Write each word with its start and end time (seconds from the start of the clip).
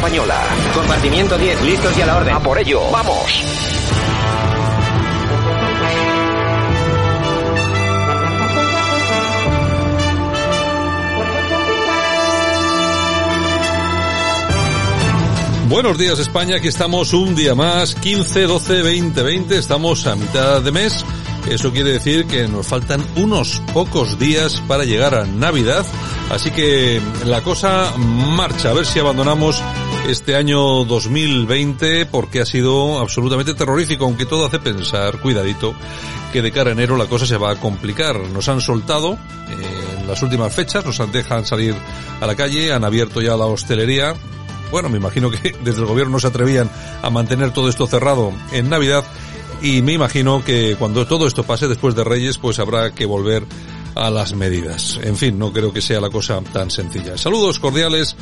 Española. 0.00 0.40
Compartimiento 0.74 1.36
10, 1.36 1.62
listos 1.62 1.98
y 1.98 2.00
a 2.00 2.06
la 2.06 2.16
orden. 2.16 2.34
A 2.34 2.40
por 2.40 2.58
ello, 2.58 2.80
vamos. 2.90 3.44
Buenos 15.68 15.98
días 15.98 16.18
España, 16.18 16.56
aquí 16.56 16.68
estamos 16.68 17.12
un 17.12 17.36
día 17.36 17.54
más, 17.54 17.94
15, 17.94 18.44
12, 18.44 18.82
20, 18.82 19.22
20, 19.22 19.58
estamos 19.58 20.06
a 20.06 20.16
mitad 20.16 20.62
de 20.62 20.72
mes. 20.72 21.04
Eso 21.48 21.72
quiere 21.72 21.92
decir 21.92 22.26
que 22.26 22.48
nos 22.48 22.66
faltan 22.66 23.04
unos 23.16 23.62
pocos 23.74 24.18
días 24.18 24.62
para 24.66 24.84
llegar 24.84 25.14
a 25.14 25.26
Navidad, 25.26 25.84
así 26.30 26.50
que 26.50 27.00
la 27.24 27.42
cosa 27.42 27.92
marcha, 27.98 28.70
a 28.70 28.72
ver 28.74 28.86
si 28.86 28.98
abandonamos 28.98 29.62
este 30.08 30.36
año 30.36 30.84
2020 30.84 32.06
porque 32.06 32.40
ha 32.40 32.46
sido 32.46 32.98
absolutamente 32.98 33.54
terrorífico, 33.54 34.04
aunque 34.04 34.26
todo 34.26 34.46
hace 34.46 34.58
pensar, 34.58 35.20
cuidadito, 35.20 35.74
que 36.32 36.42
de 36.42 36.52
cara 36.52 36.70
a 36.70 36.72
enero 36.72 36.96
la 36.96 37.06
cosa 37.06 37.26
se 37.26 37.36
va 37.36 37.50
a 37.50 37.56
complicar. 37.56 38.18
Nos 38.18 38.48
han 38.48 38.60
soltado 38.60 39.14
eh, 39.14 39.98
en 40.00 40.06
las 40.06 40.22
últimas 40.22 40.54
fechas, 40.54 40.84
nos 40.84 41.00
han 41.00 41.12
dejan 41.12 41.44
salir 41.44 41.74
a 42.20 42.26
la 42.26 42.34
calle, 42.34 42.72
han 42.72 42.84
abierto 42.84 43.20
ya 43.20 43.36
la 43.36 43.46
hostelería, 43.46 44.14
bueno, 44.70 44.88
me 44.88 44.98
imagino 44.98 45.30
que 45.30 45.54
desde 45.64 45.80
el 45.80 45.86
gobierno 45.86 46.12
no 46.12 46.20
se 46.20 46.28
atrevían 46.28 46.70
a 47.02 47.10
mantener 47.10 47.52
todo 47.52 47.68
esto 47.68 47.86
cerrado 47.86 48.32
en 48.52 48.68
Navidad 48.68 49.04
y 49.62 49.82
me 49.82 49.92
imagino 49.92 50.42
que 50.44 50.76
cuando 50.78 51.06
todo 51.06 51.26
esto 51.26 51.42
pase 51.42 51.68
después 51.68 51.94
de 51.94 52.04
Reyes 52.04 52.38
pues 52.38 52.58
habrá 52.58 52.92
que 52.92 53.04
volver 53.04 53.44
a 53.94 54.10
las 54.10 54.34
medidas. 54.34 54.98
En 55.02 55.16
fin, 55.16 55.38
no 55.38 55.52
creo 55.52 55.72
que 55.72 55.80
sea 55.80 56.00
la 56.00 56.10
cosa 56.10 56.40
tan 56.52 56.70
sencilla. 56.70 57.16
Saludos 57.16 57.58
cordiales 57.58 58.16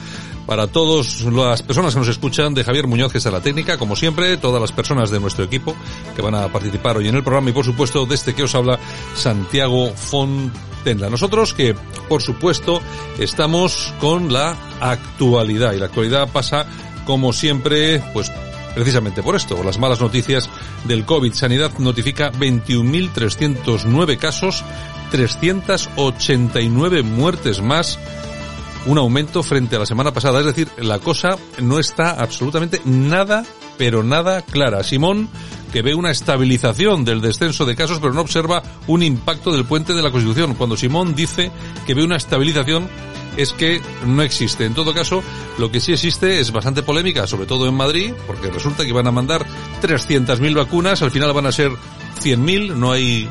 para 0.47 0.67
todas 0.67 1.21
las 1.23 1.63
personas 1.63 1.93
que 1.93 2.01
nos 2.01 2.09
escuchan, 2.09 2.55
de 2.55 2.65
Javier 2.65 2.87
Muñoz, 2.87 3.13
que 3.13 3.31
la 3.31 3.43
técnica, 3.43 3.77
como 3.77 3.97
siempre, 3.97 4.39
todas 4.39 4.63
las 4.63 4.73
personas 4.73 5.11
de 5.11 5.21
nuestro 5.21 5.45
equipo 5.45 5.77
que 6.17 6.23
van 6.23 6.35
a 6.35 6.51
participar 6.51 6.97
hoy 6.97 7.09
en 7.09 7.17
el 7.17 7.23
programa 7.23 7.51
y 7.51 7.53
por 7.53 7.67
supuesto 7.67 8.07
desde 8.07 8.35
que 8.35 8.45
os 8.45 8.55
habla 8.55 8.79
Santiago 9.15 9.91
Fontenla. 9.95 11.11
Nosotros 11.11 11.53
que, 11.53 11.75
por 12.09 12.23
supuesto, 12.23 12.81
estamos 13.19 13.93
con 14.01 14.33
la 14.33 14.57
actualidad 14.81 15.75
y 15.75 15.81
la 15.81 15.87
actualidad 15.87 16.33
pasa, 16.33 16.65
como 17.05 17.35
siempre, 17.35 18.03
pues 18.15 18.33
precisamente 18.79 19.25
por 19.25 19.35
esto, 19.35 19.61
las 19.65 19.77
malas 19.77 20.01
noticias 20.01 20.49
del 20.85 21.05
COVID. 21.05 21.33
Sanidad 21.33 21.77
notifica 21.79 22.31
21.309 22.31 24.19
casos, 24.19 24.63
389 25.11 27.03
muertes 27.03 27.61
más, 27.61 27.99
un 28.87 28.99
aumento 28.99 29.43
frente 29.43 29.75
a 29.75 29.81
la 29.81 29.87
semana 29.87 30.13
pasada. 30.13 30.39
Es 30.39 30.47
decir, 30.47 30.69
la 30.79 31.01
cosa 31.01 31.37
no 31.61 31.81
está 31.81 32.11
absolutamente 32.11 32.81
nada, 32.85 33.45
pero 33.79 34.05
nada 34.05 34.43
clara. 34.43 34.85
Simón, 34.85 35.29
que 35.73 35.83
ve 35.83 35.97
una 35.97 36.13
estabilización 36.13 37.05
del 37.05 37.21
descenso 37.21 37.67
de 37.67 37.75
casos, 37.75 37.99
pero 37.99 38.15
no 38.15 38.21
observa 38.21 38.63
un 38.87 39.03
impacto 39.03 39.51
del 39.51 39.65
puente 39.65 39.93
de 39.93 40.03
la 40.03 40.13
Constitución. 40.13 40.55
Cuando 40.55 40.77
Simón 40.77 41.17
dice 41.17 41.51
que 41.85 41.95
ve 41.95 42.05
una 42.05 42.15
estabilización, 42.17 42.89
es 43.39 43.53
que 43.53 43.81
no 44.05 44.23
existe. 44.23 44.67
En 44.67 44.75
todo 44.75 44.93
caso, 44.93 45.23
lo 45.59 45.71
que 45.71 45.81
sí 45.81 45.93
existe 45.93 46.41
es 46.41 46.51
bastante 46.51 46.83
polémica, 46.83 47.27
sobre 47.27 47.47
todo 47.47 47.69
en 47.69 47.75
Madrid, 47.75 48.13
porque 48.27 48.51
resulta 48.51 48.85
que 48.85 48.93
van 48.93 49.07
a 49.07 49.13
mandar 49.13 49.47
300.000 49.81 50.55
vacunas, 50.55 51.03
al 51.03 51.13
final 51.13 51.33
van 51.33 51.47
a 51.47 51.53
ser 51.53 51.71
100.000, 52.21 52.75
no 52.75 52.91
hay 52.91 53.29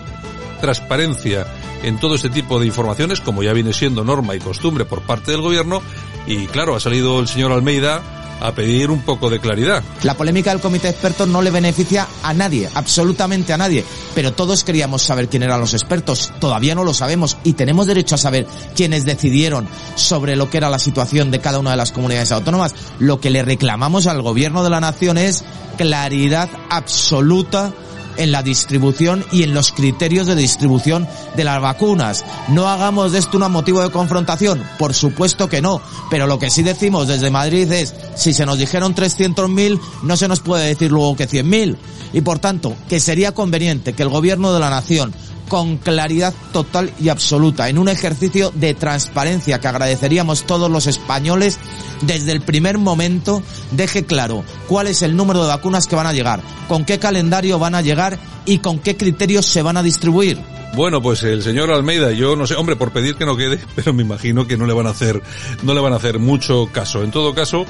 transparencia 0.61 1.45
en 1.83 1.99
todo 1.99 2.15
este 2.15 2.29
tipo 2.29 2.57
de 2.59 2.65
informaciones, 2.65 3.19
como 3.19 3.43
ya 3.43 3.51
viene 3.51 3.73
siendo 3.73 4.05
norma 4.05 4.33
y 4.33 4.39
costumbre 4.39 4.85
por 4.85 5.01
parte 5.01 5.31
del 5.31 5.41
gobierno, 5.41 5.83
y 6.25 6.47
claro, 6.47 6.75
ha 6.75 6.79
salido 6.79 7.19
el 7.19 7.27
señor 7.27 7.51
Almeida 7.51 8.01
a 8.39 8.51
pedir 8.53 8.91
un 8.91 9.01
poco 9.01 9.29
de 9.29 9.39
claridad. 9.39 9.83
La 10.03 10.15
polémica 10.15 10.51
del 10.51 10.61
comité 10.61 10.87
de 10.87 10.93
expertos 10.93 11.27
no 11.27 11.41
le 11.41 11.51
beneficia 11.51 12.07
a 12.23 12.33
nadie, 12.33 12.69
absolutamente 12.73 13.53
a 13.53 13.57
nadie, 13.57 13.83
pero 14.15 14.33
todos 14.33 14.63
queríamos 14.63 15.01
saber 15.01 15.27
quién 15.27 15.43
eran 15.43 15.59
los 15.59 15.73
expertos, 15.73 16.31
todavía 16.39 16.75
no 16.75 16.83
lo 16.83 16.93
sabemos 16.93 17.37
y 17.43 17.53
tenemos 17.53 17.87
derecho 17.87 18.15
a 18.15 18.19
saber 18.19 18.47
quiénes 18.75 19.05
decidieron 19.05 19.67
sobre 19.95 20.35
lo 20.35 20.49
que 20.49 20.57
era 20.57 20.69
la 20.69 20.79
situación 20.79 21.31
de 21.31 21.39
cada 21.39 21.59
una 21.59 21.71
de 21.71 21.77
las 21.77 21.91
comunidades 21.91 22.31
autónomas. 22.31 22.75
Lo 22.99 23.19
que 23.19 23.29
le 23.29 23.43
reclamamos 23.43 24.07
al 24.07 24.21
gobierno 24.21 24.63
de 24.63 24.69
la 24.69 24.79
nación 24.79 25.17
es 25.17 25.43
claridad 25.77 26.49
absoluta 26.69 27.73
en 28.17 28.31
la 28.31 28.43
distribución 28.43 29.25
y 29.31 29.43
en 29.43 29.53
los 29.53 29.71
criterios 29.71 30.27
de 30.27 30.35
distribución 30.35 31.07
de 31.35 31.43
las 31.43 31.61
vacunas. 31.61 32.25
No 32.49 32.67
hagamos 32.67 33.11
de 33.11 33.19
esto 33.19 33.37
un 33.37 33.51
motivo 33.51 33.81
de 33.81 33.91
confrontación, 33.91 34.63
por 34.77 34.93
supuesto 34.93 35.47
que 35.47 35.61
no, 35.61 35.81
pero 36.09 36.27
lo 36.27 36.39
que 36.39 36.49
sí 36.49 36.63
decimos 36.63 37.07
desde 37.07 37.29
Madrid 37.29 37.71
es, 37.71 37.95
si 38.15 38.33
se 38.33 38.45
nos 38.45 38.57
dijeron 38.57 38.95
300.000, 38.95 39.79
no 40.03 40.17
se 40.17 40.27
nos 40.27 40.39
puede 40.39 40.67
decir 40.67 40.91
luego 40.91 41.15
que 41.15 41.27
100.000. 41.27 41.77
Y 42.13 42.21
por 42.21 42.39
tanto, 42.39 42.75
que 42.87 42.99
sería 42.99 43.33
conveniente 43.33 43.93
que 43.93 44.03
el 44.03 44.09
gobierno 44.09 44.53
de 44.53 44.59
la 44.59 44.69
nación 44.69 45.13
con 45.47 45.77
claridad 45.77 46.33
total 46.51 46.91
y 46.99 47.09
absoluta, 47.09 47.69
en 47.69 47.77
un 47.77 47.89
ejercicio 47.89 48.51
de 48.53 48.73
transparencia 48.73 49.59
que 49.59 49.67
agradeceríamos 49.67 50.45
todos 50.45 50.69
los 50.69 50.87
españoles, 50.87 51.59
desde 52.01 52.31
el 52.31 52.41
primer 52.41 52.77
momento 52.77 53.41
deje 53.71 54.05
claro 54.05 54.43
cuál 54.67 54.87
es 54.87 55.01
el 55.01 55.15
número 55.15 55.41
de 55.41 55.49
vacunas 55.49 55.87
que 55.87 55.95
van 55.95 56.07
a 56.07 56.13
llegar, 56.13 56.41
con 56.67 56.85
qué 56.85 56.99
calendario 56.99 57.59
van 57.59 57.75
a 57.75 57.81
llegar 57.81 58.19
y 58.45 58.59
con 58.59 58.79
qué 58.79 58.97
criterios 58.97 59.45
se 59.45 59.61
van 59.61 59.77
a 59.77 59.83
distribuir. 59.83 60.37
Bueno, 60.77 61.01
pues 61.01 61.23
el 61.23 61.41
señor 61.41 61.71
Almeida, 61.71 62.11
yo 62.11 62.35
no 62.35 62.45
sé, 62.45 62.53
hombre, 62.53 62.75
por 62.75 62.91
pedir 62.91 63.15
que 63.15 63.25
no 63.25 63.35
quede, 63.35 63.59
pero 63.75 63.95
me 63.95 64.03
imagino 64.03 64.45
que 64.45 64.57
no 64.57 64.67
le 64.67 64.73
van 64.73 64.85
a 64.85 64.91
hacer, 64.91 65.23
no 65.63 65.73
le 65.73 65.81
van 65.81 65.91
a 65.91 65.95
hacer 65.95 66.19
mucho 66.19 66.69
caso. 66.71 67.01
En 67.01 67.09
todo 67.09 67.33
caso, 67.33 67.65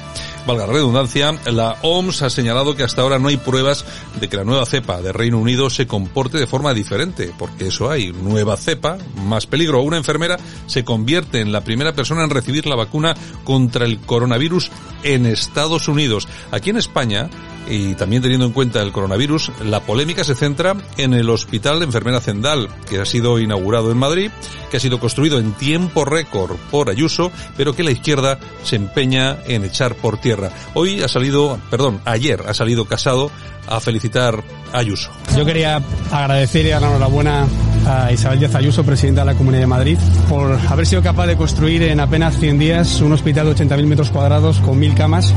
valga 0.46 0.66
la 0.66 0.74
redundancia, 0.74 1.34
la 1.46 1.76
OMS 1.80 2.20
ha 2.20 2.28
señalado 2.28 2.76
que 2.76 2.82
hasta 2.82 3.00
ahora 3.00 3.18
no 3.18 3.28
hay 3.28 3.38
pruebas 3.38 3.86
de 4.20 4.28
que 4.28 4.36
la 4.36 4.44
nueva 4.44 4.66
cepa 4.66 5.00
de 5.00 5.12
Reino 5.12 5.38
Unido 5.38 5.70
se 5.70 5.86
comporte 5.86 6.36
de 6.36 6.46
forma 6.46 6.74
diferente, 6.74 7.32
porque 7.38 7.68
eso 7.68 7.90
hay, 7.90 8.12
nueva 8.12 8.58
cepa, 8.58 8.98
más 9.24 9.46
peligro. 9.46 9.80
Una 9.80 9.96
enfermera 9.96 10.36
se 10.66 10.84
convierte 10.84 11.40
en 11.40 11.50
la 11.50 11.64
primera 11.64 11.94
persona 11.94 12.24
en 12.24 12.30
recibir 12.30 12.66
la 12.66 12.76
vacuna 12.76 13.14
contra 13.42 13.86
el 13.86 14.00
coronavirus 14.00 14.70
en 15.02 15.24
Estados 15.24 15.88
Unidos. 15.88 16.28
Aquí 16.50 16.68
en 16.68 16.76
España, 16.76 17.30
y 17.68 17.94
también 17.94 18.22
teniendo 18.22 18.46
en 18.46 18.52
cuenta 18.52 18.82
el 18.82 18.92
coronavirus, 18.92 19.52
la 19.64 19.80
polémica 19.80 20.24
se 20.24 20.34
centra 20.34 20.76
en 20.96 21.14
el 21.14 21.28
Hospital 21.30 21.80
de 21.80 21.86
Enfermera 21.86 22.20
Zendal, 22.20 22.68
que 22.88 23.00
ha 23.00 23.04
sido 23.04 23.38
inaugurado 23.38 23.90
en 23.90 23.98
Madrid, 23.98 24.30
que 24.70 24.78
ha 24.78 24.80
sido 24.80 24.98
construido 24.98 25.38
en 25.38 25.52
tiempo 25.52 26.04
récord 26.04 26.56
por 26.70 26.90
Ayuso, 26.90 27.30
pero 27.56 27.74
que 27.74 27.82
la 27.82 27.90
izquierda 27.90 28.38
se 28.62 28.76
empeña 28.76 29.38
en 29.46 29.64
echar 29.64 29.94
por 29.94 30.18
tierra. 30.18 30.50
Hoy 30.74 31.02
ha 31.02 31.08
salido, 31.08 31.58
perdón, 31.70 32.00
ayer 32.04 32.42
ha 32.46 32.54
salido 32.54 32.86
Casado 32.86 33.30
a 33.66 33.80
felicitar 33.80 34.42
a 34.72 34.78
Ayuso. 34.78 35.10
Yo 35.36 35.44
quería 35.44 35.82
agradecer 36.10 36.64
y 36.66 36.70
dar 36.70 36.82
la 36.82 36.88
enhorabuena 36.88 37.46
a 37.86 38.12
Isabel 38.12 38.38
Díaz 38.38 38.54
Ayuso, 38.54 38.84
presidenta 38.84 39.22
de 39.22 39.26
la 39.26 39.34
Comunidad 39.34 39.62
de 39.62 39.66
Madrid, 39.66 39.98
por 40.28 40.58
haber 40.68 40.86
sido 40.86 41.02
capaz 41.02 41.26
de 41.26 41.36
construir 41.36 41.82
en 41.82 42.00
apenas 42.00 42.38
100 42.38 42.58
días 42.58 43.00
un 43.00 43.12
hospital 43.12 43.46
de 43.46 43.64
80.000 43.64 43.86
metros 43.86 44.10
cuadrados 44.10 44.58
con 44.60 44.80
1.000 44.80 44.94
camas 44.94 45.34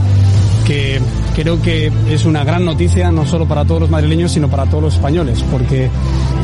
que 0.65 0.99
creo 1.35 1.61
que 1.61 1.91
es 2.09 2.25
una 2.25 2.43
gran 2.43 2.65
noticia 2.65 3.11
no 3.11 3.25
solo 3.25 3.47
para 3.47 3.65
todos 3.65 3.81
los 3.81 3.89
madrileños, 3.89 4.31
sino 4.31 4.49
para 4.49 4.65
todos 4.65 4.83
los 4.83 4.93
españoles, 4.95 5.43
porque 5.51 5.89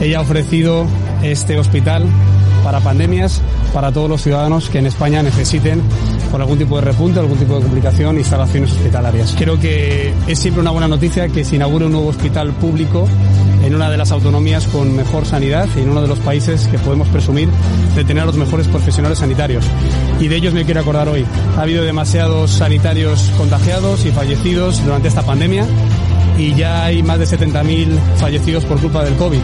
ella 0.01 0.19
ha 0.19 0.21
ofrecido 0.21 0.85
este 1.23 1.57
hospital 1.59 2.05
para 2.63 2.79
pandemias, 2.79 3.41
para 3.73 3.91
todos 3.91 4.09
los 4.09 4.21
ciudadanos 4.21 4.69
que 4.69 4.79
en 4.79 4.87
España 4.87 5.23
necesiten 5.23 5.81
por 6.31 6.41
algún 6.41 6.57
tipo 6.57 6.75
de 6.75 6.81
repunte, 6.81 7.19
algún 7.19 7.37
tipo 7.37 7.55
de 7.55 7.61
complicación, 7.61 8.17
instalaciones 8.17 8.71
hospitalarias. 8.71 9.35
Creo 9.37 9.59
que 9.59 10.13
es 10.27 10.39
siempre 10.39 10.61
una 10.61 10.71
buena 10.71 10.87
noticia 10.87 11.29
que 11.29 11.45
se 11.45 11.55
inaugure 11.55 11.85
un 11.85 11.93
nuevo 11.93 12.07
hospital 12.07 12.51
público 12.53 13.07
en 13.67 13.75
una 13.75 13.89
de 13.89 13.97
las 13.97 14.11
autonomías 14.11 14.65
con 14.67 14.95
mejor 14.95 15.25
sanidad 15.25 15.67
y 15.75 15.81
en 15.81 15.89
uno 15.89 16.01
de 16.01 16.07
los 16.07 16.19
países 16.19 16.67
que 16.69 16.79
podemos 16.79 17.09
presumir 17.09 17.49
de 17.95 18.05
tener 18.05 18.23
a 18.23 18.25
los 18.25 18.37
mejores 18.37 18.65
profesionales 18.67 19.19
sanitarios. 19.19 19.65
Y 20.21 20.29
de 20.29 20.37
ellos 20.37 20.53
me 20.53 20.63
quiero 20.63 20.79
acordar 20.79 21.09
hoy. 21.09 21.25
Ha 21.57 21.63
habido 21.63 21.83
demasiados 21.83 22.51
sanitarios 22.51 23.29
contagiados 23.37 24.05
y 24.05 24.11
fallecidos 24.11 24.83
durante 24.85 25.09
esta 25.09 25.21
pandemia 25.21 25.65
y 26.37 26.53
ya 26.55 26.85
hay 26.85 27.03
más 27.03 27.19
de 27.19 27.25
70.000 27.25 27.89
fallecidos 28.15 28.63
por 28.63 28.79
culpa 28.79 29.03
del 29.03 29.15
COVID. 29.15 29.39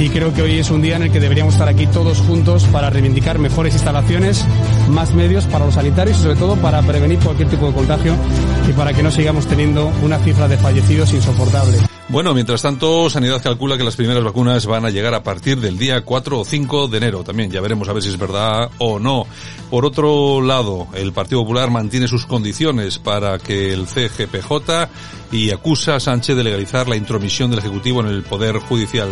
Y 0.00 0.08
creo 0.08 0.34
que 0.34 0.42
hoy 0.42 0.58
es 0.58 0.72
un 0.72 0.82
día 0.82 0.96
en 0.96 1.04
el 1.04 1.12
que 1.12 1.20
deberíamos 1.20 1.54
estar 1.54 1.68
aquí 1.68 1.86
todos 1.86 2.18
juntos 2.18 2.64
para 2.72 2.90
reivindicar 2.90 3.38
mejores 3.38 3.74
instalaciones, 3.74 4.44
más 4.90 5.14
medios 5.14 5.44
para 5.44 5.64
los 5.64 5.74
sanitarios 5.74 6.18
y 6.18 6.22
sobre 6.22 6.36
todo 6.36 6.56
para 6.56 6.82
prevenir 6.82 7.20
cualquier 7.20 7.48
tipo 7.48 7.68
de 7.68 7.74
contagio 7.74 8.16
y 8.68 8.72
para 8.72 8.92
que 8.92 9.04
no 9.04 9.12
sigamos 9.12 9.46
teniendo 9.46 9.92
una 10.02 10.18
cifra 10.18 10.48
de 10.48 10.58
fallecidos 10.58 11.12
insoportable. 11.12 11.93
Bueno, 12.08 12.34
mientras 12.34 12.60
tanto, 12.60 13.08
Sanidad 13.08 13.42
calcula 13.42 13.78
que 13.78 13.82
las 13.82 13.96
primeras 13.96 14.22
vacunas 14.22 14.66
van 14.66 14.84
a 14.84 14.90
llegar 14.90 15.14
a 15.14 15.22
partir 15.22 15.58
del 15.58 15.78
día 15.78 16.02
4 16.02 16.38
o 16.38 16.44
5 16.44 16.88
de 16.88 16.98
enero. 16.98 17.24
También 17.24 17.50
ya 17.50 17.62
veremos 17.62 17.88
a 17.88 17.94
ver 17.94 18.02
si 18.02 18.10
es 18.10 18.18
verdad 18.18 18.70
o 18.78 18.98
no. 18.98 19.26
Por 19.70 19.86
otro 19.86 20.42
lado, 20.42 20.86
el 20.94 21.12
Partido 21.12 21.40
Popular 21.40 21.70
mantiene 21.70 22.06
sus 22.06 22.26
condiciones 22.26 22.98
para 22.98 23.38
que 23.38 23.72
el 23.72 23.86
CGPJ 23.86 24.88
y 25.32 25.50
acusa 25.50 25.96
a 25.96 26.00
Sánchez 26.00 26.36
de 26.36 26.44
legalizar 26.44 26.88
la 26.88 26.94
intromisión 26.94 27.50
del 27.50 27.58
Ejecutivo 27.58 28.00
en 28.00 28.06
el 28.06 28.22
Poder 28.22 28.58
Judicial. 28.58 29.08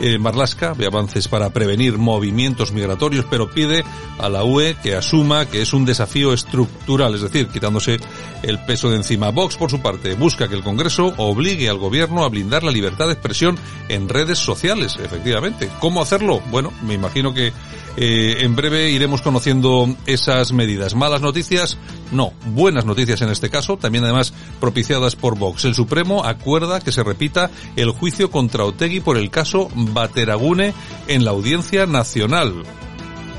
Eh, 0.00 0.18
Marlasca 0.18 0.72
ve 0.74 0.86
avances 0.86 1.26
para 1.26 1.50
prevenir 1.50 1.98
movimientos 1.98 2.70
migratorios, 2.70 3.26
pero 3.28 3.50
pide 3.50 3.84
a 4.18 4.28
la 4.28 4.44
UE 4.44 4.76
que 4.82 4.94
asuma 4.94 5.46
que 5.46 5.62
es 5.62 5.72
un 5.72 5.84
desafío 5.84 6.32
estructural, 6.32 7.14
es 7.14 7.22
decir, 7.22 7.48
quitándose 7.48 7.98
el 8.42 8.60
peso 8.64 8.90
de 8.90 8.96
encima. 8.96 9.30
Vox, 9.30 9.56
por 9.56 9.70
su 9.70 9.80
parte, 9.80 10.14
busca 10.14 10.46
que 10.46 10.54
el 10.54 10.62
Congreso 10.62 11.12
obligue 11.16 11.68
al 11.68 11.78
Gobierno 11.78 12.24
a 12.24 12.28
blindar 12.34 12.64
la 12.64 12.72
libertad 12.72 13.06
de 13.06 13.12
expresión 13.12 13.56
en 13.88 14.08
redes 14.08 14.38
sociales, 14.38 14.98
efectivamente. 15.02 15.70
¿Cómo 15.78 16.02
hacerlo? 16.02 16.42
Bueno, 16.50 16.72
me 16.82 16.94
imagino 16.94 17.32
que 17.32 17.52
eh, 17.96 18.36
en 18.40 18.56
breve 18.56 18.90
iremos 18.90 19.22
conociendo 19.22 19.94
esas 20.04 20.52
medidas. 20.52 20.96
¿Malas 20.96 21.20
noticias? 21.20 21.78
No, 22.10 22.32
buenas 22.46 22.84
noticias 22.84 23.22
en 23.22 23.28
este 23.28 23.50
caso, 23.50 23.76
también 23.76 24.02
además 24.02 24.34
propiciadas 24.60 25.14
por 25.14 25.38
Vox. 25.38 25.64
El 25.64 25.76
Supremo 25.76 26.24
acuerda 26.24 26.80
que 26.80 26.90
se 26.90 27.04
repita 27.04 27.52
el 27.76 27.90
juicio 27.90 28.32
contra 28.32 28.64
Otegui 28.64 28.98
por 28.98 29.16
el 29.16 29.30
caso 29.30 29.70
Bateragune 29.74 30.74
en 31.06 31.24
la 31.24 31.30
Audiencia 31.30 31.86
Nacional. 31.86 32.64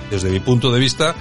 Desde 0.10 0.30
mi 0.30 0.40
punto 0.40 0.72
de 0.72 0.80
vista, 0.80 1.16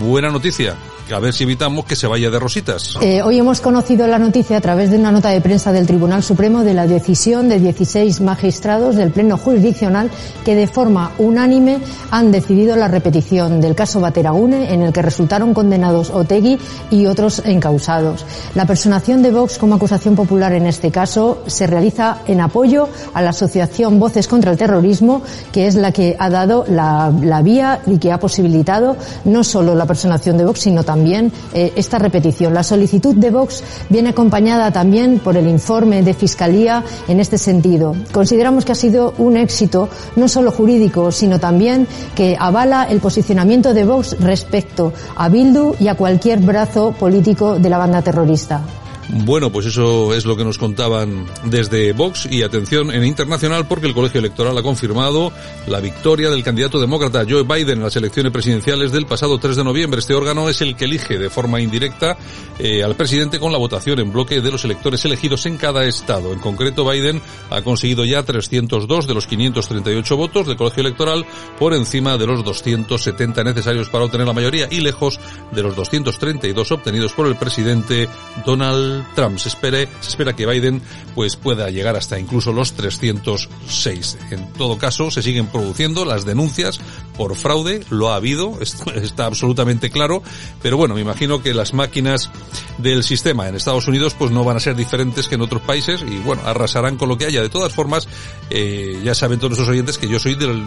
buena 0.00 0.30
noticia 0.30 0.76
a 1.10 1.18
ver 1.18 1.34
si 1.34 1.44
evitamos 1.44 1.84
que 1.84 1.96
se 1.96 2.06
vaya 2.06 2.30
de 2.30 2.38
rositas. 2.38 2.96
Eh, 3.02 3.22
hoy 3.22 3.38
hemos 3.38 3.60
conocido 3.60 4.06
la 4.06 4.18
noticia 4.18 4.56
a 4.56 4.60
través 4.60 4.90
de 4.90 4.98
una 4.98 5.12
nota 5.12 5.28
de 5.28 5.40
prensa 5.40 5.72
del 5.72 5.86
Tribunal 5.86 6.22
Supremo 6.22 6.64
de 6.64 6.74
la 6.74 6.86
decisión 6.86 7.48
de 7.48 7.58
16 7.58 8.20
magistrados 8.20 8.96
del 8.96 9.10
Pleno 9.10 9.36
Jurisdiccional 9.36 10.10
que 10.44 10.54
de 10.54 10.66
forma 10.66 11.12
unánime 11.18 11.80
han 12.10 12.32
decidido 12.32 12.76
la 12.76 12.88
repetición 12.88 13.60
del 13.60 13.74
caso 13.74 14.00
Bateragune 14.00 14.72
en 14.72 14.82
el 14.82 14.92
que 14.92 15.02
resultaron 15.02 15.52
condenados 15.52 16.10
Otegui 16.10 16.58
y 16.90 17.06
otros 17.06 17.42
encausados. 17.44 18.24
La 18.54 18.66
personación 18.66 19.22
de 19.22 19.32
Vox 19.32 19.58
como 19.58 19.74
acusación 19.74 20.14
popular 20.14 20.52
en 20.54 20.66
este 20.66 20.90
caso 20.90 21.42
se 21.46 21.66
realiza 21.66 22.18
en 22.26 22.40
apoyo 22.40 22.88
a 23.12 23.20
la 23.20 23.30
asociación 23.30 24.00
Voces 24.00 24.28
contra 24.28 24.50
el 24.50 24.56
Terrorismo, 24.56 25.22
que 25.52 25.66
es 25.66 25.74
la 25.74 25.92
que 25.92 26.16
ha 26.18 26.30
dado 26.30 26.64
la, 26.68 27.12
la 27.22 27.42
vía 27.42 27.80
y 27.86 27.98
que 27.98 28.12
ha 28.12 28.18
posibilitado 28.18 28.96
no 29.24 29.44
solo 29.44 29.74
la 29.74 29.84
personación 29.84 30.38
de 30.38 30.44
Vox, 30.44 30.60
sino 30.60 30.82
también 30.84 30.91
también 30.92 31.32
eh, 31.54 31.72
esta 31.74 31.98
repetición. 31.98 32.52
La 32.52 32.62
solicitud 32.62 33.14
de 33.16 33.30
Vox 33.30 33.64
viene 33.88 34.10
acompañada 34.10 34.70
también 34.70 35.20
por 35.20 35.38
el 35.38 35.48
informe 35.48 36.02
de 36.02 36.12
Fiscalía 36.12 36.84
en 37.08 37.18
este 37.18 37.38
sentido. 37.38 37.96
Consideramos 38.12 38.66
que 38.66 38.72
ha 38.72 38.74
sido 38.74 39.14
un 39.16 39.38
éxito 39.38 39.88
no 40.16 40.28
solo 40.28 40.50
jurídico, 40.50 41.10
sino 41.10 41.40
también 41.40 41.88
que 42.14 42.36
avala 42.38 42.86
el 42.90 43.00
posicionamiento 43.00 43.72
de 43.72 43.84
Vox 43.84 44.16
respecto 44.20 44.92
a 45.16 45.30
Bildu 45.30 45.76
y 45.80 45.88
a 45.88 45.94
cualquier 45.94 46.40
brazo 46.40 46.92
político 46.92 47.58
de 47.58 47.70
la 47.70 47.78
banda 47.78 48.02
terrorista. 48.02 48.60
Bueno, 49.08 49.50
pues 49.50 49.66
eso 49.66 50.14
es 50.14 50.24
lo 50.24 50.36
que 50.36 50.44
nos 50.44 50.58
contaban 50.58 51.26
desde 51.44 51.92
Vox 51.92 52.26
y 52.30 52.42
atención 52.42 52.90
en 52.90 53.04
internacional 53.04 53.66
porque 53.66 53.86
el 53.86 53.94
colegio 53.94 54.20
electoral 54.20 54.56
ha 54.56 54.62
confirmado 54.62 55.32
la 55.66 55.80
victoria 55.80 56.30
del 56.30 56.42
candidato 56.42 56.80
demócrata 56.80 57.24
Joe 57.28 57.42
Biden 57.42 57.78
en 57.78 57.82
las 57.82 57.96
elecciones 57.96 58.32
presidenciales 58.32 58.92
del 58.92 59.06
pasado 59.06 59.38
3 59.38 59.56
de 59.56 59.64
noviembre. 59.64 60.00
Este 60.00 60.14
órgano 60.14 60.48
es 60.48 60.60
el 60.60 60.76
que 60.76 60.84
elige 60.84 61.18
de 61.18 61.30
forma 61.30 61.60
indirecta 61.60 62.16
eh, 62.58 62.82
al 62.82 62.94
presidente 62.94 63.38
con 63.38 63.52
la 63.52 63.58
votación 63.58 63.98
en 63.98 64.12
bloque 64.12 64.40
de 64.40 64.50
los 64.50 64.64
electores 64.64 65.04
elegidos 65.04 65.46
en 65.46 65.56
cada 65.56 65.84
estado. 65.84 66.32
En 66.32 66.38
concreto, 66.38 66.88
Biden 66.88 67.20
ha 67.50 67.62
conseguido 67.62 68.04
ya 68.04 68.22
302 68.22 69.06
de 69.06 69.14
los 69.14 69.26
538 69.26 70.16
votos 70.16 70.46
del 70.46 70.56
colegio 70.56 70.82
electoral 70.82 71.26
por 71.58 71.74
encima 71.74 72.16
de 72.16 72.26
los 72.26 72.44
270 72.44 73.44
necesarios 73.44 73.88
para 73.88 74.04
obtener 74.04 74.26
la 74.26 74.32
mayoría 74.32 74.68
y 74.70 74.80
lejos 74.80 75.18
de 75.50 75.62
los 75.62 75.74
232 75.74 76.70
obtenidos 76.70 77.12
por 77.12 77.26
el 77.26 77.36
presidente 77.36 78.08
Donald 78.46 78.91
Trump. 79.14 79.38
Se, 79.38 79.48
espere, 79.48 79.88
se 80.00 80.10
espera 80.10 80.34
que 80.34 80.46
Biden 80.46 80.82
pues 81.14 81.36
pueda 81.36 81.70
llegar 81.70 81.96
hasta 81.96 82.18
incluso 82.18 82.52
los 82.52 82.72
306. 82.72 84.18
En 84.30 84.52
todo 84.54 84.78
caso, 84.78 85.10
se 85.10 85.22
siguen 85.22 85.46
produciendo 85.46 86.04
las 86.04 86.24
denuncias 86.24 86.80
por 87.16 87.36
fraude, 87.36 87.84
lo 87.90 88.10
ha 88.10 88.16
habido, 88.16 88.58
está 88.60 89.26
absolutamente 89.26 89.90
claro, 89.90 90.22
pero 90.62 90.76
bueno, 90.76 90.94
me 90.94 91.00
imagino 91.00 91.42
que 91.42 91.54
las 91.54 91.74
máquinas 91.74 92.30
del 92.78 93.04
sistema 93.04 93.48
en 93.48 93.54
Estados 93.54 93.86
Unidos 93.88 94.14
pues 94.18 94.30
no 94.30 94.44
van 94.44 94.56
a 94.56 94.60
ser 94.60 94.76
diferentes 94.76 95.28
que 95.28 95.34
en 95.34 95.42
otros 95.42 95.62
países 95.62 96.02
y 96.02 96.18
bueno, 96.18 96.42
arrasarán 96.44 96.96
con 96.96 97.08
lo 97.08 97.18
que 97.18 97.26
haya. 97.26 97.42
De 97.42 97.48
todas 97.48 97.72
formas, 97.72 98.08
eh, 98.50 99.00
ya 99.04 99.14
saben 99.14 99.38
todos 99.38 99.50
nuestros 99.50 99.68
oyentes 99.68 99.98
que 99.98 100.08
yo 100.08 100.18
soy 100.18 100.34
del, 100.34 100.64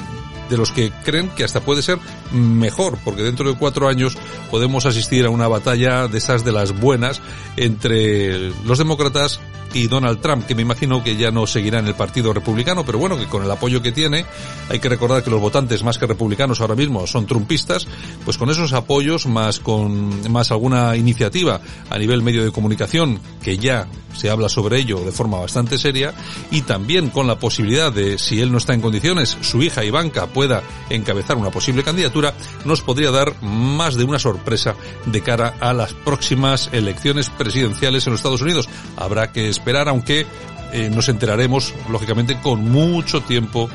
de 0.49 0.57
los 0.57 0.71
que 0.71 0.91
creen 1.03 1.29
que 1.29 1.43
hasta 1.43 1.61
puede 1.61 1.81
ser 1.81 1.97
mejor, 2.31 2.97
porque 3.03 3.23
dentro 3.23 3.49
de 3.49 3.57
cuatro 3.57 3.87
años 3.87 4.17
podemos 4.51 4.85
asistir 4.85 5.25
a 5.25 5.29
una 5.29 5.47
batalla 5.47 6.07
de 6.07 6.17
esas 6.17 6.45
de 6.45 6.51
las 6.51 6.79
buenas 6.79 7.21
entre 7.57 8.49
los 8.65 8.77
demócratas 8.77 9.39
y 9.73 9.87
Donald 9.87 10.21
Trump, 10.21 10.45
que 10.45 10.55
me 10.55 10.61
imagino 10.61 11.03
que 11.03 11.15
ya 11.15 11.31
no 11.31 11.45
seguirá 11.47 11.79
en 11.79 11.87
el 11.87 11.95
Partido 11.95 12.33
Republicano, 12.33 12.85
pero 12.85 12.97
bueno, 12.97 13.17
que 13.17 13.25
con 13.25 13.43
el 13.43 13.51
apoyo 13.51 13.81
que 13.81 13.91
tiene, 13.91 14.25
hay 14.69 14.79
que 14.79 14.89
recordar 14.89 15.23
que 15.23 15.29
los 15.29 15.41
votantes 15.41 15.83
más 15.83 15.97
que 15.97 16.07
republicanos 16.07 16.61
ahora 16.61 16.75
mismo 16.75 17.05
son 17.07 17.25
trumpistas, 17.25 17.87
pues 18.23 18.37
con 18.37 18.49
esos 18.49 18.73
apoyos, 18.73 19.25
más 19.25 19.59
con 19.59 20.31
más 20.31 20.51
alguna 20.51 20.95
iniciativa 20.95 21.59
a 21.89 21.97
nivel 21.97 22.21
medio 22.21 22.43
de 22.43 22.51
comunicación, 22.51 23.19
que 23.43 23.57
ya 23.57 23.87
se 24.15 24.29
habla 24.29 24.47
sobre 24.47 24.79
ello 24.79 25.01
de 25.03 25.11
forma 25.11 25.39
bastante 25.39 25.77
seria, 25.77 26.13
y 26.51 26.61
también 26.61 27.09
con 27.09 27.27
la 27.27 27.37
posibilidad 27.37 27.91
de, 27.91 28.17
si 28.17 28.39
él 28.39 28.51
no 28.51 28.57
está 28.57 28.73
en 28.73 28.81
condiciones, 28.81 29.37
su 29.41 29.61
hija 29.61 29.83
Ivanka 29.83 30.27
pueda 30.27 30.63
encabezar 30.89 31.37
una 31.37 31.51
posible 31.51 31.83
candidatura, 31.83 32.33
nos 32.63 32.81
podría 32.81 33.11
dar 33.11 33.41
más 33.43 33.95
de 33.95 34.05
una 34.05 34.19
sorpresa 34.19 34.75
de 35.05 35.21
cara 35.21 35.55
a 35.59 35.73
las 35.73 35.93
próximas 35.93 36.69
elecciones 36.71 37.29
presidenciales 37.29 38.05
en 38.07 38.11
los 38.11 38.19
Estados 38.19 38.41
Unidos. 38.41 38.69
Habrá 38.95 39.31
que 39.31 39.49
aunque 39.87 40.25
eh, 40.71 40.89
nos 40.93 41.09
enteraremos, 41.09 41.73
lógicamente, 41.89 42.39
con 42.41 42.69
mucho 42.69 43.21
tiempo 43.21 43.69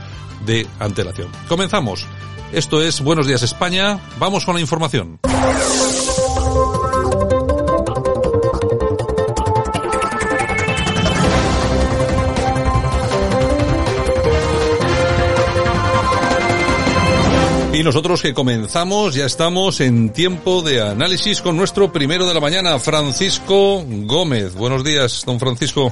de 0.46 0.66
antelación. 0.78 1.28
Comenzamos. 1.48 2.06
Esto 2.52 2.82
es 2.82 3.00
Buenos 3.00 3.26
Días 3.26 3.42
España. 3.42 4.00
Vamos 4.18 4.44
con 4.44 4.54
la 4.54 4.60
información. 4.60 5.20
Y 17.80 17.82
nosotros 17.82 18.20
que 18.20 18.34
comenzamos, 18.34 19.14
ya 19.14 19.24
estamos 19.24 19.80
en 19.80 20.10
tiempo 20.10 20.60
de 20.60 20.82
análisis 20.82 21.40
con 21.40 21.56
nuestro 21.56 21.90
primero 21.90 22.28
de 22.28 22.34
la 22.34 22.40
mañana, 22.40 22.78
Francisco 22.78 23.82
Gómez. 24.04 24.54
Buenos 24.54 24.84
días, 24.84 25.22
don 25.24 25.40
Francisco. 25.40 25.90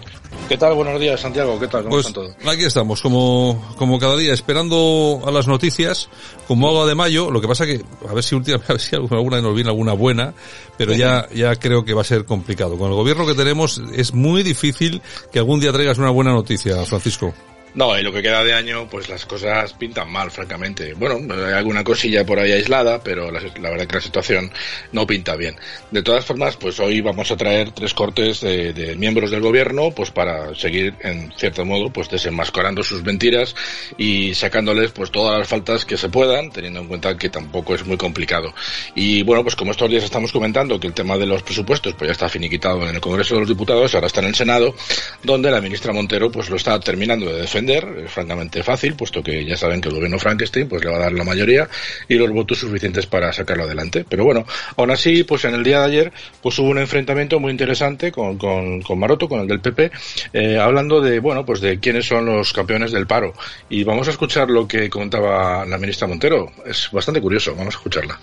¿Qué 0.50 0.59
tal? 0.59 0.75
Buenos 0.75 1.00
días, 1.00 1.18
Santiago. 1.18 1.59
¿Qué 1.59 1.66
tal? 1.66 1.85
¿Cómo 1.85 1.95
pues 1.95 2.07
están 2.07 2.25
todos? 2.25 2.37
Aquí 2.47 2.64
estamos, 2.64 3.00
como, 3.00 3.75
como 3.78 3.99
cada 3.99 4.18
día, 4.18 4.35
esperando 4.35 5.23
a 5.26 5.30
las 5.30 5.49
noticias, 5.49 6.11
como 6.47 6.68
agua 6.68 6.85
de 6.85 6.95
mayo. 6.95 7.30
Lo 7.30 7.40
que 7.40 7.49
pasa 7.49 7.64
que, 7.64 7.83
a 8.07 8.12
ver 8.12 8.23
si 8.23 8.35
últimamente, 8.35 8.66
a 8.71 8.75
ver 8.75 8.83
si 8.83 8.95
alguna 8.95 9.40
nos 9.40 9.54
viene 9.54 9.71
alguna 9.71 9.95
buena, 9.95 10.35
pero 10.76 10.92
ya, 10.92 11.26
ya 11.35 11.57
creo 11.57 11.87
que 11.87 11.95
va 11.95 12.02
a 12.02 12.04
ser 12.04 12.26
complicado. 12.26 12.76
Con 12.76 12.90
el 12.90 12.97
gobierno 12.97 13.25
que 13.25 13.35
tenemos 13.35 13.80
es 13.97 14.12
muy 14.12 14.42
difícil 14.42 15.00
que 15.33 15.38
algún 15.38 15.59
día 15.59 15.73
traigas 15.73 15.97
una 15.97 16.11
buena 16.11 16.33
noticia, 16.33 16.85
Francisco. 16.85 17.33
No, 17.75 17.96
en 17.96 18.04
lo 18.04 18.12
que 18.12 18.22
queda 18.22 18.42
de 18.42 18.54
año, 18.54 18.88
pues 18.88 19.08
las 19.08 19.26
cosas 19.26 19.72
pintan 19.75 20.10
mal, 20.10 20.30
francamente. 20.30 20.94
Bueno, 20.94 21.34
hay 21.34 21.52
alguna 21.52 21.84
cosilla 21.84 22.25
por 22.25 22.38
ahí 22.38 22.52
aislada, 22.52 23.02
pero 23.02 23.30
la, 23.30 23.40
verdad 23.40 23.87
que 23.87 23.96
la 23.96 24.00
situación 24.00 24.50
no 24.92 25.06
pinta 25.06 25.37
bien. 25.37 25.54
De 25.90 26.02
todas 26.02 26.25
formas, 26.25 26.56
pues 26.56 26.80
hoy 26.80 27.00
vamos 27.00 27.30
a 27.30 27.37
traer 27.37 27.72
tres 27.72 27.94
cortes 27.94 28.40
de, 28.40 28.96
miembros 28.98 29.30
del 29.30 29.40
gobierno, 29.40 29.90
pues 29.90 30.10
para 30.10 30.54
seguir, 30.54 30.94
en 31.00 31.32
cierto 31.37 31.64
modo, 31.64 31.90
pues 31.90 32.08
desenmascarando 32.08 32.82
sus 32.82 33.04
mentiras 33.04 33.54
y 33.98 34.34
sacándoles, 34.34 34.90
pues 34.92 35.10
todas 35.10 35.38
las 35.38 35.48
faltas 35.48 35.84
que 35.84 35.96
se 35.96 36.08
puedan, 36.08 36.50
teniendo 36.50 36.80
en 36.80 36.88
cuenta 36.88 37.16
que 37.16 37.28
tampoco 37.28 37.75
es 37.75 37.84
muy 37.84 37.96
complicado. 37.96 38.54
Y 38.94 39.22
bueno, 39.22 39.42
pues 39.42 39.54
como 39.54 39.72
estos 39.72 39.90
días 39.90 40.04
estamos 40.04 40.32
comentando 40.32 40.80
que 40.80 40.87
el 40.87 40.94
tema 40.94 41.18
de 41.18 41.26
los 41.26 41.42
presupuestos, 41.42 41.94
pues 41.94 42.08
ya 42.08 42.12
está 42.12 42.28
finiquitado 42.28 42.88
en 42.88 42.94
el 42.94 43.00
Congreso 43.00 43.34
de 43.34 43.40
los 43.40 43.48
Diputados, 43.48 43.94
ahora 43.94 44.06
está 44.06 44.20
en 44.20 44.28
el 44.28 44.34
Senado, 44.34 44.75
donde 45.22 45.50
la 45.50 45.60
ministra 45.60 45.92
Montero, 45.92 46.30
pues 46.30 46.48
lo 46.48 46.56
está 46.56 46.80
terminando 46.80 47.26
de 47.26 47.42
es 47.66 48.10
francamente 48.10 48.62
fácil, 48.62 48.94
puesto 48.94 49.22
que 49.22 49.44
ya 49.44 49.56
saben 49.56 49.80
que 49.80 49.88
el 49.88 49.94
gobierno 49.94 50.18
Frankenstein 50.18 50.68
pues 50.68 50.84
le 50.84 50.90
va 50.90 50.96
a 50.96 51.00
dar 51.00 51.12
la 51.12 51.24
mayoría 51.24 51.68
y 52.08 52.14
los 52.14 52.30
votos 52.30 52.58
suficientes 52.58 53.06
para 53.06 53.32
sacarlo 53.32 53.64
adelante. 53.64 54.04
Pero 54.08 54.24
bueno, 54.24 54.44
aún 54.76 54.90
así, 54.90 55.24
pues 55.24 55.44
en 55.44 55.54
el 55.54 55.64
día 55.64 55.80
de 55.80 55.86
ayer 55.86 56.12
pues 56.42 56.58
hubo 56.58 56.68
un 56.68 56.78
enfrentamiento 56.78 57.40
muy 57.40 57.50
interesante 57.50 58.12
con, 58.12 58.38
con, 58.38 58.82
con 58.82 58.98
Maroto, 58.98 59.28
con 59.28 59.40
el 59.40 59.48
del 59.48 59.60
PP, 59.60 59.90
eh, 60.32 60.58
hablando 60.58 61.00
de, 61.00 61.20
bueno, 61.20 61.44
pues 61.44 61.60
de 61.60 61.78
quiénes 61.80 62.06
son 62.06 62.26
los 62.26 62.52
campeones 62.52 62.92
del 62.92 63.06
paro. 63.06 63.34
Y 63.68 63.84
vamos 63.84 64.08
a 64.08 64.10
escuchar 64.10 64.50
lo 64.50 64.66
que 64.66 64.88
contaba 64.88 65.64
la 65.64 65.78
ministra 65.78 66.06
Montero. 66.06 66.50
Es 66.66 66.88
bastante 66.92 67.20
curioso, 67.20 67.54
vamos 67.54 67.74
a 67.74 67.78
escucharla. 67.78 68.18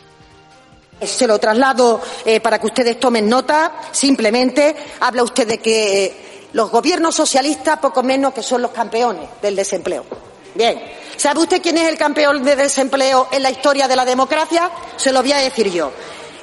Se 1.01 1.27
lo 1.27 1.37
traslado 1.37 2.01
eh, 2.25 2.39
para 2.39 2.59
que 2.59 2.67
ustedes 2.67 2.99
tomen 2.99 3.27
nota. 3.27 3.73
Simplemente 3.91 4.75
habla 5.01 5.23
usted 5.23 5.47
de 5.47 5.57
que 5.57 6.34
los 6.55 6.71
gobiernos 6.71 7.13
socialistas, 7.13 7.77
poco 7.79 8.01
menos 8.01 8.33
que 8.33 8.41
son 8.41 8.61
los 8.61 8.71
campeones 8.71 9.27
del 9.41 9.57
desempleo. 9.57 10.05
Bien, 10.53 10.81
¿sabe 11.17 11.41
usted 11.41 11.61
quién 11.61 11.77
es 11.77 11.89
el 11.89 11.97
campeón 11.97 12.45
de 12.45 12.55
desempleo 12.55 13.27
en 13.29 13.43
la 13.43 13.51
historia 13.51 13.89
de 13.89 13.95
la 13.97 14.05
democracia? 14.05 14.71
Se 14.95 15.11
lo 15.11 15.21
voy 15.21 15.33
a 15.33 15.39
decir 15.39 15.69
yo. 15.69 15.91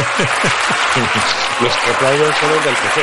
Los 1.60 1.76
que 1.76 1.90
aplauden 1.90 2.32
son 2.40 2.50
los 2.50 2.64
del 2.64 2.74
PP. 2.74 3.00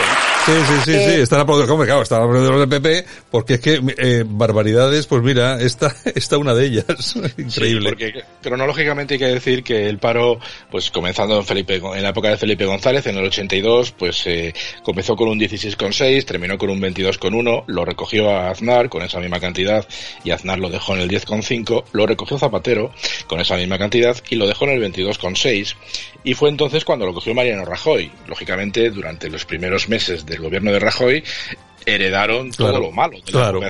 Sí, 0.48 0.52
sí, 0.52 0.76
sí, 0.86 0.92
sí, 0.92 0.98
eh, 0.98 1.22
están 1.22 1.42
aplaudiendo, 1.42 1.78
claro, 1.86 2.02
están 2.02 2.24
aplaudiendo 2.24 2.58
los 2.58 2.68
del 2.68 2.82
PP, 2.82 3.06
porque 3.30 3.54
es 3.56 3.60
que 3.60 3.82
eh, 3.98 4.24
barbaridades, 4.26 5.06
pues 5.06 5.22
mira, 5.22 5.62
esta, 5.62 5.94
esta 6.16 6.38
una 6.38 6.56
de 6.56 6.66
ellas, 6.66 7.16
increíble. 7.38 7.90
porque 7.90 8.14
cronológicamente 8.42 9.16
hay 9.16 9.20
que 9.20 9.28
decir 9.28 9.64
que 9.64 9.88
el 9.88 10.00
paro, 10.00 10.40
pues 10.72 10.90
comenzando 10.90 11.38
en 11.38 11.46
Felipe, 11.46 11.76
en 11.76 12.02
la 12.02 12.10
época 12.10 12.30
de 12.30 12.38
Felipe 12.38 12.66
González, 12.66 13.06
en 13.06 13.18
el 13.18 13.26
82, 13.26 13.92
pues 13.92 14.24
eh, 14.26 14.54
comenzó 14.84 15.16
con 15.16 15.28
un 15.28 15.40
16,6, 15.40 16.26
terminó 16.26 16.58
con 16.58 16.72
un 16.72 16.82
22,1, 16.82 17.66
lo 17.68 17.86
recogió 17.86 18.32
a 18.32 18.50
Aznar 18.50 18.90
con 18.90 19.04
esa 19.04 19.20
misma 19.20 19.40
cantidad 19.40 19.88
y 20.24 20.32
Aznar 20.32 20.58
lo 20.58 20.70
dejó 20.70 20.96
en 20.96 21.02
el 21.02 21.10
10,5, 21.10 21.84
lo 21.92 22.08
recogió 22.08 22.40
Zapatero 22.40 22.92
con 23.28 23.40
esa 23.40 23.56
misma 23.56 23.78
cantidad 23.78 24.18
y 24.30 24.36
lo 24.36 24.48
dejó 24.48 24.66
en 24.66 24.82
el 24.82 24.92
22,6 24.94 25.76
y 26.28 26.34
fue 26.34 26.50
entonces 26.50 26.84
cuando 26.84 27.06
lo 27.06 27.14
cogió 27.14 27.34
Mariano 27.34 27.64
Rajoy. 27.64 28.12
Lógicamente, 28.28 28.90
durante 28.90 29.30
los 29.30 29.46
primeros 29.46 29.88
meses 29.88 30.26
del 30.26 30.42
gobierno 30.42 30.74
de 30.74 30.80
Rajoy, 30.80 31.24
heredaron 31.86 32.52
todo 32.52 32.82
lo 32.82 32.92
malo 32.92 33.18
de 33.26 33.32
claro. 33.32 33.62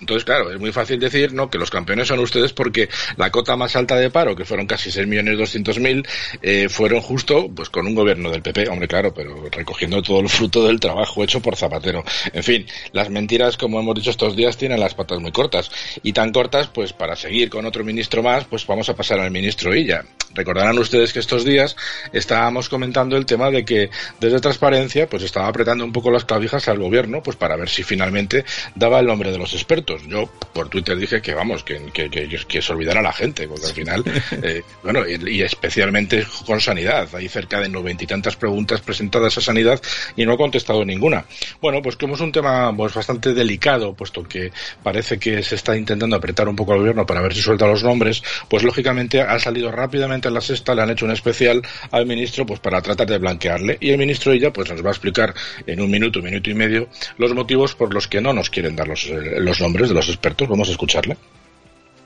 Entonces, 0.00 0.24
claro, 0.24 0.50
es 0.50 0.58
muy 0.58 0.72
fácil 0.72 0.98
decir 0.98 1.32
¿no? 1.32 1.48
que 1.48 1.58
los 1.58 1.70
campeones 1.70 2.08
son 2.08 2.18
ustedes 2.18 2.52
porque 2.52 2.88
la 3.16 3.30
cota 3.30 3.56
más 3.56 3.76
alta 3.76 3.96
de 3.96 4.10
paro, 4.10 4.36
que 4.36 4.44
fueron 4.44 4.66
casi 4.66 4.90
6.200.000, 4.90 6.06
eh, 6.42 6.68
fueron 6.68 7.00
justo 7.00 7.48
pues 7.54 7.70
con 7.70 7.86
un 7.86 7.94
gobierno 7.94 8.30
del 8.30 8.42
PP. 8.42 8.68
Hombre, 8.68 8.88
claro, 8.88 9.14
pero 9.14 9.48
recogiendo 9.50 10.02
todo 10.02 10.20
el 10.20 10.28
fruto 10.28 10.66
del 10.66 10.80
trabajo 10.80 11.24
hecho 11.24 11.40
por 11.40 11.56
Zapatero. 11.56 12.04
En 12.32 12.42
fin, 12.42 12.66
las 12.92 13.10
mentiras, 13.10 13.56
como 13.56 13.80
hemos 13.80 13.94
dicho 13.94 14.10
estos 14.10 14.36
días, 14.36 14.56
tienen 14.56 14.80
las 14.80 14.94
patas 14.94 15.20
muy 15.20 15.32
cortas. 15.32 15.70
Y 16.02 16.12
tan 16.12 16.32
cortas, 16.32 16.68
pues 16.68 16.92
para 16.92 17.16
seguir 17.16 17.48
con 17.48 17.64
otro 17.64 17.84
ministro 17.84 18.22
más, 18.22 18.44
pues 18.44 18.66
vamos 18.66 18.88
a 18.88 18.94
pasar 18.94 19.20
al 19.20 19.30
ministro 19.30 19.74
Illa. 19.74 20.04
Recordarán 20.34 20.78
ustedes 20.78 21.12
que 21.12 21.20
estos 21.20 21.44
días 21.44 21.76
estábamos 22.12 22.68
comentando 22.68 23.16
el 23.16 23.24
tema 23.24 23.50
de 23.50 23.64
que 23.64 23.88
desde 24.20 24.40
Transparencia, 24.40 25.08
pues 25.08 25.22
estaba 25.22 25.48
apretando 25.48 25.84
un 25.84 25.92
poco 25.92 26.10
las 26.10 26.24
clavijas 26.26 26.68
al 26.68 26.78
gobierno, 26.78 27.22
pues 27.22 27.36
para 27.36 27.56
ver 27.56 27.70
si 27.70 27.82
finalmente 27.82 28.44
daba 28.74 29.00
el 29.00 29.06
nombre 29.06 29.32
de 29.32 29.38
los 29.38 29.54
expertos 29.54 29.85
yo 30.08 30.28
por 30.52 30.68
Twitter 30.68 30.96
dije 30.96 31.20
que 31.20 31.34
vamos, 31.34 31.62
que, 31.62 31.80
que, 31.92 32.08
que, 32.10 32.62
se 32.62 32.72
olvidara 32.72 33.02
la 33.02 33.12
gente, 33.12 33.46
porque 33.46 33.66
al 33.66 33.72
final, 33.72 34.04
eh, 34.42 34.62
bueno, 34.82 35.02
y, 35.06 35.42
especialmente 35.42 36.26
con 36.44 36.60
sanidad. 36.60 37.08
Hay 37.14 37.28
cerca 37.28 37.60
de 37.60 37.68
noventa 37.68 38.04
y 38.04 38.06
tantas 38.06 38.36
preguntas 38.36 38.80
presentadas 38.80 39.36
a 39.38 39.40
sanidad 39.40 39.80
y 40.16 40.24
no 40.24 40.32
ha 40.32 40.36
contestado 40.36 40.84
ninguna. 40.84 41.24
Bueno, 41.60 41.82
pues 41.82 41.96
como 41.96 42.14
es 42.14 42.20
un 42.20 42.32
tema 42.32 42.74
pues 42.76 42.94
bastante 42.94 43.34
delicado, 43.34 43.94
puesto 43.94 44.22
que 44.24 44.50
parece 44.82 45.18
que 45.18 45.42
se 45.42 45.54
está 45.54 45.76
intentando 45.76 46.16
apretar 46.16 46.48
un 46.48 46.56
poco 46.56 46.72
al 46.72 46.78
gobierno 46.78 47.06
para 47.06 47.20
ver 47.20 47.34
si 47.34 47.42
suelta 47.42 47.66
los 47.66 47.84
nombres, 47.84 48.22
pues 48.48 48.62
lógicamente 48.62 49.20
ha 49.20 49.38
salido 49.38 49.70
rápidamente 49.70 50.28
en 50.28 50.34
la 50.34 50.40
sexta, 50.40 50.74
le 50.74 50.82
han 50.82 50.90
hecho 50.90 51.04
un 51.04 51.12
especial 51.12 51.62
al 51.90 52.06
ministro 52.06 52.46
pues 52.46 52.60
para 52.60 52.80
tratar 52.80 53.06
de 53.06 53.18
blanquearle 53.18 53.78
y 53.80 53.90
el 53.90 53.98
ministro 53.98 54.32
ella 54.32 54.52
pues 54.52 54.70
nos 54.70 54.82
va 54.82 54.88
a 54.88 54.92
explicar 54.92 55.34
en 55.66 55.80
un 55.80 55.90
minuto, 55.90 56.20
minuto 56.20 56.50
y 56.50 56.54
medio 56.54 56.88
los 57.18 57.34
motivos 57.34 57.74
por 57.74 57.92
los 57.92 58.08
que 58.08 58.20
no 58.20 58.32
nos 58.32 58.50
quieren 58.50 58.74
dar 58.74 58.88
los, 58.88 59.06
los 59.06 59.60
nombres 59.60 59.75
de 59.76 59.94
los 59.94 60.08
expertos. 60.08 60.48
Vamos 60.48 60.68
a 60.68 60.72
escucharle. 60.72 61.16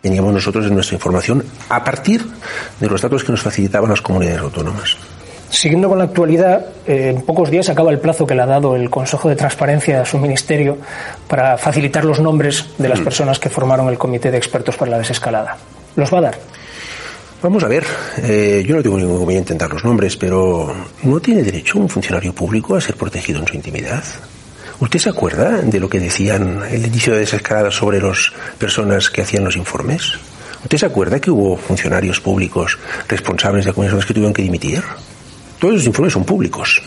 Teníamos 0.00 0.32
nosotros 0.32 0.66
en 0.66 0.74
nuestra 0.74 0.94
información 0.94 1.44
a 1.68 1.84
partir 1.84 2.24
de 2.80 2.88
los 2.88 3.02
datos 3.02 3.22
que 3.22 3.32
nos 3.32 3.42
facilitaban 3.42 3.90
las 3.90 4.00
comunidades 4.00 4.40
autónomas. 4.40 4.96
Siguiendo 5.50 5.88
con 5.88 5.98
la 5.98 6.04
actualidad, 6.04 6.64
eh, 6.86 7.12
en 7.14 7.22
pocos 7.22 7.50
días 7.50 7.68
acaba 7.68 7.90
el 7.90 7.98
plazo 7.98 8.24
que 8.24 8.36
le 8.36 8.42
ha 8.42 8.46
dado 8.46 8.76
el 8.76 8.88
Consejo 8.88 9.28
de 9.28 9.34
Transparencia 9.34 10.00
a 10.00 10.04
su 10.04 10.16
ministerio 10.16 10.78
para 11.26 11.58
facilitar 11.58 12.04
los 12.04 12.20
nombres 12.20 12.66
de 12.78 12.88
las 12.88 13.00
mm. 13.00 13.04
personas 13.04 13.38
que 13.40 13.50
formaron 13.50 13.88
el 13.88 13.98
Comité 13.98 14.30
de 14.30 14.38
Expertos 14.38 14.76
para 14.76 14.92
la 14.92 14.98
Desescalada. 14.98 15.56
¿Los 15.96 16.14
va 16.14 16.18
a 16.18 16.22
dar? 16.22 16.38
Vamos 17.42 17.64
a 17.64 17.68
ver, 17.68 17.84
eh, 18.18 18.62
yo 18.66 18.76
no 18.76 18.82
tengo 18.82 18.98
ningún 18.98 19.14
inconveniente 19.14 19.52
en 19.52 19.58
dar 19.58 19.72
los 19.72 19.82
nombres, 19.82 20.16
pero 20.16 20.72
¿no 21.02 21.20
tiene 21.20 21.42
derecho 21.42 21.78
un 21.78 21.88
funcionario 21.88 22.32
público 22.34 22.76
a 22.76 22.80
ser 22.80 22.96
protegido 22.96 23.40
en 23.40 23.48
su 23.48 23.56
intimidad? 23.56 24.04
¿Usted 24.80 24.98
se 24.98 25.10
acuerda 25.10 25.60
de 25.60 25.78
lo 25.78 25.90
que 25.90 26.00
decían 26.00 26.62
el 26.70 26.86
inicio 26.86 27.12
de 27.12 27.20
desescalada 27.20 27.70
sobre 27.70 28.00
las 28.00 28.32
personas 28.58 29.10
que 29.10 29.20
hacían 29.20 29.44
los 29.44 29.56
informes? 29.56 30.14
¿Usted 30.62 30.78
se 30.78 30.86
acuerda 30.86 31.20
que 31.20 31.30
hubo 31.30 31.58
funcionarios 31.58 32.18
públicos 32.18 32.78
responsables 33.06 33.66
de 33.66 33.74
comunidades 33.74 34.06
que 34.06 34.14
tuvieron 34.14 34.32
que 34.32 34.40
dimitir? 34.40 34.82
Todos 35.58 35.74
los 35.74 35.84
informes 35.84 36.14
son 36.14 36.24
públicos. 36.24 36.80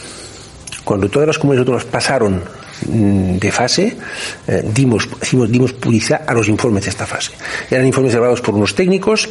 Cuando 0.84 1.08
todas 1.08 1.28
las 1.28 1.38
comunidades 1.38 1.86
pasaron 1.86 2.42
de 2.88 3.52
fase, 3.52 3.96
eh, 4.48 4.64
dimos, 4.74 5.08
dimos, 5.30 5.52
dimos 5.52 5.74
publicidad 5.74 6.22
a 6.28 6.34
los 6.34 6.48
informes 6.48 6.84
de 6.84 6.90
esta 6.90 7.06
fase. 7.06 7.32
Eran 7.70 7.86
informes 7.86 8.14
elaborados 8.14 8.42
por 8.42 8.56
unos 8.56 8.76
técnicos 8.76 9.30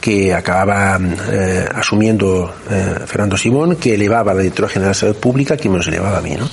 que 0.00 0.34
acababa 0.34 0.98
eh, 1.32 1.66
asumiendo 1.74 2.54
eh, 2.70 3.06
Fernando 3.06 3.36
Simón, 3.36 3.76
que 3.76 3.94
elevaba 3.94 4.34
la 4.34 4.40
directora 4.40 4.68
general 4.68 4.92
de 4.92 4.98
salud 4.98 5.16
pública, 5.16 5.56
que 5.56 5.68
me 5.68 5.78
los 5.78 5.88
elevaba 5.88 6.18
a 6.18 6.20
mí. 6.20 6.34
¿no? 6.38 6.48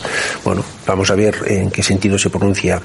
Bueno, 0.46 0.63
vamos 0.88 1.12
a 1.12 1.15
ver 1.15 1.36
en 1.48 1.70
qué 1.70 1.84
sentido 1.84 2.17
se 2.17 2.29
pronuncia 2.29 2.81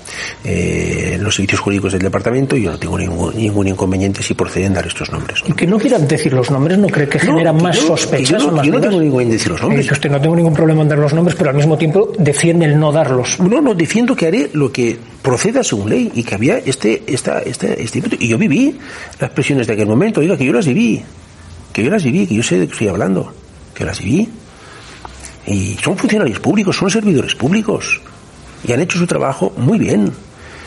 los 1.18 1.34
servicios 1.34 1.60
jurídicos 1.60 1.92
del 1.92 2.02
departamento. 2.02 2.56
Yo 2.56 2.72
no 2.72 2.78
tengo 2.78 2.98
ningún, 2.98 3.36
ningún 3.36 3.68
inconveniente 3.68 4.22
si 4.22 4.34
proceden 4.34 4.74
dar 4.74 4.86
estos 4.86 5.10
nombres. 5.10 5.42
¿no? 5.46 5.54
Que 5.54 5.66
no 5.66 5.78
quieran 5.78 6.06
decir 6.06 6.32
los 6.32 6.50
nombres, 6.50 6.78
¿no 6.78 6.88
cree 6.88 7.08
que 7.08 7.18
generan 7.18 7.62
más 7.62 7.78
sospechas? 7.78 8.42
Yo 8.42 8.50
no, 8.50 8.62
yo 8.62 8.72
no 8.72 8.80
tengo 8.80 9.00
ningún 9.00 9.06
inconveniente 9.06 9.36
decir 9.36 9.52
los 9.52 9.62
nombres. 9.62 9.90
usted 9.90 10.10
no 10.10 10.20
tengo 10.20 10.36
ningún 10.36 10.54
problema 10.54 10.82
en 10.82 10.88
dar 10.88 10.98
los 10.98 11.14
nombres, 11.14 11.36
pero 11.36 11.50
al 11.50 11.56
mismo 11.56 11.76
tiempo 11.78 12.12
defiende 12.18 12.66
el 12.66 12.78
no 12.78 12.92
darlos. 12.92 13.38
No, 13.40 13.55
no, 13.60 13.74
defiendo 13.74 14.14
que 14.14 14.26
haré 14.26 14.50
lo 14.52 14.72
que 14.72 14.98
proceda 15.22 15.62
según 15.62 15.90
ley 15.90 16.10
y 16.14 16.22
que 16.22 16.34
había 16.34 16.58
este, 16.58 17.02
esta, 17.06 17.40
este, 17.40 17.82
este, 17.82 18.02
y 18.18 18.28
yo 18.28 18.38
viví 18.38 18.76
las 19.18 19.30
presiones 19.30 19.66
de 19.66 19.72
aquel 19.72 19.86
momento, 19.86 20.20
oiga, 20.20 20.36
que 20.36 20.44
yo 20.44 20.52
las 20.52 20.66
viví, 20.66 21.02
que 21.72 21.84
yo 21.84 21.90
las 21.90 22.04
viví, 22.04 22.26
que 22.26 22.34
yo 22.34 22.42
sé 22.42 22.58
de 22.58 22.66
qué 22.66 22.72
estoy 22.72 22.88
hablando, 22.88 23.32
que 23.74 23.84
las 23.84 24.00
viví. 24.00 24.28
Y 25.46 25.76
son 25.82 25.96
funcionarios 25.96 26.40
públicos, 26.40 26.76
son 26.76 26.90
servidores 26.90 27.34
públicos. 27.34 28.00
Y 28.66 28.72
han 28.72 28.80
hecho 28.80 28.98
su 28.98 29.06
trabajo 29.06 29.52
muy 29.56 29.78
bien. 29.78 30.12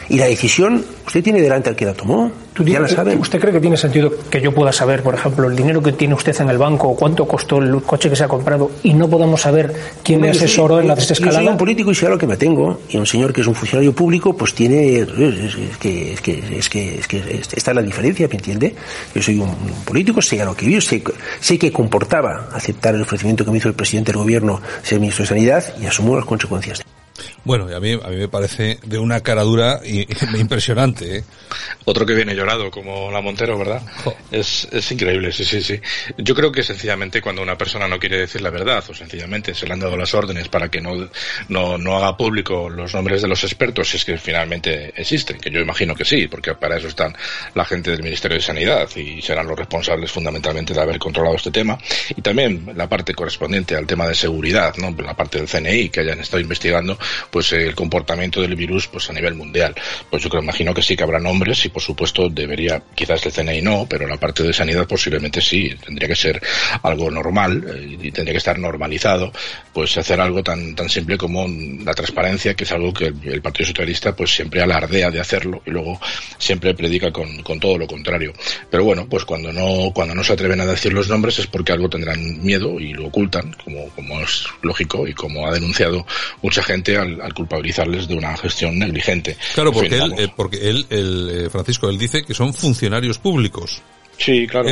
Y 0.09 0.17
la 0.17 0.25
decisión, 0.25 0.83
usted 1.05 1.23
tiene 1.23 1.39
delante 1.39 1.69
al 1.69 1.75
que 1.75 1.85
la 1.85 1.93
tomó. 1.93 2.31
ya 2.65 2.79
la 2.79 2.87
sabe. 2.87 3.15
¿Usted 3.15 3.39
cree 3.39 3.53
que 3.53 3.59
tiene 3.59 3.77
sentido 3.77 4.11
que 4.29 4.41
yo 4.41 4.51
pueda 4.51 4.71
saber, 4.71 5.03
por 5.03 5.13
ejemplo, 5.13 5.47
el 5.47 5.55
dinero 5.55 5.83
que 5.83 5.91
tiene 5.91 6.15
usted 6.15 6.35
en 6.41 6.49
el 6.49 6.57
banco 6.57 6.87
o 6.87 6.95
cuánto 6.95 7.27
costó 7.27 7.59
el 7.59 7.81
coche 7.83 8.09
que 8.09 8.15
se 8.15 8.23
ha 8.23 8.27
comprado 8.27 8.71
y 8.81 8.93
no 8.95 9.07
podamos 9.07 9.41
saber 9.41 9.71
quién 10.03 10.19
me 10.19 10.31
asesoró 10.31 10.79
en 10.79 10.87
la 10.87 10.95
desescalada? 10.95 11.39
Yo 11.39 11.45
soy 11.45 11.51
un 11.51 11.57
político 11.57 11.91
y 11.91 11.95
sé 11.95 12.07
a 12.07 12.09
lo 12.09 12.17
que 12.17 12.25
me 12.25 12.37
tengo. 12.37 12.79
Y 12.89 12.97
un 12.97 13.05
señor 13.05 13.31
que 13.31 13.41
es 13.41 13.47
un 13.47 13.53
funcionario 13.53 13.93
público, 13.93 14.35
pues 14.35 14.55
tiene. 14.55 14.99
Es 14.99 15.77
que, 15.79 16.13
es 16.13 16.21
que, 16.21 16.57
es 16.57 16.67
que, 16.67 16.99
es 16.99 17.07
que 17.07 17.39
está 17.55 17.71
la 17.73 17.83
diferencia, 17.83 18.27
¿me 18.27 18.35
entiende? 18.35 18.75
Yo 19.13 19.21
soy 19.21 19.39
un 19.39 19.53
político, 19.85 20.23
sé 20.23 20.41
a 20.41 20.45
lo 20.45 20.55
que 20.55 20.65
vivo, 20.65 20.81
sé, 20.81 21.03
sé 21.39 21.59
que 21.59 21.71
comportaba 21.71 22.49
aceptar 22.53 22.95
el 22.95 23.03
ofrecimiento 23.03 23.45
que 23.45 23.51
me 23.51 23.57
hizo 23.59 23.67
el 23.67 23.75
presidente 23.75 24.11
del 24.11 24.21
gobierno 24.21 24.59
ser 24.81 24.99
ministro 24.99 25.23
de 25.23 25.29
Sanidad 25.29 25.63
y 25.79 25.85
asumo 25.85 26.15
las 26.15 26.25
consecuencias. 26.25 26.83
Bueno, 27.49 27.65
a 27.75 27.79
mí, 27.79 27.93
a 27.93 28.07
mí 28.09 28.15
me 28.15 28.27
parece 28.27 28.77
de 28.83 28.99
una 28.99 29.21
cara 29.21 29.41
dura 29.41 29.81
y, 29.83 30.01
impresionante. 30.37 31.17
¿eh? 31.17 31.23
Otro 31.85 32.05
que 32.05 32.13
viene 32.13 32.35
llorado, 32.35 32.69
como 32.69 33.09
la 33.09 33.21
Montero, 33.21 33.57
¿verdad? 33.57 33.81
Es, 34.29 34.67
es 34.71 34.91
increíble, 34.91 35.31
sí, 35.31 35.43
sí, 35.43 35.63
sí. 35.63 35.79
Yo 36.15 36.35
creo 36.35 36.51
que 36.51 36.61
sencillamente 36.61 37.23
cuando 37.23 37.41
una 37.41 37.57
persona 37.57 37.87
no 37.87 37.97
quiere 37.97 38.19
decir 38.19 38.41
la 38.41 38.51
verdad, 38.51 38.83
o 38.87 38.93
sencillamente 38.93 39.55
se 39.55 39.65
le 39.65 39.73
han 39.73 39.79
dado 39.79 39.97
las 39.97 40.13
órdenes 40.13 40.47
para 40.47 40.69
que 40.69 40.79
no, 40.79 41.09
no, 41.47 41.79
no 41.79 41.97
haga 41.97 42.15
público 42.15 42.69
los 42.69 42.93
nombres 42.93 43.23
de 43.23 43.27
los 43.27 43.43
expertos, 43.43 43.89
si 43.89 43.97
es 43.97 44.05
que 44.05 44.19
finalmente 44.19 44.93
existen, 44.95 45.39
que 45.39 45.49
yo 45.49 45.59
imagino 45.59 45.95
que 45.95 46.05
sí, 46.05 46.27
porque 46.27 46.53
para 46.53 46.77
eso 46.77 46.87
están 46.87 47.17
la 47.55 47.65
gente 47.65 47.89
del 47.89 48.03
Ministerio 48.03 48.37
de 48.37 48.43
Sanidad 48.43 48.87
y 48.95 49.23
serán 49.23 49.47
los 49.47 49.57
responsables 49.57 50.11
fundamentalmente 50.11 50.75
de 50.75 50.81
haber 50.81 50.99
controlado 50.99 51.37
este 51.37 51.49
tema, 51.49 51.79
y 52.15 52.21
también 52.21 52.73
la 52.75 52.87
parte 52.87 53.15
correspondiente 53.15 53.75
al 53.75 53.87
tema 53.87 54.07
de 54.07 54.13
seguridad, 54.13 54.75
¿no? 54.77 54.95
La 55.01 55.15
parte 55.15 55.39
del 55.39 55.47
CNI 55.47 55.89
que 55.89 56.01
hayan 56.01 56.19
estado 56.19 56.41
investigando, 56.41 56.95
pues 57.31 57.38
pues 57.39 57.53
el 57.53 57.73
comportamiento 57.73 58.41
del 58.41 58.53
virus 58.53 58.87
pues 58.87 59.09
a 59.09 59.13
nivel 59.13 59.33
mundial. 59.33 59.73
Pues 60.09 60.21
yo 60.21 60.29
creo, 60.29 60.43
imagino 60.43 60.73
que 60.73 60.81
sí 60.81 60.97
que 60.97 61.03
habrá 61.03 61.19
nombres 61.19 61.63
y 61.63 61.69
por 61.69 61.81
supuesto 61.81 62.27
debería, 62.27 62.83
quizás 62.93 63.25
el 63.25 63.31
CNI 63.31 63.61
no, 63.61 63.87
pero 63.89 64.05
la 64.07 64.17
parte 64.17 64.43
de 64.43 64.51
sanidad 64.51 64.85
posiblemente 64.85 65.39
sí, 65.39 65.73
tendría 65.85 66.09
que 66.09 66.17
ser 66.17 66.41
algo 66.83 67.09
normal 67.09 67.63
eh, 67.65 67.97
y 68.01 68.11
tendría 68.11 68.33
que 68.33 68.39
estar 68.39 68.59
normalizado, 68.59 69.31
pues 69.71 69.97
hacer 69.97 70.19
algo 70.19 70.43
tan, 70.43 70.75
tan 70.75 70.89
simple 70.89 71.17
como 71.17 71.47
la 71.47 71.93
transparencia, 71.93 72.55
que 72.55 72.65
es 72.65 72.71
algo 72.73 72.91
que 72.91 73.05
el, 73.05 73.41
Partido 73.41 73.67
Socialista 73.67 74.13
pues 74.13 74.31
siempre 74.35 74.61
alardea 74.61 75.09
de 75.09 75.21
hacerlo 75.21 75.61
y 75.65 75.69
luego 75.69 75.97
siempre 76.37 76.73
predica 76.73 77.09
con, 77.09 77.41
con 77.41 77.57
todo 77.57 77.77
lo 77.77 77.87
contrario. 77.87 78.33
Pero 78.69 78.83
bueno, 78.83 79.07
pues 79.07 79.23
cuando 79.23 79.53
no, 79.53 79.93
cuando 79.93 80.13
no 80.13 80.25
se 80.25 80.33
atreven 80.33 80.59
a 80.59 80.65
decir 80.65 80.91
los 80.91 81.07
nombres 81.07 81.39
es 81.39 81.47
porque 81.47 81.71
algo 81.71 81.89
tendrán 81.89 82.43
miedo 82.43 82.81
y 82.81 82.91
lo 82.91 83.05
ocultan, 83.05 83.55
como, 83.63 83.87
como 83.91 84.19
es 84.19 84.43
lógico 84.61 85.07
y 85.07 85.13
como 85.13 85.47
ha 85.47 85.53
denunciado 85.53 86.05
mucha 86.41 86.61
gente 86.61 86.97
al 86.97 87.18
culpabilizarles 87.33 88.07
de 88.07 88.15
una 88.15 88.35
gestión 88.37 88.77
negligente. 88.77 89.37
Claro, 89.53 89.71
porque 89.71 89.97
él, 89.97 90.13
eh, 90.17 90.27
porque 90.35 90.69
él, 90.69 90.85
el, 90.89 91.29
eh, 91.31 91.49
Francisco, 91.49 91.89
él 91.89 91.97
dice 91.97 92.23
que 92.23 92.33
son 92.33 92.53
funcionarios 92.53 93.19
públicos. 93.19 93.81
Sí, 94.17 94.45
claro. 94.47 94.69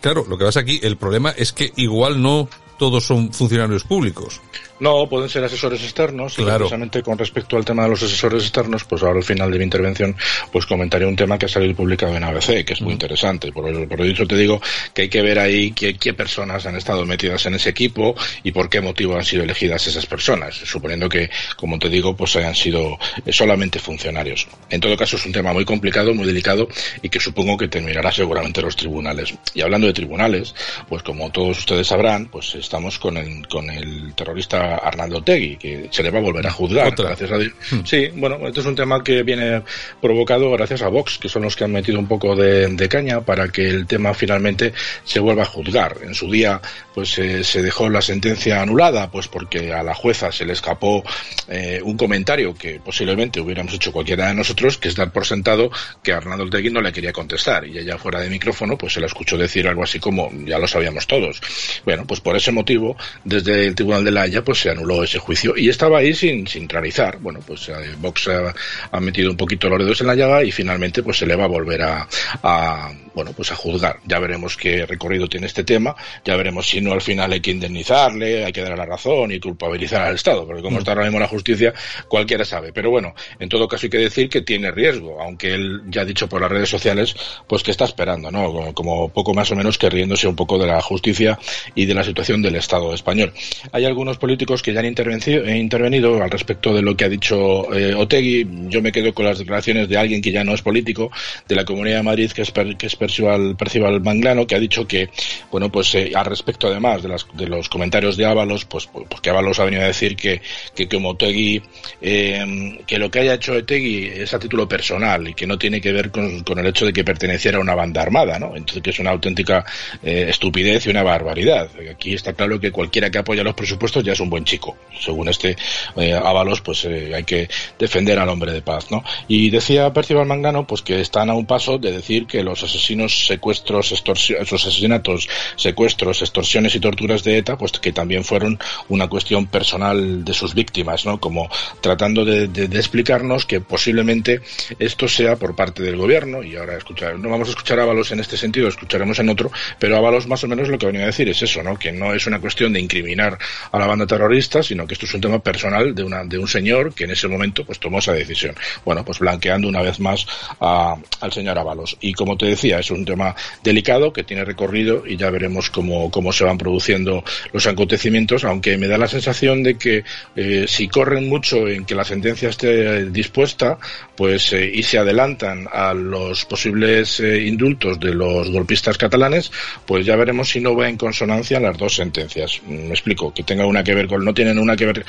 Claro, 0.00 0.26
lo 0.28 0.36
que 0.36 0.44
pasa 0.44 0.60
aquí, 0.60 0.80
el 0.82 0.96
problema 0.96 1.30
es 1.36 1.52
que 1.52 1.72
igual 1.76 2.20
no 2.20 2.48
todos 2.78 3.04
son 3.04 3.32
funcionarios 3.32 3.84
públicos. 3.84 4.40
No, 4.80 5.06
pueden 5.08 5.28
ser 5.28 5.44
asesores 5.44 5.82
externos. 5.82 6.38
Y 6.38 6.42
precisamente 6.42 7.02
con 7.02 7.18
respecto 7.18 7.56
al 7.56 7.64
tema 7.64 7.84
de 7.84 7.90
los 7.90 8.02
asesores 8.02 8.42
externos, 8.42 8.84
pues 8.84 9.02
ahora 9.02 9.18
al 9.18 9.24
final 9.24 9.50
de 9.50 9.58
mi 9.58 9.64
intervención, 9.64 10.16
pues 10.50 10.64
comentaré 10.64 11.04
un 11.06 11.16
tema 11.16 11.38
que 11.38 11.46
ha 11.46 11.48
salido 11.48 11.74
publicado 11.74 12.16
en 12.16 12.24
ABC, 12.24 12.64
que 12.64 12.72
es 12.72 12.80
muy 12.80 12.90
mm. 12.90 12.92
interesante. 12.92 13.52
Por, 13.52 13.88
por 13.88 14.00
eso 14.00 14.26
te 14.26 14.36
digo 14.36 14.60
que 14.94 15.02
hay 15.02 15.08
que 15.08 15.20
ver 15.20 15.38
ahí 15.38 15.72
qué, 15.72 15.96
qué, 15.96 16.14
personas 16.14 16.64
han 16.66 16.76
estado 16.76 17.04
metidas 17.04 17.44
en 17.46 17.54
ese 17.54 17.68
equipo 17.68 18.14
y 18.42 18.52
por 18.52 18.68
qué 18.68 18.80
motivo 18.80 19.16
han 19.16 19.24
sido 19.24 19.42
elegidas 19.42 19.86
esas 19.86 20.06
personas, 20.06 20.54
suponiendo 20.54 21.08
que, 21.08 21.30
como 21.56 21.78
te 21.78 21.88
digo, 21.88 22.16
pues 22.16 22.34
hayan 22.36 22.54
sido 22.54 22.98
eh, 23.26 23.32
solamente 23.32 23.78
funcionarios. 23.78 24.48
En 24.70 24.80
todo 24.80 24.96
caso, 24.96 25.16
es 25.16 25.26
un 25.26 25.32
tema 25.32 25.52
muy 25.52 25.66
complicado, 25.66 26.14
muy 26.14 26.26
delicado 26.26 26.68
y 27.02 27.10
que 27.10 27.20
supongo 27.20 27.58
que 27.58 27.68
terminará 27.68 28.10
seguramente 28.12 28.62
los 28.62 28.76
tribunales. 28.76 29.34
Y 29.54 29.60
hablando 29.60 29.86
de 29.86 29.92
tribunales, 29.92 30.54
pues 30.88 31.02
como 31.02 31.30
todos 31.30 31.58
ustedes 31.58 31.86
sabrán, 31.86 32.26
pues 32.26 32.54
estamos 32.54 32.98
con 32.98 33.18
el, 33.18 33.46
con 33.46 33.68
el 33.68 34.14
terrorista 34.14 34.69
Arnaldo 34.76 35.22
Tegui, 35.22 35.56
que 35.56 35.88
se 35.90 36.02
le 36.02 36.10
va 36.10 36.18
a 36.18 36.22
volver 36.22 36.46
a 36.46 36.50
juzgar, 36.50 36.94
gracias 36.96 37.30
a 37.30 37.38
Dios. 37.38 37.52
Hmm. 37.70 37.80
Sí, 37.84 38.08
bueno, 38.14 38.38
este 38.46 38.60
es 38.60 38.66
un 38.66 38.74
tema 38.74 39.02
que 39.02 39.22
viene 39.22 39.62
provocado 40.00 40.50
gracias 40.52 40.82
a 40.82 40.88
Vox, 40.88 41.18
que 41.18 41.28
son 41.28 41.42
los 41.42 41.56
que 41.56 41.64
han 41.64 41.72
metido 41.72 41.98
un 41.98 42.06
poco 42.06 42.34
de, 42.36 42.88
caña 42.88 43.20
para 43.20 43.48
que 43.48 43.68
el 43.68 43.86
tema 43.86 44.14
finalmente 44.14 44.72
se 45.04 45.20
vuelva 45.20 45.42
a 45.42 45.46
juzgar. 45.46 45.98
En 46.02 46.14
su 46.14 46.30
día, 46.30 46.60
pues 46.94 47.18
eh, 47.18 47.44
se 47.44 47.62
dejó 47.62 47.88
la 47.88 48.02
sentencia 48.02 48.60
anulada, 48.60 49.10
pues 49.10 49.28
porque 49.28 49.72
a 49.72 49.82
la 49.82 49.94
jueza 49.94 50.32
se 50.32 50.44
le 50.44 50.54
escapó 50.54 51.04
eh, 51.48 51.80
un 51.84 51.96
comentario 51.96 52.54
que 52.54 52.80
posiblemente 52.80 53.40
hubiéramos 53.40 53.74
hecho 53.74 53.92
cualquiera 53.92 54.28
de 54.28 54.34
nosotros, 54.34 54.78
que 54.78 54.88
es 54.88 54.96
dar 54.96 55.12
por 55.12 55.26
sentado 55.26 55.70
que 56.02 56.12
Arnaldo 56.12 56.48
Tegui 56.50 56.70
no 56.70 56.80
le 56.80 56.92
quería 56.92 57.12
contestar. 57.12 57.66
Y 57.66 57.78
ella 57.78 57.98
fuera 57.98 58.20
de 58.20 58.28
micrófono, 58.28 58.76
pues 58.76 58.94
se 58.94 59.00
la 59.00 59.06
escuchó 59.06 59.36
decir 59.36 59.68
algo 59.68 59.84
así 59.84 60.00
como, 60.00 60.30
ya 60.44 60.58
lo 60.58 60.66
sabíamos 60.66 61.06
todos. 61.06 61.40
Bueno, 61.84 62.04
pues 62.06 62.20
por 62.20 62.36
ese 62.36 62.52
motivo, 62.52 62.96
desde 63.24 63.66
el 63.66 63.74
Tribunal 63.74 64.04
de 64.04 64.10
la 64.10 64.22
Haya, 64.22 64.42
pues 64.42 64.59
se 64.60 64.70
anuló 64.70 65.02
ese 65.02 65.18
juicio 65.18 65.54
y 65.56 65.68
estaba 65.68 65.98
ahí 65.98 66.14
sin, 66.14 66.46
sin 66.46 66.68
realizar. 66.68 67.18
Bueno, 67.18 67.40
pues 67.46 67.68
eh, 67.68 67.74
Vox 67.98 68.28
ha, 68.28 69.00
metido 69.00 69.30
un 69.30 69.36
poquito 69.36 69.68
los 69.68 69.78
dedos 69.78 70.00
en 70.00 70.06
la 70.06 70.14
llaga 70.14 70.44
y 70.44 70.52
finalmente 70.52 71.02
pues 71.02 71.18
se 71.18 71.26
le 71.26 71.34
va 71.36 71.44
a 71.44 71.48
volver 71.48 71.82
a, 71.82 72.06
a, 72.42 72.92
bueno, 73.14 73.32
pues 73.32 73.50
a 73.52 73.56
juzgar. 73.56 74.00
Ya 74.04 74.18
veremos 74.18 74.56
qué 74.56 74.86
recorrido 74.86 75.28
tiene 75.28 75.46
este 75.46 75.64
tema, 75.64 75.94
ya 76.24 76.36
veremos 76.36 76.68
si 76.68 76.80
no 76.80 76.92
al 76.92 77.00
final 77.00 77.32
hay 77.32 77.40
que 77.40 77.50
indemnizarle, 77.50 78.44
hay 78.44 78.52
que 78.52 78.60
darle 78.60 78.76
la 78.76 78.86
razón 78.86 79.32
y 79.32 79.40
culpabilizar 79.40 80.02
al 80.02 80.14
Estado, 80.14 80.46
porque 80.46 80.62
como 80.62 80.76
mm. 80.76 80.78
está 80.80 80.92
ahora 80.92 81.04
mismo 81.04 81.18
la 81.18 81.28
justicia, 81.28 81.72
cualquiera 82.08 82.44
sabe. 82.44 82.72
Pero 82.72 82.90
bueno, 82.90 83.14
en 83.38 83.48
todo 83.48 83.66
caso 83.68 83.86
hay 83.86 83.90
que 83.90 83.98
decir 83.98 84.28
que 84.28 84.42
tiene 84.42 84.70
riesgo, 84.70 85.20
aunque 85.20 85.54
él 85.54 85.82
ya 85.88 86.02
ha 86.02 86.04
dicho 86.04 86.28
por 86.28 86.40
las 86.40 86.50
redes 86.50 86.68
sociales, 86.68 87.14
pues 87.46 87.62
que 87.62 87.70
está 87.70 87.84
esperando, 87.84 88.30
¿no? 88.30 88.72
Como, 88.74 89.08
poco 89.08 89.34
más 89.34 89.50
o 89.50 89.56
menos 89.56 89.78
que 89.78 89.88
riéndose 89.88 90.28
un 90.28 90.36
poco 90.36 90.58
de 90.58 90.66
la 90.66 90.80
justicia 90.80 91.38
y 91.74 91.86
de 91.86 91.94
la 91.94 92.04
situación 92.04 92.42
del 92.42 92.56
Estado 92.56 92.92
español. 92.94 93.32
Hay 93.72 93.84
algunos 93.84 94.18
políticos 94.18 94.49
que 94.62 94.72
ya 94.72 94.80
han 94.80 94.86
intervenido 94.86 96.22
al 96.22 96.30
respecto 96.30 96.74
de 96.74 96.82
lo 96.82 96.96
que 96.96 97.04
ha 97.04 97.08
dicho 97.08 97.72
eh, 97.72 97.94
Otegui. 97.94 98.46
Yo 98.68 98.82
me 98.82 98.90
quedo 98.90 99.14
con 99.14 99.26
las 99.26 99.38
declaraciones 99.38 99.88
de 99.88 99.96
alguien 99.96 100.20
que 100.20 100.32
ya 100.32 100.42
no 100.42 100.54
es 100.54 100.62
político, 100.62 101.10
de 101.48 101.54
la 101.54 101.64
Comunidad 101.64 101.98
de 101.98 102.02
Madrid, 102.02 102.30
que 102.32 102.42
es, 102.42 102.52
que 102.52 102.86
es 102.86 102.96
Percival, 102.96 104.00
Manglano, 104.02 104.46
que 104.46 104.56
ha 104.56 104.60
dicho 104.60 104.86
que, 104.86 105.08
bueno, 105.50 105.70
pues 105.70 105.94
eh, 105.94 106.12
al 106.14 106.26
respecto 106.26 106.66
además 106.66 107.02
de, 107.02 107.08
las, 107.08 107.26
de 107.34 107.46
los 107.46 107.68
comentarios 107.68 108.16
de 108.16 108.26
Ábalos, 108.26 108.64
pues 108.64 108.86
porque 108.86 109.08
pues 109.08 109.28
Ábalos 109.28 109.60
ha 109.60 109.64
venido 109.64 109.82
a 109.82 109.86
decir 109.86 110.16
que, 110.16 110.42
que 110.74 110.88
como 110.88 111.10
Otegui, 111.10 111.62
eh, 112.00 112.78
que 112.86 112.98
lo 112.98 113.10
que 113.10 113.20
haya 113.20 113.34
hecho 113.34 113.52
Otegui 113.52 114.06
es 114.06 114.34
a 114.34 114.38
título 114.38 114.68
personal 114.68 115.28
y 115.28 115.34
que 115.34 115.46
no 115.46 115.58
tiene 115.58 115.80
que 115.80 115.92
ver 115.92 116.10
con, 116.10 116.40
con 116.40 116.58
el 116.58 116.66
hecho 116.66 116.86
de 116.86 116.92
que 116.92 117.04
perteneciera 117.04 117.58
a 117.58 117.60
una 117.60 117.74
banda 117.74 118.02
armada, 118.02 118.38
¿no? 118.38 118.56
Entonces 118.56 118.82
que 118.82 118.90
es 118.90 118.98
una 118.98 119.10
auténtica 119.10 119.64
eh, 120.02 120.26
estupidez 120.28 120.86
y 120.86 120.90
una 120.90 121.02
barbaridad. 121.02 121.68
Aquí 121.90 122.14
está 122.14 122.32
claro 122.32 122.58
que 122.58 122.70
cualquiera 122.70 123.10
que 123.10 123.18
apoya 123.18 123.42
los 123.42 123.54
presupuestos 123.54 124.04
ya 124.04 124.12
es 124.12 124.20
un 124.20 124.30
buen 124.30 124.39
chico. 124.44 124.76
Según 125.00 125.28
este 125.28 125.56
eh, 125.96 126.12
Ábalos, 126.12 126.60
pues 126.60 126.84
eh, 126.84 127.12
hay 127.14 127.24
que 127.24 127.48
defender 127.78 128.18
al 128.18 128.28
hombre 128.28 128.52
de 128.52 128.62
paz, 128.62 128.90
¿no? 128.90 129.02
Y 129.28 129.50
decía 129.50 129.92
Percival 129.92 130.26
Mangano, 130.26 130.66
pues 130.66 130.82
que 130.82 131.00
están 131.00 131.30
a 131.30 131.34
un 131.34 131.46
paso 131.46 131.78
de 131.78 131.92
decir 131.92 132.26
que 132.26 132.42
los 132.42 132.62
asesinos, 132.62 133.26
secuestros, 133.26 133.92
extorsiones, 133.92 134.52
asesinatos, 134.52 135.28
secuestros, 135.56 136.20
extorsiones 136.20 136.74
y 136.74 136.80
torturas 136.80 137.24
de 137.24 137.38
ETA, 137.38 137.56
pues 137.56 137.72
que 137.72 137.92
también 137.92 138.24
fueron 138.24 138.58
una 138.88 139.08
cuestión 139.08 139.46
personal 139.46 140.24
de 140.24 140.34
sus 140.34 140.54
víctimas, 140.54 141.06
¿no? 141.06 141.18
Como 141.18 141.48
tratando 141.80 142.24
de, 142.24 142.48
de, 142.48 142.64
explicarnos 142.76 143.46
que 143.46 143.60
posiblemente 143.60 144.40
esto 144.78 145.08
sea 145.08 145.36
por 145.36 145.54
parte 145.54 145.82
del 145.82 145.96
gobierno, 145.96 146.42
y 146.42 146.56
ahora 146.56 146.76
escuchar, 146.76 147.18
no 147.18 147.30
vamos 147.30 147.48
a 147.48 147.50
escuchar 147.52 147.78
a 147.80 147.84
Ábalos 147.84 148.12
en 148.12 148.20
este 148.20 148.36
sentido, 148.36 148.68
escucharemos 148.68 149.18
en 149.18 149.28
otro, 149.28 149.50
pero 149.78 149.96
Ábalos 149.96 150.26
más 150.26 150.42
o 150.44 150.48
menos 150.48 150.68
lo 150.68 150.78
que 150.78 150.86
venía 150.86 151.02
a 151.02 151.06
decir 151.06 151.28
es 151.28 151.42
eso, 151.42 151.62
¿no? 151.62 151.78
Que 151.78 151.92
no 151.92 152.12
es 152.14 152.26
una 152.26 152.40
cuestión 152.40 152.72
de 152.72 152.80
incriminar 152.80 153.38
a 153.72 153.78
la 153.78 153.86
banda 153.86 154.06
terrorista, 154.06 154.19
sino 154.62 154.86
que 154.86 154.94
esto 154.94 155.06
es 155.06 155.14
un 155.14 155.20
tema 155.20 155.38
personal 155.38 155.94
de, 155.94 156.02
una, 156.02 156.24
de 156.24 156.38
un 156.38 156.48
señor 156.48 156.94
que 156.94 157.04
en 157.04 157.12
ese 157.12 157.28
momento 157.28 157.64
pues 157.64 157.78
tomó 157.78 157.98
esa 157.98 158.12
decisión. 158.12 158.54
Bueno, 158.84 159.04
pues 159.04 159.18
blanqueando 159.18 159.68
una 159.68 159.82
vez 159.82 160.00
más 160.00 160.26
a, 160.60 160.96
al 161.20 161.32
señor 161.32 161.58
Ábalos. 161.58 161.96
Y 162.00 162.12
como 162.12 162.36
te 162.36 162.46
decía, 162.46 162.78
es 162.78 162.90
un 162.90 163.04
tema 163.04 163.34
delicado 163.62 164.12
que 164.12 164.24
tiene 164.24 164.44
recorrido 164.44 165.06
y 165.06 165.16
ya 165.16 165.30
veremos 165.30 165.70
cómo, 165.70 166.10
cómo 166.10 166.32
se 166.32 166.44
van 166.44 166.58
produciendo 166.58 167.24
los 167.52 167.66
acontecimientos, 167.66 168.44
aunque 168.44 168.76
me 168.76 168.88
da 168.88 168.98
la 168.98 169.08
sensación 169.08 169.62
de 169.62 169.76
que 169.76 170.04
eh, 170.36 170.66
si 170.68 170.88
corren 170.88 171.28
mucho 171.28 171.68
en 171.68 171.84
que 171.84 171.94
la 171.94 172.04
sentencia 172.04 172.48
esté 172.48 173.06
dispuesta, 173.10 173.78
pues 174.16 174.52
eh, 174.52 174.70
y 174.72 174.82
se 174.82 174.98
adelantan 174.98 175.66
a 175.72 175.94
los 175.94 176.44
posibles 176.44 177.20
eh, 177.20 177.42
indultos 177.46 177.98
de 177.98 178.14
los 178.14 178.50
golpistas 178.50 178.98
catalanes, 178.98 179.50
pues 179.86 180.04
ya 180.04 180.16
veremos 180.16 180.48
si 180.48 180.60
no 180.60 180.74
va 180.74 180.88
en 180.88 180.96
consonancia 180.96 181.60
las 181.60 181.78
dos 181.78 181.94
sentencias. 181.94 182.60
Me 182.66 182.90
explico, 182.90 183.32
que 183.32 183.42
tenga 183.42 183.66
una 183.66 183.84
que 183.84 183.94
ver 183.94 184.06
no 184.18 184.34
tienen 184.34 184.58
una 184.58 184.76
que 184.76 184.86
ver 184.86 185.04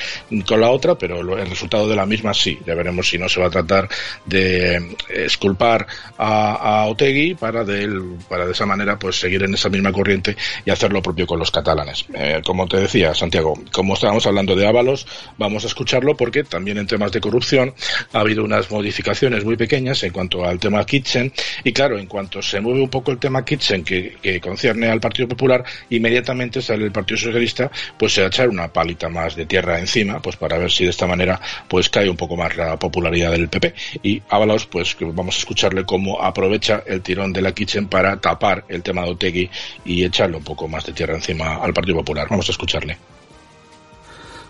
con 0.46 0.60
la 0.60 0.70
otra, 0.70 0.96
pero 0.96 1.20
el 1.36 1.48
resultado 1.48 1.88
de 1.88 1.96
la 1.96 2.06
misma 2.06 2.34
sí. 2.34 2.58
Ya 2.66 2.74
veremos 2.74 3.08
si 3.08 3.18
no 3.18 3.28
se 3.28 3.40
va 3.40 3.46
a 3.46 3.50
tratar 3.50 3.88
de 4.24 4.96
esculpar 5.08 5.86
a, 6.18 6.82
a 6.82 6.86
Otegui 6.86 7.34
para 7.34 7.64
de, 7.64 7.88
para 8.28 8.46
de 8.46 8.52
esa 8.52 8.66
manera 8.66 8.98
pues 8.98 9.18
seguir 9.18 9.42
en 9.42 9.54
esa 9.54 9.68
misma 9.68 9.92
corriente 9.92 10.36
y 10.64 10.70
hacer 10.70 10.92
lo 10.92 11.02
propio 11.02 11.26
con 11.26 11.38
los 11.38 11.50
catalanes. 11.50 12.04
Eh, 12.14 12.40
como 12.44 12.66
te 12.66 12.78
decía, 12.78 13.14
Santiago, 13.14 13.54
como 13.72 13.94
estábamos 13.94 14.26
hablando 14.26 14.54
de 14.56 14.66
Ábalos, 14.66 15.06
vamos 15.38 15.64
a 15.64 15.66
escucharlo 15.66 16.16
porque 16.16 16.44
también 16.44 16.78
en 16.78 16.86
temas 16.86 17.12
de 17.12 17.20
corrupción 17.20 17.74
ha 18.12 18.20
habido 18.20 18.44
unas 18.44 18.70
modificaciones 18.70 19.44
muy 19.44 19.56
pequeñas 19.56 20.02
en 20.02 20.12
cuanto 20.12 20.44
al 20.44 20.58
tema 20.58 20.84
Kitchen 20.84 21.32
y 21.64 21.72
claro, 21.72 21.98
en 21.98 22.06
cuanto 22.06 22.42
se 22.42 22.60
mueve 22.60 22.80
un 22.80 22.88
poco 22.88 23.10
el 23.10 23.18
tema 23.18 23.44
Kitchen 23.44 23.84
que, 23.84 24.16
que 24.22 24.40
concierne 24.40 24.88
al 24.88 25.00
Partido 25.00 25.28
Popular, 25.28 25.64
inmediatamente 25.90 26.62
sale 26.62 26.84
el 26.84 26.92
Partido 26.92 27.18
Socialista 27.18 27.70
pues 27.98 28.16
a 28.18 28.26
echar 28.26 28.48
una 28.48 28.68
más 29.10 29.36
de 29.36 29.46
tierra 29.46 29.78
encima, 29.78 30.20
pues 30.20 30.36
para 30.36 30.58
ver 30.58 30.70
si 30.70 30.84
de 30.84 30.90
esta 30.90 31.06
manera 31.06 31.40
pues 31.68 31.88
cae 31.88 32.08
un 32.08 32.16
poco 32.16 32.36
más 32.36 32.56
la 32.56 32.78
popularidad 32.78 33.32
del 33.32 33.48
PP. 33.48 33.74
Y 34.02 34.22
Ábalos, 34.28 34.66
pues 34.66 34.94
que 34.94 35.04
vamos 35.04 35.36
a 35.36 35.38
escucharle 35.38 35.84
cómo 35.84 36.22
aprovecha 36.22 36.82
el 36.86 37.02
tirón 37.02 37.32
de 37.32 37.42
la 37.42 37.52
Kitchen 37.52 37.88
para 37.88 38.20
tapar 38.20 38.64
el 38.68 38.82
tema 38.82 39.02
de 39.02 39.10
Otegui 39.10 39.50
y 39.84 40.04
echarle 40.04 40.36
un 40.36 40.44
poco 40.44 40.68
más 40.68 40.86
de 40.86 40.92
tierra 40.92 41.14
encima 41.14 41.56
al 41.56 41.72
Partido 41.72 41.96
Popular. 41.98 42.26
Vamos 42.30 42.48
a 42.48 42.52
escucharle. 42.52 42.98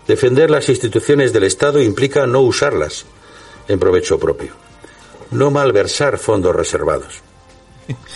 Defender 0.07 0.49
las 0.49 0.67
instituciones 0.67 1.31
del 1.31 1.45
Estado 1.45 1.81
implica 1.81 2.27
no 2.27 2.41
usarlas 2.41 3.05
en 3.67 3.79
provecho 3.79 4.19
propio, 4.19 4.53
no 5.31 5.49
malversar 5.49 6.17
fondos 6.17 6.53
reservados, 6.53 7.21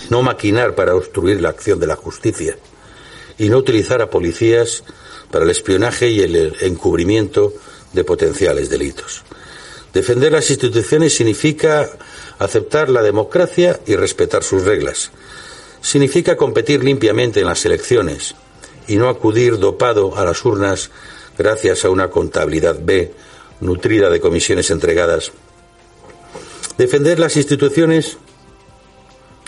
no 0.09 0.21
maquinar 0.21 0.75
para 0.75 0.95
obstruir 0.95 1.41
la 1.41 1.49
acción 1.49 1.79
de 1.79 1.87
la 1.87 1.95
justicia 1.95 2.57
y 3.37 3.49
no 3.49 3.57
utilizar 3.57 4.01
a 4.01 4.09
policías 4.09 4.83
para 5.31 5.45
el 5.45 5.51
espionaje 5.51 6.09
y 6.09 6.21
el 6.21 6.55
encubrimiento 6.61 7.53
de 7.93 8.03
potenciales 8.03 8.69
delitos. 8.69 9.23
Defender 9.93 10.31
las 10.31 10.49
instituciones 10.49 11.15
significa 11.15 11.89
aceptar 12.39 12.89
la 12.89 13.01
democracia 13.01 13.79
y 13.85 13.95
respetar 13.95 14.43
sus 14.43 14.63
reglas. 14.63 15.11
Significa 15.81 16.35
competir 16.35 16.83
limpiamente 16.83 17.39
en 17.39 17.47
las 17.47 17.65
elecciones 17.65 18.35
y 18.87 18.95
no 18.97 19.09
acudir 19.09 19.57
dopado 19.57 20.17
a 20.17 20.25
las 20.25 20.43
urnas 20.45 20.91
gracias 21.37 21.85
a 21.85 21.89
una 21.89 22.09
contabilidad 22.09 22.77
B 22.81 23.13
nutrida 23.61 24.09
de 24.09 24.19
comisiones 24.19 24.69
entregadas. 24.69 25.31
Defender 26.77 27.19
las 27.19 27.35
instituciones 27.37 28.17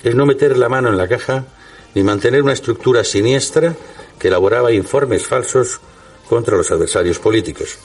es 0.03 0.15
no 0.15 0.25
meter 0.25 0.57
la 0.57 0.69
mano 0.69 0.89
en 0.89 0.97
la 0.97 1.07
caja 1.07 1.45
ni 1.93 2.03
mantener 2.03 2.43
una 2.43 2.53
estructura 2.53 3.03
siniestra 3.03 3.75
que 4.19 4.27
elaboraba 4.27 4.71
informes 4.71 5.25
falsos 5.25 5.79
contra 6.27 6.57
los 6.57 6.69
adversarios 6.69 7.17
políticos. 7.17 7.77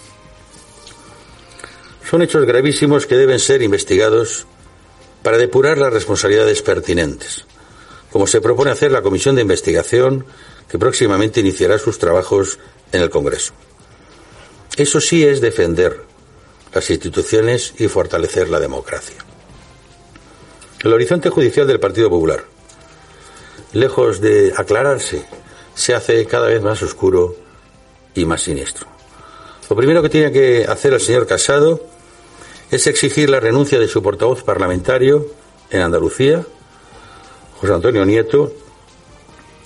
Son 2.08 2.20
hechos 2.20 2.44
gravísimos 2.44 3.06
que 3.06 3.16
deben 3.16 3.38
ser 3.38 3.62
investigados 3.62 4.46
para 5.22 5.38
depurar 5.38 5.78
las 5.78 5.92
responsabilidades 5.92 6.60
pertinentes, 6.60 7.46
como 8.12 8.26
se 8.26 8.42
propone 8.42 8.70
hacer 8.70 8.92
la 8.92 9.02
Comisión 9.02 9.34
de 9.36 9.42
Investigación 9.42 10.26
que 10.68 10.78
próximamente 10.78 11.40
iniciará 11.40 11.78
sus 11.78 11.98
trabajos 11.98 12.58
en 12.92 13.00
el 13.00 13.10
Congreso. 13.10 13.54
Eso 14.76 15.00
sí 15.00 15.24
es 15.24 15.40
defender 15.40 16.02
las 16.74 16.90
instituciones 16.90 17.74
y 17.78 17.88
fortalecer 17.88 18.48
la 18.48 18.60
democracia. 18.60 19.16
El 20.82 20.92
horizonte 20.92 21.30
judicial 21.30 21.66
del 21.66 21.80
Partido 21.80 22.10
Popular, 22.10 22.44
lejos 23.72 24.20
de 24.20 24.52
aclararse, 24.56 25.24
se 25.74 25.94
hace 25.94 26.26
cada 26.26 26.48
vez 26.48 26.62
más 26.62 26.82
oscuro 26.82 27.36
y 28.14 28.24
más 28.24 28.42
siniestro. 28.42 28.86
Lo 29.68 29.76
primero 29.76 30.02
que 30.02 30.08
tiene 30.08 30.30
que 30.30 30.66
hacer 30.68 30.92
el 30.92 31.00
señor 31.00 31.26
Casado 31.26 31.80
es 32.70 32.86
exigir 32.86 33.30
la 33.30 33.40
renuncia 33.40 33.78
de 33.78 33.88
su 33.88 34.02
portavoz 34.02 34.42
parlamentario 34.42 35.26
en 35.70 35.80
Andalucía, 35.80 36.44
José 37.60 37.72
Antonio 37.72 38.04
Nieto, 38.04 38.52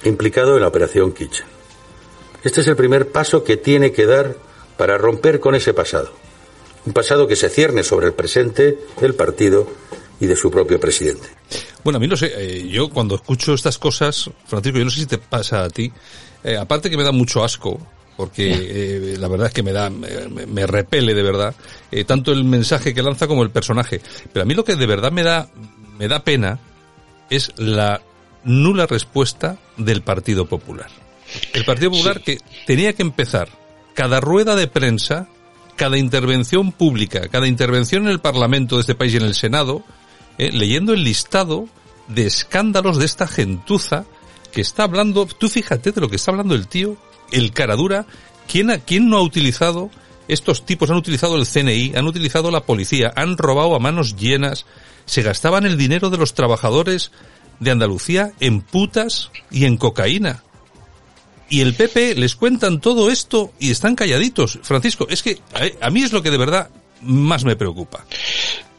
implicado 0.04 0.54
en 0.54 0.62
la 0.62 0.68
operación 0.68 1.12
Kitchen. 1.12 1.46
Este 2.44 2.60
es 2.60 2.68
el 2.68 2.76
primer 2.76 3.10
paso 3.10 3.42
que 3.42 3.56
tiene 3.56 3.92
que 3.92 4.06
dar 4.06 4.36
para 4.76 4.96
romper 4.96 5.40
con 5.40 5.54
ese 5.54 5.74
pasado. 5.74 6.10
Un 6.86 6.92
pasado 6.92 7.26
que 7.26 7.36
se 7.36 7.48
cierne 7.48 7.82
sobre 7.82 8.06
el 8.06 8.12
presente 8.12 8.78
del 9.00 9.14
partido 9.14 9.66
y 10.20 10.26
de 10.26 10.36
su 10.36 10.50
propio 10.50 10.80
presidente. 10.80 11.28
Bueno, 11.84 11.98
a 11.98 12.00
mí 12.00 12.08
no 12.08 12.16
sé, 12.16 12.32
eh, 12.36 12.68
yo 12.68 12.88
cuando 12.88 13.14
escucho 13.14 13.54
estas 13.54 13.78
cosas, 13.78 14.30
Francisco, 14.46 14.78
yo 14.78 14.84
no 14.84 14.90
sé 14.90 15.00
si 15.00 15.06
te 15.06 15.18
pasa 15.18 15.64
a 15.64 15.70
ti, 15.70 15.90
eh, 16.44 16.56
aparte 16.56 16.90
que 16.90 16.96
me 16.96 17.04
da 17.04 17.12
mucho 17.12 17.44
asco, 17.44 17.80
porque 18.16 18.50
eh, 18.52 19.16
la 19.18 19.28
verdad 19.28 19.46
es 19.46 19.52
que 19.52 19.62
me 19.62 19.72
da, 19.72 19.90
me, 19.90 20.66
repele 20.66 21.14
de 21.14 21.22
verdad, 21.22 21.54
tanto 22.06 22.32
el 22.32 22.42
mensaje 22.42 22.92
que 22.92 23.02
lanza 23.02 23.28
como 23.28 23.44
el 23.44 23.50
personaje. 23.50 24.00
Pero 24.32 24.42
a 24.42 24.46
mí 24.46 24.54
lo 24.54 24.64
que 24.64 24.74
de 24.74 24.86
verdad 24.86 25.12
me 25.12 25.22
da, 25.22 25.48
me 25.98 26.08
da 26.08 26.24
pena 26.24 26.58
es 27.30 27.52
la 27.56 28.02
nula 28.42 28.86
respuesta 28.86 29.58
del 29.76 30.02
Partido 30.02 30.46
Popular. 30.46 30.88
El 31.52 31.64
Partido 31.64 31.90
Popular 31.90 32.20
que 32.22 32.38
tenía 32.66 32.92
que 32.92 33.02
empezar 33.02 33.48
cada 33.94 34.20
rueda 34.20 34.56
de 34.56 34.66
prensa, 34.66 35.28
cada 35.76 35.98
intervención 35.98 36.72
pública, 36.72 37.28
cada 37.28 37.46
intervención 37.46 38.04
en 38.04 38.10
el 38.10 38.20
Parlamento 38.20 38.76
de 38.76 38.82
este 38.82 38.94
país 38.94 39.14
y 39.14 39.18
en 39.18 39.24
el 39.24 39.34
Senado, 39.34 39.84
eh, 40.38 40.50
leyendo 40.52 40.92
el 40.92 41.04
listado 41.04 41.68
de 42.08 42.26
escándalos 42.26 42.98
de 42.98 43.04
esta 43.04 43.26
gentuza 43.26 44.04
que 44.52 44.60
está 44.60 44.84
hablando, 44.84 45.26
tú 45.26 45.48
fíjate 45.48 45.92
de 45.92 46.00
lo 46.00 46.08
que 46.08 46.16
está 46.16 46.30
hablando 46.30 46.54
el 46.54 46.68
tío, 46.68 46.96
el 47.32 47.52
caradura, 47.52 48.06
¿quién, 48.50 48.82
quién 48.86 49.10
no 49.10 49.18
ha 49.18 49.22
utilizado, 49.22 49.90
estos 50.26 50.64
tipos 50.64 50.90
han 50.90 50.96
utilizado 50.96 51.36
el 51.36 51.46
CNI, 51.46 51.92
han 51.96 52.06
utilizado 52.06 52.50
la 52.50 52.64
policía, 52.64 53.12
han 53.14 53.36
robado 53.36 53.74
a 53.74 53.78
manos 53.78 54.16
llenas, 54.16 54.64
se 55.04 55.22
gastaban 55.22 55.66
el 55.66 55.76
dinero 55.76 56.10
de 56.10 56.18
los 56.18 56.34
trabajadores 56.34 57.12
de 57.60 57.70
Andalucía 57.70 58.32
en 58.40 58.62
putas 58.62 59.30
y 59.50 59.64
en 59.64 59.76
cocaína 59.76 60.42
y 61.50 61.60
el 61.60 61.74
PP 61.74 62.14
les 62.16 62.36
cuentan 62.36 62.80
todo 62.80 63.10
esto 63.10 63.52
y 63.58 63.70
están 63.70 63.94
calladitos. 63.94 64.58
Francisco, 64.62 65.06
es 65.08 65.22
que 65.22 65.40
a, 65.80 65.90
mí 65.90 66.02
es 66.02 66.12
lo 66.12 66.22
que 66.22 66.30
de 66.30 66.38
verdad 66.38 66.70
más 67.02 67.44
me 67.44 67.56
preocupa. 67.56 68.04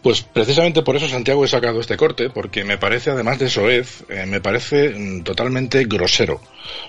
Pues 0.02 0.22
precisamente 0.22 0.82
por 0.82 0.96
eso 0.96 1.10
Santiago 1.10 1.44
he 1.44 1.48
sacado 1.48 1.82
este 1.82 1.98
corte, 1.98 2.30
porque 2.30 2.64
me 2.64 2.78
parece, 2.78 3.12
además 3.12 3.40
de 3.40 3.50
soez, 3.50 4.04
eh, 4.10 4.26
me 4.26 4.40
parece 4.40 4.90
mm, 4.90 5.24
totalmente 5.24 5.84
grosero. 5.86 6.36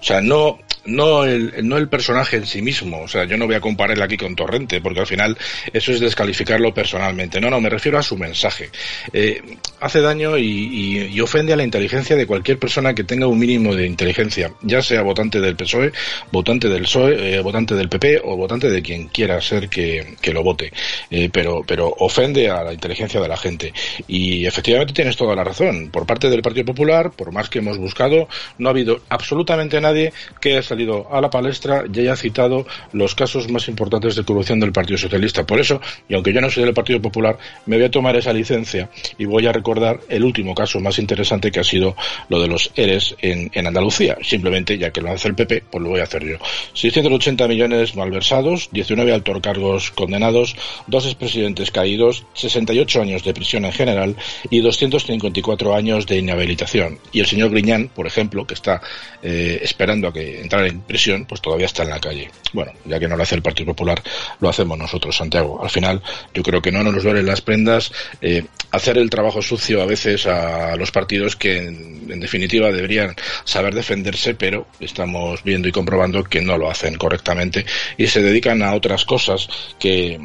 O 0.01 0.03
sea, 0.03 0.20
no, 0.20 0.59
no 0.90 1.24
el, 1.24 1.66
no 1.66 1.76
el 1.76 1.88
personaje 1.88 2.37
en 2.37 2.46
sí 2.46 2.62
mismo. 2.62 3.03
O 3.03 3.09
sea, 3.09 3.24
yo 3.24 3.37
no 3.37 3.46
voy 3.46 3.55
a 3.55 3.61
compararle 3.61 4.05
aquí 4.05 4.16
con 4.16 4.35
Torrente, 4.35 4.81
porque 4.81 5.00
al 5.00 5.07
final 5.07 5.37
eso 5.72 5.92
es 5.92 6.00
descalificarlo 6.00 6.74
personalmente. 6.74 7.40
No, 7.40 7.50
no, 7.50 7.61
me 7.61 7.68
refiero 7.68 7.98
a 7.98 8.03
su 8.03 8.16
mensaje. 8.16 8.70
Eh, 9.12 9.40
hace 9.81 10.00
daño 10.00 10.37
y, 10.38 11.20
ofende 11.20 11.53
a 11.53 11.57
la 11.57 11.64
inteligencia 11.64 12.16
de 12.16 12.26
cualquier 12.26 12.59
persona 12.59 12.94
que 12.94 13.05
tenga 13.05 13.26
un 13.26 13.38
mínimo 13.38 13.74
de 13.74 13.87
inteligencia, 13.87 14.53
ya 14.62 14.81
sea 14.81 15.03
votante 15.03 15.38
del 15.38 15.55
PSOE, 15.55 15.92
votante 16.33 16.68
del 16.68 16.83
PSOE, 16.83 17.37
eh, 17.37 17.40
votante 17.40 17.74
del 17.74 17.90
PP 17.90 18.22
o 18.24 18.37
votante 18.37 18.70
de 18.70 18.81
quien 18.81 19.09
quiera 19.09 19.40
ser 19.40 19.68
que, 19.68 20.16
lo 20.33 20.42
vote. 20.42 20.72
Eh, 21.11 21.29
pero, 21.33 21.62
pero 21.66 21.94
ofende 21.98 22.48
a 22.48 22.62
la 22.62 22.72
inteligencia 22.72 23.20
de 23.20 23.29
la 23.29 23.37
gente. 23.37 23.72
Y 24.09 24.46
efectivamente 24.46 24.94
tienes 24.94 25.16
toda 25.16 25.35
la 25.35 25.44
razón. 25.44 25.90
Por 25.90 26.07
parte 26.07 26.31
del 26.31 26.42
Partido 26.42 26.64
Popular, 26.64 27.11
por 27.11 27.33
más 27.33 27.48
que 27.48 27.59
hemos 27.59 27.76
buscado, 27.76 28.29
no 28.59 28.68
ha 28.68 28.72
habido 28.72 29.03
absolutamente 29.09 29.81
nadie 29.81 30.12
que 30.40 30.62
salido 30.81 31.07
a 31.11 31.21
la 31.21 31.29
palestra 31.29 31.85
y 31.93 32.01
haya 32.01 32.16
citado 32.16 32.66
los 32.93 33.14
casos 33.14 33.51
más 33.51 33.69
importantes 33.69 34.14
de 34.16 34.25
corrupción 34.25 34.61
del 34.61 34.73
Partido 34.73 34.99
Socialista. 34.99 35.45
Por 35.45 35.61
eso, 35.61 35.81
y 36.09 36.14
aunque 36.14 36.33
yo 36.33 36.40
no 36.40 36.49
soy 36.49 36.64
del 36.64 36.75
Partido 36.75 37.01
Popular, 37.01 37.38
me 37.66 37.77
voy 37.77 37.87
a 37.87 37.90
tomar 37.90 38.16
esa 38.16 38.33
licencia 38.33 38.88
y 39.19 39.25
voy 39.25 39.47
a 39.47 39.53
recordar 39.53 40.01
el 40.09 40.25
último 40.25 40.55
caso 40.55 40.81
más 40.81 40.99
interesante 40.99 41.51
que 41.51 41.61
ha 41.61 41.64
sido 41.64 41.97
lo 42.29 42.40
de 42.40 42.49
los 42.49 42.71
ERES 42.77 43.16
en, 43.21 43.51
Andalucía. 43.66 44.16
Simplemente, 44.23 44.79
ya 44.79 44.90
que 44.90 45.01
lo 45.01 45.12
hace 45.12 45.29
el 45.29 45.35
PP, 45.35 45.64
pues 45.71 45.83
lo 45.83 45.90
voy 45.90 46.01
a 46.01 46.05
hacer 46.05 46.25
yo. 46.25 46.37
680 46.73 47.47
millones 47.47 47.95
malversados, 47.95 48.69
19 48.73 49.12
altos 49.12 49.40
cargos 49.40 49.90
condenados, 49.93 50.57
dos 50.87 51.07
expresidentes 51.07 51.71
caídos, 51.71 52.25
68 52.35 53.03
años 53.03 53.23
de 53.23 53.35
prisión 53.35 53.64
en 53.64 53.73
general 53.73 54.16
y 54.51 54.61
254 54.61 55.75
años 55.75 56.07
de 56.07 56.19
inhabilitación. 56.19 56.99
Y 57.12 57.21
el 57.21 57.27
señor 57.27 57.51
Griñán, 57.51 57.88
por 57.95 58.07
ejemplo, 58.07 58.47
que 58.47 58.55
está 58.55 58.81
eh, 59.23 59.61
esperando 59.62 60.09
a 60.09 60.12
que 60.12 60.40
en 60.66 60.81
prisión, 60.81 61.27
pues 61.27 61.40
todavía 61.40 61.66
está 61.66 61.83
en 61.83 61.90
la 61.90 62.01
calle. 62.01 62.31
Bueno, 62.53 62.73
ya 62.85 62.99
que 62.99 63.09
no 63.09 63.16
lo 63.16 63.23
hace 63.23 63.35
el 63.35 63.42
Partido 63.42 63.66
Popular, 63.66 64.03
lo 64.40 64.49
hacemos 64.49 64.79
nosotros, 64.79 65.16
Santiago. 65.16 65.62
Al 65.62 65.70
final, 65.70 66.03
yo 66.35 66.42
creo 66.42 66.61
que 66.61 66.73
no 66.73 66.83
nos 66.83 67.03
duelen 67.03 67.27
las 67.27 67.40
prendas 67.40 67.92
eh, 68.20 68.44
hacer 68.70 68.99
el 68.99 69.11
trabajo 69.11 69.42
sucio 69.42 69.83
a 69.83 69.87
veces 69.87 70.27
a 70.27 70.77
los 70.77 70.90
partidos 70.90 71.37
que, 71.37 71.59
en, 71.59 72.20
definitiva, 72.20 72.70
deberían 72.70 73.14
saber 73.44 73.75
defenderse, 73.75 74.35
pero 74.35 74.66
estamos 74.79 75.42
viendo 75.42 75.68
y 75.68 75.73
comprobando 75.73 76.25
que 76.25 76.40
no 76.40 76.57
lo 76.57 76.70
hacen 76.70 76.96
correctamente 76.96 77.64
y 77.96 78.07
se 78.07 78.23
dedican 78.23 78.62
a 78.62 78.75
otras 78.75 79.05
cosas 79.05 79.49
que 79.79 80.18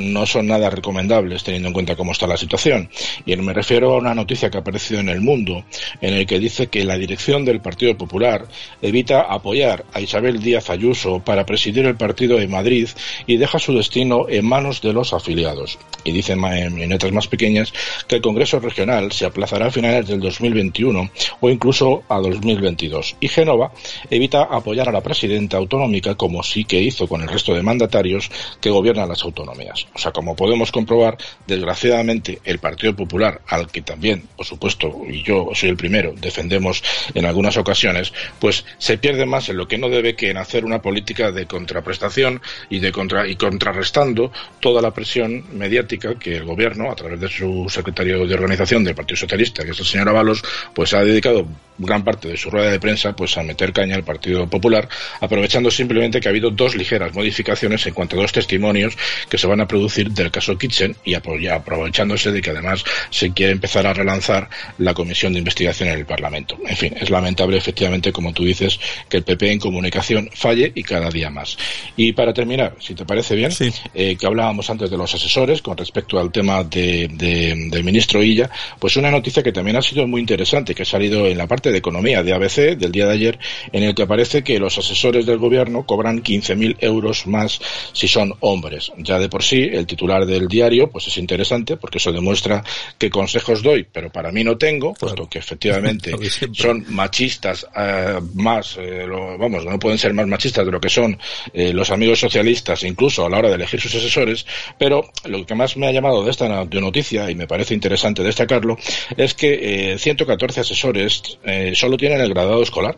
no 0.00 0.26
son 0.26 0.46
nada 0.46 0.70
recomendables 0.70 1.44
teniendo 1.44 1.68
en 1.68 1.74
cuenta 1.74 1.96
cómo 1.96 2.12
está 2.12 2.26
la 2.26 2.36
situación. 2.36 2.88
Y 3.26 3.36
me 3.36 3.52
refiero 3.52 3.94
a 3.94 3.98
una 3.98 4.14
noticia 4.14 4.50
que 4.50 4.58
ha 4.58 4.60
aparecido 4.60 5.00
en 5.00 5.08
el 5.08 5.20
mundo, 5.20 5.64
en 6.00 6.14
el 6.14 6.26
que 6.26 6.38
dice 6.38 6.68
que 6.68 6.84
la 6.84 6.96
dirección 6.96 7.44
del 7.44 7.60
Partido 7.60 7.96
Popular 7.96 8.46
evita 8.80 9.22
apoyar 9.22 9.73
a 9.92 10.00
Isabel 10.00 10.40
Díaz 10.40 10.70
Ayuso 10.70 11.20
para 11.20 11.46
presidir 11.46 11.86
el 11.86 11.96
partido 11.96 12.38
de 12.38 12.46
Madrid 12.46 12.88
y 13.26 13.36
deja 13.36 13.58
su 13.58 13.74
destino 13.74 14.26
en 14.28 14.46
manos 14.46 14.80
de 14.80 14.92
los 14.92 15.12
afiliados. 15.12 15.78
Y 16.04 16.12
dice 16.12 16.34
en 16.34 16.88
letras 16.88 17.12
más 17.12 17.26
pequeñas 17.26 17.72
que 18.06 18.16
el 18.16 18.22
Congreso 18.22 18.60
Regional 18.60 19.10
se 19.12 19.26
aplazará 19.26 19.66
a 19.66 19.70
finales 19.70 20.06
del 20.06 20.20
2021 20.20 21.10
o 21.40 21.50
incluso 21.50 22.02
a 22.08 22.18
2022. 22.18 23.16
Y 23.20 23.28
Génova 23.28 23.72
evita 24.10 24.42
apoyar 24.42 24.88
a 24.88 24.92
la 24.92 25.00
presidenta 25.00 25.56
autonómica 25.56 26.14
como 26.14 26.42
sí 26.42 26.64
que 26.64 26.80
hizo 26.80 27.08
con 27.08 27.22
el 27.22 27.28
resto 27.28 27.54
de 27.54 27.62
mandatarios 27.62 28.30
que 28.60 28.70
gobiernan 28.70 29.08
las 29.08 29.22
autonomías. 29.22 29.86
O 29.94 29.98
sea, 29.98 30.12
como 30.12 30.36
podemos 30.36 30.70
comprobar, 30.70 31.16
desgraciadamente 31.46 32.40
el 32.44 32.58
Partido 32.58 32.94
Popular, 32.94 33.40
al 33.48 33.70
que 33.70 33.82
también, 33.82 34.28
por 34.36 34.46
supuesto, 34.46 35.02
y 35.08 35.22
yo 35.22 35.48
soy 35.54 35.70
el 35.70 35.76
primero, 35.76 36.14
defendemos 36.20 36.82
en 37.14 37.26
algunas 37.26 37.56
ocasiones, 37.56 38.12
pues 38.38 38.64
se 38.78 38.98
pierde 38.98 39.26
más 39.26 39.48
en 39.48 39.56
lo 39.56 39.63
que 39.66 39.78
no 39.78 39.88
debe 39.88 40.14
que 40.14 40.30
hacer 40.32 40.64
una 40.64 40.80
política 40.80 41.30
de 41.30 41.46
contraprestación 41.46 42.40
y 42.70 42.80
de 42.80 42.92
contra 42.92 43.26
y 43.26 43.36
contrarrestando 43.36 44.32
toda 44.60 44.82
la 44.82 44.92
presión 44.92 45.44
mediática 45.52 46.18
que 46.18 46.36
el 46.36 46.44
gobierno, 46.44 46.90
a 46.90 46.94
través 46.94 47.20
de 47.20 47.28
su 47.28 47.66
secretario 47.68 48.26
de 48.26 48.34
organización 48.34 48.84
del 48.84 48.94
Partido 48.94 49.16
Socialista, 49.16 49.64
que 49.64 49.70
es 49.70 49.78
el 49.78 49.86
señor 49.86 50.08
Avalos, 50.08 50.42
pues 50.74 50.94
ha 50.94 51.04
dedicado 51.04 51.46
gran 51.78 52.04
parte 52.04 52.28
de 52.28 52.36
su 52.36 52.50
rueda 52.50 52.70
de 52.70 52.78
prensa 52.78 53.14
pues 53.16 53.36
a 53.36 53.42
meter 53.42 53.72
caña 53.72 53.96
al 53.96 54.04
Partido 54.04 54.48
Popular, 54.48 54.88
aprovechando 55.20 55.70
simplemente 55.70 56.20
que 56.20 56.28
ha 56.28 56.30
habido 56.30 56.50
dos 56.50 56.74
ligeras 56.74 57.14
modificaciones 57.14 57.86
en 57.86 57.94
cuanto 57.94 58.16
a 58.16 58.22
dos 58.22 58.32
testimonios 58.32 58.96
que 59.28 59.38
se 59.38 59.46
van 59.46 59.60
a 59.60 59.66
producir 59.66 60.10
del 60.10 60.30
caso 60.30 60.56
Kitchen 60.56 60.96
y 61.04 61.14
aprovechándose 61.14 62.32
de 62.32 62.40
que 62.40 62.50
además 62.50 62.84
se 63.10 63.32
quiere 63.32 63.52
empezar 63.52 63.86
a 63.86 63.94
relanzar 63.94 64.48
la 64.78 64.94
comisión 64.94 65.32
de 65.32 65.40
investigación 65.40 65.88
en 65.88 65.98
el 65.98 66.06
Parlamento. 66.06 66.56
En 66.66 66.76
fin, 66.76 66.94
es 67.00 67.10
lamentable 67.10 67.56
efectivamente, 67.56 68.12
como 68.12 68.32
tú 68.32 68.44
dices, 68.44 68.78
que 69.08 69.18
el 69.18 69.24
PP 69.24 69.52
en 69.54 69.60
comunicación 69.60 70.28
falle 70.34 70.72
y 70.74 70.82
cada 70.82 71.10
día 71.10 71.30
más. 71.30 71.56
Y 71.96 72.12
para 72.12 72.32
terminar, 72.32 72.76
si 72.80 72.94
te 72.94 73.04
parece 73.04 73.34
bien, 73.34 73.50
eh, 73.94 74.16
que 74.16 74.26
hablábamos 74.26 74.68
antes 74.68 74.90
de 74.90 74.96
los 74.96 75.14
asesores 75.14 75.62
con 75.62 75.76
respecto 75.76 76.18
al 76.18 76.30
tema 76.30 76.62
de, 76.64 77.08
del 77.08 77.84
ministro 77.84 78.22
Illa, 78.22 78.50
pues 78.78 78.96
una 78.96 79.10
noticia 79.10 79.42
que 79.42 79.52
también 79.52 79.76
ha 79.76 79.82
sido 79.82 80.06
muy 80.06 80.20
interesante, 80.20 80.74
que 80.74 80.82
ha 80.82 80.86
salido 80.86 81.26
en 81.26 81.38
la 81.38 81.46
parte 81.46 81.72
de 81.72 81.78
economía 81.78 82.22
de 82.22 82.32
ABC 82.32 82.76
del 82.76 82.92
día 82.92 83.06
de 83.06 83.12
ayer, 83.14 83.38
en 83.72 83.82
el 83.82 83.94
que 83.94 84.02
aparece 84.02 84.42
que 84.42 84.58
los 84.58 84.76
asesores 84.76 85.26
del 85.26 85.38
gobierno 85.38 85.86
cobran 85.86 86.22
15.000 86.22 86.76
euros 86.80 87.26
más 87.26 87.60
si 87.92 88.08
son 88.08 88.34
hombres. 88.40 88.92
Ya 88.98 89.18
de 89.18 89.28
por 89.28 89.42
sí, 89.42 89.62
el 89.72 89.86
titular 89.86 90.26
del 90.26 90.48
diario, 90.48 90.90
pues 90.90 91.06
es 91.08 91.16
interesante 91.18 91.76
porque 91.76 91.98
eso 91.98 92.12
demuestra 92.12 92.62
qué 92.98 93.10
consejos 93.10 93.62
doy, 93.62 93.86
pero 93.90 94.10
para 94.10 94.32
mí 94.32 94.44
no 94.44 94.56
tengo, 94.56 94.94
puesto 94.94 95.28
que 95.28 95.38
efectivamente 95.38 96.12
son 96.52 96.84
machistas 96.88 97.66
eh, 97.76 98.20
más, 98.34 98.76
eh, 98.78 99.06
vamos, 99.44 99.64
no 99.64 99.78
pueden 99.78 99.98
ser 99.98 100.12
más 100.14 100.26
machistas 100.26 100.66
de 100.66 100.72
lo 100.72 100.80
que 100.80 100.88
son 100.88 101.18
eh, 101.52 101.72
los 101.72 101.90
amigos 101.90 102.20
socialistas, 102.20 102.82
incluso 102.84 103.24
a 103.24 103.30
la 103.30 103.38
hora 103.38 103.48
de 103.48 103.54
elegir 103.54 103.80
sus 103.80 103.94
asesores, 103.94 104.46
pero 104.78 105.04
lo 105.24 105.44
que 105.46 105.54
más 105.54 105.76
me 105.76 105.86
ha 105.86 105.92
llamado 105.92 106.24
de 106.24 106.30
esta 106.30 106.48
noticia, 106.64 107.30
y 107.30 107.34
me 107.34 107.46
parece 107.46 107.74
interesante 107.74 108.22
destacarlo, 108.22 108.76
es 109.16 109.34
que 109.34 109.96
114 109.98 110.60
asesores 110.60 111.38
solo 111.74 111.96
tienen 111.96 112.20
el 112.20 112.30
graduado 112.30 112.62
escolar. 112.62 112.96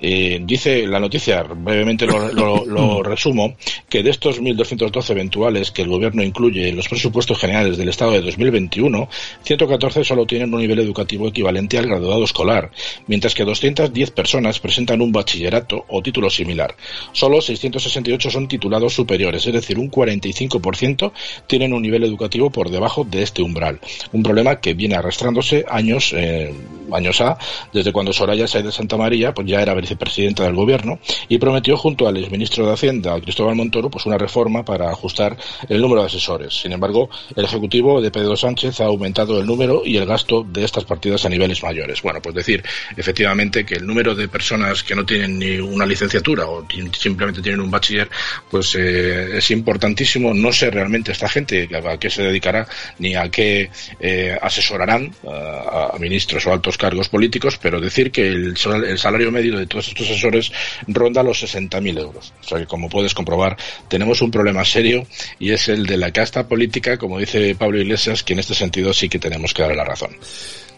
Eh, 0.00 0.40
dice 0.42 0.86
la 0.86 0.98
noticia, 0.98 1.42
brevemente 1.42 2.06
lo, 2.06 3.02
resumo, 3.02 3.54
que 3.88 4.02
de 4.02 4.10
estos 4.10 4.40
1.212 4.40 5.10
eventuales 5.10 5.70
que 5.70 5.82
el 5.82 5.88
Gobierno 5.88 6.22
incluye 6.22 6.68
en 6.68 6.76
los 6.76 6.88
presupuestos 6.88 7.38
generales 7.38 7.76
del 7.76 7.88
Estado 7.88 8.12
de 8.12 8.22
2021, 8.22 9.08
114 9.42 10.04
solo 10.04 10.26
tienen 10.26 10.54
un 10.54 10.60
nivel 10.60 10.78
educativo 10.78 11.28
equivalente 11.28 11.78
al 11.78 11.86
graduado 11.86 12.24
escolar, 12.24 12.70
mientras 13.06 13.34
que 13.34 13.44
210 13.44 14.10
personas 14.12 14.58
presentan 14.60 15.02
un 15.02 15.12
bachillerato 15.12 15.84
o 15.88 16.02
título 16.02 16.30
similar. 16.30 16.74
Solo 17.12 17.40
668 17.40 18.30
son 18.30 18.48
titulados 18.48 18.94
superiores, 18.94 19.46
es 19.46 19.52
decir, 19.52 19.78
un 19.78 19.90
45% 19.90 21.12
tienen 21.46 21.72
un 21.72 21.82
nivel 21.82 22.04
educativo 22.04 22.50
por 22.50 22.70
debajo 22.70 23.04
de 23.04 23.22
este 23.22 23.42
umbral. 23.42 23.80
Un 24.12 24.22
problema 24.22 24.60
que 24.60 24.74
viene 24.74 24.94
arrastrándose 24.94 25.64
años, 25.68 26.14
eh, 26.16 26.54
años 26.92 27.20
A, 27.20 27.36
desde 27.72 27.92
cuando 27.92 28.12
Soraya 28.12 28.46
Sáez 28.46 28.64
de 28.64 28.72
Santa 28.72 28.96
María 28.96 29.34
pues 29.34 29.46
ya 29.46 29.60
era 29.60 29.74
vicepresidenta 29.90 30.44
del 30.44 30.54
gobierno 30.54 31.00
y 31.28 31.38
prometió 31.38 31.76
junto 31.76 32.06
al 32.06 32.16
exministro 32.16 32.66
de 32.66 32.72
Hacienda, 32.72 33.20
Cristóbal 33.20 33.56
Montoro, 33.56 33.90
pues 33.90 34.06
una 34.06 34.18
reforma 34.18 34.64
para 34.64 34.90
ajustar 34.90 35.36
el 35.68 35.80
número 35.80 36.02
de 36.02 36.06
asesores. 36.06 36.60
Sin 36.60 36.72
embargo, 36.72 37.10
el 37.34 37.44
ejecutivo 37.44 38.00
de 38.00 38.10
Pedro 38.10 38.36
Sánchez 38.36 38.80
ha 38.80 38.84
aumentado 38.84 39.40
el 39.40 39.46
número 39.46 39.82
y 39.84 39.96
el 39.96 40.06
gasto 40.06 40.44
de 40.44 40.64
estas 40.64 40.84
partidas 40.84 41.24
a 41.24 41.28
niveles 41.28 41.62
mayores. 41.62 42.02
Bueno, 42.02 42.20
pues 42.22 42.34
decir 42.34 42.62
efectivamente 42.96 43.64
que 43.64 43.74
el 43.74 43.86
número 43.86 44.14
de 44.14 44.28
personas 44.28 44.82
que 44.84 44.94
no 44.94 45.04
tienen 45.04 45.38
ni 45.38 45.58
una 45.58 45.86
licenciatura 45.86 46.46
o 46.46 46.66
simplemente 46.96 47.42
tienen 47.42 47.60
un 47.60 47.70
bachiller, 47.70 48.08
pues 48.50 48.74
eh, 48.76 49.38
es 49.38 49.50
importantísimo. 49.50 50.32
No 50.32 50.52
sé 50.52 50.70
realmente 50.70 51.12
esta 51.12 51.28
gente 51.28 51.68
a 51.74 51.98
qué 51.98 52.10
se 52.10 52.22
dedicará 52.22 52.66
ni 52.98 53.14
a 53.14 53.28
qué 53.28 53.70
eh, 53.98 54.38
asesorarán 54.40 55.12
a, 55.26 55.96
ministros 55.98 56.46
o 56.46 56.52
altos 56.52 56.78
cargos 56.78 57.08
políticos, 57.08 57.58
pero 57.60 57.80
decir 57.80 58.10
que 58.10 58.28
el, 58.28 58.54
el 58.86 58.98
salario 58.98 59.30
medio 59.30 59.58
de 59.58 59.66
todos 59.66 59.79
estos 59.88 60.08
asesores 60.08 60.52
ronda 60.86 61.22
los 61.22 61.42
60.000 61.42 61.98
euros. 61.98 62.32
O 62.40 62.44
sea 62.44 62.58
que, 62.58 62.66
como 62.66 62.88
puedes 62.88 63.14
comprobar, 63.14 63.56
tenemos 63.88 64.22
un 64.22 64.30
problema 64.30 64.64
serio 64.64 65.06
y 65.38 65.52
es 65.52 65.68
el 65.68 65.86
de 65.86 65.96
la 65.96 66.12
casta 66.12 66.46
política, 66.46 66.98
como 66.98 67.18
dice 67.18 67.54
Pablo 67.54 67.80
Iglesias, 67.80 68.22
que 68.22 68.32
en 68.32 68.40
este 68.40 68.54
sentido 68.54 68.92
sí 68.92 69.08
que 69.08 69.18
tenemos 69.18 69.54
que 69.54 69.62
darle 69.62 69.76
la 69.76 69.84
razón. 69.84 70.10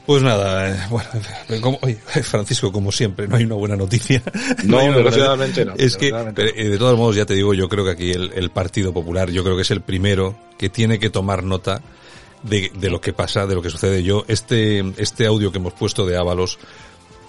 Pues 0.06 0.20
nada, 0.20 0.68
eh, 0.68 0.76
bueno, 0.90 1.08
como, 1.60 1.78
oye, 1.82 1.94
Francisco, 2.22 2.72
como 2.72 2.90
siempre, 2.90 3.28
no 3.28 3.36
hay 3.36 3.44
una 3.44 3.54
buena 3.54 3.76
noticia. 3.76 4.22
No, 4.64 4.80
desgraciadamente 4.80 5.64
no. 5.64 5.74
Es 5.76 5.96
que, 5.96 6.08
eh, 6.08 6.68
de 6.68 6.78
todos 6.78 6.96
modos, 6.96 7.16
ya 7.16 7.26
te 7.26 7.34
digo, 7.34 7.54
yo 7.54 7.68
creo 7.68 7.84
que 7.84 7.90
aquí 7.90 8.10
el, 8.12 8.32
el, 8.34 8.50
Partido 8.50 8.92
Popular, 8.92 9.30
yo 9.30 9.42
creo 9.42 9.56
que 9.56 9.62
es 9.62 9.70
el 9.70 9.80
primero 9.80 10.36
que 10.58 10.68
tiene 10.68 10.98
que 10.98 11.10
tomar 11.10 11.42
nota 11.42 11.82
de, 12.42 12.70
de 12.74 12.90
lo 12.90 13.00
que 13.00 13.12
pasa, 13.12 13.46
de 13.46 13.54
lo 13.54 13.62
que 13.62 13.70
sucede. 13.70 14.02
Yo, 14.02 14.24
este, 14.28 14.84
este 14.96 15.26
audio 15.26 15.50
que 15.52 15.58
hemos 15.58 15.72
puesto 15.72 16.06
de 16.06 16.16
Ábalos, 16.16 16.58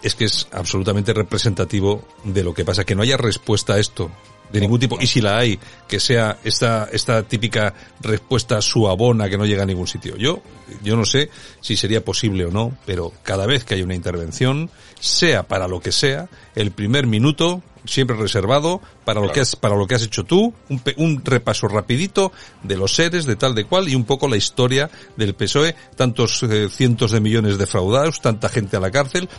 es 0.04 0.16
que 0.16 0.26
es 0.26 0.48
absolutamente 0.52 1.14
representativo 1.14 2.08
de 2.24 2.44
lo 2.44 2.54
que 2.54 2.66
pasa. 2.66 2.84
Que 2.84 2.94
no 2.96 3.02
haya 3.02 3.18
respuesta 3.18 3.74
a 3.74 3.80
esto 3.80 4.12
de 4.52 4.62
ningún 4.62 4.80
tipo, 4.80 5.00
y 5.02 5.08
si 5.08 5.20
la 5.20 5.40
hay, 5.40 5.58
que 5.88 6.00
sea 6.00 6.38
esta, 6.44 6.88
esta 6.92 7.24
típica 7.24 7.74
respuesta 8.02 8.62
suabona 8.62 9.28
que 9.28 9.38
no 9.38 9.48
llega 9.48 9.64
a 9.64 9.66
ningún 9.66 9.88
sitio. 9.88 10.16
Yo, 10.16 10.44
yo 10.84 10.96
no 10.96 11.06
sé 11.06 11.32
si 11.60 11.76
sería 11.76 12.06
posible 12.06 12.46
o 12.46 12.52
no, 12.52 12.78
pero 12.86 13.12
cada 13.24 13.48
vez 13.48 13.66
que 13.66 13.74
hay 13.74 13.82
una 13.82 13.96
intervención, 13.96 14.70
sea 15.00 15.44
para 15.44 15.68
lo 15.68 15.80
que 15.80 15.92
sea, 15.92 16.30
el 16.54 16.70
primer 16.70 17.08
minuto 17.08 17.64
siempre 17.86 18.16
reservado 18.16 18.82
para 19.06 19.22
lo 19.22 19.32
que 19.32 19.42
has, 19.42 19.56
para 19.56 19.76
lo 19.76 19.88
que 19.88 19.96
has 19.96 20.04
hecho 20.04 20.24
tú, 20.24 20.54
un, 20.70 20.82
un, 20.98 21.24
repaso 21.24 21.68
rapidito 21.68 22.32
de 22.64 22.78
los 22.78 22.96
seres, 22.96 23.26
de 23.26 23.36
tal 23.36 23.56
de 23.56 23.66
cual, 23.66 23.90
y 23.90 23.96
un 23.96 24.06
poco 24.06 24.28
la 24.28 24.38
historia 24.38 24.90
del 25.18 25.34
PSOE, 25.34 25.76
tantos 25.96 26.44
eh, 26.44 26.70
cientos 26.70 27.12
de 27.12 27.20
millones 27.20 27.58
defraudados, 27.58 28.22
tanta 28.22 28.50
gente 28.50 28.78
a 28.78 28.80
la 28.80 28.92
cárcel. 28.92 29.30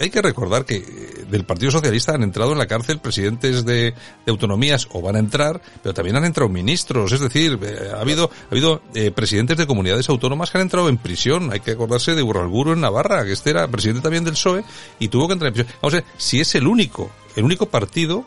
hay 0.00 0.10
que 0.10 0.22
recordar 0.22 0.64
que 0.64 0.76
eh, 0.76 1.24
del 1.30 1.44
Partido 1.44 1.70
Socialista 1.70 2.14
han 2.14 2.22
entrado 2.22 2.52
en 2.52 2.58
la 2.58 2.66
cárcel 2.66 2.98
presidentes 2.98 3.64
de, 3.64 3.94
autonomías, 4.26 4.88
o 4.92 5.02
van 5.02 5.16
a 5.16 5.18
entrar, 5.18 5.60
pero 5.82 5.94
también 5.94 6.16
han 6.16 6.24
entrado 6.24 6.48
ministros, 6.48 7.12
es 7.12 7.20
decir, 7.20 7.58
eh, 7.62 7.92
ha 7.94 8.00
habido, 8.00 8.30
ha 8.50 8.52
habido 8.52 8.82
presidentes 9.14 9.56
de 9.56 9.66
comunidades 9.66 10.08
autónomas 10.08 10.50
que 10.50 10.58
han 10.58 10.62
entrado 10.62 10.88
en 10.88 10.98
prisión. 10.98 11.52
Hay 11.52 11.60
que 11.60 11.72
acordarse 11.72 12.14
de 12.14 12.22
Urralguro 12.22 12.72
en 12.72 12.80
Navarra, 12.80 13.24
que 13.24 13.32
este 13.32 13.50
era 13.50 13.68
presidente 13.68 14.02
también 14.02 14.24
del 14.24 14.34
PSOE, 14.34 14.64
y 14.98 15.08
tuvo 15.08 15.26
que 15.26 15.34
entrar 15.34 15.48
en 15.48 15.54
prisión. 15.54 15.76
Vamos 15.82 15.94
a 15.94 15.96
ver, 15.98 16.04
si 16.16 16.40
es 16.40 16.54
el 16.54 16.66
único 16.66 17.10
el 17.36 17.44
único 17.44 17.66
partido 17.66 18.26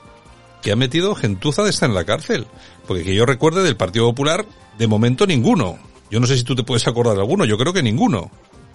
que 0.62 0.72
ha 0.72 0.76
metido 0.76 1.15
gentuza 1.15 1.63
de 1.63 1.70
estar 1.70 1.89
en 1.89 1.96
la 1.96 2.06
cárcel. 2.06 2.48
Porque 2.88 3.04
que 3.04 3.15
yo 3.15 3.26
recuerde 3.26 3.63
del 3.63 3.78
Partido 3.78 4.06
Popular, 4.06 4.46
de 4.78 4.88
momento 4.88 5.28
ninguno. 5.28 5.78
Yo 6.10 6.20
no 6.20 6.28
sé 6.28 6.38
si 6.38 6.44
tú 6.44 6.56
te 6.56 6.63
puedes 6.63 6.88
acordar 6.88 7.15
de 7.15 7.22
alguno, 7.22 7.46
yo 7.46 7.58
creo 7.58 7.74
que 7.74 7.84
ninguno. 7.84 8.32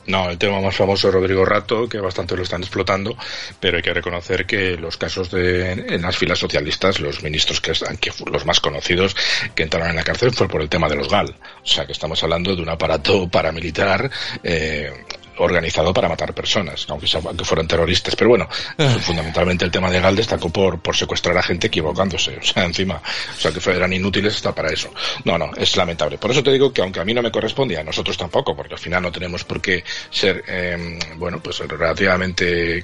No, 0.07 0.31
el 0.31 0.39
tema 0.39 0.61
más 0.61 0.75
famoso 0.75 1.09
es 1.09 1.15
Rodrigo 1.15 1.45
Rato, 1.45 1.89
que 1.89 2.01
bastante 2.01 2.37
lo 2.37 2.43
están 2.43 2.63
explotando, 2.63 3.17
pero 3.61 3.77
hay 3.77 3.83
que 3.83 3.93
reconocer 3.93 4.47
que 4.47 4.77
los 4.77 4.97
casos 4.97 5.31
de 5.31 5.73
en 5.73 6.03
las 6.03 6.17
filas 6.17 6.39
socialistas, 6.39 7.01
los 7.01 7.23
ministros 7.23 7.61
que, 7.61 7.73
que 8.01 8.11
los 8.31 8.47
más 8.47 8.61
conocidos 8.61 9.15
que 9.55 9.63
entraron 9.63 9.91
en 9.91 9.97
la 9.97 10.03
cárcel 10.03 10.33
fue 10.33 10.49
por 10.49 10.63
el 10.63 10.69
tema 10.69 10.89
de 10.89 10.97
los 10.97 11.09
GAL. 11.09 11.37
O 11.63 11.67
sea 11.67 11.87
que 11.87 11.93
estamos 11.93 12.23
hablando 12.23 12.57
de 12.57 12.63
un 12.63 12.69
aparato 12.69 13.29
paramilitar 13.29 14.11
eh, 14.43 14.93
organizado 15.41 15.93
para 15.93 16.09
matar 16.09 16.35
personas, 16.35 16.87
aunque, 16.89 17.07
fueran 17.45 17.67
terroristas. 17.67 18.15
Pero 18.17 18.31
bueno, 18.31 18.49
ah. 18.79 18.97
fundamentalmente 19.01 19.65
el 19.65 19.71
tema 19.71 19.91
de 19.91 20.01
Gal 20.01 20.17
destacó 20.17 20.51
por, 20.51 20.81
por 20.81 20.97
secuestrar 20.97 21.37
a 21.37 21.43
gente 21.43 21.67
equivocándose. 21.67 22.39
O 22.51 22.53
sea, 22.53 22.65
encima, 22.65 23.01
o 23.37 23.41
sea, 23.41 23.53
que 23.53 23.71
eran 23.71 23.93
inútiles 23.93 24.35
hasta 24.35 24.53
para 24.53 24.73
eso. 24.73 24.93
No, 25.25 25.39
no, 25.39 25.51
es 25.57 25.77
lamentable. 25.77 26.19
Por 26.19 26.33
eso 26.33 26.43
te 26.43 26.51
digo 26.51 26.73
que 26.73 26.81
aunque 26.83 26.99
a 26.99 27.05
mí 27.05 27.15
no 27.15 27.23
me 27.23 27.31
corresponde, 27.31 27.79
a 27.79 27.85
nosotros 27.85 28.17
tampoco, 28.17 28.57
porque 28.57 28.75
al 28.75 28.81
final 28.81 29.03
no 29.03 29.13
tenemos 29.13 29.45
por 29.45 29.61
qué 29.61 29.85
ser, 30.11 30.43
eh, 30.49 30.99
bueno, 31.17 31.41
pues 31.41 31.61
relativamente 31.61 32.83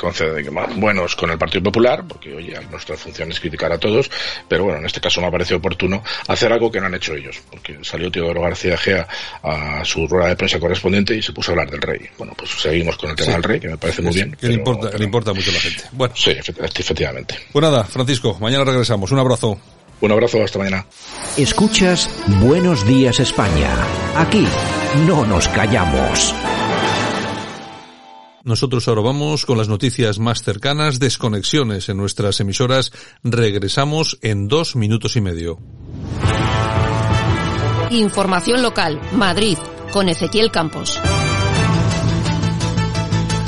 buenos 0.77 1.17
con 1.17 1.31
el 1.31 1.39
Partido 1.39 1.65
Popular, 1.65 2.05
porque 2.07 2.35
oye, 2.35 2.55
nuestra 2.71 2.97
función 2.97 3.31
es 3.31 3.41
criticar 3.41 3.73
a 3.73 3.79
todos, 3.79 4.11
pero 4.49 4.65
bueno, 4.65 4.79
en 4.79 4.87
este 4.87 5.01
caso 5.01 5.21
me 5.21 5.27
ha 5.27 5.31
parecido 5.31 5.59
oportuno 5.59 6.03
hacer 6.29 6.53
algo 6.53 6.71
que 6.71 6.81
no 6.81 6.87
han 6.87 6.95
hecho 6.95 7.15
ellos, 7.15 7.41
porque 7.51 7.79
salió 7.83 8.11
Teodoro 8.11 8.43
García 8.43 8.77
Gea 8.77 9.09
a 9.43 9.85
su 9.85 10.07
rueda 10.07 10.29
de 10.29 10.37
prensa 10.37 10.61
correspondiente 10.61 11.15
y 11.15 11.23
se 11.23 11.33
puso 11.33 11.51
a 11.51 11.53
hablar 11.53 11.71
del 11.71 11.83
rey. 11.83 12.09
Bueno, 12.19 12.35
pues 12.37 12.46
seguimos 12.47 12.97
con 12.97 13.11
el 13.11 13.17
tema 13.17 13.33
del 13.33 13.43
rey, 13.43 13.61
que 13.61 13.69
me 13.69 13.79
parece 13.79 14.03
muy 14.03 14.15
bien. 14.15 14.37
Que 14.41 14.49
le 14.49 14.55
importa, 14.55 14.97
le 14.97 15.05
importa 15.05 15.33
mucho 15.33 15.51
a 15.51 15.55
la 15.55 15.61
gente. 15.61 15.85
Bueno. 15.93 16.15
Sí, 16.17 16.31
efectivamente. 16.31 17.37
Pues 17.53 17.63
nada, 17.63 17.85
Francisco, 17.85 18.39
mañana 18.41 18.65
regresamos. 18.65 19.11
Un 19.13 19.19
abrazo. 19.19 19.59
Un 20.01 20.13
abrazo, 20.13 20.43
hasta 20.43 20.59
mañana. 20.59 20.87
Escuchas 21.37 22.11
Buenos 22.41 22.87
Días 22.87 23.19
España. 23.19 23.71
Aquí 24.17 24.47
no 25.07 25.25
nos 25.27 25.49
callamos. 25.49 26.35
Nosotros 28.45 28.87
ahora 28.87 29.01
vamos 29.01 29.45
con 29.45 29.59
las 29.59 29.69
noticias 29.69 30.21
más 30.21 30.43
cercanas, 30.43 31.01
desconexiones 31.01 31.89
en 31.89 31.97
nuestras 31.97 32.39
emisoras. 32.39 32.93
Regresamos 33.25 34.19
en 34.23 34.47
dos 34.47 34.77
minutos 34.77 35.17
y 35.17 35.21
medio. 35.21 35.59
Información 37.91 38.63
local, 38.63 39.01
Madrid, 39.13 39.59
con 39.91 40.09
Ezequiel 40.09 40.53
Campos. 40.53 41.01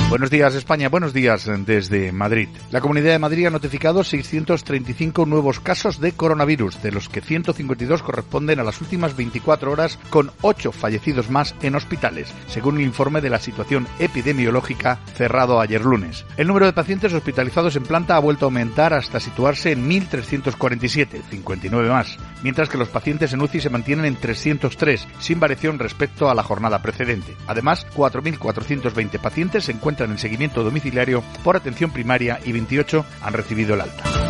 Buenos 0.08 0.30
días 0.30 0.54
España, 0.54 0.88
buenos 0.88 1.12
días 1.12 1.50
desde 1.66 2.12
Madrid. 2.12 2.48
La 2.70 2.80
Comunidad 2.80 3.10
de 3.10 3.18
Madrid 3.18 3.44
ha 3.44 3.50
notificado 3.50 4.02
635 4.02 5.26
nuevos 5.26 5.60
casos 5.60 6.00
de 6.00 6.12
coronavirus, 6.12 6.82
de 6.82 6.92
los 6.92 7.10
que 7.10 7.20
152 7.20 8.02
corresponden 8.02 8.58
a 8.58 8.64
las 8.64 8.80
últimas 8.80 9.14
24 9.18 9.70
horas, 9.70 9.98
con 10.08 10.30
8 10.40 10.72
fallecidos 10.72 11.28
más 11.28 11.54
en 11.60 11.74
hospitales, 11.74 12.32
según 12.46 12.78
el 12.78 12.84
informe 12.84 13.20
de 13.20 13.28
la 13.28 13.38
situación 13.38 13.86
epidemiológica 13.98 14.98
cerrado 15.14 15.60
ayer 15.60 15.84
lunes. 15.84 16.24
El 16.38 16.46
número 16.46 16.64
de 16.64 16.72
pacientes 16.72 17.12
hospitalizados 17.12 17.76
en 17.76 17.82
planta 17.82 18.16
ha 18.16 18.20
vuelto 18.20 18.46
a 18.46 18.48
aumentar 18.48 18.94
hasta 18.94 19.20
situarse 19.20 19.72
en 19.72 19.90
1.347, 19.90 21.20
59 21.28 21.90
más, 21.90 22.16
mientras 22.42 22.70
que 22.70 22.78
los 22.78 22.88
pacientes 22.88 23.34
en 23.34 23.42
UCI 23.42 23.60
se 23.60 23.70
mantienen 23.70 24.06
en 24.06 24.16
303, 24.16 25.06
sin 25.18 25.38
variación 25.38 25.78
respecto 25.78 26.30
a 26.30 26.34
la 26.34 26.42
jornada 26.42 26.80
precedente. 26.80 27.36
Además, 27.46 27.86
4.420 27.94 29.18
pacientes 29.20 29.64
se 29.64 29.72
encuentran 29.72 29.97
en 30.04 30.18
seguimiento 30.18 30.62
domiciliario 30.62 31.22
por 31.42 31.56
atención 31.56 31.90
primaria 31.90 32.40
y 32.44 32.52
28 32.52 33.04
han 33.22 33.32
recibido 33.32 33.74
el 33.74 33.82
alta. 33.82 34.27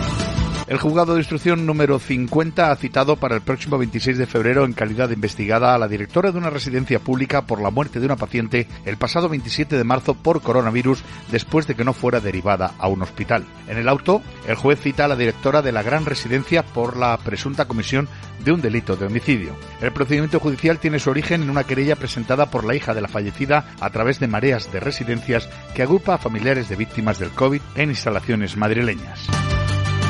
El 0.69 0.77
juzgado 0.77 1.15
de 1.15 1.21
instrucción 1.21 1.65
número 1.65 1.99
50 1.99 2.71
ha 2.71 2.77
citado 2.77 3.17
para 3.17 3.35
el 3.35 3.41
próximo 3.41 3.79
26 3.79 4.19
de 4.19 4.27
febrero 4.27 4.67
en 4.67 4.75
calidad 4.75 5.09
de 5.09 5.15
investigada 5.15 5.75
a 5.75 5.79
la 5.79 5.89
directora 5.89 6.31
de 6.31 6.37
una 6.37 6.51
residencia 6.51 6.99
pública 6.99 7.47
por 7.47 7.63
la 7.63 7.71
muerte 7.71 8.01
de 8.01 8.05
una 8.05 8.17
paciente 8.17 8.69
el 8.85 8.99
pasado 8.99 9.31
27 9.31 9.79
de 9.79 9.85
marzo 9.85 10.13
por 10.13 10.43
coronavirus 10.43 11.03
después 11.31 11.67
de 11.67 11.75
que 11.75 11.85
no 11.85 11.95
fuera 11.95 12.21
derivada 12.21 12.75
a 12.79 12.87
un 12.89 13.01
hospital. 13.01 13.47
En 13.67 13.79
el 13.79 13.89
auto, 13.89 14.21
el 14.47 14.57
juez 14.57 14.79
cita 14.79 15.07
a 15.07 15.09
la 15.09 15.17
directora 15.17 15.63
de 15.63 15.73
la 15.73 15.83
gran 15.83 16.05
residencia 16.05 16.63
por 16.63 16.99
la 16.99 17.17
presunta 17.17 17.65
comisión 17.65 18.07
de 18.45 18.53
un 18.53 18.61
delito 18.61 18.95
de 18.95 19.07
homicidio. 19.07 19.57
El 19.81 19.93
procedimiento 19.93 20.39
judicial 20.39 20.79
tiene 20.79 20.99
su 20.99 21.09
origen 21.09 21.43
en 21.43 21.49
una 21.49 21.65
querella 21.65 21.97
presentada 21.97 22.51
por 22.51 22.65
la 22.65 22.75
hija 22.75 22.93
de 22.93 23.01
la 23.01 23.09
fallecida 23.09 23.75
a 23.81 23.89
través 23.89 24.21
de 24.21 24.29
mareas 24.29 24.71
de 24.71 24.81
residencias 24.81 25.49
que 25.75 25.83
agrupa 25.83 26.13
a 26.13 26.19
familiares 26.19 26.69
de 26.69 26.77
víctimas 26.77 27.19
del 27.19 27.31
COVID 27.31 27.63
en 27.75 27.89
instalaciones 27.89 28.59
madrileñas. 28.59 29.29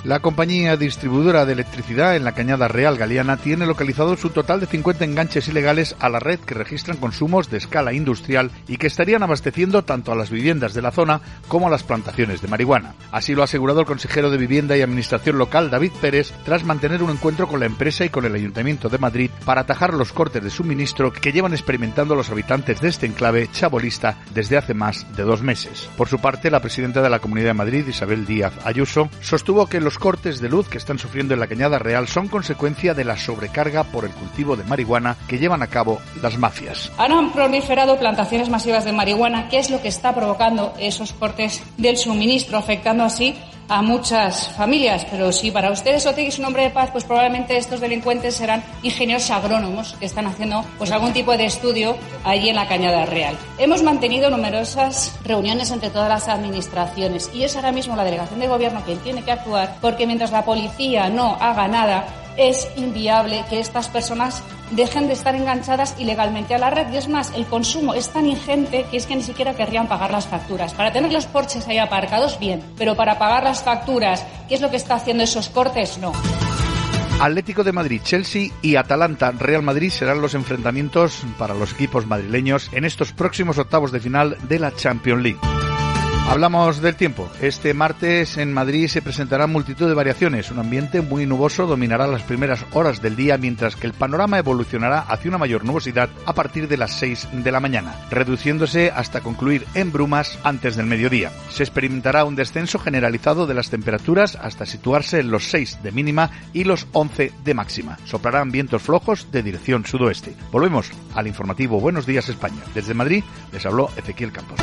La 0.04 0.20
compañía 0.20 0.76
distribuidora 0.76 1.44
de 1.44 1.52
electricidad 1.52 2.14
en 2.14 2.22
la 2.24 2.32
Cañada 2.32 2.68
Real 2.68 2.96
Galeana 2.96 3.36
tiene 3.36 3.66
localizado 3.66 4.16
su 4.16 4.30
total 4.30 4.60
de 4.60 4.66
50 4.66 5.04
enganches 5.04 5.48
ilegales 5.48 5.96
a 5.98 6.08
la 6.08 6.20
red 6.20 6.38
que 6.38 6.54
registran 6.54 6.98
consumos 6.98 7.50
de 7.50 7.58
escala 7.58 7.92
industrial 7.92 8.52
y 8.68 8.76
que 8.76 8.86
estarían 8.86 9.24
abasteciendo 9.24 9.82
tanto 9.82 10.12
a 10.12 10.16
las 10.16 10.30
viviendas 10.30 10.72
de 10.72 10.82
la 10.82 10.92
zona 10.92 11.20
como 11.48 11.66
a 11.66 11.70
las 11.70 11.82
plantaciones 11.82 12.40
de 12.40 12.48
marihuana. 12.48 12.94
Así 13.10 13.34
lo 13.34 13.42
ha 13.42 13.44
asegurado 13.44 13.80
el 13.80 13.86
consejero 13.86 14.30
de 14.30 14.38
Vivienda 14.38 14.76
y 14.76 14.82
Administración 14.82 15.36
Local 15.36 15.68
David 15.68 15.92
Pérez 16.00 16.32
tras 16.44 16.64
mantener 16.64 17.02
un 17.02 17.10
encuentro 17.10 17.48
con 17.48 17.60
la 17.60 17.66
empresa 17.66 18.04
y 18.04 18.08
con 18.08 18.24
el 18.24 18.34
Ayuntamiento 18.34 18.88
de 18.88 18.98
Madrid 18.98 19.30
para 19.44 19.62
atajar 19.62 19.94
los 19.94 20.12
cortes 20.12 20.42
de 20.42 20.50
suministro 20.50 21.12
que 21.12 21.32
llevan 21.32 21.52
experimentando 21.52 22.14
los 22.14 22.30
habitantes 22.30 22.80
de 22.80 22.88
este 22.88 23.06
enclave 23.06 23.48
chabolista 23.52 24.16
desde 24.32 24.56
hace 24.56 24.74
más 24.74 25.06
de 25.16 25.24
dos 25.24 25.42
meses. 25.42 25.90
Por 25.96 26.08
su 26.08 26.20
parte, 26.20 26.50
la 26.50 26.60
presidenta 26.60 27.02
de 27.02 27.10
la 27.10 27.18
Comunidad 27.18 27.48
de 27.48 27.54
Madrid, 27.54 27.86
Isabel 27.88 28.24
Díaz 28.24 28.54
Ayuso, 28.64 29.10
sostuvo 29.20 29.66
que 29.66 29.80
los 29.80 29.97
cortes 29.98 30.40
de 30.40 30.48
luz 30.48 30.68
que 30.68 30.78
están 30.78 30.98
sufriendo 30.98 31.34
en 31.34 31.40
la 31.40 31.46
Cañada 31.46 31.78
Real 31.78 32.08
son 32.08 32.28
consecuencia 32.28 32.94
de 32.94 33.04
la 33.04 33.16
sobrecarga 33.16 33.84
por 33.84 34.04
el 34.04 34.12
cultivo 34.12 34.56
de 34.56 34.64
marihuana 34.64 35.16
que 35.28 35.38
llevan 35.38 35.62
a 35.62 35.66
cabo 35.66 36.00
las 36.22 36.38
mafias. 36.38 36.90
Han 36.98 37.32
proliferado 37.32 37.98
plantaciones 37.98 38.48
masivas 38.48 38.84
de 38.84 38.92
marihuana, 38.92 39.48
que 39.48 39.58
es 39.58 39.70
lo 39.70 39.80
que 39.80 39.88
está 39.88 40.14
provocando 40.14 40.74
esos 40.78 41.12
cortes 41.12 41.62
del 41.76 41.96
suministro, 41.96 42.58
afectando 42.58 43.04
así 43.04 43.36
a 43.68 43.82
muchas 43.82 44.48
familias, 44.54 45.06
pero 45.10 45.30
si 45.30 45.50
para 45.50 45.70
ustedes 45.70 46.06
Otegi 46.06 46.28
es 46.28 46.38
un 46.38 46.46
hombre 46.46 46.64
de 46.64 46.70
paz, 46.70 46.90
pues 46.90 47.04
probablemente 47.04 47.56
estos 47.56 47.80
delincuentes 47.80 48.36
serán 48.36 48.64
ingenieros 48.82 49.30
agrónomos 49.30 49.94
que 49.98 50.06
están 50.06 50.26
haciendo 50.26 50.64
pues 50.78 50.90
algún 50.90 51.12
tipo 51.12 51.36
de 51.36 51.44
estudio 51.44 51.96
allí 52.24 52.48
en 52.48 52.56
la 52.56 52.66
Cañada 52.66 53.04
Real. 53.06 53.36
Hemos 53.58 53.82
mantenido 53.82 54.30
numerosas 54.30 55.18
reuniones 55.24 55.70
entre 55.70 55.90
todas 55.90 56.08
las 56.08 56.28
administraciones 56.28 57.30
y 57.34 57.42
es 57.42 57.56
ahora 57.56 57.72
mismo 57.72 57.94
la 57.94 58.04
delegación 58.04 58.40
de 58.40 58.48
gobierno 58.48 58.82
quien 58.84 58.98
tiene 58.98 59.22
que 59.22 59.32
actuar 59.32 59.76
porque 59.80 60.06
mientras 60.06 60.32
la 60.32 60.44
policía 60.44 61.10
no 61.10 61.36
haga 61.40 61.68
nada, 61.68 62.06
es 62.38 62.68
inviable 62.76 63.44
que 63.50 63.60
estas 63.60 63.88
personas 63.88 64.42
dejen 64.70 65.08
de 65.08 65.12
estar 65.12 65.34
enganchadas 65.34 65.94
ilegalmente 65.98 66.54
a 66.54 66.58
la 66.58 66.70
red. 66.70 66.90
Y 66.92 66.96
es 66.96 67.08
más, 67.08 67.32
el 67.34 67.44
consumo 67.46 67.94
es 67.94 68.08
tan 68.08 68.26
ingente 68.26 68.86
que 68.90 68.96
es 68.96 69.06
que 69.06 69.16
ni 69.16 69.22
siquiera 69.22 69.54
querrían 69.54 69.88
pagar 69.88 70.10
las 70.10 70.26
facturas. 70.26 70.72
Para 70.72 70.92
tener 70.92 71.12
los 71.12 71.26
porches 71.26 71.66
ahí 71.68 71.78
aparcados, 71.78 72.38
bien, 72.38 72.62
pero 72.78 72.94
para 72.94 73.18
pagar 73.18 73.42
las 73.42 73.62
facturas, 73.62 74.24
¿qué 74.48 74.54
es 74.54 74.60
lo 74.60 74.70
que 74.70 74.76
está 74.76 74.94
haciendo 74.94 75.24
esos 75.24 75.48
cortes? 75.48 75.98
No. 75.98 76.12
Atlético 77.20 77.64
de 77.64 77.72
Madrid, 77.72 78.00
Chelsea 78.04 78.52
y 78.62 78.76
Atalanta, 78.76 79.32
Real 79.32 79.62
Madrid 79.62 79.90
serán 79.90 80.20
los 80.20 80.34
enfrentamientos 80.34 81.24
para 81.36 81.54
los 81.54 81.72
equipos 81.72 82.06
madrileños 82.06 82.70
en 82.72 82.84
estos 82.84 83.12
próximos 83.12 83.58
octavos 83.58 83.90
de 83.90 83.98
final 83.98 84.36
de 84.48 84.60
la 84.60 84.72
Champions 84.72 85.22
League. 85.22 85.57
Hablamos 86.28 86.82
del 86.82 86.94
tiempo. 86.94 87.26
Este 87.40 87.72
martes 87.72 88.36
en 88.36 88.52
Madrid 88.52 88.86
se 88.88 89.00
presentarán 89.00 89.50
multitud 89.50 89.88
de 89.88 89.94
variaciones. 89.94 90.50
Un 90.50 90.58
ambiente 90.58 91.00
muy 91.00 91.24
nuboso 91.24 91.66
dominará 91.66 92.06
las 92.06 92.22
primeras 92.22 92.66
horas 92.74 93.00
del 93.00 93.16
día, 93.16 93.38
mientras 93.38 93.76
que 93.76 93.86
el 93.86 93.94
panorama 93.94 94.38
evolucionará 94.38 95.00
hacia 95.00 95.30
una 95.30 95.38
mayor 95.38 95.64
nubosidad 95.64 96.10
a 96.26 96.34
partir 96.34 96.68
de 96.68 96.76
las 96.76 96.92
6 96.98 97.28
de 97.32 97.50
la 97.50 97.60
mañana, 97.60 97.94
reduciéndose 98.10 98.92
hasta 98.94 99.22
concluir 99.22 99.64
en 99.74 99.90
brumas 99.90 100.38
antes 100.44 100.76
del 100.76 100.84
mediodía. 100.84 101.32
Se 101.48 101.62
experimentará 101.62 102.26
un 102.26 102.36
descenso 102.36 102.78
generalizado 102.78 103.46
de 103.46 103.54
las 103.54 103.70
temperaturas 103.70 104.36
hasta 104.36 104.66
situarse 104.66 105.20
en 105.20 105.30
los 105.30 105.48
6 105.48 105.82
de 105.82 105.92
mínima 105.92 106.30
y 106.52 106.64
los 106.64 106.86
11 106.92 107.32
de 107.42 107.54
máxima. 107.54 107.98
Soplarán 108.04 108.52
vientos 108.52 108.82
flojos 108.82 109.32
de 109.32 109.42
dirección 109.42 109.86
sudoeste. 109.86 110.36
Volvemos 110.52 110.90
al 111.14 111.26
informativo 111.26 111.80
Buenos 111.80 112.04
Días 112.04 112.28
España. 112.28 112.62
Desde 112.74 112.92
Madrid 112.92 113.24
les 113.50 113.64
habló 113.64 113.90
Ezequiel 113.96 114.30
Campos. 114.30 114.58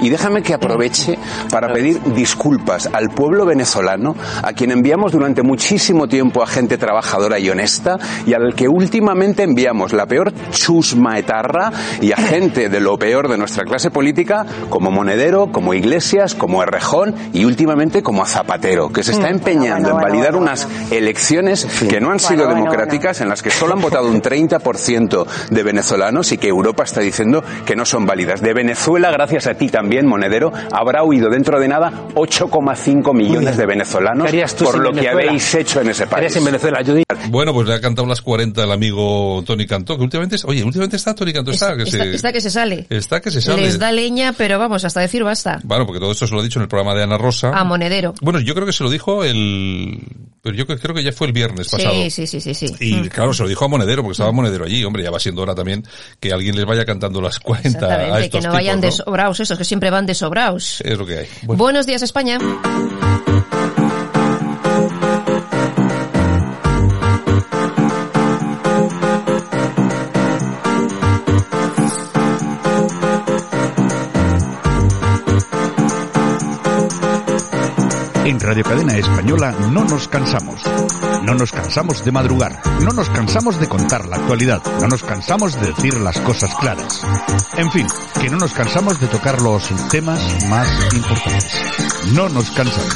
Y 0.00 0.08
déjame 0.08 0.42
que 0.42 0.54
aproveche 0.54 1.18
para 1.50 1.72
pedir 1.72 2.00
disculpas 2.14 2.88
al 2.92 3.10
pueblo 3.10 3.44
venezolano, 3.44 4.14
a 4.42 4.52
quien 4.52 4.70
enviamos 4.70 5.12
durante 5.12 5.42
muchísimo 5.42 6.06
tiempo 6.06 6.42
a 6.42 6.46
gente 6.46 6.78
trabajadora 6.78 7.38
y 7.38 7.50
honesta, 7.50 7.98
y 8.26 8.34
al 8.34 8.54
que 8.54 8.68
últimamente 8.68 9.42
enviamos 9.42 9.92
la 9.92 10.06
peor 10.06 10.32
chusma 10.50 11.18
etarra 11.18 11.72
y 12.00 12.12
a 12.12 12.16
gente 12.16 12.68
de 12.68 12.80
lo 12.80 12.98
peor 12.98 13.28
de 13.28 13.38
nuestra 13.38 13.64
clase 13.64 13.90
política, 13.90 14.46
como 14.68 14.90
Monedero, 14.90 15.50
como 15.50 15.74
Iglesias, 15.74 16.34
como 16.34 16.62
Errejón 16.62 17.14
y 17.32 17.44
últimamente 17.44 18.02
como 18.02 18.22
a 18.22 18.26
Zapatero, 18.26 18.92
que 18.92 19.02
se 19.02 19.12
está 19.12 19.24
Mm, 19.30 19.34
empeñando 19.34 19.90
en 19.90 19.96
validar 19.96 20.36
unas 20.36 20.68
elecciones 20.90 21.66
que 21.88 22.00
no 22.00 22.10
han 22.10 22.20
sido 22.20 22.46
democráticas, 22.46 23.20
en 23.20 23.28
las 23.28 23.42
que 23.42 23.50
solo 23.50 23.74
han 23.74 23.80
votado 23.80 24.08
un 24.08 24.22
30% 24.22 25.26
de 25.50 25.62
venezolanos 25.62 26.32
y 26.32 26.38
que 26.38 26.48
Europa 26.48 26.84
está 26.84 27.00
diciendo 27.00 27.42
que 27.64 27.76
no 27.76 27.84
son 27.84 28.06
válidas. 28.06 28.40
De 28.40 28.52
Venezuela, 28.54 29.10
gracias 29.10 29.46
a 29.46 29.53
ti 29.56 29.68
también, 29.68 30.06
Monedero, 30.06 30.52
habrá 30.72 31.02
huido 31.04 31.28
dentro 31.30 31.58
de 31.60 31.68
nada 31.68 31.92
8,5 32.14 33.14
millones 33.14 33.56
de 33.56 33.66
venezolanos 33.66 34.24
¿Qué 34.24 34.28
harías 34.30 34.56
tú 34.56 34.64
por 34.64 34.78
lo 34.78 34.92
que 34.92 35.08
habéis 35.08 35.54
hecho 35.54 35.80
en 35.80 35.90
ese 35.90 36.06
¿Qué 36.06 36.14
harías 36.14 36.32
país. 36.32 36.36
en 36.36 36.44
Venezuela? 36.44 36.82
Yo 36.82 36.94
diría- 36.94 37.04
Bueno, 37.30 37.52
pues 37.52 37.66
le 37.68 37.74
ha 37.74 37.80
cantado 37.80 38.06
las 38.06 38.20
40 38.22 38.64
el 38.64 38.72
amigo 38.72 39.42
Tony 39.46 39.66
Cantó, 39.66 39.96
que 39.96 40.02
últimamente, 40.02 40.36
oye, 40.44 40.62
últimamente 40.64 40.96
está 40.96 41.14
Tony 41.14 41.32
Cantó, 41.32 41.50
está, 41.52 41.76
que 41.76 41.84
Está, 41.84 42.04
se, 42.04 42.14
está 42.14 42.32
que 42.32 42.40
se 42.40 42.50
sale. 42.50 42.86
está 42.90 43.20
que 43.20 43.30
se 43.30 43.40
sale. 43.40 43.62
Les 43.62 43.78
da 43.78 43.92
leña, 43.92 44.32
pero 44.36 44.58
vamos, 44.58 44.84
hasta 44.84 45.00
decir 45.00 45.24
basta. 45.24 45.60
Bueno, 45.64 45.86
porque 45.86 46.00
todo 46.00 46.12
esto 46.12 46.26
se 46.26 46.34
lo 46.34 46.40
ha 46.40 46.42
dicho 46.44 46.58
en 46.58 46.64
el 46.64 46.68
programa 46.68 46.94
de 46.96 47.02
Ana 47.04 47.18
Rosa. 47.18 47.50
A 47.54 47.64
Monedero. 47.64 48.14
Bueno, 48.20 48.40
yo 48.40 48.54
creo 48.54 48.66
que 48.66 48.72
se 48.72 48.84
lo 48.84 48.90
dijo 48.90 49.24
el, 49.24 49.98
pero 50.42 50.54
yo 50.56 50.66
creo 50.66 50.94
que 50.94 51.02
ya 51.02 51.12
fue 51.12 51.26
el 51.28 51.32
viernes 51.32 51.68
pasado. 51.68 51.94
Sí, 51.94 52.10
sí, 52.10 52.26
sí, 52.26 52.40
sí, 52.40 52.54
sí. 52.54 52.66
Y 52.80 52.94
Mm. 52.94 53.06
claro, 53.08 53.32
se 53.32 53.42
lo 53.42 53.48
dijo 53.48 53.64
a 53.64 53.68
Monedero, 53.68 54.02
porque 54.02 54.12
estaba 54.12 54.32
Monedero 54.32 54.64
allí. 54.64 54.84
Hombre, 54.84 55.02
ya 55.02 55.10
va 55.10 55.18
siendo 55.18 55.42
hora 55.42 55.54
también 55.54 55.84
que 56.20 56.32
alguien 56.32 56.54
les 56.56 56.64
vaya 56.66 56.84
cantando 56.84 57.20
las 57.20 57.38
40 57.38 57.86
a 58.14 58.18
que 58.18 58.24
estos 58.26 58.44
esos, 59.44 59.56
que 59.56 59.64
siempre 59.64 59.90
van 59.90 60.06
desobraos. 60.06 60.80
Es 60.80 60.98
lo 60.98 61.06
que 61.06 61.18
hay. 61.18 61.28
Buenos 61.42 61.86
días, 61.86 62.02
España. 62.02 62.38
En 78.24 78.40
Radio 78.40 78.64
Cadena 78.64 78.96
Española 78.96 79.54
no 79.70 79.84
nos 79.84 80.08
cansamos. 80.08 80.62
No 81.24 81.34
nos 81.34 81.52
cansamos 81.52 82.04
de 82.04 82.12
madrugar. 82.12 82.60
No 82.80 82.90
nos 82.90 83.08
cansamos 83.08 83.58
de 83.58 83.68
contar 83.68 84.06
la 84.06 84.16
actualidad. 84.16 84.62
No 84.80 84.88
nos 84.88 85.02
cansamos 85.02 85.58
de 85.60 85.68
decir 85.68 85.94
las 85.94 86.18
cosas 86.20 86.54
claras. 86.56 87.02
En 87.56 87.70
fin, 87.72 87.86
que 88.20 88.28
no 88.28 88.36
nos 88.36 88.52
cansamos 88.52 89.00
de 89.00 89.06
tocar 89.06 89.40
los 89.40 89.64
temas 89.90 90.20
más 90.48 90.68
importantes. 90.94 91.56
No 92.12 92.28
nos 92.28 92.50
cansamos. 92.50 92.94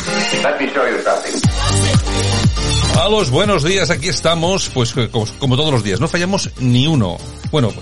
A 2.97 3.09
buenos 3.31 3.65
días, 3.65 3.91
aquí 3.91 4.09
estamos, 4.09 4.69
pues 4.75 4.95
como 5.39 5.57
todos 5.57 5.73
los 5.73 5.83
días, 5.83 6.01
no 6.01 6.09
fallamos 6.09 6.51
ni 6.59 6.87
uno. 6.87 7.17
Bueno, 7.51 7.73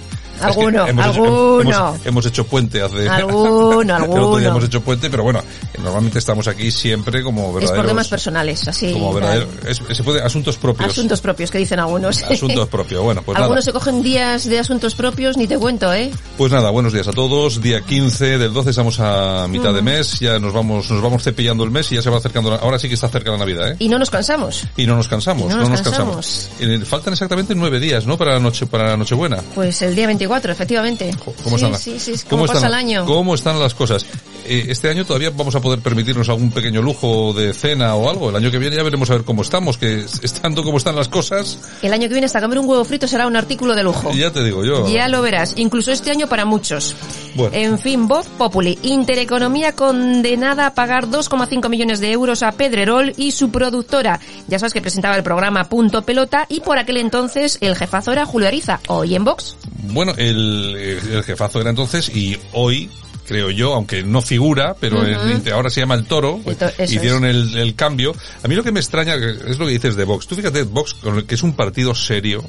Alguno, 0.41 0.87
hemos 0.87 1.07
hecho- 1.07 1.25
alguno. 1.25 1.61
hemos, 1.95 2.07
hemos 2.07 2.27
hecho 2.27 2.45
puente 2.47 2.83
hace... 2.83 3.09
Alguno, 3.09 3.95
alguno. 3.97 4.37
día 4.39 4.49
hemos 4.49 4.65
hecho 4.65 4.81
puente, 4.83 5.09
pero 5.11 5.23
bueno, 5.23 5.43
normalmente 5.83 6.19
estamos 6.19 6.47
aquí 6.49 6.71
siempre 6.71 7.23
como 7.23 7.49
Es 7.49 7.55
verdaderos... 7.55 7.77
por 7.77 7.87
temas 7.87 8.09
personales, 8.09 8.67
así. 8.69 8.93
como 8.93 9.19
tal. 9.19 9.23
verdadero- 9.41 9.69
es- 9.69 9.97
se 9.97 10.03
puede, 10.03 10.23
asuntos 10.23 10.57
propios. 10.57 10.91
Asuntos 10.93 11.21
propios, 11.21 11.51
que 11.51 11.59
dicen 11.59 11.81
algunos. 11.81 12.23
Asuntos 12.23 12.69
propios. 12.69 13.03
Bueno, 13.03 13.23
pues 13.23 13.35
nada. 13.35 13.45
algunos 13.47 13.65
se 13.65 13.73
cogen 13.73 14.03
días 14.03 14.45
de 14.45 14.59
asuntos 14.59 14.95
propios, 14.95 15.37
ni 15.37 15.47
te 15.47 15.59
cuento, 15.59 15.93
¿eh? 15.93 16.11
Pues 16.37 16.53
nada, 16.53 16.71
buenos 16.71 16.93
días 16.93 17.09
a 17.09 17.13
todos. 17.13 17.61
Día 17.61 17.81
15 17.83 18.39
del 18.39 18.53
12 18.53 18.71
estamos 18.71 19.01
a 19.01 19.47
mitad 19.49 19.73
de 19.73 19.83
Mm. 19.83 19.85
mes. 19.85 20.21
Ya 20.21 20.39
nos 20.39 20.53
vamos, 20.53 20.91
nos 20.91 21.03
vamos 21.03 21.23
cepillando 21.23 21.65
el 21.65 21.71
mes 21.71 21.91
y 21.93 21.97
ya 21.97 22.03
se 22.03 22.11
va 22.11 22.19
acercando. 22.19 22.51
la- 22.51 22.57
ahora 22.57 22.79
sí 22.79 22.89
que 22.89 22.95
está 22.95 23.09
cerca 23.09 23.31
la 23.31 23.39
Navidad, 23.39 23.71
¿eh? 23.73 23.77
Y 23.79 23.89
no 23.89 23.99
nos 23.99 24.11
cansamos. 24.11 24.65
Y 24.77 24.87
no 24.87 24.97
nos 24.97 25.09
cansamos, 25.09 25.53
Y 25.53 25.57
no 25.57 25.69
nos 25.69 25.83
cansamos. 25.83 26.49
Eh, 26.61 26.81
faltan 26.85 27.13
exactamente 27.15 27.55
nueve 27.55 27.81
días, 27.81 28.07
¿no? 28.07 28.17
Para 28.19 28.35
la 28.35 28.41
noche, 28.41 28.67
para 28.67 28.89
la 28.91 28.97
Nochebuena. 28.97 29.39
Pues 29.55 29.81
el 29.83 29.95
día 29.97 30.07
24, 30.29 30.53
efectivamente. 30.53 31.11
¿Cómo 31.25 31.35
sí, 31.49 31.55
están, 31.57 31.73
las- 31.73 31.81
sí, 31.83 31.99
sí, 32.01 32.13
¿Cómo, 32.29 32.47
pasa 32.47 32.59
están, 32.59 32.71
el 32.71 32.75
año? 32.75 33.07
¿Cómo 33.07 33.35
están 33.35 33.59
las 33.61 33.75
cosas? 33.75 34.05
Eh, 34.49 34.67
este 34.69 34.89
año 34.89 35.05
todavía 35.05 35.31
vamos 35.31 35.55
a 35.55 35.61
poder 35.61 35.81
permitirnos 35.81 36.29
algún 36.29 36.51
pequeño 36.51 36.83
lujo 36.83 37.33
de 37.33 37.53
cena 37.53 37.95
o 37.95 38.09
algo. 38.09 38.31
El 38.31 38.37
año 38.37 38.51
que 38.51 38.59
viene 38.59 38.77
ya 38.77 38.83
veremos 38.83 39.11
a 39.11 39.15
ver 39.15 39.25
cómo 39.25 39.43
estamos, 39.43 39.77
que 39.79 40.05
estando 40.23 40.63
como 40.63 40.79
están 40.79 40.97
las 40.97 41.09
cosas, 41.09 41.59
El 41.83 41.93
año 41.93 42.09
que 42.09 42.15
viene 42.15 42.27
hasta 42.27 42.41
comer 42.41 42.59
un 42.59 42.69
huevo 42.69 42.85
frito 42.85 43.07
será 43.07 43.27
un 43.27 43.37
artículo 43.37 43.75
de 43.75 43.83
lujo. 43.83 44.13
ya 44.13 44.33
te 44.33 44.43
digo 44.43 44.65
yo. 44.65 44.89
Ya 44.89 45.09
lo 45.09 45.23
verás, 45.23 45.55
incluso 45.57 45.93
este 45.93 46.11
año 46.11 46.29
para 46.29 46.45
muchos. 46.45 46.95
Bueno. 47.35 47.55
En 47.55 47.79
fin, 47.79 48.09
Voz 48.09 48.27
Populi, 48.29 48.79
Intereconomía 48.83 49.73
condenada 49.73 50.67
a 50.67 50.75
pagar 50.75 51.07
2,5 51.07 51.69
millones 51.69 52.01
de 52.01 52.13
euros 52.13 52.43
a 52.43 52.53
Pedrerol 52.53 53.13
y 53.17 53.33
su 53.33 53.51
productora. 53.51 54.21
Ya 54.49 54.59
sabes 54.59 54.73
que 54.73 54.81
presentaba 54.81 55.17
el 55.17 55.23
programa 55.23 55.65
Punto 55.65 56.03
Pelota 56.03 56.47
y 56.49 56.61
por 56.61 56.79
aquel 56.79 56.97
entonces 56.99 57.59
el 57.61 57.77
jefazo 57.77 58.13
era 58.13 58.25
Julio 58.27 58.49
Ariza, 58.49 58.81
hoy 58.89 59.15
en 59.15 59.25
Vox. 59.25 59.57
Bueno, 59.93 60.13
el, 60.17 60.75
el 61.11 61.23
jefazo 61.25 61.61
era 61.61 61.71
entonces 61.71 62.09
y 62.15 62.37
hoy 62.53 62.91
creo 63.27 63.51
yo, 63.51 63.75
aunque 63.75 64.03
no 64.03 64.23
figura, 64.23 64.75
pero 64.81 65.05
en- 65.07 65.53
ahora 65.53 65.69
se 65.71 65.81
llama 65.81 65.95
el 65.95 66.05
toro, 66.07 66.41
El 66.47 66.57
to- 66.57 66.71
hicieron 66.97 67.25
el, 67.25 67.57
el 67.57 67.75
cambio. 67.75 68.15
A 68.43 68.49
mí 68.49 68.55
lo 68.55 68.63
que 68.63 68.73
me 68.73 68.81
extraña 68.81 69.19
que 69.19 69.31
es 69.51 69.59
lo 69.59 69.67
que 69.67 69.73
dices 69.73 69.97
de 69.97 70.05
Vox. 70.05 70.27
Tú 70.27 70.35
fíjate, 70.37 70.63
Vox, 70.63 70.95
que 71.27 71.35
es 71.35 71.43
un 71.43 71.55
partido 71.55 71.95
serio, 71.95 72.45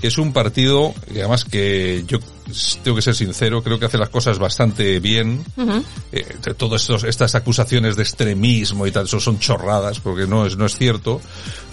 que 0.00 0.06
es 0.08 0.18
un 0.18 0.32
partido, 0.32 0.94
y 1.12 1.18
además 1.18 1.44
que 1.44 2.04
yo 2.06 2.18
tengo 2.82 2.96
que 2.96 3.02
ser 3.02 3.14
sincero, 3.14 3.62
creo 3.62 3.78
que 3.78 3.86
hace 3.86 3.98
las 3.98 4.08
cosas 4.08 4.38
bastante 4.38 5.00
bien. 5.00 5.44
Eh, 6.12 6.24
todas 6.56 6.80
estos- 6.82 7.04
estas 7.04 7.34
acusaciones 7.34 7.96
de 7.96 8.02
extremismo 8.04 8.86
y 8.86 8.90
tal, 8.92 9.04
eso 9.04 9.20
son 9.20 9.38
chorradas, 9.38 10.00
porque 10.00 10.26
no 10.26 10.46
es, 10.46 10.56
no 10.56 10.64
es 10.66 10.76
cierto. 10.76 11.20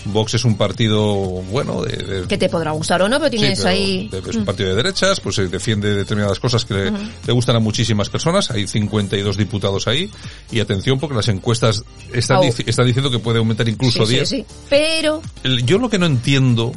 Vox 0.05 0.33
es 0.35 0.43
un 0.45 0.57
partido, 0.57 1.03
bueno, 1.49 1.81
de, 1.83 1.95
de- 2.21 2.27
Que 2.27 2.37
te 2.37 2.49
podrá 2.49 2.71
gustar 2.71 3.01
o 3.01 3.09
no, 3.09 3.17
pero 3.19 3.29
tienes 3.31 3.57
Sí, 3.57 3.63
pero 3.63 3.69
ahí... 3.69 4.07
de- 4.09 4.19
Es 4.29 4.35
un 4.35 4.45
partido 4.45 4.69
de 4.69 4.75
derechas, 4.75 5.19
pues 5.21 5.37
defiende 5.49 5.93
determinadas 5.95 6.39
cosas 6.39 6.65
que 6.65 6.73
le, 6.73 6.91
Ujú. 6.91 6.97
le 7.27 7.33
gustan 7.33 7.55
a 7.55 7.59
muchísimas 7.59 8.09
personas. 8.09 8.51
Hay 8.51 8.67
52 8.67 9.37
diputados 9.37 9.87
ahí. 9.87 10.09
Y 10.51 10.59
atención, 10.59 10.99
porque 10.99 11.15
las 11.15 11.27
encuestas 11.29 11.83
están, 12.13 12.37
Au. 12.37 12.43
dici- 12.43 12.63
están 12.67 12.85
diciendo 12.85 13.09
que 13.09 13.19
puede 13.19 13.39
aumentar 13.39 13.67
incluso 13.69 13.99
Sí, 14.05 14.11
sí, 14.11 14.15
10. 14.15 14.29
sí. 14.29 14.45
Pero 14.69 15.21
Yo 15.63 15.77
lo 15.79 15.89
que 15.89 15.97
no 15.99 16.05
entiendo 16.05 16.71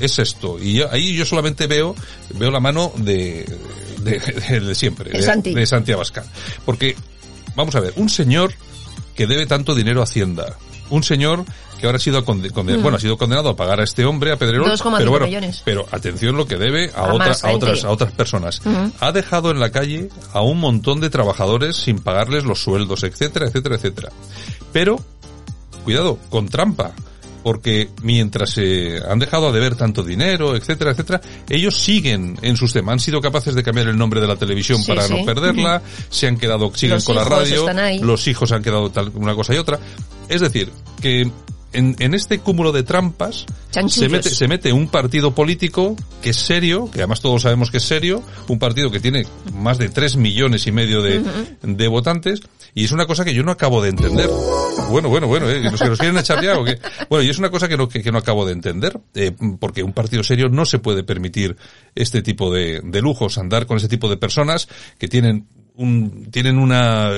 es 0.00 0.18
esto. 0.18 0.58
Y 0.60 0.74
yo- 0.74 0.90
ahí 0.90 1.14
yo 1.14 1.24
solamente 1.24 1.66
veo, 1.66 1.94
veo 2.34 2.50
la 2.50 2.60
mano 2.60 2.92
de, 2.96 3.44
de, 4.00 4.18
de- 4.18 4.60
de 4.60 4.74
siempre, 4.74 5.10
De 5.10 5.22
Santi. 5.22 5.54
de 5.54 5.66
Santi 5.66 5.92
Abascal. 5.92 6.24
Porque, 6.64 6.96
vamos 7.56 7.74
a 7.74 7.80
ver, 7.80 7.92
un 7.96 8.08
señor 8.08 8.52
que 9.14 9.26
debe 9.26 9.46
tanto 9.46 9.74
dinero 9.74 10.00
a 10.00 10.04
Hacienda, 10.04 10.56
un 10.90 11.02
señor 11.02 11.44
que 11.80 11.86
ahora 11.86 11.96
ha 11.98 12.00
sido 12.00 12.24
conde- 12.24 12.50
conde- 12.50 12.76
Mm. 12.76 12.82
bueno, 12.82 12.96
ha 12.96 13.00
sido 13.00 13.16
condenado 13.16 13.50
a 13.50 13.56
pagar 13.56 13.78
a 13.80 13.84
este 13.84 14.04
hombre, 14.04 14.32
a 14.32 14.36
Pedrerol, 14.36 14.68
2,5 14.68 14.98
pero 14.98 15.10
bueno, 15.12 15.26
millones. 15.26 15.62
pero 15.64 15.86
atención 15.92 16.36
lo 16.36 16.44
que 16.46 16.56
debe 16.56 16.90
a, 16.92 17.02
A 17.06 17.12
otra- 17.14 17.28
más 17.28 17.44
a 17.44 17.52
otras, 17.52 17.84
a 17.84 17.90
otras 17.90 18.10
personas. 18.12 18.60
Ujú. 18.64 18.92
Ha 18.98 19.12
dejado 19.12 19.52
en 19.52 19.60
la 19.60 19.70
calle 19.70 20.08
a 20.32 20.40
un 20.40 20.58
montón 20.58 21.00
de 21.00 21.08
trabajadores 21.08 21.76
sin 21.76 22.00
pagarles 22.00 22.42
los 22.44 22.60
sueldos, 22.62 23.04
etcétera, 23.04 23.46
etcétera, 23.46 23.76
etcétera. 23.76 24.08
Pero, 24.72 24.98
cuidado, 25.84 26.18
con 26.30 26.48
trampa. 26.48 26.92
Porque 27.42 27.88
mientras 28.02 28.50
se 28.50 28.98
han 29.08 29.18
dejado 29.18 29.48
a 29.48 29.52
deber 29.52 29.76
tanto 29.76 30.02
dinero, 30.02 30.56
etcétera, 30.56 30.90
etcétera, 30.90 31.20
ellos 31.48 31.76
siguen 31.76 32.38
en 32.42 32.56
sus 32.56 32.72
temas. 32.72 32.94
Han 32.94 33.00
sido 33.00 33.20
capaces 33.20 33.54
de 33.54 33.62
cambiar 33.62 33.88
el 33.88 33.96
nombre 33.96 34.20
de 34.20 34.26
la 34.26 34.36
televisión 34.36 34.82
Sí, 34.82 34.88
para 34.88 35.02
sí. 35.02 35.14
no 35.14 35.24
perderla, 35.24 35.82
se 36.10 36.26
han 36.26 36.36
quedado, 36.36 36.72
siguen 36.74 36.96
Los 36.96 37.04
con 37.04 37.16
la 37.16 37.24
radio, 37.24 37.66
los 38.02 38.26
hijos 38.28 38.52
han 38.52 38.62
quedado 38.62 38.90
tal, 38.90 39.10
una 39.14 39.34
cosa 39.34 39.54
y 39.54 39.58
otra. 39.58 39.78
Es 40.28 40.40
decir, 40.40 40.70
que 41.00 41.30
en, 41.72 41.96
en 41.98 42.14
este 42.14 42.38
cúmulo 42.38 42.72
de 42.72 42.82
trampas 42.82 43.46
se 43.88 44.08
mete, 44.08 44.30
se 44.30 44.48
mete 44.48 44.72
un 44.72 44.88
partido 44.88 45.34
político 45.34 45.96
que 46.22 46.30
es 46.30 46.36
serio, 46.36 46.90
que 46.90 46.98
además 47.00 47.20
todos 47.20 47.42
sabemos 47.42 47.70
que 47.70 47.76
es 47.76 47.82
serio, 47.84 48.22
un 48.48 48.58
partido 48.58 48.90
que 48.90 49.00
tiene 49.00 49.26
más 49.52 49.78
de 49.78 49.88
tres 49.88 50.16
millones 50.16 50.66
y 50.66 50.72
medio 50.72 51.02
de, 51.02 51.22
de 51.62 51.88
votantes, 51.88 52.40
y 52.74 52.84
es 52.84 52.92
una 52.92 53.06
cosa 53.06 53.24
que 53.24 53.34
yo 53.34 53.42
no 53.42 53.52
acabo 53.52 53.82
de 53.82 53.90
entender. 53.90 54.28
Bueno, 54.90 55.08
bueno, 55.08 55.26
bueno, 55.26 55.50
¿eh? 55.50 55.60
nos, 55.60 55.80
que 55.80 55.88
nos 55.88 55.98
quieren 55.98 56.18
echar 56.18 56.42
ya 56.42 56.58
o 56.58 56.64
qué? 56.64 56.78
Bueno, 57.08 57.24
y 57.24 57.30
es 57.30 57.38
una 57.38 57.50
cosa 57.50 57.68
que 57.68 57.76
no, 57.76 57.88
que, 57.88 58.02
que 58.02 58.12
no 58.12 58.18
acabo 58.18 58.46
de 58.46 58.52
entender, 58.52 58.98
eh, 59.14 59.32
porque 59.60 59.82
un 59.82 59.92
partido 59.92 60.22
serio 60.22 60.48
no 60.48 60.64
se 60.64 60.78
puede 60.78 61.02
permitir 61.02 61.56
este 61.94 62.22
tipo 62.22 62.52
de, 62.52 62.80
de 62.82 63.02
lujos, 63.02 63.38
andar 63.38 63.66
con 63.66 63.76
ese 63.76 63.88
tipo 63.88 64.08
de 64.08 64.16
personas 64.16 64.68
que 64.98 65.08
tienen 65.08 65.46
un, 65.78 66.26
tienen 66.30 66.58
una, 66.58 67.10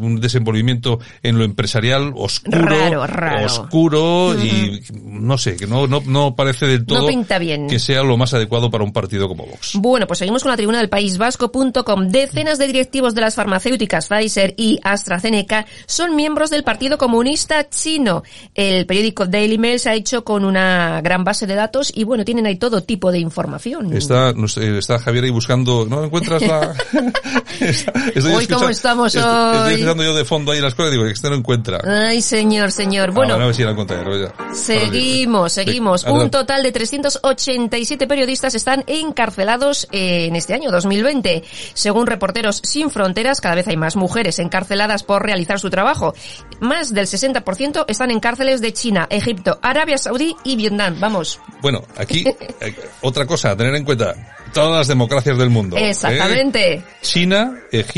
un 0.00 0.20
desenvolvimiento 0.20 0.98
en 1.22 1.38
lo 1.38 1.44
empresarial 1.44 2.12
oscuro, 2.16 2.58
Raro, 2.60 3.06
raro. 3.06 3.46
oscuro 3.46 4.34
y 4.42 4.82
no 5.04 5.38
sé, 5.38 5.56
que 5.56 5.66
no, 5.66 5.86
no, 5.86 6.02
no 6.04 6.34
parece 6.34 6.66
del 6.66 6.80
No 6.80 6.96
todo 6.96 7.08
pinta 7.08 7.38
bien. 7.38 7.68
que 7.68 7.78
sea 7.78 8.02
lo 8.02 8.16
más 8.16 8.34
adecuado 8.34 8.70
para 8.70 8.82
un 8.84 8.92
partido 8.92 9.28
como 9.28 9.46
Vox. 9.46 9.72
Bueno, 9.74 10.06
pues 10.08 10.18
seguimos 10.18 10.42
con 10.42 10.50
la 10.50 10.56
tribuna 10.56 10.78
del 10.78 10.88
País 10.88 11.18
Vasco.com. 11.18 12.08
Decenas 12.08 12.58
de 12.58 12.66
directivos 12.66 13.14
de 13.14 13.20
las 13.20 13.34
farmacéuticas 13.36 14.08
Pfizer 14.08 14.54
y 14.56 14.78
AstraZeneca 14.82 15.66
son 15.86 16.16
miembros 16.16 16.50
del 16.50 16.64
Partido 16.64 16.98
Comunista 16.98 17.68
Chino. 17.68 18.24
El 18.54 18.86
periódico 18.86 19.26
Daily 19.26 19.56
Mail 19.58 19.78
se 19.78 19.88
ha 19.90 19.94
hecho 19.94 20.24
con 20.24 20.44
una 20.44 21.00
gran 21.00 21.22
base 21.22 21.46
de 21.46 21.54
datos 21.54 21.92
y 21.94 22.02
bueno, 22.04 22.24
tienen 22.24 22.46
ahí 22.46 22.56
todo 22.56 22.82
tipo 22.82 23.12
de 23.12 23.20
información. 23.20 23.92
Está, 23.96 24.32
no 24.32 24.46
está 24.46 24.98
Javier 24.98 25.24
ahí 25.24 25.30
buscando, 25.30 25.86
¿no 25.88 26.02
encuentras 26.04 26.42
la...? 26.42 26.74
Estoy 28.14 28.32
Hoy, 28.32 28.46
¿cómo 28.46 28.68
estamos 28.68 29.14
estoy, 29.14 29.30
estoy 29.30 29.60
hoy? 29.66 29.72
escuchando 29.74 30.04
yo 30.04 30.14
de 30.14 30.24
fondo 30.24 30.52
ahí 30.52 30.60
las 30.60 30.74
cosas 30.74 30.92
y 30.92 30.96
digo, 30.96 31.06
este 31.06 31.28
no 31.28 31.36
encuentra. 31.36 31.80
Ay, 31.84 32.22
señor, 32.22 32.72
señor. 32.72 33.10
Ah, 33.10 33.12
Bueno, 33.14 33.34
a 33.34 33.38
ver 33.38 33.54
si 33.54 33.62
la 33.64 33.74
ya. 33.74 34.54
Seguimos, 34.54 35.52
seguimos. 35.52 36.02
Sí, 36.02 36.10
Un 36.10 36.30
total 36.30 36.62
de 36.62 36.72
387 36.72 38.06
periodistas 38.06 38.54
están 38.54 38.84
encarcelados 38.86 39.88
eh, 39.92 40.26
en 40.26 40.36
este 40.36 40.54
año 40.54 40.70
2020. 40.70 41.42
Según 41.74 42.06
Reporteros 42.06 42.60
Sin 42.64 42.90
Fronteras, 42.90 43.40
cada 43.40 43.54
vez 43.54 43.68
hay 43.68 43.76
más 43.76 43.96
mujeres 43.96 44.38
encarceladas 44.38 45.02
por 45.02 45.24
realizar 45.24 45.58
su 45.60 45.70
trabajo. 45.70 46.14
Más 46.60 46.92
del 46.92 47.06
60% 47.06 47.84
están 47.88 48.10
en 48.10 48.20
cárceles 48.20 48.60
de 48.60 48.72
China, 48.72 49.06
Egipto, 49.10 49.58
Arabia 49.62 49.98
Saudí 49.98 50.36
y 50.44 50.56
Vietnam. 50.56 50.98
Vamos. 51.00 51.40
Bueno, 51.62 51.82
aquí, 51.96 52.24
eh, 52.60 52.74
otra 53.02 53.26
cosa 53.26 53.50
a 53.52 53.56
tener 53.56 53.74
en 53.74 53.84
cuenta, 53.84 54.14
todas 54.52 54.78
las 54.78 54.88
democracias 54.88 55.38
del 55.38 55.50
mundo. 55.50 55.76
¿eh? 55.76 55.90
Exactamente. 55.90 56.82
China, 57.02 57.60
Egipto, 57.70 57.89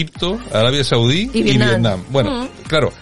Arabia 0.52 0.84
Saudí 0.84 1.30
Y 1.32 1.38
y 1.38 1.42
Vietnam. 1.42 1.68
Vietnam. 1.68 2.04
Bueno, 2.10 2.42
Mm. 2.44 2.48
claro. 2.68 2.92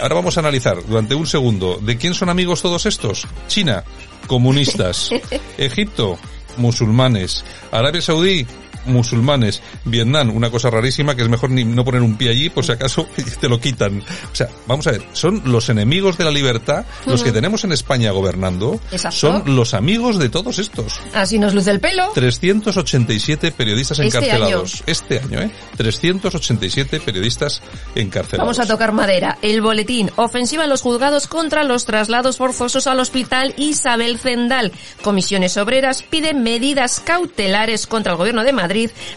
Ahora 0.00 0.14
vamos 0.14 0.36
a 0.36 0.40
analizar 0.40 0.78
durante 0.86 1.14
un 1.14 1.26
segundo 1.26 1.78
de 1.82 1.96
quién 1.98 2.14
son 2.14 2.30
amigos 2.30 2.62
todos 2.62 2.86
estos. 2.86 3.26
China, 3.48 3.84
comunistas. 4.26 5.10
Egipto, 5.58 6.18
musulmanes. 6.56 7.44
Arabia 7.70 8.00
Saudí, 8.00 8.46
musulmanes. 8.86 9.62
Vietnam, 9.84 10.34
una 10.34 10.50
cosa 10.50 10.70
rarísima 10.70 11.14
que 11.14 11.22
es 11.22 11.28
mejor 11.28 11.50
ni 11.50 11.64
no 11.64 11.84
poner 11.84 12.02
un 12.02 12.16
pie 12.16 12.30
allí 12.30 12.50
por 12.50 12.64
si 12.64 12.72
acaso 12.72 13.06
te 13.40 13.48
lo 13.48 13.60
quitan. 13.60 14.00
O 14.00 14.34
sea, 14.34 14.48
vamos 14.66 14.86
a 14.86 14.92
ver, 14.92 15.02
son 15.12 15.42
los 15.44 15.68
enemigos 15.68 16.16
de 16.18 16.24
la 16.24 16.30
libertad, 16.30 16.84
los 17.06 17.22
que 17.22 17.32
tenemos 17.32 17.64
en 17.64 17.72
España 17.72 18.10
gobernando, 18.12 18.80
Exacto. 18.92 19.16
son 19.16 19.42
los 19.56 19.74
amigos 19.74 20.18
de 20.18 20.28
todos 20.28 20.58
estos. 20.58 21.00
Así 21.14 21.38
nos 21.38 21.54
luce 21.54 21.70
el 21.70 21.80
pelo. 21.80 22.10
387 22.14 23.52
periodistas 23.52 23.98
Este 23.98 24.18
encarcelados. 24.18 24.74
año. 24.74 24.82
Este 24.86 25.18
año, 25.18 25.40
¿eh? 25.40 25.50
387 25.76 27.00
periodistas 27.00 27.62
encarcelados. 27.94 28.56
Vamos 28.56 28.58
a 28.60 28.72
tocar 28.72 28.92
madera. 28.92 29.38
El 29.42 29.60
boletín. 29.60 30.10
Ofensiva 30.16 30.64
en 30.64 30.70
los 30.70 30.82
juzgados 30.82 31.26
contra 31.26 31.64
los 31.64 31.84
traslados 31.84 32.36
forzosos 32.36 32.86
al 32.86 33.00
hospital 33.00 33.54
Isabel 33.56 34.18
Zendal. 34.18 34.72
Comisiones 35.02 35.56
obreras 35.56 36.02
piden 36.02 36.42
medidas 36.42 37.00
cautelares 37.00 37.86
contra 37.86 38.12
el 38.12 38.18
gobierno 38.18 38.44
de 38.44 38.52
Madrid 38.52 38.69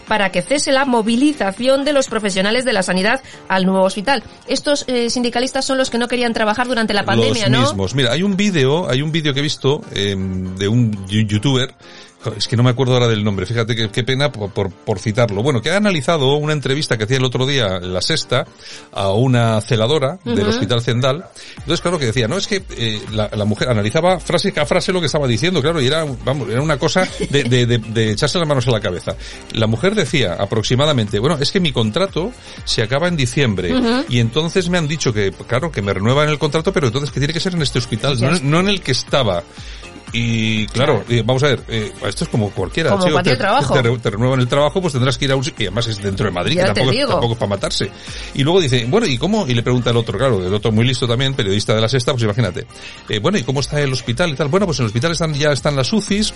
para 0.08 0.30
que 0.30 0.42
cese 0.42 0.72
la 0.72 0.84
movilización 0.84 1.84
de 1.84 1.92
los 1.92 2.08
profesionales 2.08 2.64
de 2.64 2.72
la 2.72 2.82
sanidad 2.82 3.22
al 3.48 3.66
nuevo 3.66 3.84
hospital. 3.84 4.22
Estos 4.46 4.84
eh, 4.88 5.10
sindicalistas 5.10 5.64
son 5.64 5.78
los 5.78 5.90
que 5.90 5.98
no 5.98 6.08
querían 6.08 6.32
trabajar 6.32 6.66
durante 6.66 6.94
la 6.94 7.04
pandemia, 7.04 7.48
los 7.48 7.50
¿no? 7.50 7.60
mismos. 7.60 7.94
Mira, 7.94 8.12
hay 8.12 8.22
un 8.22 8.36
vídeo, 8.36 8.88
hay 8.88 9.02
un 9.02 9.12
vídeo 9.12 9.32
que 9.32 9.40
he 9.40 9.42
visto 9.42 9.82
eh, 9.92 10.16
de 10.16 10.68
un 10.68 11.06
youtuber 11.06 11.74
es 12.36 12.48
que 12.48 12.56
no 12.56 12.62
me 12.62 12.70
acuerdo 12.70 12.94
ahora 12.94 13.08
del 13.08 13.24
nombre, 13.24 13.46
fíjate 13.46 13.74
qué, 13.76 13.90
qué 13.90 14.04
pena 14.04 14.30
por, 14.32 14.50
por, 14.50 14.70
por, 14.70 14.98
citarlo. 14.98 15.42
Bueno, 15.42 15.60
que 15.60 15.70
ha 15.70 15.76
analizado 15.76 16.36
una 16.36 16.52
entrevista 16.52 16.96
que 16.96 17.04
hacía 17.04 17.18
el 17.18 17.24
otro 17.24 17.46
día, 17.46 17.78
la 17.80 18.00
sexta, 18.00 18.44
a 18.92 19.12
una 19.12 19.60
celadora 19.60 20.18
uh 20.24 20.30
-huh. 20.30 20.34
del 20.34 20.48
Hospital 20.48 20.82
Zendal. 20.82 21.24
Entonces, 21.58 21.80
claro 21.80 21.98
que 21.98 22.06
decía, 22.06 22.28
no, 22.28 22.36
es 22.36 22.46
que 22.46 22.62
eh, 22.76 23.00
la, 23.12 23.30
la, 23.32 23.44
mujer 23.44 23.68
analizaba 23.68 24.18
frase 24.20 24.52
a 24.56 24.66
frase 24.66 24.92
lo 24.92 25.00
que 25.00 25.06
estaba 25.06 25.26
diciendo, 25.26 25.60
claro, 25.60 25.80
y 25.80 25.86
era, 25.86 26.04
vamos, 26.24 26.48
era 26.48 26.62
una 26.62 26.78
cosa 26.78 27.06
de, 27.30 27.44
de, 27.44 27.66
de, 27.66 27.78
de 27.78 28.10
echarse 28.12 28.38
las 28.38 28.48
manos 28.48 28.66
a 28.68 28.70
la 28.70 28.80
cabeza. 28.80 29.16
La 29.52 29.66
mujer 29.66 29.94
decía 29.94 30.34
aproximadamente, 30.34 31.18
bueno, 31.18 31.36
es 31.40 31.50
que 31.52 31.60
mi 31.60 31.72
contrato 31.72 32.32
se 32.64 32.82
acaba 32.82 33.08
en 33.08 33.16
diciembre 33.16 33.72
uh 33.72 33.78
-huh. 33.78 34.04
y 34.08 34.18
entonces 34.20 34.68
me 34.68 34.78
han 34.78 34.88
dicho 34.88 35.12
que, 35.12 35.32
claro, 35.46 35.70
que 35.70 35.82
me 35.82 35.92
renuevan 35.92 36.28
el 36.28 36.38
contrato, 36.38 36.72
pero 36.72 36.86
entonces 36.88 37.10
que 37.10 37.20
tiene 37.20 37.32
que 37.32 37.40
ser 37.40 37.54
en 37.54 37.62
este 37.62 37.78
hospital, 37.78 38.20
no, 38.20 38.30
no 38.40 38.60
en 38.60 38.68
el 38.68 38.80
que 38.80 38.92
estaba. 38.92 39.42
Y 40.14 40.66
claro. 40.68 41.04
Eh, 41.08 41.24
vamos 41.26 41.42
a 41.42 41.48
ver, 41.48 41.64
eh, 41.66 41.92
esto 42.06 42.22
es 42.22 42.30
como 42.30 42.48
cualquiera. 42.50 42.90
Como 42.90 43.04
chico, 43.04 43.20
te, 43.20 43.34
trabajo. 43.34 43.74
Te, 43.74 43.98
te, 43.98 44.10
renuevan 44.10 44.38
el 44.38 44.46
trabajo, 44.46 44.80
pues 44.80 44.92
tendrás 44.92 45.18
que 45.18 45.24
ir 45.24 45.32
a 45.32 45.36
un 45.36 45.44
y 45.44 45.62
además 45.62 45.88
es 45.88 46.00
dentro 46.00 46.26
de 46.26 46.32
Madrid, 46.32 46.56
que 46.56 46.62
tampoco, 46.62 46.92
tampoco, 46.92 47.32
es 47.32 47.38
para 47.38 47.48
matarse. 47.48 47.90
Y 48.34 48.44
luego 48.44 48.60
dice, 48.60 48.86
bueno, 48.88 49.08
¿y 49.08 49.18
cómo? 49.18 49.44
Y 49.48 49.54
le 49.54 49.62
pregunta 49.64 49.90
el 49.90 49.96
otro, 49.96 50.16
claro, 50.16 50.46
el 50.46 50.54
otro 50.54 50.70
muy 50.70 50.86
listo 50.86 51.08
también, 51.08 51.34
periodista 51.34 51.74
de 51.74 51.80
la 51.80 51.88
sexta, 51.88 52.12
pues 52.12 52.22
imagínate. 52.22 52.64
Eh, 53.08 53.18
bueno, 53.18 53.38
¿y 53.38 53.42
cómo 53.42 53.58
está 53.58 53.80
el 53.80 53.92
hospital 53.92 54.30
y 54.30 54.34
tal? 54.34 54.46
Bueno, 54.46 54.66
pues 54.66 54.78
en 54.78 54.84
el 54.84 54.86
hospital 54.86 55.10
están, 55.10 55.34
ya 55.34 55.50
están 55.50 55.74
las 55.74 55.92
UCIs, 55.92 56.32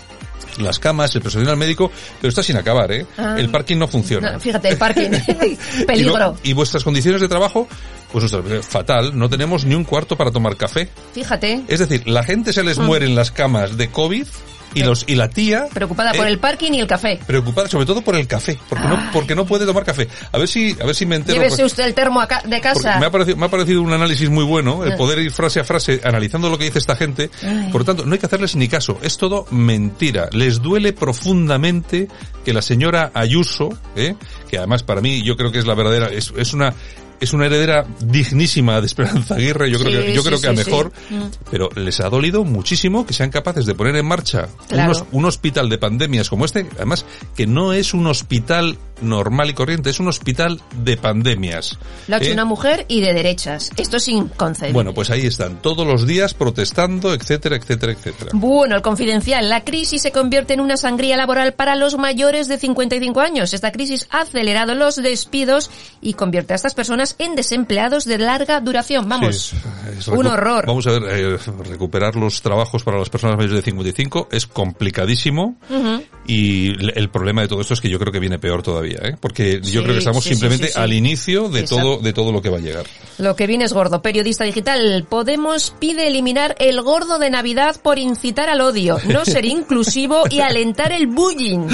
las 0.59 0.81
camas, 0.81 1.15
el 1.15 1.23
personal 1.23 1.57
médico, 1.57 1.93
pero 2.21 2.31
está 2.31 2.43
sin 2.43 2.57
acabar, 2.57 2.91
¿eh? 2.91 3.07
Ah. 3.17 3.37
El 3.39 3.49
parking 3.49 3.77
no 3.77 3.87
funciona. 3.87 4.33
No, 4.33 4.41
fíjate, 4.41 4.71
el 4.71 4.77
parking, 4.77 5.11
peligro. 5.87 6.37
Y, 6.43 6.51
y, 6.51 6.53
vuestras 6.53 6.83
condiciones 6.83 7.21
de 7.21 7.29
trabajo, 7.29 7.69
pues 8.13 8.25
fatal, 8.67 9.19
no 9.19 9.29
tenemos 9.29 9.65
ni 9.65 9.75
un 9.75 9.85
cuarto 9.85 10.17
para 10.17 10.31
tomar 10.31 10.57
café. 10.57 10.89
Fíjate. 11.13 11.63
Es 11.69 11.81
decir, 11.81 12.09
la 12.09 12.23
gente 12.23 12.53
se 12.53 12.63
les 12.63 12.79
mm. 12.79 12.83
muere 12.85 13.07
en 13.07 13.15
las 13.15 13.31
camas 13.31 13.77
de 13.77 13.89
COVID 13.91 14.27
y 14.75 14.83
los 14.83 15.05
y 15.07 15.15
la 15.15 15.29
tía 15.29 15.67
preocupada 15.73 16.13
por 16.13 16.27
eh, 16.27 16.31
el 16.31 16.39
parking 16.39 16.73
y 16.73 16.81
el 16.81 16.87
café 16.87 17.19
preocupada 17.27 17.69
sobre 17.69 17.87
todo 17.87 18.03
por 18.03 18.15
el 18.17 18.27
café 18.27 18.59
porque 18.69 18.85
Ay. 18.87 18.91
no 18.91 19.13
porque 19.13 19.35
no 19.35 19.47
puede 19.47 19.67
tomar 19.67 19.85
café 19.85 20.09
a 20.31 20.39
ver 20.39 20.49
si 20.49 20.77
a 20.81 20.85
ver 20.85 20.95
si 20.95 21.07
me 21.07 21.17
entero 21.17 21.41
llévese 21.41 21.65
usted 21.65 21.85
el 21.85 21.95
termo 21.95 22.21
de 22.45 22.61
casa 22.61 22.99
me 22.99 23.07
ha 23.07 23.11
parecido 23.11 23.37
me 23.37 23.47
ha 23.47 23.49
parecido 23.49 23.83
un 23.83 23.93
análisis 23.93 24.29
muy 24.29 24.45
bueno 24.45 24.85
el 24.85 24.95
poder 24.97 25.19
ir 25.21 25.31
frase 25.31 25.61
a 25.61 25.65
frase 25.65 26.01
analizando 26.05 26.51
lo 26.51 26.59
que 26.59 26.65
dice 26.65 26.79
esta 26.79 26.97
gente 26.97 27.31
Ay. 27.43 27.69
por 27.73 27.83
lo 27.83 27.85
tanto 27.87 28.05
no 28.05 28.13
hay 28.13 28.19
que 28.19 28.27
hacerles 28.27 28.57
ni 28.57 28.69
caso 28.69 28.99
es 29.03 29.17
todo 29.17 29.47
mentira 29.51 30.29
les 30.33 30.61
duele 30.61 30.93
profundamente 30.93 32.09
que 32.45 32.53
la 32.53 32.63
señora 32.63 33.11
Ayuso 33.15 33.71
¿eh? 33.97 34.15
que 34.51 34.59
además 34.59 34.83
para 34.83 35.01
mí 35.01 35.23
yo 35.23 35.37
creo 35.37 35.51
que 35.51 35.59
es 35.59 35.67
la 35.67 35.75
verdadera 35.75 36.09
es, 36.09 36.33
es 36.37 36.53
una 36.53 36.75
es 37.21 37.33
una 37.33 37.47
heredera 37.47 37.87
dignísima 38.01 38.81
de 38.81 38.87
Esperanza 38.87 39.35
Aguirre, 39.35 39.71
yo 39.71 39.79
creo 39.79 39.91
sí, 39.91 40.07
que, 40.07 40.15
yo 40.15 40.23
sí, 40.23 40.29
creo 40.29 40.41
que 40.41 40.49
a 40.49 40.53
mejor, 40.53 40.93
sí. 41.09 41.15
Mm. 41.15 41.31
pero 41.51 41.69
les 41.75 42.01
ha 42.01 42.09
dolido 42.09 42.45
muchísimo 42.45 43.07
que 43.07 43.13
sean 43.13 43.31
capaces 43.31 43.67
de 43.67 43.75
poner 43.75 43.97
en 43.97 44.07
marcha 44.07 44.49
claro. 44.69 44.91
unos, 44.91 45.05
un 45.13 45.25
hospital 45.25 45.69
de 45.69 45.79
pandemias 45.79 46.29
como 46.29 46.45
este, 46.45 46.67
además 46.77 47.05
que 47.35 47.47
no 47.47 47.73
es 47.73 47.95
un 47.95 48.07
hospital 48.07 48.79
normal 49.01 49.51
y 49.51 49.55
corriente, 49.55 49.91
es 49.91 50.01
un 50.01 50.09
hospital 50.09 50.61
de 50.83 50.97
pandemias. 50.97 51.79
Lo 52.09 52.17
ha 52.17 52.19
hecho 52.19 52.31
¿eh? 52.31 52.33
una 52.33 52.45
mujer 52.45 52.85
y 52.89 53.01
de 53.01 53.13
derechas. 53.13 53.71
Esto 53.77 53.99
es 53.99 54.09
inconcebible. 54.09 54.73
Bueno, 54.73 54.95
pues 54.95 55.11
ahí 55.11 55.27
están, 55.27 55.63
todos 55.63 55.87
los 55.87 56.07
días 56.07 56.35
protestando, 56.35 57.15
etcétera, 57.15 57.57
etcétera, 57.57 57.93
etcétera. 57.93 58.31
Bueno, 58.35 58.77
el 58.77 58.83
confidencial, 58.83 59.49
la 59.49 59.65
crisis 59.65 60.03
se 60.03 60.13
convierte 60.13 60.55
en 60.55 60.61
una 60.61 60.77
sangría 60.77 61.17
laboral 61.17 61.55
para 61.55 61.77
los 61.77 61.97
mayores 61.97 62.49
de 62.49 62.59
55 62.59 63.21
años. 63.21 63.55
Esta 63.55 63.73
crisis 63.73 64.07
ha 64.11 64.23
acelerado 64.23 64.75
los 64.75 64.97
despidos 64.97 65.71
y 66.01 66.15
convierte 66.15 66.53
a 66.53 66.57
estas 66.57 66.75
personas 66.75 67.08
en 67.19 67.35
desempleados 67.35 68.05
de 68.05 68.19
larga 68.19 68.61
duración. 68.61 69.09
Vamos, 69.09 69.55
sí, 69.99 70.11
un 70.11 70.27
horror. 70.27 70.67
Vamos 70.67 70.87
a 70.87 70.93
ver, 70.93 71.03
eh, 71.09 71.39
recuperar 71.69 72.17
los 72.17 72.43
trabajos 72.43 72.83
para 72.83 72.99
las 72.99 73.11
personas 73.11 73.37
mayores 73.37 73.57
de 73.57 73.63
55 73.63 74.29
es 74.31 74.47
complicadísimo 74.47 75.57
uh 75.71 75.75
-huh. 75.75 76.05
Y 76.29 76.77
el 76.95 77.09
problema 77.09 77.41
de 77.41 77.49
todo 77.49 77.63
esto 77.63 77.73
es 77.73 77.81
que 77.81 77.89
yo 77.89 77.99
creo 77.99 78.13
que 78.13 78.21
viene 78.21 78.39
peor 78.39 78.63
todavía, 78.63 78.99
¿eh? 79.03 79.17
porque 79.19 79.63
yo 79.63 79.83
creo 79.83 79.95
que 79.95 80.01
estamos 80.01 80.23
sí, 80.23 80.31
simplemente 80.31 80.73
al 80.77 80.93
inicio 80.93 81.49
de 81.49 81.63
todo, 81.63 81.97
de 81.97 82.13
todo 82.13 82.33
lo 82.33 82.43
que 82.43 82.51
va 82.51 82.59
a 82.59 82.61
llegar. 82.61 82.85
Lo 83.17 83.35
que 83.35 83.47
viene 83.47 83.65
es 83.65 83.73
gordo. 83.73 84.03
Periodista 84.03 84.45
digital, 84.45 85.07
Podemos 85.09 85.73
pide 85.79 86.07
eliminar 86.07 86.55
el 86.59 86.83
gordo 86.83 87.19
de 87.19 87.31
Navidad 87.31 87.81
por 87.83 87.99
incitar 87.99 88.51
al 88.51 88.61
odio, 88.61 88.99
no 89.07 89.25
ser 89.25 89.45
inclusivo 89.47 90.25
y 90.29 90.41
alentar 90.41 90.93
el 90.93 91.07
bullying. 91.07 91.67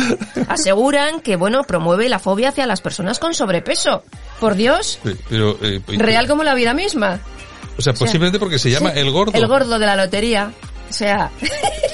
Aseguran 0.47 1.21
que, 1.21 1.35
bueno, 1.35 1.65
promueve 1.65 2.09
la 2.09 2.21
fobia 2.21 2.51
hacia 2.51 2.65
las 2.67 2.81
personas 2.81 3.19
con 3.19 3.35
sobrepeso. 3.35 4.05
Por 4.39 4.55
Dios. 4.55 5.01
Pero, 5.29 5.59
eh, 5.63 5.81
Real 5.89 6.29
como 6.29 6.45
la 6.45 6.55
vida 6.55 6.75
misma. 6.75 7.21
O 7.77 7.83
sea, 7.83 7.93
posiblemente 7.93 8.39
porque 8.39 8.61
se 8.61 8.71
llama 8.71 8.91
el 8.91 9.11
gordo. 9.11 9.33
El 9.35 9.49
gordo 9.49 9.81
de 9.81 9.87
la 9.87 9.97
lotería. 9.97 10.53
O 10.89 10.93
sea. 10.93 11.31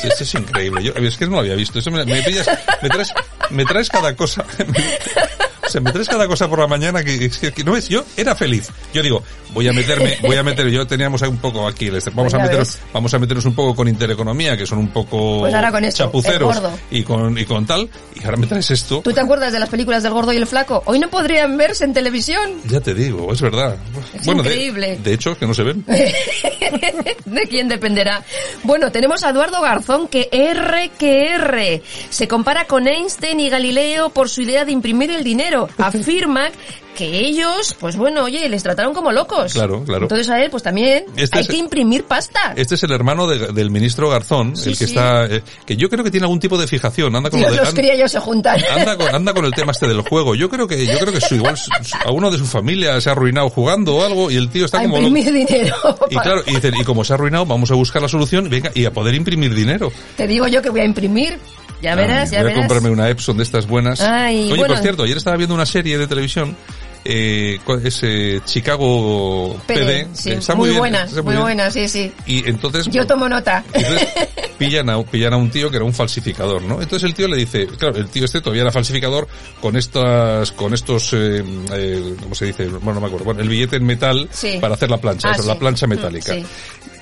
Esto 0.03 0.25
es 0.25 0.35
increíble. 0.35 0.83
Yo, 0.83 0.93
es 0.95 1.17
que 1.17 1.27
no 1.27 1.33
lo 1.33 1.39
había 1.41 1.55
visto. 1.55 1.79
Eso 1.79 1.91
me, 1.91 2.05
me, 2.05 2.23
pillas, 2.23 2.49
me, 2.83 2.89
traes, 2.89 3.13
me 3.51 3.65
traes 3.65 3.89
cada 3.89 4.15
cosa. 4.17 4.45
O 5.71 5.73
sea, 5.73 5.81
me 5.81 5.93
traes 5.93 6.09
cada 6.09 6.27
cosa 6.27 6.49
por 6.49 6.59
la 6.59 6.67
mañana 6.67 7.05
que, 7.05 7.31
que, 7.31 7.53
que, 7.53 7.63
no 7.63 7.71
ves, 7.71 7.89
yo 7.89 8.03
era 8.17 8.35
feliz. 8.35 8.69
Yo 8.93 9.05
digo, 9.05 9.23
voy 9.55 9.69
a 9.69 9.73
meterme, 9.73 10.19
voy 10.21 10.35
a 10.35 10.43
meter, 10.43 10.69
yo 10.69 10.85
teníamos 10.85 11.23
un 11.23 11.37
poco 11.37 11.69
aquí, 11.69 11.91
vamos 12.13 12.35
a 12.35 12.39
meternos, 12.39 12.79
vamos 12.93 13.15
a 13.15 13.21
meternos 13.21 13.45
un 13.45 13.55
poco 13.55 13.77
con 13.77 13.87
intereconomía, 13.87 14.57
que 14.57 14.67
son 14.67 14.79
un 14.79 14.89
poco 14.89 15.39
pues 15.41 15.55
ahora 15.55 15.71
con 15.71 15.85
esto, 15.85 16.05
chapuceros 16.05 16.61
y 16.91 17.05
con, 17.05 17.39
y 17.39 17.45
con 17.45 17.67
tal, 17.67 17.89
y 18.21 18.25
ahora 18.25 18.37
me 18.37 18.49
traes 18.49 18.69
esto. 18.73 19.01
¿Tú 19.03 19.13
te 19.13 19.21
acuerdas 19.21 19.53
de 19.53 19.61
las 19.61 19.69
películas 19.69 20.03
del 20.03 20.13
gordo 20.13 20.33
y 20.33 20.39
el 20.39 20.47
flaco? 20.49 20.83
Hoy 20.87 20.99
no 20.99 21.09
podrían 21.09 21.57
verse 21.57 21.85
en 21.85 21.93
televisión. 21.93 22.51
Ya 22.67 22.81
te 22.81 22.93
digo, 22.93 23.33
es 23.33 23.41
verdad. 23.41 23.77
Es 24.13 24.27
bueno, 24.27 24.43
increíble. 24.43 24.97
De, 24.97 25.11
de, 25.11 25.13
hecho, 25.15 25.39
que 25.39 25.47
no 25.47 25.55
se 25.55 25.63
ven. 25.63 25.85
¿De 27.25 27.43
quién 27.49 27.69
dependerá? 27.69 28.25
Bueno, 28.65 28.91
tenemos 28.91 29.23
a 29.23 29.31
Eduardo 29.31 29.61
Garzón, 29.63 30.09
que 30.09 30.29
R 30.33 30.91
que 30.99 31.35
R. 31.35 31.83
Se 32.11 32.27
compara 32.27 32.67
con 32.67 32.89
Einstein 32.89 33.39
y 33.39 33.49
Galileo 33.49 34.11
por 34.11 34.29
su 34.29 34.43
idea 34.43 34.65
de 34.65 34.73
imprimir 34.73 35.11
el 35.11 35.25
dinero. 35.25 35.60
Afirma 35.79 36.51
que 36.97 37.19
ellos, 37.19 37.77
pues 37.81 37.97
bueno, 37.97 38.25
oye, 38.25 38.49
les 38.49 38.63
trataron 38.63 38.93
como 38.93 39.13
locos. 39.13 39.53
Claro, 39.53 39.83
claro. 39.85 40.03
Entonces 40.05 40.29
a 40.29 40.43
él, 40.43 40.51
pues 40.51 40.63
también 40.63 41.05
este 41.17 41.39
hay 41.39 41.45
es, 41.45 41.49
que 41.49 41.57
imprimir 41.57 42.05
pasta. 42.05 42.53
Este 42.57 42.75
es 42.75 42.83
el 42.83 42.93
hermano 42.93 43.27
de, 43.27 43.53
del 43.53 43.71
ministro 43.71 44.11
Garzón, 44.11 44.57
sí, 44.57 44.71
el 44.71 44.79
que 44.79 44.87
sí. 44.87 44.93
está, 44.93 45.25
eh, 45.25 45.43
que 45.65 45.77
yo 45.77 45.89
creo 45.89 46.05
que 46.05 46.11
tiene 46.11 46.25
algún 46.25 46.41
tipo 46.41 46.59
de 46.59 46.67
fijación, 46.67 47.15
anda 47.17 47.31
con 47.31 47.41
Dios, 47.41 47.53
de, 47.53 47.59
los 47.59 47.73
criollos 47.73 48.13
se 48.13 48.21
juntan. 48.21 48.61
Anda 48.71 48.97
con, 48.97 49.15
anda 49.15 49.33
con 49.33 49.45
el 49.45 49.55
tema 49.55 49.73
este 49.73 49.87
del 49.87 50.03
juego. 50.03 50.35
Yo 50.35 50.51
creo 50.51 50.67
que, 50.67 50.85
yo 50.85 50.99
creo 50.99 51.13
que 51.13 51.21
su, 51.21 51.37
igual 51.37 51.57
a 52.05 52.11
uno 52.11 52.31
de 52.31 52.39
su 52.39 52.45
familia 52.47 53.01
se 53.01 53.09
ha 53.09 53.13
arruinado 53.13 53.49
jugando 53.49 53.97
o 53.97 54.05
algo 54.05 54.31
y 54.31 54.37
el 54.37 54.51
tío 54.51 54.67
está 54.67 54.81
a 54.81 54.83
como. 54.83 54.99
imprimir 54.99 55.33
dinero. 55.33 55.77
Y 56.11 56.17
claro, 56.19 56.43
y, 56.47 56.55
dicen, 56.55 56.75
y 56.79 56.85
como 56.85 57.05
se 57.05 57.13
ha 57.13 57.17
arruinado, 57.17 57.47
vamos 57.47 57.71
a 57.71 57.75
buscar 57.75 58.03
la 58.03 58.09
solución, 58.09 58.49
venga, 58.51 58.71
y 58.75 58.85
a 58.85 58.93
poder 58.93 59.15
imprimir 59.15 59.55
dinero. 59.55 59.93
Te 60.17 60.27
digo 60.27 60.47
yo 60.49 60.61
que 60.61 60.71
voy 60.71 60.81
a 60.81 60.85
imprimir. 60.85 61.39
Ya 61.83 61.95
verás, 61.95 62.31
ya 62.31 62.39
voy 62.39 62.49
verás. 62.49 62.59
a 62.59 62.69
comprarme 62.69 62.91
una 62.91 63.09
Epson 63.09 63.37
de 63.37 63.43
estas 63.43 63.67
buenas. 63.67 64.01
Ay, 64.01 64.45
Oye, 64.45 64.59
bueno. 64.59 64.75
por 64.75 64.83
cierto, 64.83 65.03
ayer 65.05 65.17
estaba 65.17 65.37
viendo 65.37 65.55
una 65.55 65.67
serie 65.67 65.99
de 65.99 66.07
televisión 66.07 66.57
eh, 67.05 67.59
ese 67.83 68.43
Chicago 68.45 69.59
PD, 69.67 70.09
sí, 70.13 70.33
está 70.33 70.55
muy, 70.55 70.71
muy, 70.71 70.79
buena, 70.79 71.07
bien, 71.07 71.25
muy, 71.25 71.37
buena, 71.37 71.71
sí, 71.71 71.89
sí. 71.89 72.13
Y 72.27 72.49
entonces 72.49 72.87
yo 72.89 73.07
tomo 73.07 73.29
nota. 73.29 73.65
Entonces, 73.73 74.09
pillan 74.59 74.91
a, 74.91 75.03
pillan 75.03 75.33
a 75.33 75.37
un 75.39 75.51
tío 75.51 75.71
que 75.71 75.77
era 75.77 75.85
un 75.85 75.95
falsificador, 75.95 76.63
¿no? 76.63 76.83
Entonces 76.83 77.05
el 77.05 77.15
tío 77.15 77.27
le 77.27 77.37
dice, 77.37 77.67
claro, 77.67 77.97
el 77.97 78.09
tío 78.09 78.27
este 78.27 78.41
todavía 78.41 78.63
era 78.63 78.73
falsificador 78.73 79.29
con 79.61 79.77
estas, 79.77 80.53
con 80.53 80.75
estos, 80.75 81.15
eh, 81.15 81.43
eh, 81.73 82.15
¿cómo 82.23 82.35
se 82.35 82.47
dice? 82.47 82.67
Bueno, 82.67 82.95
no 82.95 83.01
me 83.01 83.07
acuerdo. 83.07 83.25
Bueno, 83.25 83.41
el 83.41 83.49
billete 83.49 83.77
en 83.77 83.87
metal 83.87 84.29
sí. 84.31 84.59
para 84.61 84.75
hacer 84.75 84.91
la 84.91 84.99
plancha, 84.99 85.31
ah, 85.31 85.33
eso, 85.33 85.43
sí. 85.43 85.49
la 85.49 85.59
plancha 85.59 85.87
metálica. 85.87 86.35
Sí. 86.35 86.45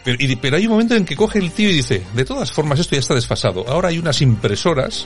Pero, 0.09 0.17
y, 0.21 0.37
pero, 0.37 0.57
hay 0.57 0.65
un 0.65 0.73
momento 0.73 0.95
en 0.95 1.05
que 1.05 1.15
coge 1.15 1.39
el 1.39 1.53
tío 1.53 1.69
y 1.69 1.75
dice, 1.75 2.03
de 2.15 2.25
todas 2.25 2.51
formas 2.51 2.81
esto 2.81 2.95
ya 2.95 3.01
está 3.01 3.15
desfasado. 3.15 3.69
Ahora 3.69 3.91
hay 3.91 3.99
unas 3.99 4.23
impresoras 4.23 5.05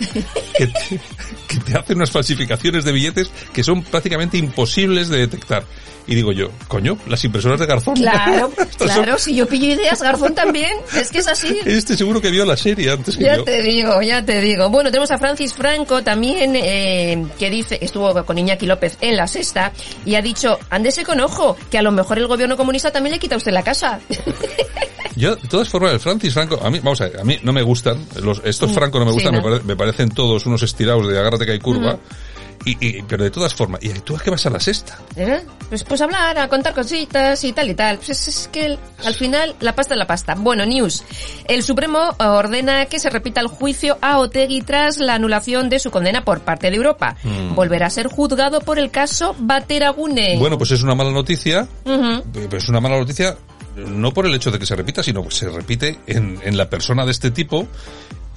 que 0.56 0.68
te, 0.68 1.00
que 1.48 1.56
te 1.56 1.76
hacen 1.76 1.96
unas 1.96 2.12
falsificaciones 2.12 2.84
de 2.84 2.92
billetes 2.92 3.32
que 3.52 3.64
son 3.64 3.82
prácticamente 3.82 4.38
imposibles 4.38 5.08
de 5.08 5.18
detectar. 5.18 5.64
Y 6.06 6.14
digo 6.14 6.30
yo, 6.30 6.50
coño, 6.68 6.98
las 7.08 7.24
impresoras 7.24 7.58
de 7.58 7.66
Garzón. 7.66 7.94
Claro, 7.94 8.52
claro, 8.78 9.12
son... 9.12 9.18
si 9.18 9.34
yo 9.34 9.46
pillo 9.48 9.74
ideas, 9.74 10.00
Garzón 10.00 10.36
también. 10.36 10.70
Es 10.96 11.10
que 11.10 11.18
es 11.18 11.26
así. 11.26 11.58
Este 11.64 11.96
seguro 11.96 12.20
que 12.20 12.30
vio 12.30 12.44
la 12.44 12.56
serie 12.56 12.92
antes 12.92 13.16
que 13.16 13.24
ya 13.24 13.36
yo. 13.36 13.44
Ya 13.44 13.44
te 13.44 13.62
digo, 13.62 14.02
ya 14.02 14.24
te 14.24 14.40
digo. 14.40 14.70
Bueno, 14.70 14.90
tenemos 14.90 15.10
a 15.10 15.18
Francis 15.18 15.52
Franco 15.52 16.04
también, 16.04 16.54
eh, 16.54 17.26
que 17.40 17.50
dice, 17.50 17.76
estuvo 17.80 18.24
con 18.24 18.38
Iñaki 18.38 18.66
López 18.66 18.98
en 19.00 19.16
la 19.16 19.26
sexta, 19.26 19.72
y 20.04 20.14
ha 20.14 20.22
dicho, 20.22 20.60
ándese 20.70 21.02
con 21.02 21.18
ojo, 21.20 21.56
que 21.72 21.78
a 21.78 21.82
lo 21.82 21.90
mejor 21.90 22.18
el 22.18 22.28
gobierno 22.28 22.56
comunista 22.56 22.92
también 22.92 23.14
le 23.14 23.18
quita 23.18 23.34
a 23.34 23.38
usted 23.38 23.52
la 23.52 23.64
casa. 23.64 24.00
Yo, 25.16 25.36
de 25.36 25.48
todas 25.48 25.68
formas, 25.68 25.92
el 25.92 26.00
Francis 26.00 26.32
Franco, 26.32 26.60
a 26.62 26.70
mí, 26.70 26.78
vamos 26.78 27.00
a 27.00 27.08
ver, 27.08 27.20
a 27.20 27.24
mí 27.24 27.38
no 27.42 27.52
me 27.52 27.62
gustan, 27.62 28.06
los, 28.22 28.40
estos 28.44 28.70
mm, 28.70 28.74
Franco 28.74 28.98
no 28.98 29.04
me 29.04 29.12
gustan, 29.12 29.34
sí, 29.34 29.40
¿no? 29.40 29.44
Me, 29.44 29.50
pare, 29.50 29.64
me, 29.64 29.76
parecen 29.76 30.10
todos 30.10 30.46
unos 30.46 30.62
estirados 30.62 31.08
de 31.08 31.18
agárrate 31.18 31.46
que 31.46 31.52
hay 31.52 31.58
curva. 31.58 31.94
Mm. 31.94 32.32
Y, 32.64 32.76
y, 32.80 33.02
pero 33.02 33.24
de 33.24 33.30
todas 33.30 33.54
formas, 33.54 33.82
¿y 33.82 33.88
tú 34.00 34.16
a 34.16 34.20
qué 34.20 34.30
vas 34.30 34.46
a 34.46 34.50
la 34.50 34.60
sexta? 34.60 34.98
¿Eh? 35.16 35.42
Pues, 35.68 35.82
pues 35.82 36.00
hablar, 36.00 36.38
a 36.38 36.48
contar 36.48 36.74
cositas 36.74 37.42
y 37.42 37.52
tal 37.52 37.70
y 37.70 37.74
tal. 37.74 37.96
Pues 37.96 38.10
es, 38.10 38.28
es 38.28 38.48
que 38.52 38.78
al 39.04 39.14
final 39.14 39.56
la 39.60 39.74
pasta 39.74 39.94
es 39.94 39.98
la 39.98 40.06
pasta. 40.06 40.34
Bueno, 40.36 40.64
news. 40.64 41.02
El 41.46 41.62
Supremo 41.62 42.14
ordena 42.18 42.86
que 42.86 43.00
se 43.00 43.10
repita 43.10 43.40
el 43.40 43.48
juicio 43.48 43.98
a 44.00 44.18
Otegui 44.18 44.62
tras 44.62 44.98
la 44.98 45.14
anulación 45.14 45.68
de 45.68 45.80
su 45.80 45.90
condena 45.90 46.24
por 46.24 46.42
parte 46.42 46.70
de 46.70 46.76
Europa. 46.76 47.16
Mm. 47.24 47.54
Volverá 47.54 47.86
a 47.86 47.90
ser 47.90 48.06
juzgado 48.06 48.60
por 48.60 48.78
el 48.78 48.90
caso 48.90 49.34
Bateragune. 49.38 50.36
Bueno, 50.38 50.56
pues 50.56 50.70
es 50.70 50.82
una 50.82 50.94
mala 50.94 51.10
noticia. 51.10 51.66
Uh 51.84 51.90
-huh. 51.90 52.22
Pero 52.32 52.58
es 52.58 52.68
una 52.68 52.80
mala 52.80 52.98
noticia 52.98 53.36
no 53.76 54.12
por 54.12 54.26
el 54.26 54.34
hecho 54.34 54.50
de 54.50 54.58
que 54.58 54.66
se 54.66 54.76
repita, 54.76 55.02
sino 55.02 55.22
que 55.24 55.30
se 55.30 55.48
repite 55.48 55.98
en, 56.06 56.38
en 56.42 56.56
la 56.56 56.68
persona 56.68 57.04
de 57.04 57.12
este 57.12 57.30
tipo 57.30 57.66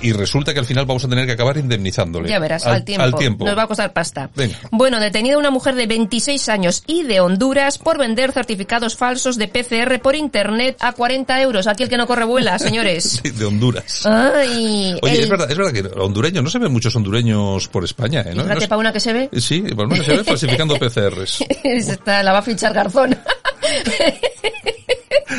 y, 0.02 0.12
resulta 0.12 0.54
que 0.54 0.60
al 0.60 0.66
final 0.66 0.86
vamos 0.86 1.06
a 1.06 1.08
tener 1.08 1.26
que 1.26 1.32
acabar 1.32 1.58
indemnizándole. 1.58 2.28
Ya 2.30 2.38
verás, 2.38 2.66
al, 2.66 2.84
tiempo. 2.84 3.04
Al 3.04 3.16
tiempo. 3.16 3.46
Nos 3.46 3.58
va 3.58 3.64
a 3.64 3.68
costar 3.68 3.94
pasta. 3.94 4.30
Venga. 4.36 4.58
Bueno, 4.72 5.00
detenida 5.00 5.38
una 5.38 5.52
mujer 5.52 5.76
de 5.76 5.88
26 5.88 6.50
años 6.50 6.84
y 6.86 7.04
de 7.04 7.22
Honduras 7.22 7.78
por 7.78 7.98
vender 7.98 8.34
certificados 8.34 8.98
falsos 8.98 9.38
de 9.38 9.48
PCR 9.48 10.00
por 10.02 10.16
internet 10.16 10.76
a 10.82 10.92
40 10.92 11.42
euros. 11.42 11.66
Aquí 11.68 11.84
el 11.84 11.90
que 11.90 11.98
no 11.98 12.08
corre 12.08 12.26
vuela, 12.26 12.60
señores. 12.60 13.22
Sí, 13.24 13.32
de 13.32 13.46
Honduras. 13.46 14.06
Ay, 14.06 14.98
Oye, 15.02 15.16
el- 15.16 15.24
es 15.24 15.30
verdad, 15.30 15.50
es 15.50 15.58
verdad 15.58 15.72
que 15.72 16.00
hondureños, 16.00 16.44
no 16.44 16.50
se 16.50 16.60
ven 16.60 16.72
muchos 16.72 16.96
hondureños 16.96 17.68
por 17.70 17.86
España, 17.86 18.22
¿eh? 18.22 18.36
¿no? 18.36 18.44
No 18.44 18.54
es- 18.54 18.68
para 18.68 18.80
una 18.80 18.92
que 18.92 19.00
se 19.00 19.14
ve. 19.14 19.30
Sí, 19.40 19.62
por 19.62 19.86
lo 19.86 19.92
menos 19.92 20.06
se 20.06 20.18
ve 20.18 20.24
falsificando 20.26 20.76
PCRs. 20.78 21.46
Esta 21.64 22.22
la 22.22 22.34
va 22.34 22.40
a 22.40 22.44
fichar 22.44 22.74
Garzón. 22.74 23.18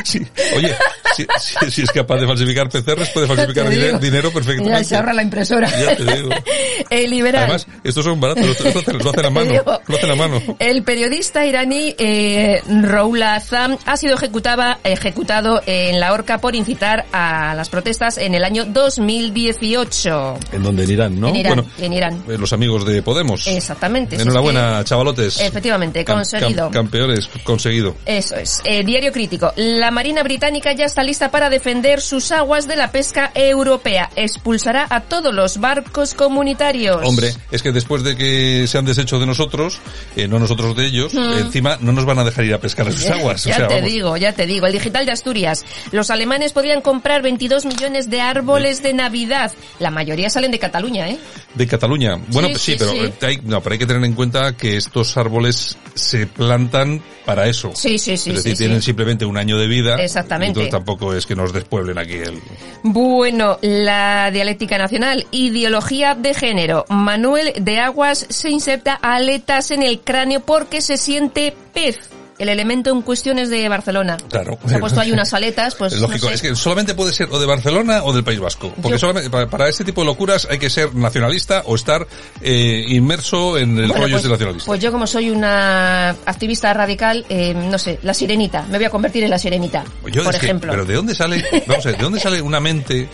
Sí. 0.05 0.27
Oye, 0.57 0.75
si, 1.17 1.27
si- 1.41 1.71
si 1.71 1.83
es 1.83 1.91
capaz 1.91 2.17
de 2.19 2.27
falsificar 2.27 2.69
PCRs, 2.69 3.11
puede 3.11 3.27
falsificar 3.27 3.71
Ya 3.71 3.99
dinero 3.99 4.29
Ya 4.29 4.35
perfectamente. 4.35 4.85
se 4.85 4.97
ahorra 4.97 5.13
la 5.13 5.23
impresora. 5.23 5.69
Ya 5.71 5.97
te 5.97 6.05
digo. 6.05 6.31
El 6.91 7.11
liberal. 7.11 7.45
Además, 7.45 7.67
estos 7.85 8.05
son 8.05 8.21
baratos, 8.21 8.45
lo, 8.47 8.53
lo 8.71 8.81
hacen- 8.81 8.99
lo 9.03 9.11
hacen 9.11 9.27
a 9.27 9.31
mano, 9.31 9.51
digo. 9.53 9.81
lo 9.87 9.97
hacen 9.97 10.11
a 10.11 10.15
mano. 10.15 10.43
El 10.59 10.83
periodista 10.83 11.45
iraní 11.47 11.95
eh, 11.99 12.63
Roula 12.83 13.35
Azam 13.37 13.77
ha 13.87 13.97
sido 13.97 14.15
ejecutada, 14.17 14.79
ejecutado 14.85 15.63
en 15.67 15.99
la 16.01 16.13
horca 16.13 16.39
por 16.39 16.55
incitar 16.55 17.07
a 17.13 17.55
las 17.55 17.69
protestas 17.69 18.19
en 18.19 18.35
el 18.35 18.45
año 18.45 18.65
2018. 18.67 20.39
En 20.53 20.63
donde 20.63 20.85
en 20.85 20.91
Irán, 20.91 21.21
¿no? 21.21 21.29
En 21.29 21.37
Irán, 21.37 21.55
Bueno, 21.57 21.71
en 21.79 21.93
Irán. 21.93 22.25
eh, 22.29 22.39
los 22.39 22.53
amigos 22.53 22.85
de 22.87 23.03
Podemos. 23.03 23.47
Exactamente. 23.47 24.17
es 24.17 24.23
Enhorabuena, 24.23 24.83
chavalotes. 24.85 25.41
efectivamente, 25.41 26.05
Cam- 26.05 26.15
conseguido. 26.17 26.69
cam- 26.69 26.73
campeones, 26.73 27.29
conseguido. 27.45 27.97
Eso 28.05 28.37
es. 28.37 28.61
Eh, 28.65 28.85
diario 28.85 29.13
crítico. 29.13 29.53
La 29.57 29.86
Marina 29.91 30.23
Británica 30.23 30.73
ya 30.73 30.85
está 30.85 31.03
lista 31.03 31.31
para 31.31 31.51
defender 31.51 32.01
sus 32.01 32.33
aguas 32.33 32.67
de 32.69 32.77
la 32.77 32.91
pesca 32.93 33.31
europea. 33.35 34.11
Expulsará 34.17 34.87
a 34.91 35.01
todos 35.01 35.35
los 35.35 35.59
barcos 35.59 36.15
comunitarios. 36.15 37.01
Hombre, 37.05 37.35
es 37.51 37.63
que 37.63 37.73
después 37.73 38.03
de 38.03 38.17
que 38.17 38.67
se 38.67 38.79
han 38.79 38.85
deshecho 38.85 39.19
de 39.19 39.27
nosotros, 39.27 39.79
eh, 40.17 40.29
no 40.29 40.39
nosotros 40.39 40.77
de 40.77 40.87
ellos, 40.87 41.15
Mm. 41.15 41.39
encima 41.39 41.79
no 41.81 41.93
nos 41.93 42.05
van 42.05 42.19
a 42.19 42.25
dejar 42.25 42.45
ir 42.45 42.55
a 42.55 42.59
pescar 42.61 42.87
en 42.87 42.93
sus 42.93 43.07
aguas. 43.11 43.45
Ya 43.45 43.53
o 43.53 43.57
sea, 43.57 43.69
te 43.69 43.75
vamos. 43.77 43.91
digo, 43.91 44.17
ya 44.17 44.33
te 44.33 44.47
digo. 44.47 44.67
El 44.67 44.73
digital 44.73 45.07
de 45.07 45.13
Asturias. 45.13 45.65
Los 45.93 46.11
alemanes 46.11 46.53
podrían 46.53 46.81
comprar 46.81 47.23
22 47.23 47.65
millones 47.67 48.11
de 48.11 48.21
árboles 48.21 48.83
de 48.83 48.93
Navidad. 48.95 49.53
La 49.79 49.91
mayoría 49.91 50.31
salen 50.31 50.51
de 50.51 50.59
Cataluña, 50.59 51.09
¿eh? 51.09 51.19
De 51.55 51.67
Cataluña. 51.67 52.17
Bueno, 52.29 52.49
Sí, 52.49 52.53
pues 52.53 52.63
sí, 52.63 52.73
sí, 52.73 52.79
pero, 52.79 53.29
Hay, 53.29 53.41
no, 53.45 53.63
pero 53.63 53.73
hay 53.75 53.79
que 53.79 53.87
tener 53.87 54.05
en 54.05 54.13
cuenta 54.15 54.57
que 54.57 54.77
estos 54.77 55.17
árboles 55.17 55.77
se 55.95 56.27
plantan 56.27 57.03
para 57.25 57.49
eso. 57.49 57.73
Sí, 57.75 57.99
sí, 57.99 58.17
sí, 58.17 58.31
Es 58.31 58.37
decir, 58.37 58.53
sí, 58.53 58.59
tienen 58.59 58.83
simplemente 58.83 59.25
un 59.25 59.37
año 59.37 59.59
de 59.59 59.67
vida. 59.67 59.76
Exactamente. 59.99 60.61
Entonces 60.61 60.71
tampoco 60.71 61.15
es 61.15 61.27
que 61.27 61.35
nos 61.35 61.53
despueblen 61.53 61.99
aquí 61.99 62.15
el... 62.15 62.41
Bueno, 62.83 63.59
la 63.63 64.31
dialéctica 64.31 64.79
nacional, 64.79 65.27
ideología 65.31 66.15
de 66.15 66.35
género. 66.35 66.85
Manuel 66.89 67.53
de 67.61 67.79
Aguas 67.81 68.27
se 68.29 68.51
inserta 68.51 68.95
aletas 68.95 69.71
en 69.71 69.83
el 69.83 70.01
cráneo 70.01 70.41
porque 70.41 70.81
se 70.81 70.97
siente 70.97 71.55
pez. 71.73 72.16
El 72.39 72.49
elemento 72.51 72.91
en 72.91 73.01
cuestión 73.03 73.39
es 73.39 73.49
de 73.49 73.67
Barcelona. 73.69 74.17
Claro. 74.29 74.59
Se 74.67 74.75
ha 74.77 74.79
puesto 74.79 75.01
ahí 75.01 75.11
unas 75.11 75.33
aletas, 75.33 75.75
pues 75.75 75.95
es 75.95 76.01
lógico, 76.01 76.27
no 76.27 76.29
sé. 76.31 76.35
es 76.35 76.43
que 76.43 76.55
solamente 76.55 76.95
puede 76.95 77.13
ser 77.15 77.29
o 77.31 77.39
de 77.39 77.47
Barcelona 77.47 78.03
o 78.05 78.13
del 78.13 78.25
País 78.25 78.39
Vasco. 78.41 78.73
Porque 78.77 78.91
Yo- 78.91 78.99
solamente 78.99 79.31
para, 79.31 79.49
para 79.49 79.69
este 79.69 79.85
tipo 79.85 80.03
de 80.03 80.07
locuras 80.07 80.47
hay 80.51 80.59
que 80.59 80.69
ser 80.69 80.95
nacionalista 80.95 81.63
o 81.65 81.75
estar 81.75 82.07
eh, 82.43 82.85
inmerso 82.89 83.57
en 83.57 83.71
el 83.79 83.87
Bueno, 83.89 83.95
rollo 83.95 84.13
pues, 84.15 84.23
este 84.25 84.29
nacionalista. 84.29 84.67
pues 84.67 84.81
yo 84.81 84.93
como 84.93 85.07
soy 85.07 85.31
una 85.31 86.11
activista 86.11 86.75
radical, 86.75 87.25
eh, 87.31 87.55
no 87.55 87.79
sé, 87.79 87.99
la 88.03 88.13
sirenita. 88.13 88.67
Me 88.71 88.77
voy 88.77 88.85
a 88.85 88.91
convertir 88.91 89.25
en 89.25 89.31
la 89.31 89.39
sirenita, 89.39 89.85
Yo, 90.13 90.23
por 90.25 90.33
que- 90.33 90.45
ejemplo. 90.45 90.71
pero 90.73 90.85
¿de 90.85 90.95
dónde 90.95 91.15
sale, 91.15 91.43
vamos 91.67 91.87
a 91.87 91.89
ver, 91.89 91.97
de 91.99 92.05
dónde 92.05 92.21
sale 92.21 92.43
una 92.43 92.61
mente, 92.61 93.09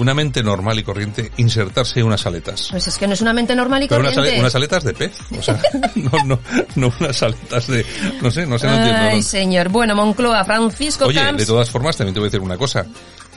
una 0.00 0.14
mente 0.14 0.42
normal 0.42 0.78
y 0.78 0.82
corriente 0.82 1.30
insertarse 1.36 2.02
unas 2.02 2.26
aletas? 2.26 2.68
Pues 2.70 2.86
es 2.88 2.96
que 2.98 3.06
no 3.06 3.14
es 3.14 3.20
una 3.20 3.32
mente 3.32 3.54
normal 3.54 3.82
y 3.84 3.88
Pero 3.88 4.00
unas, 4.00 4.14
corriente. 4.14 4.32
ale- 4.36 4.40
unas 4.40 4.54
aletas 4.54 4.84
de 4.84 4.94
pez, 4.94 5.12
o 5.38 5.42
sea, 5.42 5.60
no, 5.94 6.10
no, 6.24 6.38
no 6.76 6.92
unas 7.00 7.22
aletas 7.22 7.66
de, 7.66 7.84
no 8.22 8.30
sé, 8.30 8.46
no 8.46 8.58
sé, 8.58 8.66
no 8.66 8.74
entiendo. 8.76 9.00
Ay, 9.02 9.16
no. 9.18 9.22
señor. 9.22 9.68
Bueno, 9.68 9.94
Moncloa, 9.94 10.44
Francisco 10.44 11.06
Oye, 11.06 11.20
Camps, 11.20 11.38
de 11.40 11.46
todas 11.46 11.70
formas, 11.70 11.96
también 11.96 12.14
te 12.14 12.20
voy 12.20 12.26
a 12.26 12.30
decir 12.30 12.40
una 12.40 12.56
cosa. 12.56 12.84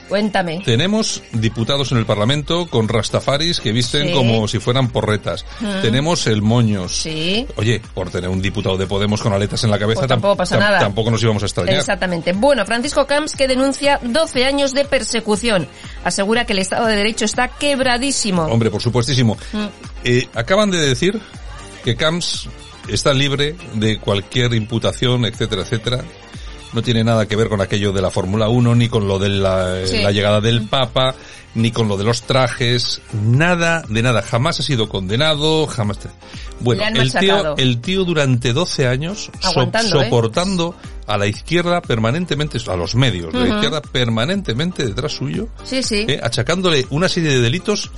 Cuéntame. 0.08 0.62
Tenemos 0.64 1.22
diputados 1.32 1.92
en 1.92 1.98
el 1.98 2.06
Parlamento 2.06 2.66
con 2.68 2.88
rastafaris 2.88 3.60
que 3.60 3.72
visten 3.72 4.08
Sí. 4.08 4.12
como 4.14 4.46
si 4.48 4.58
fueran 4.58 4.88
porretas. 4.90 5.44
Mm. 5.60 5.82
Tenemos 5.82 6.26
el 6.26 6.42
moños. 6.42 6.94
Sí. 6.96 7.46
Oye, 7.56 7.80
por 7.94 8.10
tener 8.10 8.30
un 8.30 8.40
diputado 8.42 8.76
de 8.76 8.86
Podemos 8.86 9.20
con 9.22 9.32
aletas 9.32 9.62
en 9.64 9.70
la 9.70 9.78
cabeza 9.78 10.00
Pues 10.02 10.08
tampoco 10.08 10.34
tam- 10.34 10.38
pasa 10.38 10.56
nada. 10.58 10.78
tampoco 10.78 11.10
nos 11.10 11.22
íbamos 11.22 11.42
a 11.42 11.46
extrañar. 11.46 11.76
Exactamente. 11.76 12.32
Bueno, 12.32 12.64
Francisco 12.64 13.06
Camps 13.06 13.34
que 13.36 13.48
denuncia 13.48 13.98
12 14.02 14.44
años 14.44 14.72
de 14.74 14.84
persecución. 14.84 15.66
Asegura 16.04 16.44
que 16.44 16.52
el 16.52 16.58
Estado 16.60 16.86
de 16.86 16.96
Derecho 16.96 17.24
está 17.24 17.48
quebradísimo. 17.48 18.42
Hombre, 18.44 18.70
por 18.70 18.82
supuestísimo. 18.82 19.36
Mm. 19.52 19.64
Eh, 20.04 20.28
acaban 20.34 20.70
de 20.70 20.78
decir 20.78 21.20
que 21.84 21.96
Camps 21.96 22.48
está 22.88 23.12
libre 23.14 23.56
de 23.74 23.98
cualquier 23.98 24.52
imputación, 24.54 25.24
etcétera, 25.24 25.62
etcétera. 25.62 26.04
No 26.74 26.82
tiene 26.82 27.04
nada 27.04 27.26
que 27.26 27.36
ver 27.36 27.48
con 27.48 27.60
aquello 27.60 27.92
de 27.92 28.02
la 28.02 28.10
Fórmula 28.10 28.48
1, 28.48 28.74
ni 28.74 28.88
con 28.88 29.06
lo 29.06 29.18
de 29.18 29.28
la, 29.28 29.86
Sí. 29.86 30.02
la 30.02 30.10
llegada 30.10 30.40
del 30.40 30.66
Papa, 30.68 31.14
ni 31.54 31.70
con 31.70 31.86
lo 31.86 31.96
de 31.96 32.02
los 32.02 32.22
trajes, 32.22 33.00
nada 33.12 33.84
de 33.88 34.02
nada. 34.02 34.22
Jamás 34.22 34.58
ha 34.58 34.64
sido 34.64 34.88
condenado, 34.88 35.66
jamás. 35.68 35.98
Bueno, 36.60 36.82
el 37.00 37.12
tío, 37.12 37.56
el 37.56 37.80
tío 37.80 38.04
durante 38.04 38.52
12 38.52 38.88
años 38.88 39.30
so- 39.40 39.62
¿eh? 39.62 39.88
soportando 39.88 40.74
a 41.06 41.16
la 41.16 41.26
izquierda 41.28 41.80
permanentemente, 41.80 42.58
a 42.66 42.76
los 42.76 42.94
medios 42.96 43.32
de 43.32 43.38
Ujú. 43.38 43.48
la 43.48 43.54
izquierda 43.54 43.80
permanentemente 43.82 44.84
detrás 44.84 45.12
suyo, 45.12 45.48
Sí, 45.64 45.82
sí. 45.82 46.06
eh, 46.08 46.18
achacándole 46.22 46.86
una 46.90 47.08
serie 47.08 47.30
de 47.30 47.40
delitos 47.40 47.90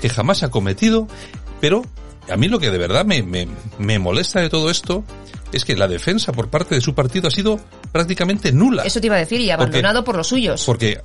que 0.00 0.08
jamás 0.08 0.42
ha 0.42 0.50
cometido, 0.50 1.08
pero 1.60 1.82
a 2.30 2.36
mí 2.36 2.48
lo 2.48 2.58
que 2.58 2.70
de 2.70 2.78
verdad 2.78 3.04
me, 3.04 3.22
me, 3.22 3.48
me 3.78 3.98
molesta 3.98 4.40
de 4.40 4.48
todo 4.48 4.70
esto 4.70 5.04
es 5.54 5.64
que 5.64 5.76
la 5.76 5.88
defensa 5.88 6.32
por 6.32 6.48
parte 6.48 6.74
de 6.74 6.80
su 6.80 6.94
partido 6.94 7.28
ha 7.28 7.30
sido 7.30 7.58
prácticamente 7.92 8.52
nula. 8.52 8.82
Eso 8.84 9.00
te 9.00 9.06
iba 9.06 9.16
a 9.16 9.20
decir, 9.20 9.40
y 9.40 9.48
Porque- 9.48 9.62
abandonado 9.78 10.04
por 10.04 10.16
los 10.16 10.26
suyos. 10.26 10.62
Porque, 10.64 11.00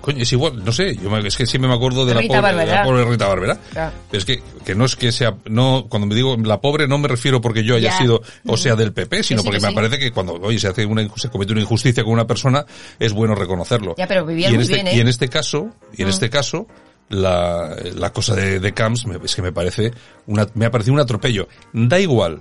coño, 0.00 0.22
es 0.22 0.32
igual, 0.32 0.64
no 0.64 0.72
sé, 0.72 0.96
yo 0.96 1.08
me- 1.10 1.26
es 1.26 1.36
que 1.36 1.46
siempre 1.46 1.68
me 1.68 1.74
acuerdo 1.76 2.04
de 2.04 2.14
la 2.14 2.22
pobre, 2.22 2.54
de 2.56 2.66
la 2.66 2.82
pobre 2.84 3.04
Rita. 3.04 3.34
Pero 3.36 4.18
es 4.18 4.24
que, 4.24 4.42
que 4.64 4.74
no 4.74 4.84
es 4.84 4.96
que 4.96 5.12
sea, 5.12 5.36
no, 5.46 5.86
cuando 5.88 6.06
me 6.06 6.14
digo 6.14 6.36
la 6.36 6.60
pobre 6.60 6.88
no 6.88 6.98
me 6.98 7.06
refiero 7.08 7.40
porque 7.40 7.62
yo 7.64 7.76
haya 7.76 7.90
Ya. 7.90 7.98
sido, 7.98 8.22
o 8.46 8.56
sea, 8.56 8.74
del 8.74 8.92
PP, 8.92 9.22
sino 9.22 9.40
sí, 9.42 9.46
porque 9.46 9.60
que 9.60 9.66
me 9.68 9.72
parece 9.72 9.98
que 9.98 10.10
cuando, 10.10 10.34
oye, 10.34 10.58
se 10.58 10.68
hace 10.68 10.84
una, 10.86 11.08
se 11.16 11.28
comete 11.28 11.52
una 11.52 11.60
injusticia 11.60 12.02
con 12.04 12.12
una 12.14 12.26
persona, 12.26 12.64
es 12.98 13.12
bueno 13.12 13.34
reconocerlo. 13.34 13.94
Ya, 13.96 14.06
pero 14.08 14.24
vivían 14.26 14.50
y 14.50 14.54
en 14.54 14.58
muy 14.60 14.62
este, 14.64 14.74
bien, 14.74 14.86
¿eh? 14.88 14.96
Y 14.96 15.00
en 15.00 15.08
este 15.08 15.28
caso, 15.28 15.68
y 15.96 16.02
en 16.02 16.08
Mm. 16.08 16.10
este 16.10 16.30
caso, 16.30 16.66
la, 17.08 17.76
la 17.94 18.10
cosa 18.12 18.34
de, 18.34 18.58
de 18.58 18.72
Camps 18.72 19.06
me- 19.06 19.18
es 19.22 19.34
que 19.36 19.42
me 19.42 19.52
parece 19.52 19.92
una, 20.26 20.46
me 20.54 20.64
ha 20.66 20.70
parecido 20.70 20.94
un 20.94 21.00
atropello. 21.00 21.46
Da 21.72 22.00
igual, 22.00 22.40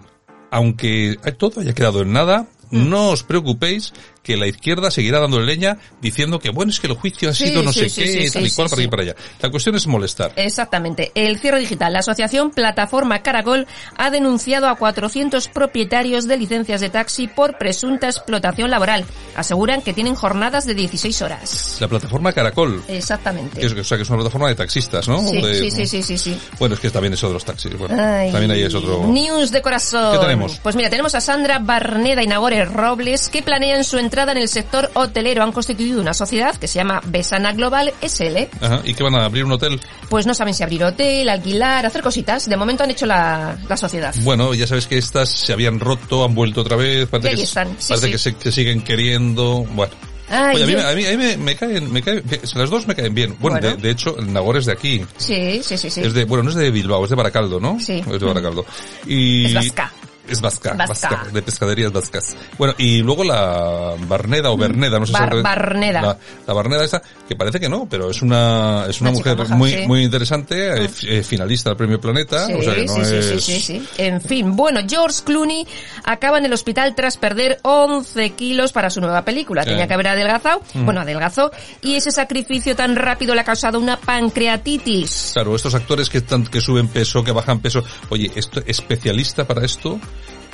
aunque 0.51 1.17
todo 1.39 1.61
haya 1.61 1.73
quedado 1.73 2.01
en 2.03 2.13
nada, 2.13 2.47
Mm. 2.71 2.89
no 2.89 3.09
os 3.09 3.23
preocupéis 3.23 3.93
que 4.24 4.38
la 4.38 4.47
izquierda 4.47 4.91
seguirá 4.91 5.19
dándole 5.19 5.45
leña 5.45 5.78
diciendo 6.01 6.39
que 6.39 6.49
bueno 6.51 6.72
es 6.72 6.80
que 6.80 6.88
el 6.88 6.93
juicio 6.93 7.30
ha 7.30 7.34
Sí, 7.34 7.47
sido 7.47 7.63
no 7.63 7.74
sí, 7.74 7.82
sé 7.82 7.89
sí, 7.89 8.01
qué, 8.03 8.28
sí, 8.28 8.32
tal 8.34 8.45
y 8.45 8.49
sí, 8.49 8.55
cual 8.55 8.67
sí, 8.67 8.72
para 8.72 8.82
aquí 8.82 8.84
sí. 8.84 8.88
para 8.89 9.03
allá. 9.03 9.15
La 9.41 9.49
cuestión 9.49 9.76
es 9.76 9.88
molestar. 9.88 10.32
Exactamente. 10.36 11.11
El 11.15 11.39
cierre 11.39 11.59
digital. 11.59 11.93
La 11.93 11.99
asociación 11.99 12.51
Plataforma 12.51 13.24
Caracol 13.24 13.65
ha 13.97 14.09
denunciado 14.11 14.67
a 14.67 14.76
400 14.76 15.47
propietarios 15.47 16.28
de 16.28 16.38
licencias 16.38 16.82
de 16.82 16.89
taxi 16.89 17.28
por 17.28 17.57
presunta 17.57 18.07
explotación 18.07 18.69
laboral. 18.69 19.05
Aseguran 19.36 19.82
que 19.82 19.93
tienen 19.93 20.15
jornadas 20.15 20.65
de 20.65 20.76
16 20.76 21.22
horas. 21.22 21.78
La 21.80 21.88
plataforma 21.88 22.32
Caracol, 22.34 22.84
Exactamente. 22.88 23.65
es, 23.65 23.72
o 23.74 23.84
sea, 23.84 23.97
que 23.97 24.03
es 24.03 24.09
una 24.09 24.17
plataforma 24.19 24.49
de 24.49 24.55
taxistas, 24.55 25.07
¿no? 25.07 25.19
Sí, 25.28 25.41
De- 25.41 25.59
sí, 25.59 25.72
sí, 25.72 25.88
sí, 25.88 26.03
sí, 26.03 26.17
sí. 26.17 26.39
Bueno, 26.59 26.76
es 26.76 26.82
que 26.82 26.89
también 26.89 27.13
eso 27.13 27.28
de 27.28 27.34
los 27.34 27.45
taxis. 27.45 27.76
Bueno, 27.78 27.95
Ay, 27.99 28.32
también 28.32 28.51
ahí 28.51 28.61
es 28.63 28.74
otro... 28.76 29.07
News 29.07 29.51
de 29.51 29.61
corazón. 29.61 30.13
¿Qué 30.13 30.19
tenemos? 30.19 30.59
Pues 30.61 30.76
mira, 30.76 30.89
tenemos 30.89 31.15
a 31.15 31.22
Sandra 31.22 31.59
Barneda 31.59 32.22
y 32.24 32.28
Nagore 32.28 32.65
Robles 32.65 33.30
que 33.30 33.41
planean 33.41 33.84
su 33.84 33.97
entrada 34.12 34.34
en 34.34 34.39
el 34.39 34.49
sector 34.49 34.91
hotelero. 34.93 35.41
Han 35.41 35.53
constituido 35.53 36.01
una 36.01 36.14
sociedad 36.14 36.53
que 36.57 36.68
se 36.68 36.76
llama 36.76 37.01
Besana 37.05 37.53
Global 37.53 37.93
SL. 38.01 38.49
Ajá, 38.59 38.82
¿y 38.84 38.93
qué 38.93 39.03
van 39.03 39.16
a 39.16 39.24
abrir 39.24 39.45
un 39.45 39.53
hotel? 39.53 39.80
Pues 40.09 40.28
no 40.28 40.34
saben 40.34 40.53
si 40.53 40.64
abrir 40.64 40.84
hotel, 40.84 41.30
alquilar, 41.30 41.86
hacer 41.86 42.01
cositas. 42.01 42.49
De 42.49 42.57
momento 42.57 42.84
han 42.84 42.91
hecho 42.91 43.05
la, 43.05 43.57
la 43.70 43.78
sociedad. 43.78 44.14
Bueno, 44.24 44.53
ya 44.53 44.68
sabes 44.68 44.86
que 44.86 44.97
estas 44.97 45.30
se 45.30 45.53
habían 45.53 45.80
roto, 45.80 46.26
han 46.26 46.36
vuelto 46.36 46.59
otra 46.59 46.76
vez, 46.76 47.07
parece, 47.07 47.36
que, 47.38 47.43
están, 47.43 47.70
sí, 47.80 47.88
parece 47.88 48.07
sí. 48.07 48.12
que 48.12 48.18
se 48.18 48.36
que 48.36 48.51
siguen 48.51 48.82
queriendo, 48.82 49.66
bueno. 49.72 49.93
Ay, 50.28 50.57
Oye, 50.57 50.64
a 50.64 50.68
mí, 50.68 50.74
a 50.74 50.95
mí, 50.95 51.05
a 51.05 51.12
mí 51.12 51.18
me, 51.18 51.38
me 51.38 51.55
caen, 51.55 51.91
me 51.91 52.01
caen, 52.01 52.24
las 52.55 52.70
dos 52.70 52.88
me 52.88 52.95
caen 52.95 53.14
bien. 53.14 53.38
Bueno, 53.39 53.59
Bueno. 53.59 53.78
De, 53.78 53.82
de 53.82 53.89
hecho, 53.91 54.18
el 54.18 54.32
Nagore 54.32 54.59
es 54.59 54.66
de 54.66 54.74
aquí. 54.74 55.01
Sí, 55.18 55.62
sí, 55.64 55.78
sí, 55.78 55.89
sí. 55.89 56.01
Es 56.01 56.14
de, 56.14 56.26
bueno, 56.26 56.43
no 56.43 56.49
es 56.49 56.55
de 56.55 56.70
Bilbao, 56.70 57.03
es 57.03 57.09
de 57.09 57.16
Baracaldo, 57.16 57.59
¿no? 57.62 57.80
Sí. 57.80 57.99
Es 57.99 58.20
de 58.20 58.26
Baracaldo. 58.26 58.66
Y... 59.05 59.45
Es 59.45 59.53
vasca. 59.53 59.93
Es 60.32 60.41
vasca, 60.41 60.73
Vasca. 60.73 61.09
vasca, 61.09 61.27
de 61.32 61.41
pescaderías 61.41 61.91
vascas. 61.91 62.36
Bueno, 62.57 62.73
y 62.77 63.01
luego 63.01 63.23
la 63.23 63.93
Barneda 64.07 64.49
o 64.51 64.57
Berneda, 64.57 64.97
no 64.99 65.05
sé 65.05 65.13
Bar- 65.13 65.36
si 65.36 65.41
Barneda. 65.41 66.01
La, 66.01 66.17
la 66.47 66.53
Barneda 66.53 66.84
esta, 66.84 67.01
que 67.27 67.36
parece 67.36 67.59
que 67.59 67.67
no, 67.69 67.88
pero 67.89 68.09
es 68.09 68.21
una, 68.21 68.86
es 68.89 69.01
una, 69.01 69.11
mujer 69.11 69.38
maja, 69.38 69.55
muy, 69.55 69.71
sí. 69.71 69.88
muy 69.88 70.03
interesante, 70.03 70.86
eh, 70.86 70.88
fi- 70.89 71.07
eh, 71.09 71.23
finalista 71.23 71.69
del 71.69 71.77
premio 71.77 71.99
Planeta, 71.99 72.47
Sí, 72.47 72.53
o 72.53 72.61
sea 72.63 72.75
que 72.75 72.86
no 72.86 72.93
sí, 72.95 73.05
sí, 73.05 73.15
es... 73.53 73.65
sí. 73.65 73.88
En 73.97 74.21
fin, 74.21 74.55
bueno, 74.55 74.79
George 74.88 75.21
Clooney 75.25 75.67
acaba 76.05 76.38
en 76.38 76.45
el 76.45 76.53
hospital 76.53 76.95
tras 76.95 77.17
perder 77.17 77.59
11 77.63 78.29
kilos 78.32 78.71
para 78.71 78.89
su 78.89 79.01
nueva 79.01 79.23
película. 79.25 79.63
Tenía 79.65 79.88
que 79.88 79.93
haber 79.93 80.07
adelgazado, 80.07 80.61
Mm. 80.73 80.86
bueno, 80.86 81.01
adelgazó, 81.01 81.51
y 81.82 81.95
ese 81.95 82.11
sacrificio 82.11 82.75
tan 82.75 82.95
rápido 82.95 83.36
le 83.36 83.41
ha 83.41 83.43
causado 83.43 83.79
una 83.79 83.97
pancreatitis. 83.97 85.32
Claro, 85.34 85.55
estos 85.55 85.73
actores 85.75 86.09
que, 86.09 86.21
tan- 86.21 86.45
que 86.45 86.61
suben 86.61 86.88
peso, 86.88 87.23
que 87.23 87.32
bajan 87.32 87.59
peso, 87.59 87.84
oye, 88.09 88.32
esto 88.36 88.61
especialista 88.65 89.45
para 89.45 89.65
esto 89.65 89.99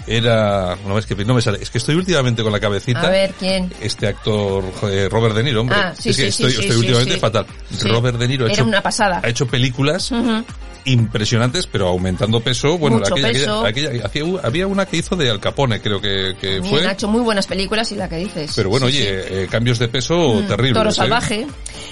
era, 0.07 0.77
no 0.87 0.97
es 0.97 1.05
que 1.05 1.15
no 1.25 1.33
me 1.33 1.41
sale, 1.41 1.59
es 1.61 1.69
que 1.69 1.77
estoy 1.77 1.95
últimamente 1.95 2.41
con 2.41 2.51
la 2.51 2.59
cabecita. 2.59 3.01
A 3.01 3.09
ver, 3.09 3.33
¿quién? 3.37 3.71
Este 3.81 4.07
actor 4.07 4.63
joder, 4.79 5.11
Robert 5.11 5.35
De 5.35 5.43
Niro, 5.43 5.61
hombre. 5.61 5.77
Ah, 5.77 5.93
sí, 5.97 6.09
es 6.09 6.15
que 6.15 6.21
sí, 6.23 6.27
estoy, 6.29 6.51
sí, 6.51 6.59
estoy 6.61 6.71
sí, 6.71 6.79
últimamente 6.79 7.17
fatal. 7.17 7.45
Robert 7.83 8.17
De 8.17 8.27
Niro 8.27 8.45
ha 8.45 8.47
Era 8.47 8.53
hecho, 8.55 8.65
una 8.65 8.81
pasada. 8.81 9.19
ha 9.23 9.27
hecho 9.27 9.45
películas 9.47 10.11
Ujú. 10.11 10.43
Impresionantes, 10.87 11.67
pero 11.67 11.87
aumentando 11.89 12.39
peso. 12.39 12.77
Bueno, 12.77 12.97
Mucho 12.97 13.13
aquella, 13.13 13.27
peso. 13.31 13.65
aquella- 13.65 13.89
aquella- 13.89 14.05
hacía 14.05 14.25
u- 14.25 14.39
había 14.41 14.67
una 14.67 14.85
que 14.85 14.97
hizo 14.97 15.15
de 15.15 15.29
Al 15.29 15.39
Capone, 15.39 15.81
creo 15.81 16.01
que, 16.01 16.35
que 16.39 16.61
fue. 16.63 16.85
ha 16.87 16.91
hecho 16.93 17.07
muy 17.07 17.21
buenas 17.21 17.45
películas 17.47 17.91
y 17.91 17.95
la 17.95 18.07
que 18.09 18.17
dices. 18.17 18.51
Pero 18.55 18.69
bueno, 18.69 18.87
Sí, 18.87 18.97
oye, 18.97 19.05
sí. 19.23 19.27
eh, 19.31 19.47
cambios 19.49 19.79
de 19.79 19.87
peso 19.87 20.15
Mm, 20.15 20.47
terribles. 20.47 20.73
Toro 20.73 20.89
¿eh? 20.89 20.93
salvaje. 20.93 21.47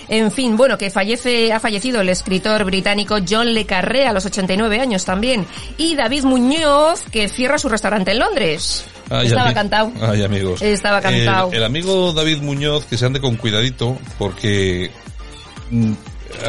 En 0.08 0.32
fin, 0.32 0.56
bueno, 0.58 0.78
que 0.78 0.90
fallece, 0.90 1.52
ha 1.52 1.60
fallecido 1.60 2.02
el 2.02 2.10
escritor 2.10 2.64
británico 2.64 3.18
John 3.28 3.54
Le 3.54 3.66
Carré 3.66 4.08
a 4.08 4.14
los 4.14 4.26
89 4.26 4.80
años 4.80 5.04
también. 5.06 5.46
Y 5.78 5.96
David 5.96 6.24
Muñoz, 6.24 7.02
que 7.12 7.28
cierra 7.28 7.58
su 7.58 7.70
restaurante 7.70 8.12
en 8.12 8.20
Londres. 8.20 8.86
Ay, 9.10 9.28
Estaba 9.28 9.54
cantado. 9.54 9.92
Ay, 10.02 10.24
amigos. 10.24 10.62
Estaba 10.62 11.02
cantado. 11.02 11.50
El, 11.52 11.58
el 11.58 11.64
amigo 11.64 12.14
David 12.14 12.38
Muñoz, 12.40 12.86
que 12.86 12.98
se 12.98 13.06
ande 13.06 13.20
con 13.20 13.36
cuidadito, 13.36 13.98
porque 14.18 14.90
mm, 15.72 15.94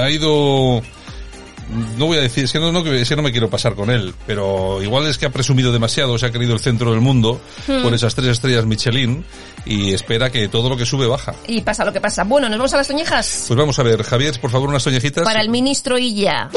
ha 0.00 0.10
ido... 0.10 0.82
No 1.98 2.06
voy 2.06 2.18
a 2.18 2.20
decir, 2.20 2.44
es 2.44 2.52
que 2.52 2.60
no, 2.60 2.70
no, 2.72 2.84
es 2.92 3.08
que 3.08 3.16
no 3.16 3.22
me 3.22 3.32
quiero 3.32 3.50
pasar 3.50 3.74
con 3.74 3.90
él, 3.90 4.14
pero 4.26 4.82
igual 4.82 5.06
es 5.06 5.18
que 5.18 5.26
ha 5.26 5.30
presumido 5.30 5.72
demasiado, 5.72 6.16
se 6.18 6.26
ha 6.26 6.30
creído 6.30 6.54
el 6.54 6.60
centro 6.60 6.90
del 6.92 7.00
mundo 7.00 7.40
Hmm. 7.66 7.82
por 7.82 7.92
esas 7.94 8.14
tres 8.14 8.28
estrellas 8.28 8.64
Michelin 8.66 9.24
y 9.64 9.92
espera 9.92 10.30
que 10.30 10.48
todo 10.48 10.68
lo 10.68 10.76
que 10.76 10.86
sube 10.86 11.06
baja. 11.06 11.34
Y 11.48 11.60
pasa 11.62 11.84
lo 11.84 11.92
que 11.92 12.00
pasa. 12.00 12.24
Bueno, 12.24 12.48
nos 12.48 12.58
vamos 12.58 12.74
a 12.74 12.76
las 12.78 12.86
toñejas. 12.88 13.44
Pues 13.48 13.58
vamos 13.58 13.78
a 13.78 13.82
ver, 13.82 14.02
Javier, 14.02 14.38
por 14.40 14.50
favor, 14.50 14.68
unas 14.68 14.84
toñejitas. 14.84 15.24
Para 15.24 15.40
el 15.40 15.48
ministro 15.48 15.98
Illa. 15.98 16.48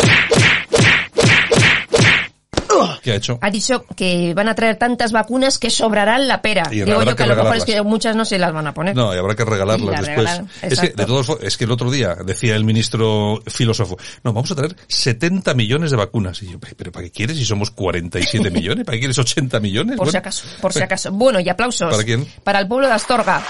¿Qué 3.03 3.11
ha 3.11 3.15
hecho? 3.15 3.37
Ha 3.41 3.49
dicho 3.49 3.85
que 3.95 4.33
van 4.33 4.47
a 4.49 4.55
traer 4.55 4.77
tantas 4.77 5.11
vacunas 5.11 5.57
que 5.57 5.69
sobrarán 5.69 6.27
la 6.27 6.41
pera. 6.41 6.63
Y 6.71 6.81
Digo 6.83 7.03
yo 7.03 7.09
que 7.11 7.15
que 7.15 7.23
a 7.23 7.27
lo 7.27 7.35
mejor 7.35 7.57
es 7.57 7.65
que 7.65 7.81
muchas 7.81 8.15
no 8.15 8.25
se 8.25 8.37
las 8.39 8.53
van 8.53 8.67
a 8.67 8.73
poner. 8.73 8.95
No, 8.95 9.13
y 9.13 9.17
habrá 9.17 9.35
que 9.35 9.45
regalarlas 9.45 10.05
después. 10.05 10.41
es 10.61 10.79
que, 10.79 10.89
de 10.89 11.05
todos, 11.05 11.37
es 11.41 11.57
que 11.57 11.63
el 11.65 11.71
otro 11.71 11.91
día 11.91 12.15
decía 12.25 12.55
el 12.55 12.63
ministro 12.63 13.41
filósofo, 13.47 13.97
no, 14.23 14.33
vamos 14.33 14.51
a 14.51 14.55
traer 14.55 14.75
70 14.87 15.53
millones 15.53 15.91
de 15.91 15.97
vacunas. 15.97 16.41
Y 16.43 16.51
yo, 16.51 16.59
"Pero, 16.59 16.91
¿para 16.91 17.05
qué 17.05 17.11
quieres 17.11 17.37
si 17.37 17.45
somos 17.45 17.71
47 17.71 18.49
millones? 18.51 18.85
¿Para 18.85 18.95
qué 18.95 18.99
quieres 19.01 19.17
80 19.17 19.59
millones? 19.59 19.97
Por 19.97 20.11
si 20.11 20.17
acaso, 20.17 20.45
por 20.61 20.73
si 20.73 20.81
acaso. 20.81 21.11
Bueno, 21.11 21.39
y 21.39 21.49
aplausos. 21.49 21.89
¿Para 21.91 22.03
quién? 22.03 22.27
Para 22.43 22.59
el 22.59 22.67
pueblo 22.67 22.87
de 22.87 22.93
Astorga. 22.93 23.41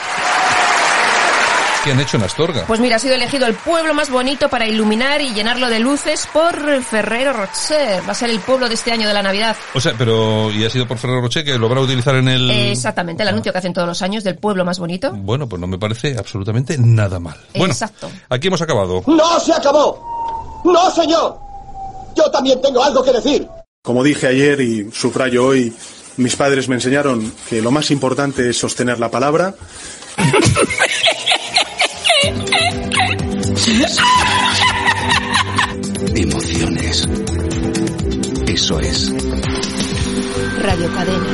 ¿Qué 1.89 1.93
han 1.93 2.01
hecho 2.01 2.17
en 2.17 2.23
Astorga? 2.23 2.65
Pues 2.67 2.79
mira, 2.79 2.97
ha 2.97 2.99
sido 2.99 3.15
elegido 3.15 3.47
el 3.47 3.55
pueblo 3.55 3.95
más 3.95 4.11
bonito 4.11 4.47
para 4.47 4.67
iluminar 4.67 5.21
y 5.21 5.33
llenarlo 5.33 5.71
de 5.71 5.79
luces 5.79 6.27
por 6.31 6.83
Ferrero 6.83 7.33
Rocher. 7.33 8.07
Va 8.07 8.11
a 8.11 8.13
ser 8.13 8.29
el 8.29 8.39
pueblo 8.41 8.69
de 8.69 8.75
este 8.75 8.91
año 8.91 9.07
de 9.07 9.13
la 9.15 9.23
Navidad. 9.23 9.57
O 9.73 9.81
sea, 9.81 9.95
pero, 9.97 10.51
y 10.51 10.63
ha 10.63 10.69
sido 10.69 10.87
por 10.87 10.99
Ferrero 10.99 11.19
Rocher 11.21 11.43
que 11.43 11.57
lo 11.57 11.67
van 11.67 11.79
a 11.79 11.81
utilizar 11.81 12.13
en 12.13 12.27
el... 12.27 12.51
Exactamente, 12.51 13.23
el 13.23 13.29
anuncio 13.29 13.51
que 13.51 13.57
hacen 13.57 13.73
todos 13.73 13.87
los 13.87 14.03
años 14.03 14.23
del 14.23 14.37
pueblo 14.37 14.63
más 14.63 14.77
bonito. 14.77 15.11
Bueno, 15.13 15.49
pues 15.49 15.59
no 15.59 15.65
me 15.65 15.79
parece 15.79 16.15
absolutamente 16.15 16.77
nada 16.77 17.19
mal. 17.19 17.37
Bueno, 17.55 17.73
Exacto. 17.73 18.07
aquí 18.29 18.49
hemos 18.49 18.61
acabado. 18.61 19.01
¡No 19.07 19.39
se 19.39 19.51
acabó! 19.51 20.61
¡No, 20.65 20.91
señor! 20.91 21.39
Yo 22.15 22.29
también 22.29 22.61
tengo 22.61 22.83
algo 22.83 23.01
que 23.03 23.13
decir. 23.13 23.47
Como 23.81 24.03
dije 24.03 24.27
ayer 24.27 24.61
y 24.61 24.91
subrayo 24.91 25.43
hoy, 25.43 25.73
mis 26.17 26.35
padres 26.35 26.69
me 26.69 26.75
enseñaron 26.75 27.33
que 27.49 27.63
lo 27.63 27.71
más 27.71 27.89
importante 27.89 28.47
es 28.47 28.59
sostener 28.59 28.99
la 28.99 29.09
palabra. 29.09 29.55
Emociones. 36.15 37.05
Eso 38.47 38.79
es. 38.79 39.11
Radio 40.61 40.89
Cadena. 40.93 41.27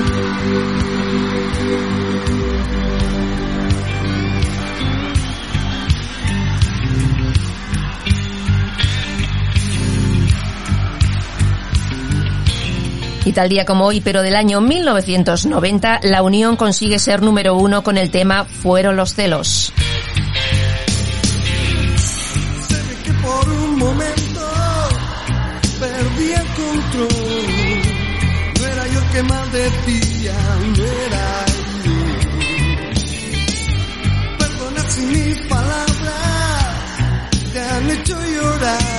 Y 13.23 13.33
tal 13.33 13.49
día 13.49 13.65
como 13.65 13.85
hoy, 13.85 14.01
pero 14.01 14.23
del 14.23 14.35
año 14.35 14.61
1990, 14.61 15.99
la 16.03 16.23
Unión 16.23 16.55
consigue 16.55 16.97
ser 16.97 17.21
número 17.21 17.55
uno 17.55 17.83
con 17.83 17.99
el 17.99 18.09
tema 18.09 18.45
Fueron 18.45 18.95
los 18.95 19.13
celos. 19.13 19.71
Control. 26.95 27.81
No 28.59 28.67
era 28.67 28.87
yo 28.87 28.99
el 28.99 29.09
que 29.11 29.23
maldecía, 29.23 30.33
no 30.77 30.83
era 30.83 31.45
yo. 31.85 31.93
Perdona 34.39 34.81
si 34.89 35.01
mis 35.01 35.37
palabras 35.47 37.29
te 37.53 37.59
han 37.59 37.91
hecho 37.91 38.19
llorar. 38.21 38.95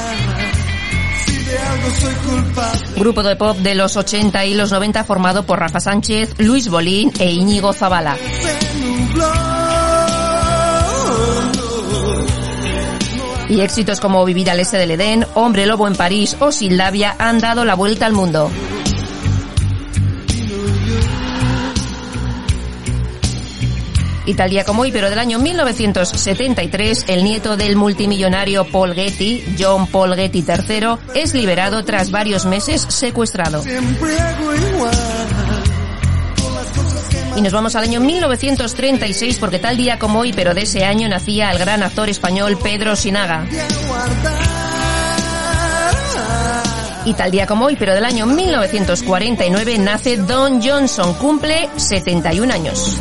Grupo 2.97 3.23
de 3.23 3.37
pop 3.37 3.57
de 3.59 3.75
los 3.77 3.97
80 3.97 4.45
y 4.47 4.55
los 4.55 4.73
90 4.73 5.05
formado 5.05 5.45
por 5.45 5.61
Rafa 5.61 5.79
Sánchez, 5.81 6.35
Luis 6.39 6.69
Bolín 6.69 7.13
e 7.21 7.31
Íñigo 7.31 7.73
Zabala. 7.73 8.17
Y 13.49 13.61
éxitos 13.61 14.01
como 14.01 14.25
Vivir 14.25 14.51
al 14.51 14.61
este 14.61 14.77
del 14.77 14.91
Edén, 14.91 15.25
Hombre 15.35 15.67
Lobo 15.67 15.87
en 15.87 15.95
París 15.95 16.37
o 16.41 16.51
Sildavia 16.51 17.15
han 17.19 17.39
dado 17.39 17.65
la 17.65 17.75
vuelta 17.75 18.07
al 18.07 18.13
mundo. 18.13 18.51
Y 24.27 24.35
tal 24.35 24.51
día 24.51 24.65
como 24.65 24.83
hoy, 24.83 24.91
pero 24.91 25.09
del 25.09 25.21
año 25.21 25.39
1973, 25.39 27.05
el 27.07 27.23
nieto 27.23 27.57
del 27.57 27.77
multimillonario 27.77 28.65
Paul 28.65 28.93
Getty, 28.93 29.55
John 29.57 29.87
Paul 29.87 30.17
Getty 30.17 30.41
III, 30.41 30.97
es 31.15 31.33
liberado 31.33 31.85
tras 31.85 32.11
varios 32.11 32.45
meses 32.45 32.85
secuestrado. 32.89 33.63
Siempre 33.63 34.19
hago 34.19 34.55
igual. 34.55 35.16
Y 37.37 37.43
nos 37.43 37.53
vamos 37.53 37.77
al 37.77 37.85
año 37.85 38.01
1936 38.01 39.39
porque 39.39 39.59
tal 39.59 39.77
día 39.77 39.99
como 39.99 40.21
hoy, 40.21 40.33
pero 40.33 40.55
de 40.55 40.63
ese 40.63 40.85
año 40.85 41.07
nacía 41.07 41.51
el 41.51 41.59
gran 41.59 41.83
actor 41.83 42.09
español 42.09 42.59
Pedro 42.63 42.97
Sinaga. 42.97 43.47
Y 47.05 47.13
tal 47.13 47.31
día 47.31 47.47
como 47.47 47.67
hoy, 47.67 47.77
pero 47.77 47.95
del 47.95 48.07
año 48.07 48.27
1949 48.27 49.79
nace 49.79 50.17
Don 50.17 50.63
Johnson, 50.63 51.13
cumple 51.15 51.69
71 51.77 52.53
años. 52.53 52.99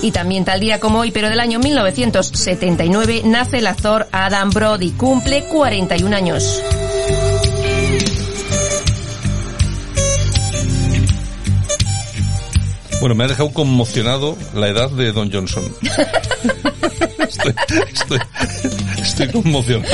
Y 0.00 0.12
también 0.12 0.44
tal 0.44 0.60
día 0.60 0.78
como 0.78 1.00
hoy, 1.00 1.10
pero 1.10 1.28
del 1.28 1.40
año 1.40 1.58
1979 1.58 3.22
nace 3.24 3.58
el 3.58 3.66
actor 3.66 4.08
Adam 4.12 4.50
Brody, 4.50 4.92
cumple 4.92 5.44
41 5.44 6.16
años. 6.16 6.62
Bueno, 13.02 13.16
me 13.16 13.24
ha 13.24 13.26
dejado 13.26 13.52
conmocionado 13.52 14.38
la 14.54 14.68
edad 14.68 14.88
de 14.88 15.10
Don 15.10 15.28
Johnson. 15.28 15.64
estoy, 17.18 17.52
estoy, 17.92 18.18
estoy 18.96 19.28
conmocionado. 19.28 19.92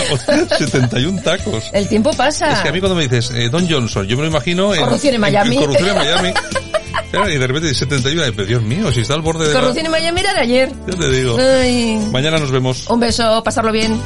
71 0.58 1.22
tacos. 1.22 1.70
El 1.72 1.88
tiempo 1.88 2.12
pasa. 2.12 2.52
Es 2.52 2.58
que 2.58 2.68
a 2.68 2.72
mí 2.72 2.80
cuando 2.80 2.96
me 2.96 3.08
dices 3.08 3.30
eh, 3.30 3.48
Don 3.48 3.66
Johnson, 3.66 4.06
yo 4.06 4.14
me 4.18 4.24
lo 4.24 4.28
imagino 4.28 4.74
en... 4.74 4.82
Corrupción 4.82 5.14
en 5.14 5.22
Miami. 5.22 5.56
corrupción 5.56 5.88
en 5.88 5.94
Miami. 5.96 6.34
Claro, 7.10 7.30
y 7.30 7.38
de 7.38 7.46
repente 7.46 7.72
71, 7.72 8.24
ay, 8.24 8.32
pero 8.36 8.46
Dios 8.46 8.62
mío, 8.62 8.92
si 8.92 9.00
está 9.00 9.14
al 9.14 9.22
borde 9.22 9.48
de 9.48 9.54
la... 9.54 9.60
Corrupción 9.60 9.86
en 9.86 9.92
Miami 9.92 10.20
era 10.20 10.34
de 10.34 10.40
ayer. 10.40 10.72
Ya 10.86 10.98
te 10.98 11.10
digo. 11.10 11.38
Ay. 11.40 12.06
Mañana 12.12 12.36
nos 12.36 12.50
vemos. 12.50 12.90
Un 12.90 13.00
beso, 13.00 13.42
pasarlo 13.42 13.72
bien. 13.72 13.98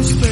Bueno, 0.00 0.29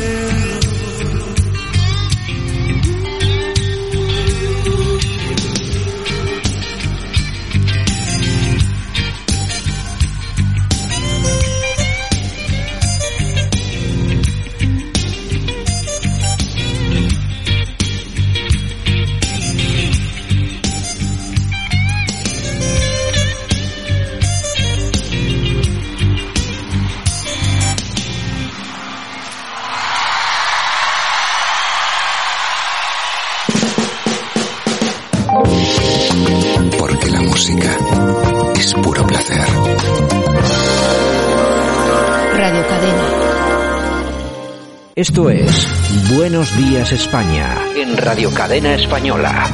Buenos 46.28 46.54
Días 46.58 46.92
España 46.92 47.56
En 47.74 47.96
Radio 47.96 48.30
Cadena 48.34 48.74
Española. 48.74 49.48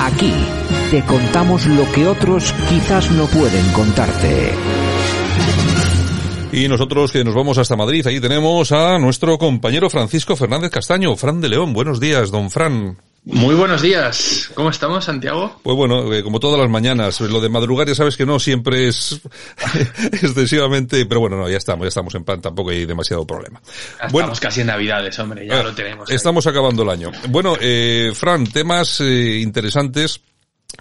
Aquí 0.00 0.32
te 0.90 1.00
contamos 1.04 1.66
lo 1.66 1.88
que 1.92 2.08
otros 2.08 2.52
quizás 2.68 3.12
no 3.12 3.26
pueden 3.26 3.64
contarte. 3.70 4.50
Y 6.50 6.66
nosotros 6.66 7.12
que 7.12 7.22
nos 7.22 7.32
vamos 7.32 7.58
hasta 7.58 7.76
Madrid, 7.76 8.04
ahí 8.08 8.18
tenemos 8.18 8.72
a 8.72 8.98
nuestro 8.98 9.38
compañero 9.38 9.88
Francisco 9.88 10.34
Fernández 10.34 10.72
Castaño, 10.72 11.14
Fran 11.14 11.40
de 11.40 11.48
León. 11.48 11.72
Buenos 11.72 12.00
días, 12.00 12.32
don 12.32 12.50
Fran. 12.50 12.98
Muy 13.28 13.56
buenos 13.56 13.82
días. 13.82 14.52
¿Cómo 14.54 14.70
estamos, 14.70 15.04
Santiago? 15.04 15.58
Pues 15.64 15.76
bueno, 15.76 16.12
eh, 16.14 16.22
como 16.22 16.38
todas 16.38 16.60
las 16.60 16.70
mañanas, 16.70 17.20
lo 17.20 17.40
de 17.40 17.48
madrugar 17.48 17.88
ya 17.88 17.94
sabes 17.96 18.16
que 18.16 18.24
no 18.24 18.38
siempre 18.38 18.86
es 18.86 19.20
excesivamente, 20.12 21.04
pero 21.06 21.18
bueno, 21.20 21.36
no, 21.36 21.48
ya 21.50 21.56
estamos, 21.56 21.84
ya 21.86 21.88
estamos 21.88 22.14
en 22.14 22.22
pan, 22.24 22.40
tampoco 22.40 22.70
hay 22.70 22.86
demasiado 22.86 23.26
problema. 23.26 23.60
Ya 24.00 24.06
Bueno, 24.12 24.28
Estamos 24.28 24.40
casi 24.40 24.60
en 24.60 24.68
Navidades, 24.68 25.18
hombre, 25.18 25.44
ya 25.44 25.58
Ah, 25.58 25.62
lo 25.64 25.74
tenemos. 25.74 26.08
ahí. 26.08 26.14
Estamos 26.14 26.46
acabando 26.46 26.84
el 26.84 26.88
año. 26.90 27.10
Bueno, 27.28 27.56
eh, 27.60 28.12
Fran, 28.14 28.46
temas 28.46 29.00
eh, 29.00 29.40
interesantes. 29.42 30.20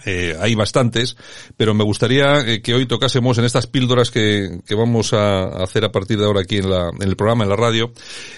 Eh, 0.05 0.35
hay 0.39 0.55
bastantes, 0.55 1.15
pero 1.57 1.73
me 1.73 1.83
gustaría 1.83 2.39
eh, 2.41 2.61
que 2.61 2.73
hoy 2.73 2.85
tocásemos 2.85 3.37
en 3.37 3.45
estas 3.45 3.67
píldoras 3.67 4.11
que, 4.11 4.59
que 4.65 4.75
vamos 4.75 5.13
a 5.13 5.63
hacer 5.63 5.85
a 5.85 5.91
partir 5.91 6.17
de 6.17 6.25
ahora 6.25 6.41
aquí 6.41 6.57
en, 6.57 6.69
la, 6.69 6.89
en 6.89 7.07
el 7.07 7.15
programa, 7.15 7.43
en 7.43 7.49
la 7.49 7.55
radio, 7.55 7.91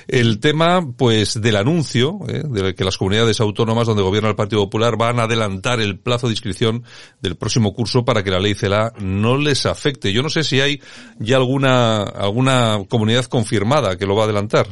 el 0.07 0.39
tema, 0.39 0.85
pues, 0.95 1.41
del 1.41 1.55
anuncio 1.55 2.19
eh, 2.27 2.43
de 2.45 2.75
que 2.75 2.83
las 2.83 2.97
comunidades 2.97 3.39
autónomas 3.39 3.87
donde 3.87 4.03
gobierna 4.03 4.29
el 4.29 4.35
Partido 4.35 4.63
Popular 4.63 4.97
van 4.97 5.19
a 5.19 5.23
adelantar 5.23 5.79
el 5.79 5.99
plazo 5.99 6.27
de 6.27 6.33
inscripción 6.33 6.83
del 7.21 7.35
próximo 7.35 7.73
curso 7.73 8.05
para 8.05 8.23
que 8.23 8.31
la 8.31 8.39
ley 8.39 8.53
CELA 8.53 8.93
no 8.99 9.37
les 9.37 9.65
afecte. 9.65 10.13
Yo 10.13 10.21
no 10.21 10.29
sé 10.29 10.43
si 10.43 10.61
hay 10.61 10.81
ya 11.19 11.37
alguna 11.37 12.03
alguna 12.03 12.83
comunidad 12.89 13.25
confirmada 13.25 13.97
que 13.97 14.05
lo 14.05 14.15
va 14.15 14.23
a 14.23 14.25
adelantar. 14.25 14.67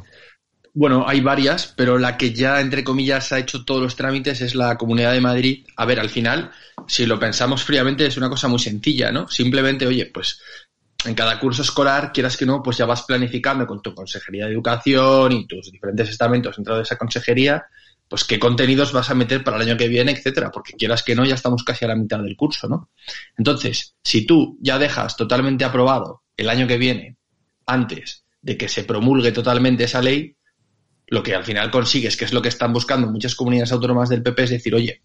Bueno, 0.78 1.06
hay 1.08 1.22
varias, 1.22 1.74
pero 1.78 1.98
la 1.98 2.18
que 2.18 2.34
ya, 2.34 2.60
entre 2.60 2.84
comillas, 2.84 3.32
ha 3.32 3.40
hecho 3.40 3.64
todos 3.64 3.82
los 3.82 3.96
trámites 3.96 4.42
es 4.42 4.56
la 4.56 4.78
Comunidad 4.78 5.14
de 5.14 5.22
Madrid. 5.22 5.66
A 5.78 5.86
ver, 5.86 6.02
al 6.02 6.10
final, 6.10 6.52
si 6.86 7.06
lo 7.06 7.18
pensamos 7.18 7.64
fríamente, 7.64 8.06
es 8.06 8.18
una 8.18 8.30
cosa 8.30 8.50
muy 8.50 8.60
sencilla, 8.60 9.10
¿no? 9.10 9.26
Simplemente, 9.30 9.88
oye, 9.88 10.08
pues 10.08 10.42
en 11.06 11.16
cada 11.16 11.40
curso 11.40 11.62
escolar, 11.62 12.12
quieras 12.12 12.36
que 12.36 12.46
no, 12.46 12.62
pues 12.62 12.76
ya 12.76 12.86
vas 12.86 13.04
planificando 13.04 13.66
con 13.66 13.82
tu 13.82 13.96
Consejería 13.96 14.48
de 14.48 14.52
Educación 14.52 15.32
y 15.32 15.48
tus 15.48 15.72
diferentes 15.72 16.10
estamentos 16.10 16.58
dentro 16.58 16.76
de 16.76 16.84
esa 16.84 16.98
consejería, 16.98 17.68
pues 18.10 18.26
qué 18.26 18.38
contenidos 18.38 18.92
vas 18.92 19.10
a 19.10 19.16
meter 19.16 19.46
para 19.46 19.56
el 19.56 19.64
año 19.64 19.78
que 19.78 19.88
viene, 19.88 20.12
etcétera, 20.12 20.52
porque 20.52 20.74
quieras 20.74 21.04
que 21.04 21.16
no, 21.16 21.24
ya 21.24 21.36
estamos 21.36 21.64
casi 21.64 21.86
a 21.86 21.88
la 21.88 21.96
mitad 21.96 22.20
del 22.20 22.36
curso, 22.36 22.68
¿no? 22.68 22.90
Entonces, 23.38 23.96
si 24.04 24.26
tú 24.26 24.58
ya 24.60 24.78
dejas 24.78 25.16
totalmente 25.16 25.64
aprobado 25.64 26.24
el 26.36 26.50
año 26.50 26.68
que 26.68 26.78
viene, 26.78 27.16
antes 27.66 28.26
de 28.42 28.58
que 28.58 28.68
se 28.68 28.84
promulgue 28.84 29.32
totalmente 29.32 29.86
esa 29.86 30.02
ley, 30.02 30.36
lo 31.08 31.24
que 31.24 31.36
al 31.36 31.44
final 31.44 31.72
consigues, 31.72 32.18
que 32.18 32.26
es 32.26 32.34
lo 32.34 32.42
que 32.42 32.50
están 32.50 32.74
buscando 32.74 33.08
muchas 33.08 33.36
comunidades 33.36 33.72
autónomas 33.72 34.10
del 34.10 34.24
PP, 34.24 34.44
es 34.44 34.50
decir, 34.50 34.76
oye, 34.76 35.02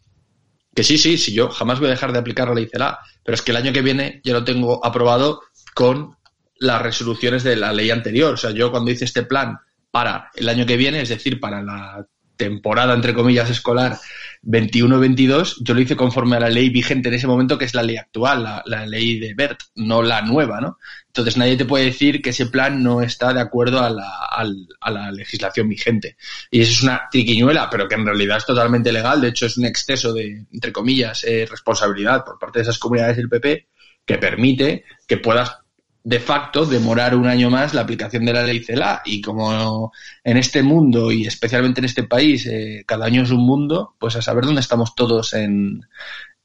que 0.75 0.85
sí, 0.85 0.99
sí, 0.99 1.19
sí, 1.19 1.33
yo 1.33 1.49
jamás 1.49 1.79
voy 1.79 1.89
a 1.89 1.93
dejar 1.93 2.13
de 2.13 2.19
aplicar 2.19 2.49
la 2.49 2.55
ley 2.55 2.69
CELA, 2.71 3.01
pero 3.25 3.35
es 3.35 3.43
que 3.43 3.51
el 3.51 3.57
año 3.57 3.73
que 3.73 3.83
viene 3.83 4.21
ya 4.25 4.33
lo 4.33 4.45
tengo 4.45 4.85
aprobado 4.85 5.43
con 5.75 6.17
las 6.59 6.83
resoluciones 6.83 7.43
de 7.43 7.57
la 7.57 7.73
ley 7.73 7.91
anterior. 7.91 8.35
O 8.35 8.37
sea, 8.37 8.51
yo 8.53 8.71
cuando 8.71 8.91
hice 8.91 9.05
este 9.05 9.25
plan 9.25 9.59
para 9.91 10.31
el 10.35 10.49
año 10.49 10.67
que 10.67 10.77
viene, 10.77 11.01
es 11.01 11.09
decir, 11.09 11.41
para 11.41 11.63
la 11.63 12.07
temporada, 12.45 12.95
entre 12.95 13.13
comillas, 13.15 13.51
escolar 13.51 13.99
21-22, 14.43 15.57
yo 15.61 15.75
lo 15.75 15.81
hice 15.81 15.97
conforme 15.97 16.37
a 16.37 16.41
la 16.41 16.49
ley 16.49 16.71
vigente 16.71 17.09
en 17.09 17.15
ese 17.15 17.27
momento, 17.27 17.59
que 17.59 17.67
es 17.67 17.75
la 17.75 17.83
ley 17.83 17.97
actual, 17.97 18.63
la, 18.65 18.87
ley 18.87 19.19
de 19.19 19.35
BERT, 19.35 19.61
no 19.77 20.03
la 20.03 20.23
nueva, 20.23 20.61
¿no? 20.61 20.79
Entonces 21.09 21.37
nadie 21.37 21.57
te 21.57 21.65
puede 21.67 21.87
decir 21.87 22.23
que 22.23 22.31
ese 22.31 22.47
plan 22.47 22.83
no 22.83 23.03
está 23.03 23.33
de 23.35 23.41
acuerdo 23.41 23.81
a 23.81 23.91
la, 23.91 24.09
al- 24.31 24.69
a 24.81 24.91
la 24.91 25.13
legislación 25.13 25.69
vigente. 25.69 26.17
Y 26.51 26.61
eso 26.63 26.73
es 26.73 26.83
una 26.83 27.03
triquiñuela, 27.11 27.69
pero 27.71 27.87
que 27.89 27.97
en 27.97 28.07
realidad 28.07 28.39
es 28.39 28.47
totalmente 28.47 28.93
legal. 28.93 29.21
De 29.21 29.29
hecho, 29.29 29.47
es 29.47 29.59
un 29.59 29.67
exceso 29.67 30.13
de, 30.13 30.47
entre 30.53 30.73
comillas, 30.73 31.25
eh, 31.25 31.47
responsabilidad 31.51 32.25
por 32.25 32.39
parte 32.39 32.61
de 32.61 32.63
esas 32.63 32.79
comunidades 32.79 33.17
del 33.17 33.29
PP 33.29 33.67
que 34.07 34.19
permite 34.19 34.85
que 35.07 35.19
puedas 35.19 35.59
de 36.03 36.21
facto 36.21 36.65
demorar 36.65 37.15
un 37.15 37.27
año 37.27 37.51
más 37.51 37.75
la 37.75 37.83
aplicación 37.83 38.25
de 38.25 38.33
la 38.33 38.43
ley 38.43 38.61
CELA 38.61 39.03
y 39.05 39.21
como 39.21 39.93
en 40.25 40.37
este 40.37 40.63
mundo 40.63 41.13
y 41.13 41.27
especialmente 41.27 41.81
en 41.81 41.85
este 41.85 42.05
país 42.05 42.47
eh, 42.47 42.85
cada 42.87 43.07
año 43.07 43.23
es 43.23 43.31
un 43.31 43.45
mundo, 43.45 43.95
pues 43.99 44.17
a 44.17 44.23
saber 44.23 44.45
dónde 44.45 44.63
estamos 44.63 44.95
todos 44.95 45.35
en, 45.35 45.83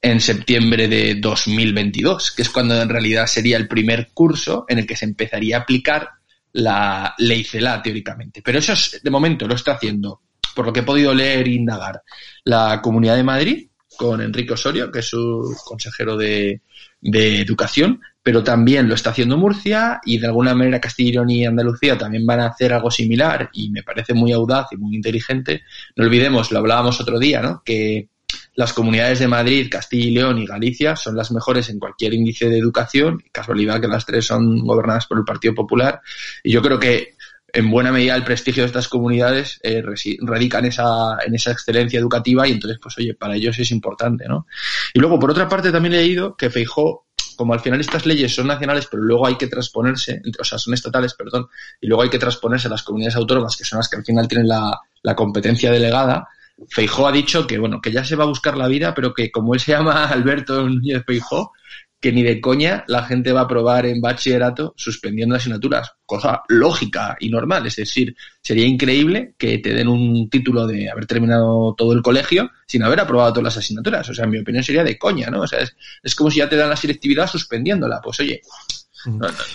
en 0.02 0.20
septiembre 0.20 0.88
de 0.88 1.16
2022, 1.16 2.32
que 2.32 2.42
es 2.42 2.50
cuando 2.50 2.80
en 2.80 2.88
realidad 2.88 3.26
sería 3.26 3.56
el 3.56 3.68
primer 3.68 4.10
curso 4.12 4.66
en 4.68 4.78
el 4.78 4.86
que 4.86 4.96
se 4.96 5.06
empezaría 5.06 5.56
a 5.56 5.60
aplicar 5.60 6.10
la 6.52 7.14
ley 7.18 7.44
CELA 7.44 7.82
teóricamente. 7.82 8.42
Pero 8.42 8.58
eso 8.58 8.74
es, 8.74 9.00
de 9.02 9.10
momento 9.10 9.46
lo 9.46 9.54
está 9.54 9.72
haciendo, 9.72 10.22
por 10.54 10.66
lo 10.66 10.72
que 10.72 10.80
he 10.80 10.84
podido 10.84 11.14
leer 11.14 11.48
e 11.48 11.52
indagar, 11.52 12.02
la 12.44 12.80
Comunidad 12.82 13.16
de 13.16 13.22
Madrid 13.22 13.68
con 13.96 14.20
Enrique 14.20 14.52
Osorio, 14.52 14.92
que 14.92 14.98
es 14.98 15.06
su 15.06 15.56
consejero 15.64 16.16
de, 16.16 16.60
de 17.00 17.40
Educación, 17.40 18.00
pero 18.22 18.42
también 18.42 18.88
lo 18.88 18.94
está 18.94 19.10
haciendo 19.10 19.36
Murcia 19.36 20.00
y 20.04 20.18
de 20.18 20.26
alguna 20.26 20.54
manera 20.54 20.80
Castilla 20.80 21.08
y 21.08 21.12
León 21.12 21.30
y 21.30 21.46
Andalucía 21.46 21.96
también 21.96 22.26
van 22.26 22.40
a 22.40 22.48
hacer 22.48 22.72
algo 22.72 22.90
similar 22.90 23.50
y 23.52 23.70
me 23.70 23.82
parece 23.82 24.14
muy 24.14 24.32
audaz 24.32 24.66
y 24.72 24.76
muy 24.76 24.96
inteligente. 24.96 25.62
No 25.94 26.04
olvidemos, 26.04 26.50
lo 26.50 26.58
hablábamos 26.58 27.00
otro 27.00 27.18
día, 27.18 27.40
¿no? 27.40 27.62
Que 27.64 28.08
las 28.54 28.72
comunidades 28.72 29.18
de 29.18 29.28
Madrid, 29.28 29.68
Castilla 29.70 30.06
y 30.06 30.10
León 30.10 30.38
y 30.38 30.46
Galicia 30.46 30.96
son 30.96 31.16
las 31.16 31.30
mejores 31.30 31.68
en 31.68 31.78
cualquier 31.78 32.14
índice 32.14 32.48
de 32.48 32.58
educación. 32.58 33.22
Casualidad 33.30 33.80
que 33.80 33.88
las 33.88 34.06
tres 34.06 34.26
son 34.26 34.58
gobernadas 34.60 35.06
por 35.06 35.18
el 35.18 35.24
Partido 35.24 35.54
Popular. 35.54 36.00
Y 36.42 36.52
yo 36.52 36.62
creo 36.62 36.78
que 36.78 37.15
en 37.56 37.70
buena 37.70 37.90
medida 37.90 38.14
el 38.14 38.22
prestigio 38.22 38.62
de 38.62 38.66
estas 38.66 38.86
comunidades 38.86 39.58
eh, 39.62 39.82
radica 40.20 40.58
en 40.58 40.66
esa, 40.66 41.16
en 41.26 41.34
esa 41.34 41.52
excelencia 41.52 41.98
educativa 41.98 42.46
y 42.46 42.52
entonces, 42.52 42.78
pues 42.82 42.98
oye, 42.98 43.14
para 43.14 43.34
ellos 43.34 43.58
es 43.58 43.70
importante, 43.70 44.28
¿no? 44.28 44.46
Y 44.92 45.00
luego, 45.00 45.18
por 45.18 45.30
otra 45.30 45.48
parte, 45.48 45.72
también 45.72 45.94
he 45.94 45.98
leído 45.98 46.36
que 46.36 46.50
Feijó 46.50 47.06
como 47.34 47.54
al 47.54 47.60
final 47.60 47.80
estas 47.80 48.04
leyes 48.04 48.34
son 48.34 48.46
nacionales, 48.46 48.88
pero 48.90 49.02
luego 49.02 49.26
hay 49.26 49.36
que 49.36 49.46
transponerse, 49.46 50.20
o 50.38 50.44
sea, 50.44 50.58
son 50.58 50.74
estatales, 50.74 51.14
perdón, 51.14 51.46
y 51.80 51.86
luego 51.86 52.02
hay 52.02 52.10
que 52.10 52.18
transponerse 52.18 52.68
a 52.68 52.70
las 52.70 52.82
comunidades 52.82 53.16
autónomas, 53.16 53.56
que 53.56 53.64
son 53.64 53.78
las 53.78 53.88
que 53.88 53.96
al 53.96 54.04
final 54.04 54.28
tienen 54.28 54.48
la, 54.48 54.78
la 55.02 55.14
competencia 55.14 55.70
delegada, 55.70 56.28
Feijó 56.68 57.06
ha 57.06 57.12
dicho 57.12 57.46
que, 57.46 57.58
bueno, 57.58 57.80
que 57.80 57.92
ya 57.92 58.04
se 58.04 58.16
va 58.16 58.24
a 58.24 58.28
buscar 58.28 58.56
la 58.56 58.68
vida, 58.68 58.94
pero 58.94 59.12
que 59.12 59.30
como 59.30 59.54
él 59.54 59.60
se 59.60 59.72
llama 59.72 60.04
Alberto 60.08 60.66
Núñez 60.66 61.04
Feijó, 61.06 61.52
que 62.00 62.12
ni 62.12 62.22
de 62.22 62.40
coña 62.40 62.84
la 62.88 63.04
gente 63.04 63.32
va 63.32 63.40
a 63.40 63.44
aprobar 63.44 63.86
en 63.86 64.00
bachillerato 64.00 64.74
suspendiendo 64.76 65.34
asignaturas, 65.34 65.92
cosa 66.04 66.42
lógica 66.48 67.16
y 67.18 67.30
normal. 67.30 67.66
Es 67.66 67.76
decir, 67.76 68.14
sería 68.42 68.66
increíble 68.66 69.34
que 69.38 69.58
te 69.58 69.74
den 69.74 69.88
un 69.88 70.28
título 70.28 70.66
de 70.66 70.90
haber 70.90 71.06
terminado 71.06 71.74
todo 71.76 71.92
el 71.92 72.02
colegio 72.02 72.50
sin 72.66 72.82
haber 72.82 73.00
aprobado 73.00 73.32
todas 73.32 73.44
las 73.44 73.56
asignaturas. 73.58 74.08
O 74.08 74.14
sea, 74.14 74.24
en 74.24 74.30
mi 74.30 74.38
opinión 74.38 74.62
sería 74.62 74.84
de 74.84 74.98
coña, 74.98 75.30
¿no? 75.30 75.40
O 75.42 75.46
sea, 75.46 75.60
es, 75.60 75.74
es 76.02 76.14
como 76.14 76.30
si 76.30 76.38
ya 76.38 76.48
te 76.48 76.56
dan 76.56 76.70
la 76.70 76.76
selectividad 76.76 77.26
suspendiéndola. 77.26 78.00
Pues 78.02 78.20
oye, 78.20 78.42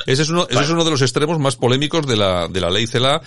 ese 0.05 0.21
es 0.23 0.29
uno, 0.29 0.47
ese 0.49 0.61
es 0.61 0.69
uno 0.69 0.83
de 0.83 0.91
los 0.91 1.01
extremos 1.01 1.39
más 1.39 1.55
polémicos 1.55 2.07
de 2.07 2.17
la, 2.17 2.47
de 2.47 2.61
la 2.61 2.69
ley 2.69 2.87
CELA, 2.87 3.21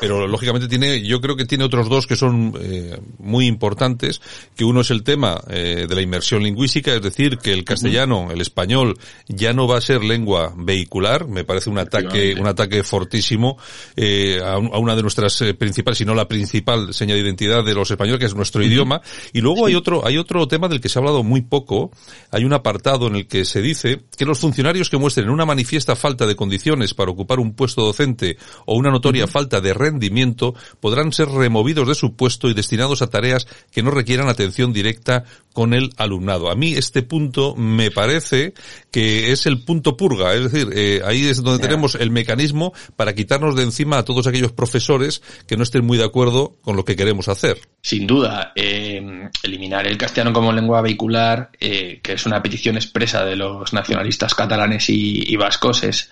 pero 0.00 0.26
lógicamente 0.26 0.68
tiene, 0.68 1.02
yo 1.02 1.20
creo 1.20 1.36
que 1.36 1.44
tiene 1.44 1.64
otros 1.64 1.88
dos 1.88 2.06
que 2.06 2.16
son 2.16 2.54
eh, 2.60 2.98
muy 3.18 3.46
importantes, 3.46 4.20
que 4.56 4.64
uno 4.64 4.80
es 4.80 4.90
el 4.90 5.02
tema 5.02 5.40
eh, 5.48 5.86
de 5.88 5.94
la 5.94 6.02
inmersión 6.02 6.42
lingüística, 6.42 6.94
es 6.94 7.02
decir, 7.02 7.38
que 7.38 7.52
el 7.52 7.64
castellano, 7.64 8.30
el 8.30 8.40
español, 8.40 8.98
ya 9.28 9.52
no 9.52 9.66
va 9.66 9.78
a 9.78 9.80
ser 9.80 10.04
lengua 10.04 10.52
vehicular, 10.56 11.26
me 11.26 11.44
parece 11.44 11.70
un 11.70 11.78
ataque, 11.78 12.36
un 12.38 12.46
ataque 12.46 12.82
fortísimo 12.82 13.58
eh, 13.96 14.40
a, 14.42 14.54
a, 14.54 14.58
una 14.58 14.96
de 14.96 15.02
nuestras 15.02 15.40
eh, 15.42 15.54
principales, 15.54 15.98
si 15.98 16.04
no 16.04 16.14
la 16.14 16.28
principal 16.28 16.94
señal 16.94 17.16
de 17.16 17.24
identidad 17.24 17.64
de 17.64 17.74
los 17.74 17.90
españoles, 17.90 18.20
que 18.20 18.26
es 18.26 18.34
nuestro 18.34 18.62
idioma, 18.62 19.00
y 19.32 19.40
luego 19.40 19.66
hay 19.66 19.74
otro, 19.74 20.06
hay 20.06 20.18
otro 20.18 20.46
tema 20.48 20.68
del 20.68 20.80
que 20.80 20.88
se 20.88 20.98
ha 20.98 21.00
hablado 21.00 21.22
muy 21.22 21.42
poco, 21.42 21.90
hay 22.30 22.44
un 22.44 22.52
apartado 22.52 23.06
en 23.08 23.16
el 23.16 23.26
que 23.26 23.44
se 23.44 23.62
dice 23.62 24.00
que 24.16 24.24
los 24.24 24.38
funcionarios 24.38 24.90
que 24.90 24.98
muestren 24.98 25.30
una 25.30 25.46
manifiesta 25.68 25.96
falta 25.96 26.26
de 26.26 26.34
condiciones 26.34 26.94
para 26.94 27.10
ocupar 27.10 27.38
un 27.38 27.52
puesto 27.52 27.82
docente 27.82 28.38
o 28.64 28.74
una 28.74 28.90
notoria 28.90 29.26
falta 29.26 29.60
de 29.60 29.74
rendimiento 29.74 30.54
podrán 30.80 31.12
ser 31.12 31.28
removidos 31.28 31.86
de 31.86 31.94
su 31.94 32.16
puesto 32.16 32.48
y 32.48 32.54
destinados 32.54 33.02
a 33.02 33.08
tareas 33.08 33.46
que 33.70 33.82
no 33.82 33.90
requieran 33.90 34.30
atención 34.30 34.72
directa 34.72 35.24
con 35.52 35.74
el 35.74 35.90
alumnado. 35.98 36.50
A 36.50 36.54
mí 36.54 36.72
este 36.72 37.02
punto 37.02 37.54
me 37.54 37.90
parece 37.90 38.54
que 38.90 39.32
es 39.32 39.44
el 39.44 39.64
punto 39.64 39.96
purga, 39.96 40.32
es 40.32 40.50
decir, 40.50 40.70
eh, 40.74 41.02
ahí 41.04 41.26
es 41.26 41.42
donde 41.42 41.60
tenemos 41.60 41.96
el 41.96 42.10
mecanismo 42.10 42.72
para 42.96 43.12
quitarnos 43.14 43.56
de 43.56 43.64
encima 43.64 43.98
a 43.98 44.04
todos 44.04 44.26
aquellos 44.26 44.52
profesores 44.52 45.20
que 45.46 45.56
no 45.56 45.64
estén 45.64 45.84
muy 45.84 45.98
de 45.98 46.04
acuerdo 46.04 46.54
con 46.62 46.76
lo 46.76 46.84
que 46.84 46.96
queremos 46.96 47.28
hacer. 47.28 47.58
Sin 47.82 48.06
duda, 48.06 48.52
eh, 48.54 49.28
eliminar 49.42 49.86
el 49.86 49.98
castellano 49.98 50.32
como 50.32 50.52
lengua 50.52 50.80
vehicular, 50.80 51.50
eh, 51.60 52.00
que 52.02 52.12
es 52.12 52.24
una 52.24 52.42
petición 52.42 52.76
expresa 52.76 53.24
de 53.24 53.36
los 53.36 53.72
nacionalistas 53.72 54.34
catalanes 54.34 54.88
y, 54.88 55.24
y 55.26 55.36
vascos, 55.36 55.57
es, 55.82 56.10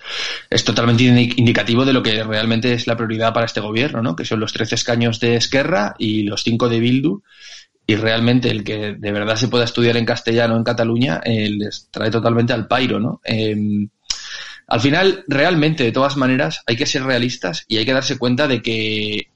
es, 0.49 0.63
totalmente 0.63 1.03
indicativo 1.03 1.85
de 1.85 1.93
lo 1.93 2.03
que 2.03 2.23
realmente 2.23 2.73
es 2.73 2.87
la 2.87 2.95
prioridad 2.95 3.33
para 3.33 3.45
este 3.45 3.59
gobierno, 3.59 4.01
¿no? 4.01 4.15
que 4.15 4.25
son 4.25 4.39
los 4.39 4.53
13 4.53 4.75
escaños 4.75 5.19
de 5.19 5.35
Esquerra 5.35 5.95
y 5.97 6.23
los 6.23 6.43
5 6.43 6.69
de 6.69 6.79
Bildu, 6.79 7.21
y 7.85 7.95
realmente 7.95 8.49
el 8.49 8.63
que 8.63 8.95
de 8.97 9.11
verdad 9.11 9.37
se 9.37 9.47
pueda 9.47 9.63
estudiar 9.63 9.95
en 9.97 10.05
castellano 10.05 10.57
en 10.57 10.63
Cataluña 10.63 11.21
eh, 11.23 11.49
les 11.49 11.87
trae 11.89 12.11
totalmente 12.11 12.51
al 12.53 12.67
pairo, 12.67 12.99
¿no? 12.99 13.21
Eh, 13.23 13.55
al 14.67 14.81
final, 14.81 15.23
realmente, 15.27 15.85
de 15.85 15.93
todas 15.93 16.17
maneras, 16.17 16.61
hay 16.67 16.75
que 16.75 16.85
ser 16.85 17.03
realistas 17.03 17.63
y 17.69 17.77
hay 17.77 17.85
que 17.85 17.93
darse 17.93 18.17
cuenta 18.17 18.47
de 18.47 18.61
que 18.61 19.29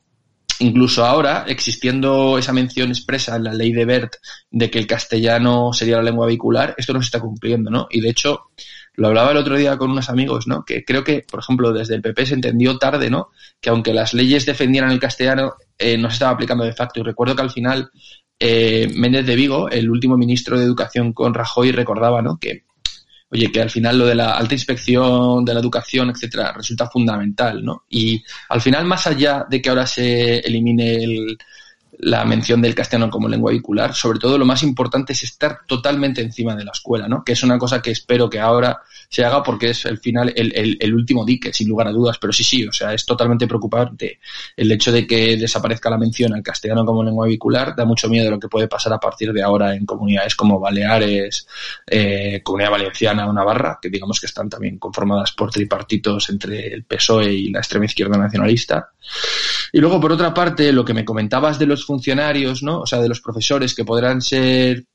incluso 0.59 1.05
ahora, 1.05 1.45
existiendo 1.47 2.37
esa 2.37 2.53
mención 2.53 2.89
expresa 2.89 3.35
en 3.35 3.45
la 3.45 3.53
ley 3.53 3.71
de 3.71 3.85
Bert 3.85 4.13
de 4.51 4.69
que 4.69 4.77
el 4.77 4.87
castellano 4.87 5.73
sería 5.73 5.97
la 5.97 6.03
lengua 6.03 6.27
vehicular, 6.27 6.75
esto 6.77 6.93
no 6.93 7.01
se 7.01 7.05
está 7.05 7.19
cumpliendo, 7.19 7.71
¿no? 7.71 7.87
Y 7.89 8.01
de 8.01 8.09
hecho, 8.09 8.51
lo 8.95 9.07
hablaba 9.07 9.31
el 9.31 9.37
otro 9.37 9.55
día 9.55 9.77
con 9.77 9.91
unos 9.91 10.09
amigos, 10.09 10.47
¿no? 10.47 10.63
Que 10.65 10.83
creo 10.83 11.03
que, 11.03 11.25
por 11.29 11.39
ejemplo, 11.39 11.71
desde 11.71 11.95
el 11.95 12.01
PP 12.01 12.25
se 12.25 12.33
entendió 12.33 12.77
tarde, 12.77 13.09
¿no? 13.09 13.29
Que 13.59 13.69
aunque 13.69 13.93
las 13.93 14.13
leyes 14.13 14.45
defendieran 14.45 14.91
el 14.91 14.99
castellano, 14.99 15.53
eh, 15.77 15.97
no 15.97 16.09
se 16.09 16.15
estaba 16.15 16.31
aplicando 16.31 16.63
de 16.63 16.73
facto. 16.73 16.99
Y 16.99 17.03
recuerdo 17.03 17.35
que 17.35 17.41
al 17.41 17.51
final 17.51 17.89
eh, 18.39 18.91
Méndez 18.93 19.25
de 19.25 19.35
Vigo, 19.35 19.69
el 19.69 19.89
último 19.89 20.17
ministro 20.17 20.57
de 20.57 20.65
Educación 20.65 21.13
con 21.13 21.33
Rajoy, 21.33 21.71
recordaba, 21.71 22.21
¿no? 22.21 22.37
Que 22.37 22.65
oye, 23.31 23.51
que 23.51 23.61
al 23.61 23.69
final 23.69 23.97
lo 23.97 24.05
de 24.05 24.15
la 24.15 24.31
alta 24.31 24.55
inspección 24.55 25.45
de 25.45 25.53
la 25.53 25.61
educación, 25.61 26.09
etcétera, 26.09 26.51
resulta 26.51 26.89
fundamental, 26.89 27.63
¿no? 27.63 27.85
Y 27.89 28.21
al 28.49 28.61
final, 28.61 28.85
más 28.85 29.07
allá 29.07 29.45
de 29.49 29.61
que 29.61 29.69
ahora 29.69 29.87
se 29.87 30.39
elimine 30.39 30.95
el, 30.95 31.37
la 32.01 32.25
mención 32.25 32.61
del 32.61 32.73
castellano 32.73 33.11
como 33.11 33.27
lengua 33.27 33.51
vehicular, 33.51 33.93
sobre 33.93 34.19
todo 34.19 34.37
lo 34.37 34.45
más 34.45 34.63
importante 34.63 35.13
es 35.13 35.23
estar 35.23 35.59
totalmente 35.67 36.21
encima 36.21 36.55
de 36.55 36.65
la 36.65 36.71
escuela, 36.71 37.07
¿no? 37.07 37.23
Que 37.23 37.33
es 37.33 37.43
una 37.43 37.59
cosa 37.59 37.81
que 37.81 37.91
espero 37.91 38.29
que 38.29 38.39
ahora 38.39 38.81
se 39.07 39.23
haga 39.23 39.43
porque 39.43 39.69
es 39.69 39.85
el 39.85 39.99
final, 39.99 40.33
el, 40.35 40.77
el, 40.79 40.93
último 40.95 41.25
dique, 41.25 41.53
sin 41.53 41.67
lugar 41.67 41.87
a 41.87 41.91
dudas. 41.91 42.17
Pero 42.17 42.33
sí, 42.33 42.43
sí, 42.43 42.65
o 42.65 42.71
sea, 42.71 42.93
es 42.93 43.05
totalmente 43.05 43.45
preocupante 43.45 44.19
el 44.55 44.71
hecho 44.71 44.91
de 44.91 45.05
que 45.05 45.37
desaparezca 45.37 45.89
la 45.89 45.97
mención 45.97 46.33
al 46.33 46.41
castellano 46.41 46.85
como 46.85 47.03
lengua 47.03 47.27
vehicular. 47.27 47.75
Da 47.75 47.85
mucho 47.85 48.09
miedo 48.09 48.25
de 48.25 48.31
lo 48.31 48.39
que 48.39 48.47
puede 48.47 48.67
pasar 48.67 48.93
a 48.93 48.99
partir 48.99 49.33
de 49.33 49.43
ahora 49.43 49.75
en 49.75 49.85
comunidades 49.85 50.33
como 50.35 50.59
Baleares, 50.59 51.45
eh, 51.85 52.41
Comunidad 52.41 52.71
Valenciana 52.71 53.27
o 53.27 53.33
Navarra, 53.33 53.77
que 53.81 53.89
digamos 53.89 54.19
que 54.19 54.27
están 54.27 54.49
también 54.49 54.79
conformadas 54.79 55.33
por 55.33 55.51
tripartitos 55.51 56.29
entre 56.29 56.73
el 56.73 56.85
PSOE 56.85 57.33
y 57.33 57.49
la 57.51 57.59
extrema 57.59 57.85
izquierda 57.85 58.17
nacionalista. 58.17 58.91
Y 59.73 59.79
luego, 59.79 59.99
por 59.99 60.11
otra 60.11 60.33
parte, 60.33 60.71
lo 60.71 60.83
que 60.83 60.93
me 60.93 61.05
comentabas 61.05 61.57
de 61.57 61.65
los 61.65 61.85
funcionarios, 61.85 62.61
¿no? 62.63 62.81
O 62.81 62.85
sea, 62.85 62.99
de 62.99 63.09
los 63.09 63.21
profesores 63.21 63.73
que 63.73 63.85
podrán 63.85 64.21
ser 64.21 64.85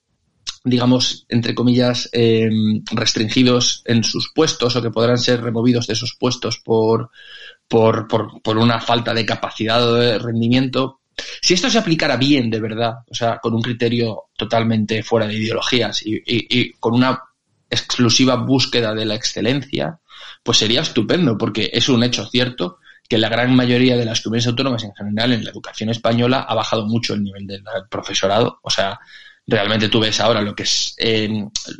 digamos, 0.67 1.27
entre 1.29 1.55
comillas, 1.55 2.09
eh, 2.13 2.49
restringidos 2.91 3.83
en 3.85 4.03
sus 4.03 4.33
puestos 4.35 4.75
o 4.75 4.83
que 4.83 4.91
podrán 4.91 5.19
ser 5.19 5.41
removidos 5.41 5.87
de 5.87 5.93
esos 5.93 6.17
puestos 6.19 6.59
por, 6.59 7.11
por, 7.69 8.09
por, 8.09 8.43
por 8.43 8.59
una 8.59 8.81
falta 8.81 9.15
de 9.15 9.25
capacidad 9.25 9.89
o 9.89 9.95
de 9.95 10.19
rendimiento. 10.19 11.01
Si 11.41 11.55
esto 11.55 11.71
se 11.71 11.79
aplicara 11.79 12.17
bien, 12.17 12.51
de 12.51 12.61
verdad, 12.61 12.95
o 13.09 13.15
sea, 13.15 13.39
con 13.39 13.55
un 13.55 13.63
criterio 13.63 14.25
totalmente 14.37 15.05
fuera 15.05 15.29
de 15.29 15.35
ideologías 15.35 16.05
y, 16.05 16.17
y, 16.17 16.47
y 16.61 16.73
con 16.73 16.95
una 16.95 17.23
exclusiva 17.71 18.35
búsqueda 18.35 18.93
de 18.93 19.05
la 19.05 19.15
excelencia, 19.15 20.01
pues 20.43 20.59
sería 20.59 20.81
estupendo, 20.81 21.39
porque 21.39 21.71
es 21.73 21.89
un 21.89 22.03
hecho 22.03 22.27
cierto 22.27 22.79
que 23.09 23.19
la 23.19 23.29
gran 23.29 23.55
mayoría 23.55 23.97
de 23.97 24.05
las 24.05 24.21
comunidades 24.21 24.49
autónomas 24.49 24.85
en 24.85 24.95
general 24.95 25.33
en 25.33 25.45
la 25.45 25.51
educación 25.51 25.91
española 25.91 26.47
ha 26.49 26.55
bajado 26.55 26.87
mucho 26.87 27.15
el 27.15 27.23
nivel 27.23 27.47
del 27.47 27.63
profesorado. 27.89 28.59
O 28.63 28.71
sea, 28.71 28.99
realmente 29.47 29.89
tú 29.89 30.01
ves 30.01 30.21
ahora 30.21 30.43
lo 30.43 30.55
que 30.55 30.65
es 30.65 30.95
eh, 30.99 31.29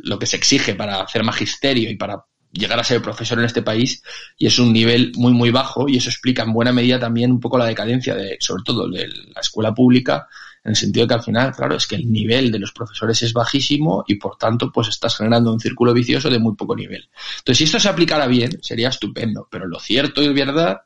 lo 0.03 0.17
que 0.17 0.25
se 0.25 0.37
exige 0.37 0.75
para 0.75 1.01
hacer 1.01 1.23
magisterio 1.23 1.89
y 1.89 1.95
para 1.95 2.23
llegar 2.51 2.79
a 2.79 2.83
ser 2.83 3.01
profesor 3.01 3.39
en 3.39 3.45
este 3.45 3.61
país 3.61 4.01
y 4.37 4.47
es 4.47 4.57
un 4.57 4.71
nivel 4.71 5.11
muy 5.15 5.33
muy 5.33 5.51
bajo 5.51 5.87
y 5.89 5.97
eso 5.97 6.09
explica 6.09 6.43
en 6.43 6.53
buena 6.53 6.71
medida 6.71 6.99
también 6.99 7.31
un 7.31 7.39
poco 7.39 7.57
la 7.57 7.65
decadencia 7.65 8.15
de 8.15 8.37
sobre 8.39 8.63
todo 8.63 8.89
de 8.89 9.07
la 9.07 9.41
escuela 9.41 9.73
pública 9.73 10.27
en 10.63 10.71
el 10.71 10.75
sentido 10.75 11.05
de 11.05 11.09
que 11.09 11.13
al 11.15 11.23
final 11.23 11.51
claro 11.53 11.75
es 11.75 11.85
que 11.85 11.95
el 11.95 12.11
nivel 12.11 12.51
de 12.51 12.59
los 12.59 12.71
profesores 12.71 13.21
es 13.21 13.33
bajísimo 13.33 14.05
y 14.07 14.15
por 14.15 14.37
tanto 14.37 14.71
pues 14.71 14.87
estás 14.87 15.17
generando 15.17 15.53
un 15.53 15.59
círculo 15.59 15.93
vicioso 15.93 16.29
de 16.29 16.39
muy 16.39 16.55
poco 16.55 16.75
nivel 16.75 17.09
entonces 17.39 17.57
si 17.57 17.63
esto 17.65 17.79
se 17.79 17.89
aplicara 17.89 18.27
bien 18.27 18.57
sería 18.61 18.89
estupendo 18.89 19.47
pero 19.51 19.67
lo 19.67 19.79
cierto 19.79 20.23
y 20.23 20.29
verdad 20.29 20.77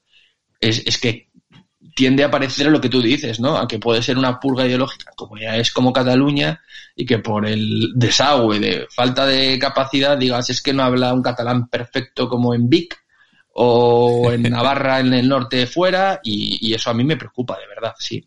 es, 0.61 0.83
es 0.85 0.97
que 0.97 1.31
tiende 1.95 2.23
a 2.23 2.31
parecer 2.31 2.67
lo 2.67 2.79
que 2.79 2.89
tú 2.89 3.01
dices, 3.01 3.39
¿no? 3.39 3.57
A 3.57 3.67
que 3.67 3.79
puede 3.79 4.01
ser 4.01 4.17
una 4.17 4.39
purga 4.39 4.65
ideológica 4.65 5.09
en 5.09 5.15
comunidades 5.15 5.71
como 5.71 5.93
Cataluña 5.93 6.61
y 6.95 7.05
que 7.05 7.19
por 7.19 7.45
el 7.45 7.91
desagüe 7.95 8.59
de 8.59 8.87
falta 8.89 9.25
de 9.25 9.57
capacidad 9.59 10.17
digas 10.17 10.49
es 10.49 10.61
que 10.61 10.73
no 10.73 10.83
habla 10.83 11.13
un 11.13 11.21
catalán 11.21 11.67
perfecto 11.67 12.29
como 12.29 12.53
en 12.53 12.69
Vic 12.69 12.97
o 13.53 14.31
en 14.31 14.43
Navarra 14.43 14.99
en 14.99 15.13
el 15.13 15.27
norte 15.27 15.67
fuera 15.67 16.21
y, 16.23 16.57
y, 16.65 16.73
eso 16.73 16.89
a 16.89 16.93
mí 16.93 17.03
me 17.03 17.17
preocupa 17.17 17.57
de 17.57 17.67
verdad, 17.67 17.93
sí. 17.99 18.25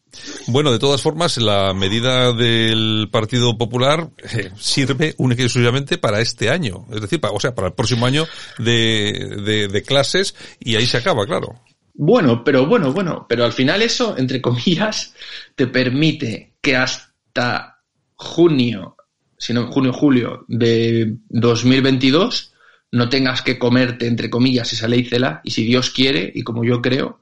Bueno, 0.49 0.71
de 0.71 0.79
todas 0.79 1.01
formas, 1.01 1.39
la 1.39 1.73
medida 1.73 2.33
del 2.33 3.09
Partido 3.11 3.57
Popular 3.57 4.11
eh, 4.35 4.51
sirve 4.59 5.15
única 5.17 5.43
y 5.43 5.47
exclusivamente 5.47 5.97
para 5.97 6.21
este 6.21 6.51
año, 6.51 6.87
es 6.93 7.01
decir, 7.01 7.21
para, 7.21 7.33
o 7.33 7.41
sea, 7.41 7.55
para 7.55 7.69
el 7.69 7.75
próximo 7.75 8.05
año 8.05 8.27
de, 8.59 9.41
de, 9.45 9.69
de 9.69 9.83
clases 9.83 10.35
y 10.61 10.77
ahí 10.77 10.87
se 10.87 10.99
acaba, 10.99 11.25
claro. 11.25 11.59
Bueno, 11.95 12.43
pero 12.43 12.67
bueno, 12.67 12.93
bueno, 12.93 13.25
pero 13.29 13.45
al 13.45 13.53
final 13.53 13.81
eso, 13.81 14.17
entre 14.19 14.43
comillas, 14.43 15.15
te 15.55 15.69
permite 15.69 16.55
que 16.61 16.77
hasta 16.77 17.83
junio, 18.17 18.97
si 19.39 19.53
no, 19.53 19.71
junio, 19.71 19.93
julio 19.93 20.45
de 20.49 21.17
2022 21.29 22.53
no 22.93 23.09
tengas 23.09 23.43
que 23.43 23.59
comerte, 23.59 24.09
entre 24.09 24.29
comillas, 24.29 24.73
esa 24.73 24.89
ley 24.89 25.05
CELA 25.05 25.41
y 25.45 25.53
si 25.53 25.65
Dios 25.65 25.91
quiere, 25.91 26.33
y 26.35 26.43
como 26.43 26.65
yo 26.65 26.83
creo, 26.83 27.21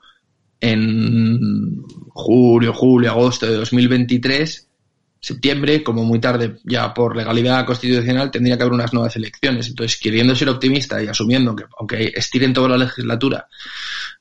en 0.60 1.82
julio, 2.10 2.72
julio, 2.72 3.10
agosto 3.10 3.46
de 3.46 3.56
2023, 3.56 4.68
septiembre, 5.20 5.82
como 5.84 6.04
muy 6.04 6.20
tarde, 6.20 6.56
ya 6.64 6.92
por 6.92 7.16
legalidad 7.16 7.64
constitucional, 7.64 8.30
tendría 8.30 8.56
que 8.56 8.64
haber 8.64 8.74
unas 8.74 8.92
nuevas 8.92 9.14
elecciones. 9.16 9.68
Entonces, 9.68 9.98
queriendo 10.00 10.34
ser 10.34 10.48
optimista 10.48 11.02
y 11.02 11.06
asumiendo 11.06 11.54
que, 11.54 11.64
aunque 11.78 12.12
estiren 12.14 12.52
toda 12.52 12.70
la 12.70 12.78
legislatura, 12.78 13.48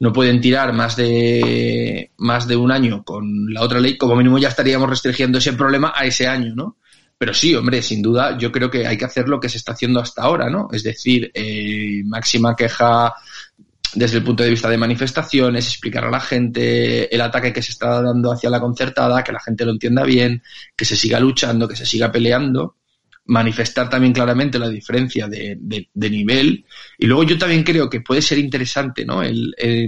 no 0.02 0.12
pueden 0.12 0.41
tirar 0.41 0.74
más 0.74 0.95
de 0.95 2.12
más 2.18 2.47
de 2.47 2.56
un 2.56 2.72
año 2.72 3.04
con 3.04 3.54
la 3.54 3.62
otra 3.62 3.80
ley, 3.80 3.99
como 3.99 4.16
mínimo 4.16 4.39
ya 4.39 4.47
estaríamos 4.47 4.89
restringiendo 4.89 5.38
ese 5.38 5.54
problema 5.54 5.93
a 5.95 6.06
ese 6.06 6.28
año, 6.28 6.56
¿no? 6.56 6.78
Pero 7.20 7.36
sí, 7.36 7.54
hombre, 7.54 7.84
sin 7.84 8.02
duda, 8.02 8.36
yo 8.36 8.52
creo 8.52 8.72
que 8.72 8.88
hay 8.88 8.97
que 8.97 9.06
hacer 9.06 9.30
lo 9.30 9.39
que 9.39 9.47
se 9.47 9.58
está 9.58 9.74
haciendo 9.74 9.99
hasta 9.99 10.24
ahora, 10.24 10.49
¿no? 10.49 10.70
Es 10.72 10.82
decir, 10.82 11.30
eh, 11.36 12.02
máxima 12.04 12.56
queja 12.56 13.14
desde 13.93 14.18
el 14.18 14.24
punto 14.24 14.41
de 14.41 14.49
vista 14.49 14.70
de 14.70 14.78
manifestaciones, 14.80 15.68
explicar 15.68 16.06
a 16.06 16.10
la 16.10 16.20
gente 16.20 17.14
el 17.14 17.22
ataque 17.22 17.54
que 17.54 17.62
se 17.62 17.72
está 17.72 18.02
dando 18.02 18.32
hacia 18.32 18.49
la 18.49 18.60
concertada, 18.60 19.24
que 19.24 19.34
la 19.34 19.39
gente 19.39 19.66
lo 19.66 19.72
entienda 19.72 20.04
bien, 20.04 20.41
que 20.76 20.86
se 20.86 20.95
siga 20.95 21.20
luchando, 21.20 21.68
que 21.68 21.76
se 21.76 21.86
siga 21.86 22.12
peleando 22.12 22.78
manifestar 23.32 23.89
también 23.89 24.11
claramente 24.11 24.59
la 24.59 24.67
diferencia 24.67 25.27
de, 25.27 25.57
nivel. 25.95 26.65
Y 26.97 27.05
luego 27.05 27.23
yo 27.23 27.38
también 27.38 27.63
creo 27.63 27.89
que 27.89 28.01
puede 28.01 28.21
ser 28.21 28.38
interesante, 28.38 29.05
¿no? 29.05 29.23
El, 29.23 29.55
eh, 29.57 29.88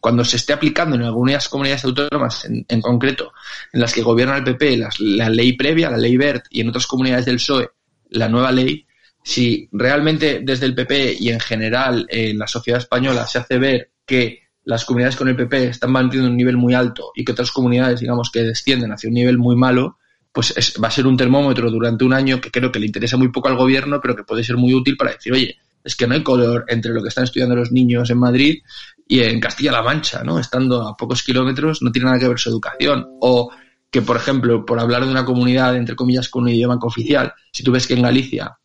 cuando 0.00 0.24
se 0.24 0.36
esté 0.36 0.52
aplicando 0.52 0.94
en 0.94 1.02
algunas 1.02 1.48
comunidades 1.48 1.84
autónomas, 1.84 2.44
en, 2.44 2.64
en 2.68 2.80
concreto, 2.80 3.32
en 3.72 3.80
las 3.80 3.92
que 3.92 4.02
gobierna 4.02 4.36
el 4.36 4.44
PP, 4.44 4.76
las, 4.76 5.00
la 5.00 5.28
ley 5.28 5.54
previa, 5.54 5.90
la 5.90 5.96
ley 5.96 6.16
BERT, 6.16 6.46
y 6.50 6.60
en 6.60 6.68
otras 6.68 6.86
comunidades 6.86 7.26
del 7.26 7.36
PSOE, 7.36 7.68
la 8.10 8.28
nueva 8.28 8.52
ley, 8.52 8.86
si 9.24 9.68
realmente 9.72 10.40
desde 10.44 10.66
el 10.66 10.76
PP 10.76 11.16
y 11.18 11.30
en 11.30 11.40
general 11.40 12.06
en 12.08 12.38
la 12.38 12.46
sociedad 12.46 12.80
española 12.80 13.26
se 13.26 13.38
hace 13.38 13.58
ver 13.58 13.90
que 14.06 14.42
las 14.64 14.84
comunidades 14.84 15.16
con 15.16 15.28
el 15.28 15.34
PP 15.34 15.64
están 15.64 15.90
manteniendo 15.90 16.30
un 16.30 16.36
nivel 16.36 16.56
muy 16.56 16.74
alto 16.74 17.10
y 17.16 17.24
que 17.24 17.32
otras 17.32 17.50
comunidades, 17.50 17.98
digamos, 18.00 18.30
que 18.30 18.44
descienden 18.44 18.92
hacia 18.92 19.08
un 19.08 19.14
nivel 19.14 19.36
muy 19.36 19.56
malo, 19.56 19.97
pues 20.32 20.54
va 20.82 20.88
a 20.88 20.90
ser 20.90 21.06
un 21.06 21.16
termómetro 21.16 21.70
durante 21.70 22.04
un 22.04 22.12
año 22.12 22.40
que 22.40 22.50
creo 22.50 22.70
que 22.70 22.78
le 22.78 22.86
interesa 22.86 23.16
muy 23.16 23.28
poco 23.28 23.48
al 23.48 23.56
gobierno, 23.56 24.00
pero 24.00 24.14
que 24.14 24.24
puede 24.24 24.44
ser 24.44 24.56
muy 24.56 24.74
útil 24.74 24.96
para 24.96 25.12
decir, 25.12 25.32
oye, 25.32 25.58
es 25.82 25.96
que 25.96 26.06
no 26.06 26.14
hay 26.14 26.22
color 26.22 26.64
entre 26.68 26.92
lo 26.92 27.02
que 27.02 27.08
están 27.08 27.24
estudiando 27.24 27.56
los 27.56 27.72
niños 27.72 28.10
en 28.10 28.18
Madrid 28.18 28.62
y 29.06 29.20
en 29.20 29.40
Castilla-La 29.40 29.82
Mancha, 29.82 30.22
¿no? 30.22 30.38
Estando 30.38 30.86
a 30.86 30.96
pocos 30.96 31.22
kilómetros, 31.22 31.82
no 31.82 31.90
tiene 31.90 32.06
nada 32.06 32.18
que 32.18 32.28
ver 32.28 32.38
su 32.38 32.50
educación. 32.50 33.06
O 33.20 33.50
que, 33.90 34.02
por 34.02 34.16
ejemplo, 34.16 34.66
por 34.66 34.78
hablar 34.78 35.04
de 35.04 35.10
una 35.10 35.24
comunidad, 35.24 35.76
entre 35.76 35.96
comillas, 35.96 36.28
con 36.28 36.42
un 36.42 36.50
idioma 36.50 36.78
oficial, 36.82 37.32
si 37.50 37.62
tú 37.62 37.72
ves 37.72 37.86
que 37.86 37.94
en 37.94 38.02
Galicia 38.02 38.58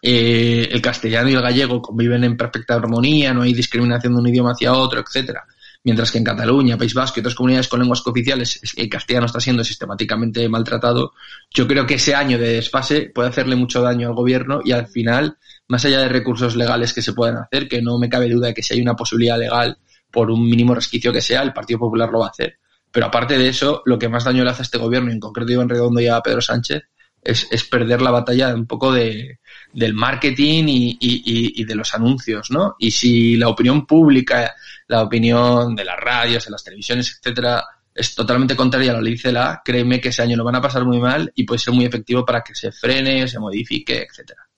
eh, 0.00 0.68
el 0.70 0.80
castellano 0.80 1.28
y 1.28 1.34
el 1.34 1.42
gallego 1.42 1.82
conviven 1.82 2.24
en 2.24 2.36
perfecta 2.36 2.74
armonía, 2.74 3.34
no 3.34 3.42
hay 3.42 3.52
discriminación 3.52 4.14
de 4.14 4.20
un 4.20 4.28
idioma 4.28 4.52
hacia 4.52 4.72
otro, 4.72 5.00
etcétera. 5.00 5.44
Mientras 5.84 6.10
que 6.10 6.18
en 6.18 6.24
Cataluña, 6.24 6.76
País 6.76 6.92
Vasco 6.92 7.18
y 7.18 7.20
otras 7.20 7.34
comunidades 7.34 7.68
con 7.68 7.80
lenguas 7.80 8.02
cooficiales 8.02 8.60
el 8.76 8.88
castellano 8.88 9.26
está 9.26 9.40
siendo 9.40 9.62
sistemáticamente 9.62 10.48
maltratado, 10.48 11.12
yo 11.50 11.66
creo 11.66 11.86
que 11.86 11.94
ese 11.94 12.14
año 12.14 12.36
de 12.38 12.54
desfase 12.54 13.10
puede 13.14 13.28
hacerle 13.28 13.56
mucho 13.56 13.80
daño 13.80 14.08
al 14.08 14.14
gobierno 14.14 14.60
y 14.64 14.72
al 14.72 14.88
final, 14.88 15.38
más 15.68 15.84
allá 15.84 16.00
de 16.00 16.08
recursos 16.08 16.56
legales 16.56 16.92
que 16.92 17.02
se 17.02 17.12
puedan 17.12 17.36
hacer, 17.36 17.68
que 17.68 17.80
no 17.80 17.98
me 17.98 18.08
cabe 18.08 18.28
duda 18.28 18.48
de 18.48 18.54
que 18.54 18.62
si 18.62 18.74
hay 18.74 18.80
una 18.80 18.96
posibilidad 18.96 19.38
legal 19.38 19.78
por 20.10 20.30
un 20.30 20.48
mínimo 20.48 20.74
resquicio 20.74 21.12
que 21.12 21.20
sea, 21.20 21.42
el 21.42 21.52
Partido 21.52 21.78
Popular 21.78 22.10
lo 22.10 22.20
va 22.20 22.26
a 22.26 22.30
hacer. 22.30 22.58
Pero 22.90 23.06
aparte 23.06 23.38
de 23.38 23.48
eso, 23.48 23.82
lo 23.84 23.98
que 23.98 24.08
más 24.08 24.24
daño 24.24 24.44
le 24.44 24.50
hace 24.50 24.62
a 24.62 24.64
este 24.64 24.78
gobierno, 24.78 25.10
y 25.10 25.14
en 25.14 25.20
concreto 25.20 25.52
Iván 25.52 25.68
Redondo 25.68 26.00
y 26.00 26.08
a 26.08 26.20
Pedro 26.20 26.40
Sánchez, 26.40 26.82
es, 27.22 27.64
perder 27.64 28.00
la 28.00 28.10
batalla 28.10 28.54
un 28.54 28.66
poco 28.66 28.92
de, 28.92 29.38
del 29.72 29.94
marketing 29.94 30.64
y, 30.68 31.64
de 31.64 31.74
los 31.74 31.94
anuncios, 31.94 32.50
¿no? 32.50 32.76
Y 32.78 32.90
si 32.90 33.36
la 33.36 33.48
opinión 33.48 33.86
pública, 33.86 34.54
la 34.86 35.02
opinión 35.02 35.74
de 35.74 35.84
las 35.84 35.98
radios, 35.98 36.44
de 36.44 36.50
las 36.50 36.64
televisiones, 36.64 37.18
etcétera, 37.18 37.64
es 37.94 38.14
totalmente 38.14 38.54
contraria 38.54 38.92
a 38.92 38.96
lo 38.96 39.02
que 39.02 39.10
dice 39.10 39.32
la, 39.32 39.60
créeme 39.64 40.00
que 40.00 40.10
ese 40.10 40.22
año 40.22 40.36
lo 40.36 40.44
van 40.44 40.54
a 40.54 40.62
pasar 40.62 40.84
muy 40.84 41.00
mal 41.00 41.30
y 41.34 41.44
puede 41.44 41.58
ser 41.58 41.74
muy 41.74 41.84
efectivo 41.84 42.24
para 42.24 42.42
que 42.42 42.54
se 42.54 42.70
frene, 42.70 43.26
se 43.26 43.38
modifique, 43.38 44.06
etcétera. 44.08 44.48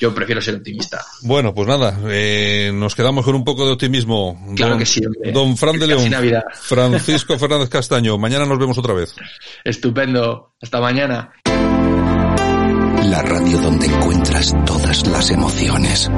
Yo 0.00 0.14
prefiero 0.14 0.40
ser 0.40 0.56
optimista. 0.56 1.04
Bueno, 1.22 1.54
pues 1.54 1.68
nada, 1.68 1.98
eh, 2.08 2.70
nos 2.74 2.94
quedamos 2.94 3.24
con 3.24 3.34
un 3.34 3.44
poco 3.44 3.66
de 3.66 3.72
optimismo. 3.72 4.54
Claro 4.56 4.78
que 4.78 4.86
sí. 4.86 5.00
Don 5.32 5.56
Fran 5.56 5.78
de 5.78 5.86
León, 5.86 6.10
Francisco 6.54 7.38
Fernández 7.38 7.68
Castaño, 7.68 8.18
mañana 8.18 8.46
nos 8.46 8.58
vemos 8.58 8.78
otra 8.78 8.94
vez. 8.94 9.14
Estupendo, 9.64 10.54
hasta 10.60 10.80
mañana. 10.80 11.32
La 13.10 13.22
radio 13.22 13.58
donde 13.58 13.86
encuentras 13.86 14.54
todas 14.64 15.04
las 15.08 15.32
emociones. 15.32 16.08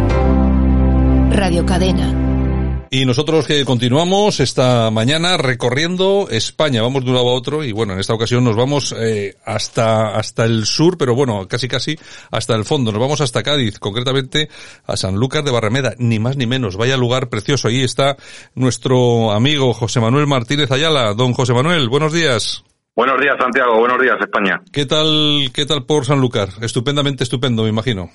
Radio 1.30 1.64
Cadena. 1.64 2.86
Y 2.90 3.06
nosotros 3.06 3.46
que 3.46 3.64
continuamos 3.64 4.40
esta 4.40 4.90
mañana 4.90 5.38
recorriendo 5.38 6.28
España, 6.30 6.82
vamos 6.82 7.02
de 7.02 7.08
un 7.08 7.16
lado 7.16 7.30
a 7.30 7.32
otro 7.32 7.64
y 7.64 7.72
bueno, 7.72 7.94
en 7.94 8.00
esta 8.00 8.12
ocasión 8.12 8.44
nos 8.44 8.56
vamos 8.56 8.94
eh, 8.94 9.36
hasta 9.46 10.14
hasta 10.14 10.44
el 10.44 10.66
sur, 10.66 10.98
pero 10.98 11.14
bueno, 11.14 11.48
casi 11.48 11.66
casi 11.66 11.98
hasta 12.30 12.54
el 12.54 12.66
fondo. 12.66 12.92
Nos 12.92 13.00
vamos 13.00 13.22
hasta 13.22 13.42
Cádiz, 13.42 13.78
concretamente 13.78 14.50
a 14.84 14.94
San 14.98 15.14
Lucas 15.14 15.42
de 15.46 15.50
Barrameda, 15.50 15.94
ni 15.96 16.18
más 16.18 16.36
ni 16.36 16.46
menos. 16.46 16.76
Vaya 16.76 16.98
lugar 16.98 17.30
precioso. 17.30 17.68
Ahí 17.68 17.80
está 17.80 18.18
nuestro 18.54 19.32
amigo 19.32 19.72
José 19.72 19.98
Manuel 19.98 20.26
Martínez 20.26 20.70
Ayala. 20.70 21.14
Don 21.14 21.32
José 21.32 21.54
Manuel, 21.54 21.88
buenos 21.88 22.12
días. 22.12 22.64
Buenos 22.94 23.20
días, 23.20 23.36
Santiago. 23.40 23.78
Buenos 23.78 24.00
días, 24.00 24.16
España. 24.20 24.60
¿Qué 24.70 24.84
tal, 24.84 25.50
qué 25.54 25.64
tal 25.64 25.86
por 25.86 26.04
Sanlúcar? 26.04 26.48
Estupendamente 26.60 27.24
estupendo, 27.24 27.62
me 27.62 27.70
imagino. 27.70 28.10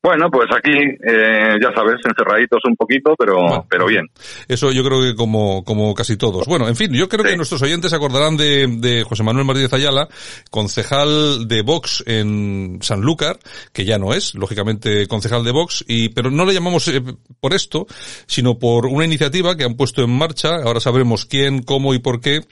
Bueno, 0.00 0.30
pues 0.30 0.46
aquí, 0.56 0.70
eh, 0.70 1.56
ya 1.60 1.72
sabes, 1.74 1.96
encerraditos 2.04 2.60
un 2.68 2.76
poquito, 2.76 3.14
pero, 3.18 3.66
pero 3.68 3.86
bien. 3.86 4.06
Eso 4.46 4.70
yo 4.70 4.84
creo 4.84 5.00
que 5.02 5.16
como, 5.16 5.64
como 5.64 5.92
casi 5.92 6.16
todos. 6.16 6.46
Bueno, 6.46 6.68
en 6.68 6.76
fin, 6.76 6.92
yo 6.92 7.08
creo 7.08 7.24
que 7.24 7.36
nuestros 7.36 7.62
oyentes 7.62 7.90
se 7.90 7.96
acordarán 7.96 8.36
de, 8.36 8.68
de 8.68 9.02
José 9.02 9.24
Manuel 9.24 9.44
Martínez 9.44 9.72
Ayala, 9.72 10.08
concejal 10.50 11.48
de 11.48 11.62
Vox 11.62 12.04
en 12.06 12.78
Sanlúcar, 12.80 13.38
que 13.72 13.84
ya 13.84 13.98
no 13.98 14.14
es, 14.14 14.34
lógicamente, 14.36 15.08
concejal 15.08 15.42
de 15.42 15.52
Vox, 15.52 15.84
y, 15.88 16.10
pero 16.10 16.30
no 16.30 16.44
le 16.44 16.54
llamamos 16.54 16.86
eh, 16.88 17.02
por 17.40 17.52
esto, 17.52 17.86
sino 18.26 18.56
por 18.58 18.86
una 18.86 19.04
iniciativa 19.04 19.56
que 19.56 19.64
han 19.64 19.74
puesto 19.74 20.04
en 20.04 20.16
marcha, 20.16 20.56
ahora 20.64 20.78
sabremos 20.78 21.24
quién, 21.24 21.62
cómo 21.62 21.92
y 21.92 21.98
por 21.98 22.20
qué, 22.20 22.42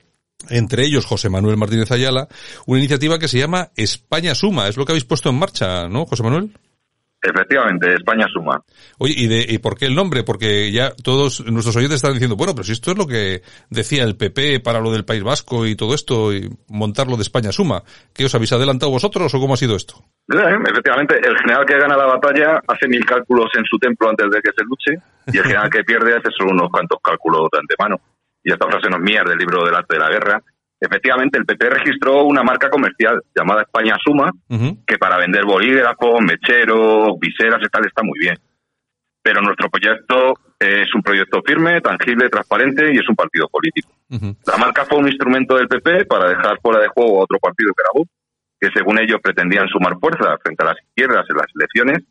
entre 0.51 0.85
ellos 0.85 1.07
José 1.07 1.29
Manuel 1.29 1.57
Martínez 1.57 1.91
Ayala, 1.91 2.29
una 2.67 2.79
iniciativa 2.79 3.19
que 3.19 3.29
se 3.29 3.39
llama 3.39 3.69
España 3.77 4.35
Suma. 4.35 4.69
Es 4.69 4.77
lo 4.77 4.85
que 4.85 4.93
habéis 4.93 5.05
puesto 5.05 5.31
en 5.31 5.39
marcha, 5.39 5.89
¿no, 5.89 6.07
José 6.07 6.23
Manuel? 6.23 6.51
Efectivamente, 7.23 7.95
España 7.95 8.27
Suma. 8.33 8.61
Oye, 8.99 9.15
¿y, 9.17 9.27
de, 9.27 9.45
¿y 9.49 9.59
por 9.59 9.77
qué 9.77 9.87
el 9.87 9.95
nombre? 9.95 10.23
Porque 10.23 10.71
ya 10.71 10.93
todos 11.03 11.45
nuestros 11.47 11.75
oyentes 11.75 11.97
están 11.97 12.13
diciendo, 12.13 12.37
bueno, 12.37 12.55
pero 12.55 12.63
si 12.63 12.73
esto 12.73 12.93
es 12.93 12.99
lo 12.99 13.07
que 13.07 13.43
decía 13.69 14.05
el 14.05 14.17
PP 14.17 14.61
para 14.61 14.81
lo 14.81 14.93
del 14.93 15.05
País 15.05 15.25
Vasco 15.25 15.67
y 15.67 15.75
todo 15.75 15.95
esto, 15.95 16.33
y 16.33 16.49
montarlo 16.69 17.17
de 17.17 17.23
España 17.23 17.51
Suma. 17.51 17.83
¿Qué 18.15 18.27
os 18.27 18.35
habéis 18.35 18.53
adelantado 18.53 18.93
vosotros 18.93 19.35
o 19.35 19.41
cómo 19.41 19.55
ha 19.55 19.57
sido 19.57 19.75
esto? 19.75 19.97
Efectivamente, 20.29 21.17
el 21.17 21.37
general 21.39 21.65
que 21.67 21.79
gana 21.79 21.97
la 21.97 22.07
batalla 22.07 22.61
hace 22.69 22.87
mil 22.87 23.05
cálculos 23.05 23.49
en 23.57 23.65
su 23.65 23.77
templo 23.79 24.11
antes 24.11 24.27
de 24.31 24.41
que 24.41 24.51
se 24.55 24.65
luche, 24.65 25.03
y 25.33 25.39
el 25.39 25.45
general 25.45 25.71
que 25.71 25.83
pierde 25.83 26.15
hace 26.15 26.29
solo 26.37 26.53
unos 26.53 26.71
cuantos 26.71 26.99
cálculos 27.03 27.49
de 27.51 27.59
antemano 27.59 28.01
y 28.47 28.53
esta 28.53 28.69
frase 28.69 28.89
no 28.89 28.99
es 28.99 29.03
mía, 29.03 29.25
del 29.27 29.39
libro 29.39 29.65
del 29.65 29.75
arte 29.75 29.97
de 29.97 29.99
la 29.99 30.09
guerra, 30.09 30.41
efectivamente 30.81 31.37
el 31.37 31.45
PP 31.45 31.69
registró 31.69 32.23
una 32.23 32.45
marca 32.45 32.71
comercial 32.71 33.21
llamada 33.35 33.63
España 33.63 33.97
Suma, 33.99 34.31
que 34.87 34.99
para 34.99 35.19
vender 35.19 35.45
bolígrafos, 35.45 36.21
mecheros, 36.21 37.19
viseras 37.19 37.61
y 37.61 37.67
tal 37.67 37.85
está 37.85 38.05
muy 38.05 38.21
bien. 38.21 38.39
Pero 39.21 39.43
nuestro 39.43 39.69
proyecto 39.69 40.35
es 40.61 40.95
un 40.95 41.03
proyecto 41.03 41.43
firme, 41.45 41.81
tangible, 41.81 42.29
transparente 42.29 42.95
y 42.95 42.99
es 42.99 43.09
un 43.09 43.17
partido 43.17 43.49
político. 43.49 43.91
La 44.47 44.57
marca 44.59 44.85
fue 44.85 44.99
un 44.99 45.09
instrumento 45.09 45.57
del 45.57 45.67
PP 45.67 46.05
para 46.05 46.29
dejar 46.29 46.61
fuera 46.63 46.79
de 46.81 46.87
juego 46.87 47.19
a 47.19 47.25
otro 47.25 47.41
partido 47.41 47.73
que 47.75 47.83
era 47.83 47.91
Vox, 47.95 48.11
que 48.61 48.71
según 48.73 49.01
ellos 49.01 49.19
pretendían 49.21 49.67
sumar 49.67 49.99
fuerza 49.99 50.39
frente 50.41 50.63
a 50.63 50.69
las 50.69 50.77
izquierdas 50.87 51.27
en 51.29 51.37
las 51.37 51.47
elecciones, 51.53 52.05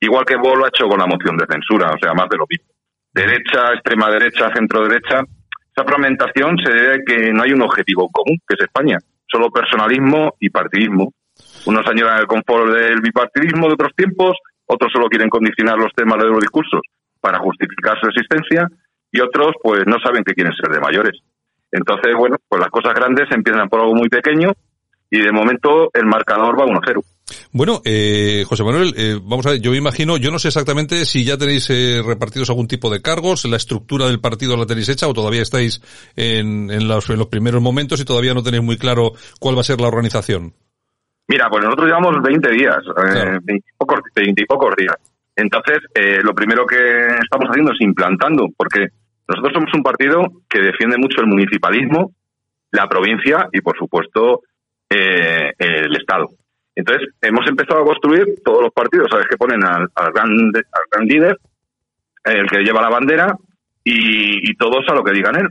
igual 0.00 0.24
que 0.24 0.36
Vox 0.36 0.56
lo 0.56 0.64
ha 0.64 0.68
hecho 0.68 0.88
con 0.88 0.98
la 0.98 1.06
moción 1.06 1.36
de 1.36 1.44
censura, 1.44 1.90
o 1.90 1.98
sea, 1.98 2.14
más 2.14 2.30
de 2.30 2.38
lo 2.38 2.46
mismo. 2.48 2.72
Derecha, 3.12 3.74
extrema 3.74 4.08
derecha, 4.08 4.50
centro 4.54 4.88
derecha, 4.88 5.22
esa 5.76 5.86
fragmentación 5.86 6.56
se 6.56 6.72
debe 6.72 6.94
a 6.94 7.04
que 7.04 7.32
no 7.32 7.42
hay 7.42 7.52
un 7.52 7.60
objetivo 7.60 8.08
común, 8.10 8.38
que 8.48 8.54
es 8.54 8.62
España. 8.62 8.98
Solo 9.30 9.50
personalismo 9.50 10.32
y 10.40 10.48
partidismo. 10.48 11.12
Unos 11.66 11.86
añoran 11.86 12.18
el 12.18 12.26
confort 12.26 12.72
del 12.72 13.02
bipartidismo 13.02 13.66
de 13.66 13.74
otros 13.74 13.92
tiempos, 13.94 14.38
otros 14.64 14.90
solo 14.90 15.08
quieren 15.08 15.28
condicionar 15.28 15.76
los 15.76 15.92
temas 15.94 16.16
de 16.18 16.30
los 16.30 16.40
discursos 16.40 16.80
para 17.20 17.40
justificar 17.40 17.98
su 18.00 18.06
existencia 18.06 18.66
y 19.12 19.20
otros 19.20 19.52
pues 19.62 19.82
no 19.86 19.98
saben 20.02 20.24
que 20.24 20.32
quieren 20.32 20.54
ser 20.54 20.70
de 20.70 20.80
mayores. 20.80 21.20
Entonces, 21.70 22.14
bueno, 22.16 22.36
pues 22.48 22.60
las 22.60 22.70
cosas 22.70 22.94
grandes 22.94 23.26
empiezan 23.30 23.68
por 23.68 23.80
algo 23.80 23.94
muy 23.94 24.08
pequeño 24.08 24.52
y 25.10 25.20
de 25.20 25.32
momento 25.32 25.90
el 25.92 26.06
marcador 26.06 26.58
va 26.58 26.64
1-0. 26.64 27.02
Bueno, 27.52 27.80
eh, 27.84 28.44
José 28.46 28.62
Manuel, 28.62 28.94
eh, 28.96 29.18
vamos 29.20 29.46
a 29.46 29.50
ver, 29.50 29.60
yo 29.60 29.72
me 29.72 29.78
imagino, 29.78 30.16
yo 30.16 30.30
no 30.30 30.38
sé 30.38 30.48
exactamente 30.48 31.04
si 31.06 31.24
ya 31.24 31.36
tenéis 31.36 31.68
eh, 31.70 32.00
repartidos 32.04 32.50
algún 32.50 32.68
tipo 32.68 32.88
de 32.88 33.02
cargos, 33.02 33.44
la 33.46 33.56
estructura 33.56 34.06
del 34.06 34.20
partido 34.20 34.56
la 34.56 34.66
tenéis 34.66 34.88
hecha 34.88 35.08
o 35.08 35.14
todavía 35.14 35.42
estáis 35.42 35.82
en, 36.14 36.70
en, 36.70 36.86
los, 36.86 37.10
en 37.10 37.18
los 37.18 37.26
primeros 37.26 37.60
momentos 37.60 38.00
y 38.00 38.04
todavía 38.04 38.34
no 38.34 38.44
tenéis 38.44 38.62
muy 38.62 38.76
claro 38.76 39.12
cuál 39.40 39.56
va 39.56 39.60
a 39.60 39.64
ser 39.64 39.80
la 39.80 39.88
organización. 39.88 40.54
Mira, 41.28 41.48
pues 41.50 41.64
nosotros 41.64 41.88
llevamos 41.88 42.22
20 42.22 42.50
días, 42.52 42.78
eh, 42.86 43.38
20, 43.42 44.42
y 44.42 44.46
pocos, 44.46 44.76
días. 44.76 44.94
Entonces, 45.34 45.78
eh, 45.92 46.20
lo 46.22 46.32
primero 46.34 46.64
que 46.64 46.76
estamos 46.76 47.48
haciendo 47.50 47.72
es 47.72 47.80
implantando, 47.80 48.46
porque 48.56 48.86
nosotros 49.28 49.52
somos 49.54 49.74
un 49.74 49.82
partido 49.82 50.22
que 50.48 50.60
defiende 50.60 50.96
mucho 50.98 51.20
el 51.20 51.26
municipalismo, 51.26 52.12
la 52.70 52.88
provincia 52.88 53.48
y, 53.52 53.60
por 53.60 53.76
supuesto, 53.76 54.42
eh, 54.88 55.52
el 55.58 55.96
Estado. 55.96 56.30
Entonces, 56.76 57.08
hemos 57.22 57.48
empezado 57.48 57.80
a 57.80 57.86
construir 57.86 58.26
todos 58.44 58.62
los 58.62 58.72
partidos, 58.72 59.08
¿sabes? 59.10 59.26
Que 59.26 59.38
ponen 59.38 59.64
al, 59.64 59.88
gran, 60.12 61.06
líder, 61.06 61.38
el 62.24 62.46
que 62.48 62.62
lleva 62.62 62.82
la 62.82 62.90
bandera, 62.90 63.34
y, 63.82 64.54
todos 64.56 64.84
a 64.88 64.94
lo 64.94 65.02
que 65.02 65.12
digan 65.12 65.36
él. 65.36 65.48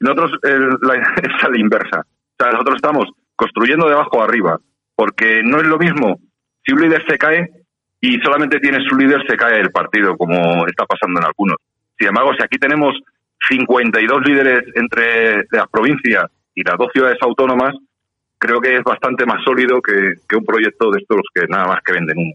Nosotros 0.00 0.32
la, 0.42 0.94
es 1.22 1.44
a 1.44 1.48
la 1.48 1.58
inversa. 1.58 2.00
O 2.00 2.36
sea, 2.38 2.52
nosotros 2.52 2.76
estamos 2.76 3.10
construyendo 3.36 3.86
de 3.86 3.94
abajo 3.94 4.22
arriba, 4.22 4.58
porque 4.96 5.42
no 5.44 5.58
es 5.58 5.66
lo 5.66 5.78
mismo 5.78 6.18
si 6.64 6.72
un 6.72 6.80
líder 6.80 7.04
se 7.06 7.18
cae 7.18 7.48
y 8.00 8.18
solamente 8.20 8.58
tiene 8.58 8.78
su 8.88 8.96
líder, 8.96 9.22
se 9.28 9.36
cae 9.36 9.60
el 9.60 9.70
partido, 9.70 10.16
como 10.16 10.66
está 10.66 10.86
pasando 10.86 11.20
en 11.20 11.26
algunos. 11.26 11.56
Sin 11.98 12.08
embargo, 12.08 12.32
si 12.34 12.42
aquí 12.42 12.58
tenemos 12.58 12.94
52 13.48 14.22
líderes 14.24 14.62
entre 14.74 15.44
las 15.50 15.68
provincias 15.68 16.24
y 16.54 16.62
las 16.62 16.76
dos 16.78 16.88
ciudades 16.92 17.18
autónomas, 17.20 17.74
creo 18.38 18.60
que 18.60 18.76
es 18.76 18.82
bastante 18.84 19.24
más 19.26 19.42
sólido 19.44 19.80
que, 19.80 20.36
un 20.36 20.44
proyecto 20.44 20.90
de 20.90 21.00
estos 21.00 21.20
que 21.34 21.42
nada 21.48 21.66
más 21.66 21.78
que 21.84 21.92
venden 21.92 22.16
uno. 22.18 22.32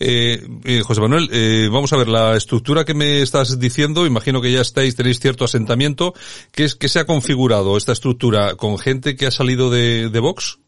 Eh, 0.00 0.40
eh, 0.64 0.80
José 0.82 1.02
Manuel, 1.02 1.28
eh, 1.30 1.68
vamos 1.70 1.92
a 1.92 1.98
ver, 1.98 2.08
la 2.08 2.34
estructura 2.34 2.84
que 2.84 2.94
me 2.94 3.20
estás 3.20 3.58
diciendo, 3.60 4.06
imagino 4.06 4.40
que 4.40 4.50
ya 4.50 4.62
estáis, 4.62 4.96
tenéis 4.96 5.20
cierto 5.20 5.44
asentamiento. 5.44 6.14
¿Qué, 6.52 6.64
es, 6.64 6.74
qué 6.74 6.88
se 6.88 7.00
ha 7.00 7.04
configurado 7.04 7.76
esta 7.76 7.92
estructura 7.92 8.56
con 8.56 8.78
gente 8.78 9.16
que 9.16 9.26
ha 9.26 9.30
salido 9.30 9.70
de, 9.70 10.08
Vox? 10.18 10.58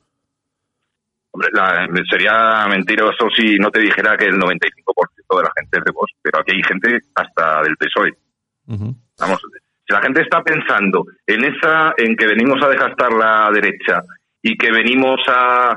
Hombre, 1.30 1.48
la- 1.52 1.88
sería 2.10 2.66
mentiroso 2.68 3.28
si 3.34 3.56
no 3.56 3.70
te 3.70 3.80
dijera 3.80 4.16
que 4.16 4.26
el 4.26 4.36
95% 4.38 5.36
de 5.36 5.42
la 5.42 5.52
gente 5.56 5.78
es 5.78 5.84
de 5.84 5.92
Vox, 5.92 6.12
pero 6.22 6.40
aquí 6.40 6.52
hay 6.54 6.62
gente 6.62 6.98
hasta 7.14 7.62
del 7.62 7.76
PSOE. 7.76 8.12
Vamos, 9.18 9.40
si 9.86 9.92
la 9.94 10.02
gente 10.02 10.20
está 10.20 10.42
pensando 10.42 11.04
en 11.26 11.44
esa, 11.44 11.94
en 11.96 12.16
que 12.16 12.26
venimos 12.26 12.62
a 12.62 12.68
desgastar 12.68 13.12
la 13.12 13.48
derecha 13.52 14.02
y 14.46 14.56
que 14.56 14.70
venimos 14.70 15.18
a, 15.26 15.76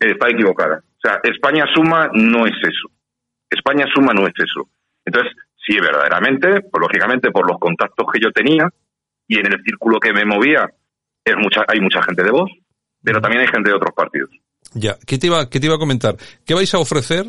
está 0.00 0.28
equivocada. 0.28 0.82
O 0.82 1.00
sea, 1.00 1.20
España 1.22 1.64
suma 1.72 2.10
no 2.12 2.46
es 2.46 2.56
eso. 2.62 2.90
España 3.48 3.86
suma 3.94 4.12
no 4.12 4.26
es 4.26 4.34
eso. 4.36 4.68
Entonces, 5.04 5.32
sí, 5.64 5.78
verdaderamente, 5.78 6.62
pues 6.62 6.80
lógicamente 6.80 7.30
por 7.30 7.46
los 7.46 7.60
contactos 7.60 8.06
que 8.12 8.18
yo 8.20 8.32
tenía 8.32 8.68
y 9.28 9.38
en 9.38 9.46
el 9.46 9.62
círculo 9.62 10.00
que 10.00 10.12
me 10.12 10.24
movía, 10.24 10.68
es 11.24 11.36
mucha, 11.36 11.62
hay 11.68 11.80
mucha 11.80 12.02
gente 12.02 12.24
de 12.24 12.32
Vox, 12.32 12.50
pero 13.00 13.20
también 13.20 13.42
hay 13.42 13.48
gente 13.48 13.70
de 13.70 13.76
otros 13.76 13.94
partidos. 13.94 14.30
Ya, 14.74 14.96
¿qué 15.06 15.16
te 15.18 15.28
iba, 15.28 15.48
qué 15.48 15.60
te 15.60 15.66
iba 15.66 15.76
a 15.76 15.78
comentar? 15.78 16.16
¿Qué 16.44 16.54
vais 16.54 16.74
a 16.74 16.78
ofrecer 16.78 17.24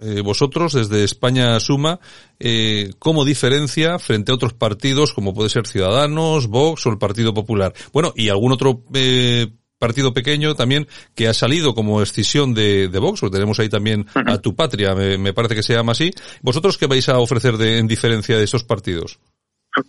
eh, 0.00 0.20
vosotros 0.20 0.74
desde 0.74 1.02
España 1.02 1.58
Suma 1.60 1.98
eh, 2.38 2.90
como 2.98 3.24
diferencia 3.24 3.98
frente 3.98 4.32
a 4.32 4.34
otros 4.34 4.52
partidos 4.52 5.14
como 5.14 5.32
puede 5.32 5.48
ser 5.48 5.66
Ciudadanos, 5.66 6.48
Vox 6.48 6.84
o 6.84 6.90
el 6.90 6.98
Partido 6.98 7.32
Popular? 7.32 7.72
Bueno, 7.94 8.12
y 8.14 8.28
algún 8.28 8.52
otro 8.52 8.82
eh, 8.92 9.46
partido 9.78 10.12
pequeño 10.12 10.54
también 10.54 10.86
que 11.14 11.28
ha 11.28 11.34
salido 11.34 11.74
como 11.74 12.02
escisión 12.02 12.54
de, 12.54 12.88
de 12.88 12.98
Vox, 12.98 13.20
tenemos 13.30 13.58
ahí 13.60 13.68
también 13.68 14.06
a 14.14 14.38
Tu 14.38 14.54
Patria, 14.54 14.94
me, 14.94 15.18
me 15.18 15.32
parece 15.32 15.54
que 15.54 15.62
se 15.62 15.74
llama 15.74 15.92
así. 15.92 16.10
¿Vosotros 16.42 16.78
qué 16.78 16.86
vais 16.86 17.08
a 17.08 17.18
ofrecer 17.18 17.56
de, 17.56 17.78
en 17.78 17.86
diferencia 17.86 18.36
de 18.36 18.44
esos 18.44 18.64
partidos? 18.64 19.20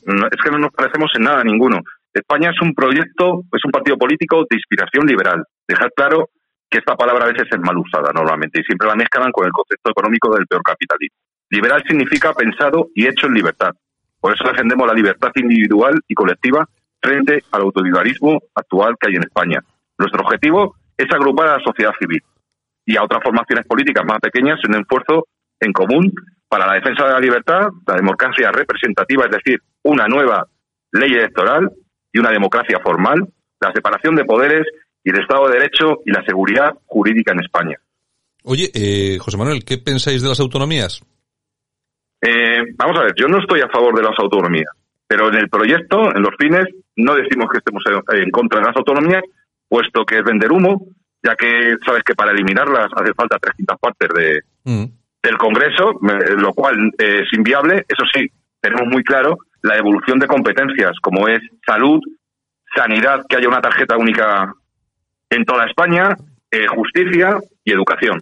No, 0.05 0.27
es 0.27 0.41
que 0.43 0.51
no 0.51 0.57
nos 0.57 0.71
parecemos 0.71 1.11
en 1.15 1.23
nada 1.23 1.43
ninguno. 1.43 1.79
España 2.13 2.49
es 2.49 2.61
un 2.61 2.73
proyecto, 2.73 3.43
es 3.53 3.63
un 3.63 3.71
partido 3.71 3.97
político 3.97 4.45
de 4.49 4.57
inspiración 4.57 5.05
liberal. 5.05 5.43
Dejar 5.67 5.91
claro 5.95 6.29
que 6.69 6.79
esta 6.79 6.95
palabra 6.95 7.25
a 7.25 7.31
veces 7.31 7.47
es 7.49 7.59
mal 7.59 7.77
usada 7.77 8.11
normalmente 8.13 8.59
y 8.59 8.63
siempre 8.63 8.87
la 8.87 8.95
mezclan 8.95 9.31
con 9.31 9.45
el 9.45 9.51
concepto 9.51 9.91
económico 9.91 10.33
del 10.35 10.47
peor 10.47 10.63
capitalismo. 10.63 11.17
Liberal 11.49 11.83
significa 11.87 12.33
pensado 12.33 12.89
y 12.93 13.07
hecho 13.07 13.27
en 13.27 13.33
libertad. 13.33 13.71
Por 14.19 14.33
eso 14.33 14.43
defendemos 14.49 14.87
la 14.87 14.93
libertad 14.93 15.31
individual 15.35 15.99
y 16.07 16.13
colectiva 16.13 16.67
frente 17.01 17.43
al 17.51 17.61
autoritarismo 17.61 18.39
actual 18.55 18.95
que 18.99 19.09
hay 19.09 19.15
en 19.15 19.23
España. 19.23 19.63
Nuestro 19.97 20.21
objetivo 20.23 20.75
es 20.97 21.07
agrupar 21.13 21.47
a 21.49 21.57
la 21.57 21.63
sociedad 21.63 21.91
civil 21.99 22.21
y 22.85 22.97
a 22.97 23.03
otras 23.03 23.21
formaciones 23.23 23.65
políticas 23.67 24.05
más 24.05 24.19
pequeñas 24.19 24.59
en 24.63 24.75
un 24.75 24.81
esfuerzo 24.81 25.27
en 25.59 25.73
común 25.73 26.13
para 26.47 26.65
la 26.65 26.73
defensa 26.75 27.05
de 27.05 27.13
la 27.13 27.19
libertad, 27.19 27.67
la 27.85 27.95
democracia 27.95 28.51
representativa, 28.51 29.25
es 29.25 29.31
decir, 29.31 29.59
una 29.83 30.07
nueva 30.07 30.47
ley 30.91 31.11
electoral 31.11 31.69
y 32.11 32.19
una 32.19 32.31
democracia 32.31 32.79
formal, 32.81 33.27
la 33.59 33.71
separación 33.73 34.15
de 34.15 34.23
poderes 34.23 34.65
y 35.03 35.09
el 35.09 35.19
Estado 35.19 35.47
de 35.47 35.59
Derecho 35.59 36.01
y 36.05 36.11
la 36.11 36.23
seguridad 36.23 36.73
jurídica 36.85 37.33
en 37.33 37.41
España. 37.41 37.77
Oye, 38.43 38.71
eh, 38.73 39.17
José 39.19 39.37
Manuel, 39.37 39.65
¿qué 39.65 39.77
pensáis 39.77 40.21
de 40.21 40.29
las 40.29 40.39
autonomías? 40.39 41.03
Eh, 42.21 42.63
vamos 42.75 42.97
a 42.97 43.03
ver, 43.03 43.13
yo 43.17 43.27
no 43.27 43.39
estoy 43.39 43.61
a 43.61 43.69
favor 43.69 43.95
de 43.95 44.03
las 44.03 44.17
autonomías, 44.17 44.71
pero 45.05 45.27
en 45.27 45.35
el 45.35 45.49
proyecto, 45.49 46.15
en 46.15 46.21
los 46.21 46.33
fines, 46.39 46.65
no 46.95 47.13
decimos 47.15 47.47
que 47.51 47.57
estemos 47.57 47.83
en, 47.87 48.23
en 48.23 48.31
contra 48.31 48.59
de 48.59 48.67
las 48.67 48.75
autonomías, 48.77 49.23
puesto 49.67 50.05
que 50.05 50.19
es 50.19 50.23
vender 50.23 50.51
humo, 50.51 50.87
ya 51.23 51.35
que 51.35 51.75
sabes 51.85 52.03
que 52.03 52.15
para 52.15 52.31
eliminarlas 52.31 52.87
hace 52.95 53.13
falta 53.13 53.37
tres 53.39 53.55
quintas 53.55 53.77
partes 53.79 54.09
de, 54.15 54.41
del 55.23 55.37
Congreso, 55.37 55.93
lo 56.37 56.53
cual 56.53 56.91
eh, 56.97 57.23
es 57.23 57.37
inviable. 57.37 57.85
Eso 57.87 58.03
sí, 58.13 58.27
tenemos 58.61 58.87
muy 58.87 59.03
claro 59.03 59.37
la 59.61 59.77
evolución 59.77 60.19
de 60.19 60.27
competencias, 60.27 60.93
como 61.01 61.27
es 61.27 61.39
salud, 61.65 61.99
sanidad, 62.75 63.23
que 63.27 63.37
haya 63.37 63.47
una 63.47 63.61
tarjeta 63.61 63.97
única 63.97 64.53
en 65.29 65.43
toda 65.45 65.65
España, 65.65 66.15
eh, 66.51 66.67
justicia 66.67 67.37
y 67.63 67.71
educación. 67.71 68.21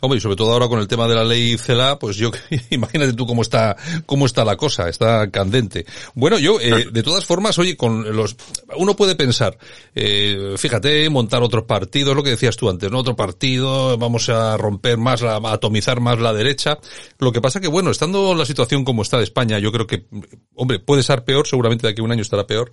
Hombre, 0.00 0.18
y 0.18 0.20
sobre 0.20 0.36
todo 0.36 0.52
ahora 0.52 0.68
con 0.68 0.78
el 0.78 0.88
tema 0.88 1.06
de 1.06 1.14
la 1.14 1.24
ley 1.24 1.56
CELA, 1.58 1.98
pues 1.98 2.16
yo, 2.16 2.30
imagínate 2.70 3.12
tú 3.12 3.26
cómo 3.26 3.42
está, 3.42 3.76
cómo 4.06 4.26
está 4.26 4.44
la 4.44 4.56
cosa, 4.56 4.88
está 4.88 5.30
candente. 5.30 5.84
Bueno, 6.14 6.38
yo, 6.38 6.60
eh, 6.60 6.86
de 6.90 7.02
todas 7.02 7.24
formas, 7.24 7.58
oye, 7.58 7.76
con 7.76 8.16
los, 8.16 8.36
uno 8.76 8.96
puede 8.96 9.16
pensar, 9.16 9.58
eh, 9.94 10.54
fíjate, 10.56 11.08
montar 11.10 11.42
otro 11.42 11.66
partido, 11.66 12.10
es 12.10 12.16
lo 12.16 12.22
que 12.22 12.30
decías 12.30 12.56
tú 12.56 12.70
antes, 12.70 12.90
¿no? 12.90 12.98
Otro 13.00 13.16
partido, 13.16 13.98
vamos 13.98 14.28
a 14.28 14.56
romper 14.56 14.96
más, 14.96 15.20
la, 15.20 15.36
a 15.36 15.52
atomizar 15.52 16.00
más 16.00 16.18
la 16.18 16.32
derecha. 16.32 16.78
Lo 17.18 17.32
que 17.32 17.40
pasa 17.40 17.60
que, 17.60 17.68
bueno, 17.68 17.90
estando 17.90 18.34
la 18.34 18.46
situación 18.46 18.84
como 18.84 19.02
está 19.02 19.18
de 19.18 19.24
España, 19.24 19.58
yo 19.58 19.72
creo 19.72 19.86
que, 19.86 20.06
hombre, 20.54 20.78
puede 20.78 21.02
ser 21.02 21.24
peor, 21.24 21.46
seguramente 21.46 21.86
de 21.86 21.92
aquí 21.92 22.00
a 22.00 22.04
un 22.04 22.12
año 22.12 22.22
estará 22.22 22.46
peor, 22.46 22.72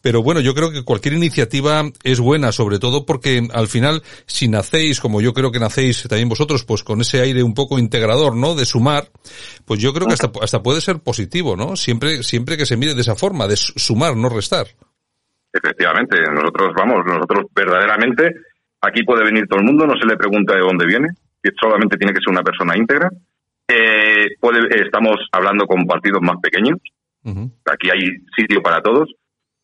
pero 0.00 0.22
bueno, 0.22 0.40
yo 0.40 0.54
creo 0.54 0.70
que 0.70 0.82
cualquier 0.82 1.14
iniciativa 1.14 1.90
es 2.04 2.20
buena, 2.20 2.52
sobre 2.52 2.78
todo 2.78 3.04
porque 3.04 3.48
al 3.52 3.66
final, 3.66 4.02
si 4.26 4.48
nacéis, 4.48 5.00
como 5.00 5.20
yo 5.20 5.34
creo 5.34 5.50
que 5.50 5.58
nacéis 5.58 6.02
también 6.02 6.28
vosotros, 6.28 6.35
pues 6.66 6.82
con 6.82 7.00
ese 7.00 7.20
aire 7.20 7.42
un 7.42 7.54
poco 7.54 7.78
integrador, 7.78 8.36
¿no? 8.36 8.54
De 8.54 8.64
sumar, 8.66 9.08
pues 9.64 9.80
yo 9.80 9.92
creo 9.94 10.06
que 10.06 10.14
hasta, 10.14 10.30
hasta 10.42 10.62
puede 10.62 10.80
ser 10.80 10.98
positivo, 10.98 11.56
¿no? 11.56 11.76
Siempre, 11.76 12.22
siempre 12.22 12.56
que 12.56 12.66
se 12.66 12.76
mire 12.76 12.94
de 12.94 13.00
esa 13.00 13.14
forma, 13.16 13.46
de 13.46 13.56
su- 13.56 13.72
sumar, 13.78 14.16
no 14.16 14.28
restar. 14.28 14.66
Efectivamente, 15.52 16.16
nosotros 16.34 16.72
vamos, 16.76 17.04
nosotros 17.06 17.46
verdaderamente, 17.54 18.30
aquí 18.82 19.02
puede 19.04 19.24
venir 19.24 19.46
todo 19.48 19.60
el 19.60 19.66
mundo, 19.66 19.86
no 19.86 19.94
se 19.98 20.06
le 20.06 20.16
pregunta 20.16 20.54
de 20.54 20.60
dónde 20.60 20.86
viene, 20.86 21.08
solamente 21.60 21.96
tiene 21.96 22.12
que 22.12 22.18
ser 22.20 22.30
una 22.32 22.42
persona 22.42 22.76
íntegra. 22.76 23.08
Eh, 23.68 24.36
puede- 24.40 24.68
estamos 24.84 25.16
hablando 25.32 25.66
con 25.66 25.86
partidos 25.86 26.20
más 26.22 26.36
pequeños, 26.42 26.78
aquí 27.64 27.88
hay 27.90 28.18
sitio 28.36 28.62
para 28.62 28.80
todos, 28.80 29.08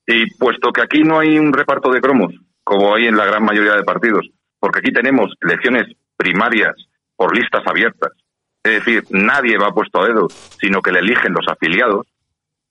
y 0.06 0.28
puesto 0.34 0.72
que 0.72 0.82
aquí 0.82 1.02
no 1.02 1.20
hay 1.20 1.38
un 1.38 1.52
reparto 1.52 1.90
de 1.92 2.00
cromos, 2.00 2.32
como 2.64 2.94
hay 2.94 3.06
en 3.06 3.16
la 3.16 3.26
gran 3.26 3.44
mayoría 3.44 3.74
de 3.76 3.84
partidos, 3.84 4.26
porque 4.62 4.78
aquí 4.78 4.92
tenemos 4.92 5.34
elecciones 5.40 5.88
primarias 6.16 6.76
por 7.16 7.36
listas 7.36 7.62
abiertas, 7.66 8.12
es 8.62 8.74
decir, 8.74 9.02
nadie 9.10 9.58
va 9.58 9.74
puesto 9.74 10.00
a 10.00 10.06
dedo, 10.06 10.28
sino 10.30 10.80
que 10.80 10.92
le 10.92 11.00
eligen 11.00 11.32
los 11.32 11.44
afiliados, 11.48 12.06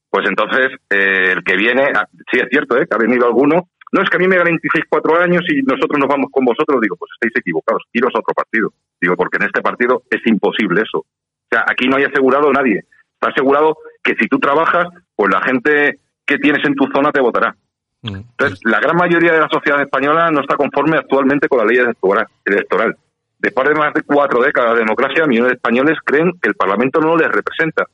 pues 0.08 0.26
entonces 0.26 0.70
eh, 0.88 1.32
el 1.36 1.44
que 1.44 1.54
viene, 1.54 1.92
ah, 1.94 2.08
sí 2.30 2.40
es 2.40 2.48
cierto, 2.48 2.78
¿eh? 2.78 2.86
que 2.88 2.96
ha 2.96 2.98
venido 2.98 3.26
alguno, 3.26 3.68
no 3.92 4.02
es 4.02 4.08
que 4.08 4.16
a 4.16 4.20
mí 4.20 4.26
me 4.26 4.42
26, 4.42 4.86
4 4.88 5.20
años 5.20 5.42
y 5.50 5.60
nosotros 5.64 5.98
nos 5.98 6.08
vamos 6.08 6.30
con 6.32 6.46
vosotros, 6.46 6.80
digo, 6.80 6.96
pues 6.96 7.10
estáis 7.12 7.36
equivocados, 7.36 7.82
iros 7.92 8.14
a 8.14 8.20
otro 8.20 8.32
partido, 8.34 8.72
digo, 8.98 9.14
porque 9.14 9.36
en 9.36 9.48
este 9.48 9.60
partido 9.60 10.02
es 10.08 10.26
imposible 10.26 10.80
eso. 10.80 11.00
O 11.00 11.48
sea, 11.50 11.66
aquí 11.68 11.88
no 11.88 11.98
hay 11.98 12.04
asegurado 12.04 12.50
nadie, 12.54 12.84
está 13.12 13.28
asegurado 13.28 13.76
que 14.02 14.14
si 14.14 14.28
tú 14.28 14.38
trabajas, 14.38 14.86
pues 15.14 15.30
la 15.30 15.42
gente 15.42 15.98
que 16.24 16.38
tienes 16.38 16.64
en 16.64 16.74
tu 16.74 16.86
zona 16.86 17.12
te 17.12 17.20
votará. 17.20 17.54
Entonces, 18.02 18.60
la 18.64 18.80
gran 18.80 18.96
mayoría 18.96 19.32
de 19.32 19.40
la 19.40 19.48
sociedad 19.48 19.80
española 19.80 20.30
no 20.30 20.40
está 20.40 20.56
conforme 20.56 20.98
actualmente 20.98 21.48
con 21.48 21.58
la 21.58 21.64
ley 21.64 21.78
electoral. 21.78 22.96
Después 23.38 23.68
de 23.68 23.74
más 23.74 23.94
de 23.94 24.02
cuatro 24.02 24.42
décadas 24.42 24.74
de 24.74 24.80
democracia, 24.80 25.26
millones 25.26 25.50
de 25.50 25.56
españoles 25.56 25.98
creen 26.04 26.32
que 26.40 26.48
el 26.48 26.54
Parlamento 26.54 27.00
no 27.00 27.16
les 27.16 27.28
representa. 27.28 27.86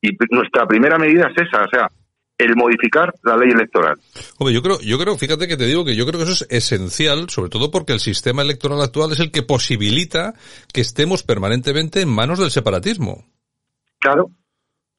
Y 0.00 0.10
nuestra 0.30 0.66
primera 0.66 0.98
medida 0.98 1.28
es 1.34 1.46
esa, 1.46 1.62
o 1.62 1.68
sea, 1.68 1.90
el 2.38 2.54
modificar 2.54 3.14
la 3.22 3.36
ley 3.36 3.50
electoral. 3.50 3.96
Hombre, 4.38 4.54
yo 4.54 4.62
creo, 4.62 4.80
yo 4.80 4.98
creo, 4.98 5.16
fíjate 5.16 5.48
que 5.48 5.56
te 5.56 5.64
digo 5.64 5.84
que 5.84 5.96
yo 5.96 6.06
creo 6.06 6.18
que 6.18 6.30
eso 6.30 6.44
es 6.44 6.46
esencial, 6.50 7.30
sobre 7.30 7.50
todo 7.50 7.70
porque 7.70 7.92
el 7.92 8.00
sistema 8.00 8.42
electoral 8.42 8.80
actual 8.82 9.12
es 9.12 9.20
el 9.20 9.30
que 9.30 9.42
posibilita 9.42 10.34
que 10.72 10.82
estemos 10.82 11.22
permanentemente 11.22 12.02
en 12.02 12.08
manos 12.08 12.38
del 12.38 12.50
separatismo. 12.50 13.24
Claro, 14.00 14.30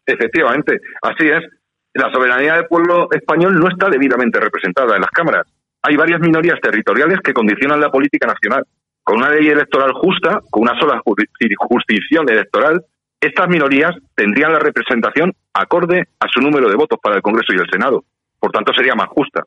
efectivamente, 0.06 0.80
así 1.02 1.28
es. 1.28 1.44
La 1.94 2.12
soberanía 2.12 2.56
del 2.56 2.68
pueblo 2.68 3.08
español 3.12 3.60
no 3.60 3.68
está 3.70 3.90
debidamente 3.90 4.40
representada 4.40 4.96
en 4.96 5.02
las 5.02 5.12
cámaras. 5.12 5.48
Hay 5.82 5.96
varias 5.96 6.20
minorías 6.20 6.60
territoriales 6.62 7.20
que 7.24 7.34
condicionan 7.34 7.80
la 7.80 7.90
política 7.90 8.28
nacional. 8.28 8.64
Con 9.04 9.18
una 9.18 9.30
ley 9.30 9.48
electoral 9.48 9.94
justa, 9.94 10.42
con 10.50 10.64
una 10.64 10.78
sola 10.80 11.02
juris- 11.06 11.30
jurisdicción 11.58 12.30
electoral, 12.30 12.84
estas 13.22 13.48
minorías 13.48 13.96
tendrían 14.16 14.54
la 14.54 14.60
representación 14.60 15.34
acorde 15.54 16.08
a 16.20 16.28
su 16.28 16.42
número 16.42 16.70
de 16.70 16.76
votos 16.76 17.00
para 17.02 17.16
el 17.16 17.22
Congreso 17.22 17.54
y 17.54 17.60
el 17.60 17.70
Senado. 17.72 18.04
Por 18.40 18.52
tanto, 18.52 18.74
sería 18.74 18.96
más 18.96 19.08
justa. 19.08 19.44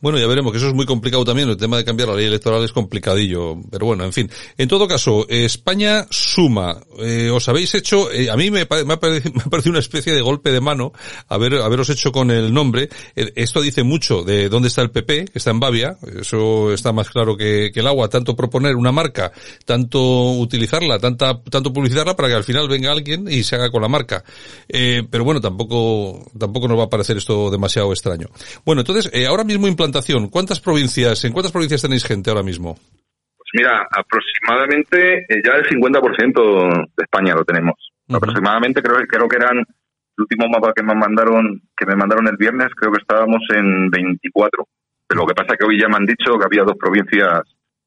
Bueno, 0.00 0.18
ya 0.18 0.26
veremos 0.26 0.52
que 0.52 0.58
eso 0.58 0.68
es 0.68 0.74
muy 0.74 0.86
complicado 0.86 1.24
también. 1.24 1.48
El 1.48 1.56
tema 1.56 1.76
de 1.76 1.84
cambiar 1.84 2.08
la 2.08 2.16
ley 2.16 2.26
electoral 2.26 2.64
es 2.64 2.72
complicadillo. 2.72 3.56
Pero 3.70 3.86
bueno, 3.86 4.04
en 4.04 4.12
fin. 4.12 4.30
En 4.56 4.68
todo 4.68 4.88
caso, 4.88 5.26
España 5.28 6.06
suma. 6.10 6.80
Eh, 6.98 7.30
os 7.30 7.48
habéis 7.48 7.74
hecho, 7.74 8.10
eh, 8.10 8.30
a 8.30 8.36
mí 8.36 8.50
me, 8.50 8.66
me 8.86 8.92
ha 8.94 9.00
parecido, 9.00 9.70
una 9.70 9.78
especie 9.78 10.14
de 10.14 10.20
golpe 10.20 10.52
de 10.52 10.60
mano 10.60 10.92
haber, 11.28 11.54
haberos 11.56 11.90
hecho 11.90 12.12
con 12.12 12.30
el 12.30 12.52
nombre. 12.52 12.88
Eh, 13.14 13.32
esto 13.36 13.60
dice 13.60 13.82
mucho 13.82 14.22
de 14.22 14.48
dónde 14.48 14.68
está 14.68 14.82
el 14.82 14.90
PP, 14.90 15.26
que 15.26 15.38
está 15.38 15.50
en 15.50 15.60
Bavia. 15.60 15.96
Eso 16.20 16.72
está 16.72 16.92
más 16.92 17.10
claro 17.10 17.36
que, 17.36 17.70
el 17.74 17.86
agua. 17.86 18.08
Tanto 18.08 18.34
proponer 18.36 18.76
una 18.76 18.92
marca, 18.92 19.32
tanto 19.64 20.32
utilizarla, 20.32 20.98
tanta, 20.98 21.42
tanto 21.42 21.72
publicitarla 21.72 22.16
para 22.16 22.28
que 22.28 22.34
al 22.34 22.44
final 22.44 22.68
venga 22.68 22.90
alguien 22.90 23.26
y 23.30 23.42
se 23.42 23.56
haga 23.56 23.70
con 23.70 23.82
la 23.82 23.88
marca. 23.88 24.24
Eh, 24.68 25.02
pero 25.10 25.24
bueno, 25.24 25.40
tampoco, 25.40 26.30
tampoco 26.38 26.68
nos 26.68 26.78
va 26.78 26.84
a 26.84 26.90
parecer 26.90 27.16
esto 27.16 27.50
demasiado 27.50 27.92
extraño. 27.92 28.28
Bueno, 28.64 28.80
entonces, 28.80 29.10
eh, 29.12 29.26
ahora 29.26 29.44
mismo 29.44 29.66
implantación. 29.90 30.28
¿Cuántas 30.28 30.60
provincias, 30.60 31.24
en 31.24 31.32
cuántas 31.32 31.52
provincias 31.52 31.82
tenéis 31.82 32.04
gente 32.04 32.30
ahora 32.30 32.42
mismo? 32.42 32.74
Pues 32.74 33.50
mira, 33.54 33.86
aproximadamente 33.90 35.26
eh, 35.28 35.42
ya 35.44 35.54
el 35.54 35.66
50% 35.66 36.86
de 36.96 37.02
España 37.04 37.34
lo 37.34 37.44
tenemos. 37.44 37.74
Aproximadamente 38.08 38.82
creo, 38.82 38.98
creo 39.06 39.28
que 39.28 39.36
eran 39.36 39.58
el 39.58 40.18
último 40.18 40.48
mapa 40.48 40.72
que 40.74 40.82
me 40.82 40.94
mandaron 40.94 41.62
que 41.76 41.86
me 41.86 41.96
mandaron 41.96 42.26
el 42.28 42.36
viernes, 42.36 42.68
creo 42.76 42.92
que 42.92 43.02
estábamos 43.02 43.40
en 43.54 43.90
24. 43.90 44.66
Pero 45.06 45.20
lo 45.22 45.26
que 45.26 45.34
pasa 45.34 45.54
es 45.54 45.58
que 45.58 45.66
hoy 45.66 45.80
ya 45.80 45.88
me 45.88 45.96
han 45.96 46.06
dicho 46.06 46.38
que 46.38 46.44
había 46.44 46.62
dos 46.62 46.76
provincias 46.78 47.42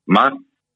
más 0.05 0.33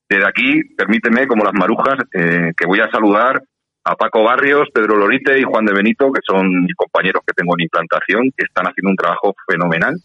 Desde 0.10 0.26
aquí, 0.26 0.64
permíteme, 0.78 1.28
como 1.28 1.44
las 1.44 1.54
marujas, 1.54 1.98
eh, 2.14 2.54
que 2.56 2.66
voy 2.66 2.80
a 2.80 2.90
saludar 2.90 3.44
a 3.84 3.96
Paco 3.96 4.24
Barrios, 4.24 4.70
Pedro 4.74 4.96
Lorite 4.96 5.40
y 5.40 5.44
Juan 5.44 5.66
de 5.66 5.74
Benito, 5.74 6.12
que 6.12 6.22
son 6.26 6.64
mis 6.64 6.76
compañeros 6.76 7.24
que 7.28 7.34
tengo 7.34 7.54
en 7.58 7.64
implantación, 7.64 8.32
que 8.36 8.46
están 8.46 8.68
haciendo 8.68 8.92
un 8.92 8.96
trabajo 8.96 9.36
fenomenal. 9.50 9.96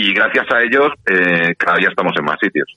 Y 0.00 0.14
gracias 0.14 0.46
a 0.54 0.62
ellos, 0.62 0.92
eh, 1.06 1.56
cada 1.58 1.76
día 1.76 1.88
estamos 1.88 2.12
en 2.16 2.24
más 2.24 2.36
sitios. 2.40 2.68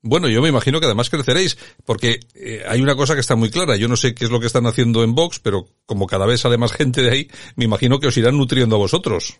Bueno, 0.00 0.28
yo 0.28 0.40
me 0.40 0.48
imagino 0.48 0.80
que 0.80 0.86
además 0.86 1.10
creceréis, 1.10 1.56
porque 1.84 2.20
eh, 2.34 2.62
hay 2.66 2.80
una 2.80 2.96
cosa 2.96 3.12
que 3.12 3.20
está 3.20 3.36
muy 3.36 3.50
clara. 3.50 3.76
Yo 3.76 3.86
no 3.86 3.96
sé 3.96 4.14
qué 4.14 4.24
es 4.24 4.30
lo 4.30 4.40
que 4.40 4.46
están 4.46 4.64
haciendo 4.64 5.04
en 5.04 5.14
Vox, 5.14 5.40
pero 5.40 5.64
como 5.84 6.06
cada 6.06 6.24
vez 6.24 6.40
sale 6.40 6.56
más 6.56 6.72
gente 6.72 7.02
de 7.02 7.10
ahí, 7.10 7.28
me 7.56 7.66
imagino 7.66 7.98
que 7.98 8.06
os 8.06 8.16
irán 8.16 8.38
nutriendo 8.38 8.76
a 8.76 8.78
vosotros. 8.78 9.38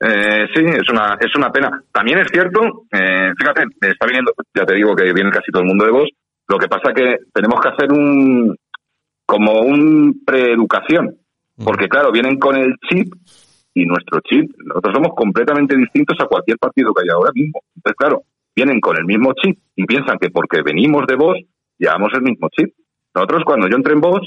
Eh, 0.00 0.46
sí, 0.52 0.64
es 0.64 0.90
una, 0.90 1.16
es 1.20 1.32
una 1.36 1.52
pena. 1.52 1.70
También 1.92 2.18
es 2.18 2.28
cierto, 2.32 2.60
eh, 2.90 3.30
fíjate, 3.38 3.62
está 3.82 4.06
viniendo, 4.06 4.32
ya 4.52 4.64
te 4.64 4.74
digo 4.74 4.96
que 4.96 5.12
viene 5.12 5.30
casi 5.30 5.52
todo 5.52 5.62
el 5.62 5.68
mundo 5.68 5.84
de 5.84 5.92
vos, 5.92 6.08
lo 6.48 6.58
que 6.58 6.66
pasa 6.66 6.92
que 6.92 7.18
tenemos 7.32 7.60
que 7.60 7.68
hacer 7.68 7.92
un, 7.92 8.56
como 9.24 9.60
un 9.60 10.24
preeducación, 10.26 11.18
porque 11.64 11.88
claro, 11.88 12.10
vienen 12.10 12.36
con 12.36 12.56
el 12.56 12.74
chip 12.88 13.14
y 13.76 13.84
nuestro 13.84 14.20
chip, 14.20 14.50
nosotros 14.64 14.94
somos 14.94 15.14
completamente 15.14 15.76
distintos 15.76 16.16
a 16.18 16.26
cualquier 16.26 16.56
partido 16.56 16.94
que 16.94 17.02
haya 17.02 17.14
ahora 17.14 17.30
mismo. 17.34 17.60
Entonces, 17.76 17.96
claro, 17.98 18.22
vienen 18.56 18.80
con 18.80 18.96
el 18.96 19.04
mismo 19.04 19.34
chip 19.34 19.58
y 19.76 19.84
piensan 19.84 20.16
que 20.18 20.30
porque 20.30 20.62
venimos 20.62 21.06
de 21.06 21.14
vos, 21.14 21.36
llevamos 21.76 22.08
el 22.14 22.22
mismo 22.22 22.48
chip. 22.48 22.72
Nosotros 23.14 23.42
cuando 23.44 23.68
yo 23.68 23.76
entré 23.76 23.92
en 23.92 24.00
vos, 24.00 24.20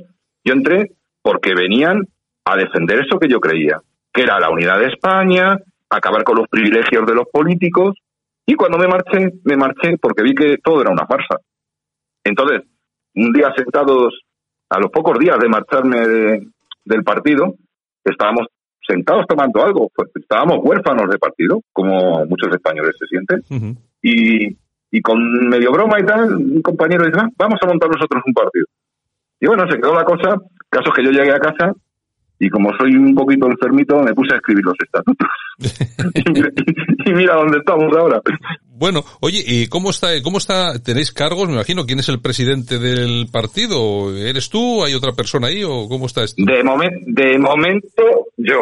yo 0.45 0.53
entré 0.53 0.91
porque 1.23 1.55
venían 1.55 2.07
a 2.45 2.55
defender 2.57 2.99
eso 2.99 3.17
que 3.17 3.27
yo 3.27 3.39
creía, 3.39 3.81
que 4.13 4.21
era 4.21 4.39
la 4.39 4.51
unidad 4.51 4.77
de 4.79 4.89
España, 4.89 5.57
acabar 5.89 6.23
con 6.23 6.37
los 6.37 6.47
privilegios 6.47 7.07
de 7.07 7.15
los 7.15 7.25
políticos, 7.33 7.97
y 8.45 8.53
cuando 8.53 8.77
me 8.77 8.87
marché, 8.87 9.31
me 9.45 9.57
marché 9.57 9.97
porque 9.99 10.21
vi 10.21 10.35
que 10.35 10.57
todo 10.63 10.81
era 10.81 10.91
una 10.91 11.07
farsa. 11.07 11.37
Entonces, 12.23 12.61
un 13.15 13.31
día 13.33 13.51
sentados, 13.57 14.13
a 14.69 14.79
los 14.79 14.91
pocos 14.91 15.17
días 15.17 15.39
de 15.39 15.49
marcharme 15.49 16.07
de- 16.07 16.47
del 16.85 17.03
partido, 17.03 17.55
estábamos 18.03 18.45
sentados 18.89 19.25
tomando 19.27 19.63
algo, 19.63 19.89
pues 19.95 20.09
estábamos 20.15 20.57
huérfanos 20.63 21.09
de 21.09 21.17
partido, 21.19 21.61
como 21.71 22.25
muchos 22.25 22.49
españoles 22.53 22.95
se 22.97 23.05
sienten, 23.07 23.77
y, 24.01 24.57
y 24.91 25.01
con 25.01 25.19
medio 25.49 25.71
broma 25.71 25.99
y 25.99 26.05
tal, 26.05 26.35
un 26.35 26.61
compañero 26.61 27.05
dice, 27.05 27.19
"Ah, 27.21 27.29
vamos 27.37 27.59
a 27.61 27.67
montar 27.67 27.89
nosotros 27.89 28.23
un 28.25 28.33
partido. 28.33 28.65
Y 29.39 29.47
bueno, 29.47 29.63
se 29.69 29.77
quedó 29.77 29.93
la 29.93 30.03
cosa, 30.03 30.35
caso 30.69 30.91
que 30.95 31.03
yo 31.05 31.11
llegué 31.11 31.31
a 31.31 31.39
casa 31.39 31.71
y 32.41 32.49
como 32.49 32.69
soy 32.77 32.95
un 32.95 33.13
poquito 33.15 33.47
enfermito, 33.47 34.01
me 34.01 34.13
puse 34.13 34.33
a 34.33 34.37
escribir 34.37 34.63
los 34.65 34.75
estatutos. 34.81 35.27
y, 36.15 36.31
mira, 36.31 36.49
y 37.05 37.11
mira 37.13 37.35
dónde 37.35 37.57
estamos 37.59 37.95
ahora. 37.95 38.21
Bueno, 38.65 39.03
oye, 39.19 39.43
¿y 39.45 39.67
cómo 39.67 39.89
está, 39.89 40.07
cómo 40.23 40.37
está, 40.37 40.79
tenéis 40.81 41.11
cargos? 41.11 41.49
Me 41.49 41.55
imagino, 41.55 41.85
¿quién 41.85 41.99
es 41.99 42.07
el 42.07 42.21
presidente 42.21 42.79
del 42.79 43.27
partido? 43.29 44.15
¿Eres 44.15 44.49
tú? 44.49 44.85
¿Hay 44.85 44.93
otra 44.93 45.11
persona 45.11 45.47
ahí? 45.47 45.65
¿O 45.65 45.89
cómo 45.89 46.05
está 46.05 46.23
esto? 46.23 46.41
De, 46.41 46.63
momen- 46.63 47.03
de 47.07 47.37
momento, 47.37 48.27
yo. 48.39 48.59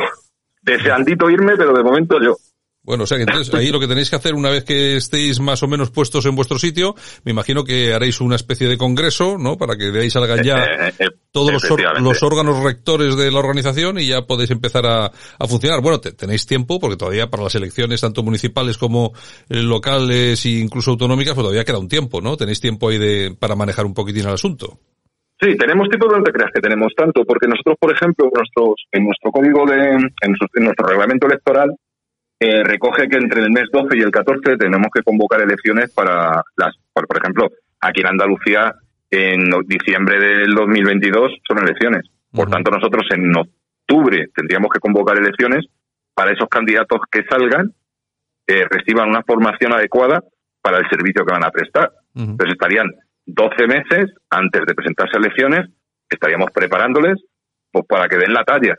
Deseandito 0.62 1.30
irme, 1.30 1.56
pero 1.56 1.74
de 1.74 1.84
momento 1.84 2.18
yo. 2.22 2.36
Bueno, 2.84 3.04
o 3.04 3.08
sea 3.08 3.18
que 3.18 3.24
entonces 3.24 3.54
ahí 3.54 3.70
lo 3.70 3.82
que 3.82 3.88
tenéis 3.88 4.10
que 4.10 4.16
hacer 4.16 4.34
una 4.34 4.50
vez 4.50 4.64
que 4.64 4.96
estéis 4.96 5.42
más 5.42 5.62
o 5.62 5.68
menos 5.68 5.92
puestos 5.92 6.26
en 6.26 6.36
vuestro 6.38 6.58
sitio, 6.58 6.96
me 7.26 7.32
imagino 7.32 7.66
que 7.66 7.94
haréis 7.94 8.22
una 8.22 8.38
especie 8.38 8.66
de 8.70 8.78
congreso, 8.78 9.38
¿no? 9.38 9.58
Para 9.58 9.76
que 9.76 9.92
de 9.92 10.02
ahí 10.04 10.10
salgan 10.10 10.42
ya 10.42 10.56
Eh, 10.64 10.94
eh, 11.00 11.10
todos 11.34 11.52
los, 11.52 11.64
los 12.02 12.24
órganos 12.24 12.64
rectores 12.64 13.18
de 13.18 13.30
la 13.30 13.40
organización 13.40 14.00
y 14.00 14.08
ya 14.08 14.22
podéis 14.22 14.52
empezar 14.52 14.86
a, 14.86 15.08
a 15.08 15.48
funcionar. 15.50 15.82
Bueno, 15.82 16.00
te- 16.00 16.14
tenéis 16.14 16.46
tiempo 16.46 16.80
porque 16.80 16.96
todavía 16.96 17.30
para 17.30 17.44
las 17.44 17.56
elecciones 17.56 18.00
tanto 18.00 18.24
municipales 18.24 18.78
como 18.78 19.12
eh, 19.50 19.62
locales 19.64 20.46
e 20.46 20.50
incluso 20.52 20.92
autonómicas, 20.92 21.34
pues 21.34 21.44
todavía 21.44 21.66
queda 21.66 21.80
un 21.80 21.90
tiempo, 21.90 22.22
¿no? 22.22 22.38
Tenéis 22.38 22.62
tiempo 22.62 22.88
ahí 22.88 22.98
de, 22.98 23.36
para 23.38 23.56
manejar 23.58 23.86
un 23.86 23.94
poquitín 23.94 24.28
el 24.28 24.34
asunto. 24.34 24.80
Sí, 25.40 25.56
tenemos 25.56 25.88
no 26.18 26.24
te 26.24 26.32
creas 26.32 26.52
que 26.54 26.62
tenemos 26.62 26.94
tanto, 26.96 27.24
porque 27.24 27.48
nosotros, 27.48 27.76
por 27.80 27.92
ejemplo, 27.94 28.30
nuestros, 28.34 28.74
en 28.92 29.06
nuestro 29.06 29.32
código 29.32 29.66
de, 29.66 29.92
en, 29.94 30.36
su- 30.36 30.48
en 30.56 30.64
nuestro 30.64 30.88
reglamento 30.88 31.28
electoral, 31.28 31.76
eh, 32.40 32.64
recoge 32.64 33.08
que 33.08 33.18
entre 33.18 33.42
el 33.42 33.52
mes 33.52 33.66
12 33.72 33.98
y 33.98 34.02
el 34.02 34.12
14 34.12 34.58
tenemos 34.58 34.88
que 34.94 35.04
convocar 35.04 35.42
elecciones 35.42 35.94
para 35.94 36.42
las, 36.56 36.76
por, 36.94 37.08
por 37.08 37.18
ejemplo, 37.18 37.50
aquí 37.82 38.02
en 38.02 38.08
Andalucía, 38.08 38.74
en 39.12 39.50
diciembre 39.66 40.20
del 40.20 40.54
2022 40.56 41.32
son 41.48 41.60
elecciones. 41.60 42.04
Por 42.32 42.50
tanto, 42.50 42.72
nosotros 42.72 43.04
en 43.12 43.32
octubre 43.36 44.28
tendríamos 44.36 44.70
que 44.72 44.80
convocar 44.80 45.18
elecciones 45.18 45.66
para 46.14 46.32
esos 46.32 46.50
candidatos 46.50 47.00
que 47.12 47.24
salgan, 47.30 47.72
eh, 48.48 48.66
reciban 48.70 49.10
una 49.10 49.24
formación 49.24 49.74
adecuada 49.74 50.22
para 50.62 50.80
el 50.80 50.90
servicio 50.90 51.24
que 51.26 51.32
van 51.34 51.46
a 51.46 51.52
prestar. 51.52 51.92
Entonces 52.32 52.54
estarían 52.54 52.88
12 53.28 53.68
meses 53.68 54.12
antes 54.30 54.62
de 54.66 54.74
presentarse 54.74 55.18
a 55.18 55.20
elecciones, 55.20 55.70
estaríamos 56.10 56.50
preparándoles 56.52 57.18
pues, 57.72 57.86
para 57.88 58.08
que 58.08 58.18
den 58.18 58.34
la 58.34 58.44
talla 58.44 58.76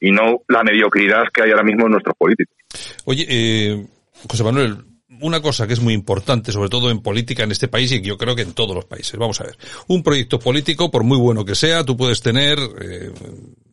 y 0.00 0.10
no 0.10 0.42
la 0.48 0.62
mediocridad 0.62 1.24
que 1.32 1.42
hay 1.42 1.50
ahora 1.50 1.62
mismo 1.62 1.86
en 1.86 1.92
nuestros 1.92 2.16
políticos. 2.16 2.56
Oye, 3.04 3.26
eh, 3.28 3.86
José 4.28 4.42
Manuel, 4.42 4.78
una 5.20 5.40
cosa 5.40 5.66
que 5.66 5.74
es 5.74 5.80
muy 5.80 5.94
importante, 5.94 6.52
sobre 6.52 6.68
todo 6.68 6.90
en 6.90 7.00
política 7.00 7.44
en 7.44 7.52
este 7.52 7.68
país 7.68 7.92
y 7.92 8.00
yo 8.00 8.16
creo 8.16 8.34
que 8.34 8.42
en 8.42 8.54
todos 8.54 8.74
los 8.74 8.86
países. 8.86 9.18
Vamos 9.18 9.40
a 9.40 9.44
ver. 9.44 9.56
Un 9.88 10.02
proyecto 10.02 10.38
político, 10.38 10.90
por 10.90 11.04
muy 11.04 11.18
bueno 11.18 11.44
que 11.44 11.54
sea, 11.54 11.84
tú 11.84 11.96
puedes 11.96 12.22
tener, 12.22 12.58
eh, 12.80 13.12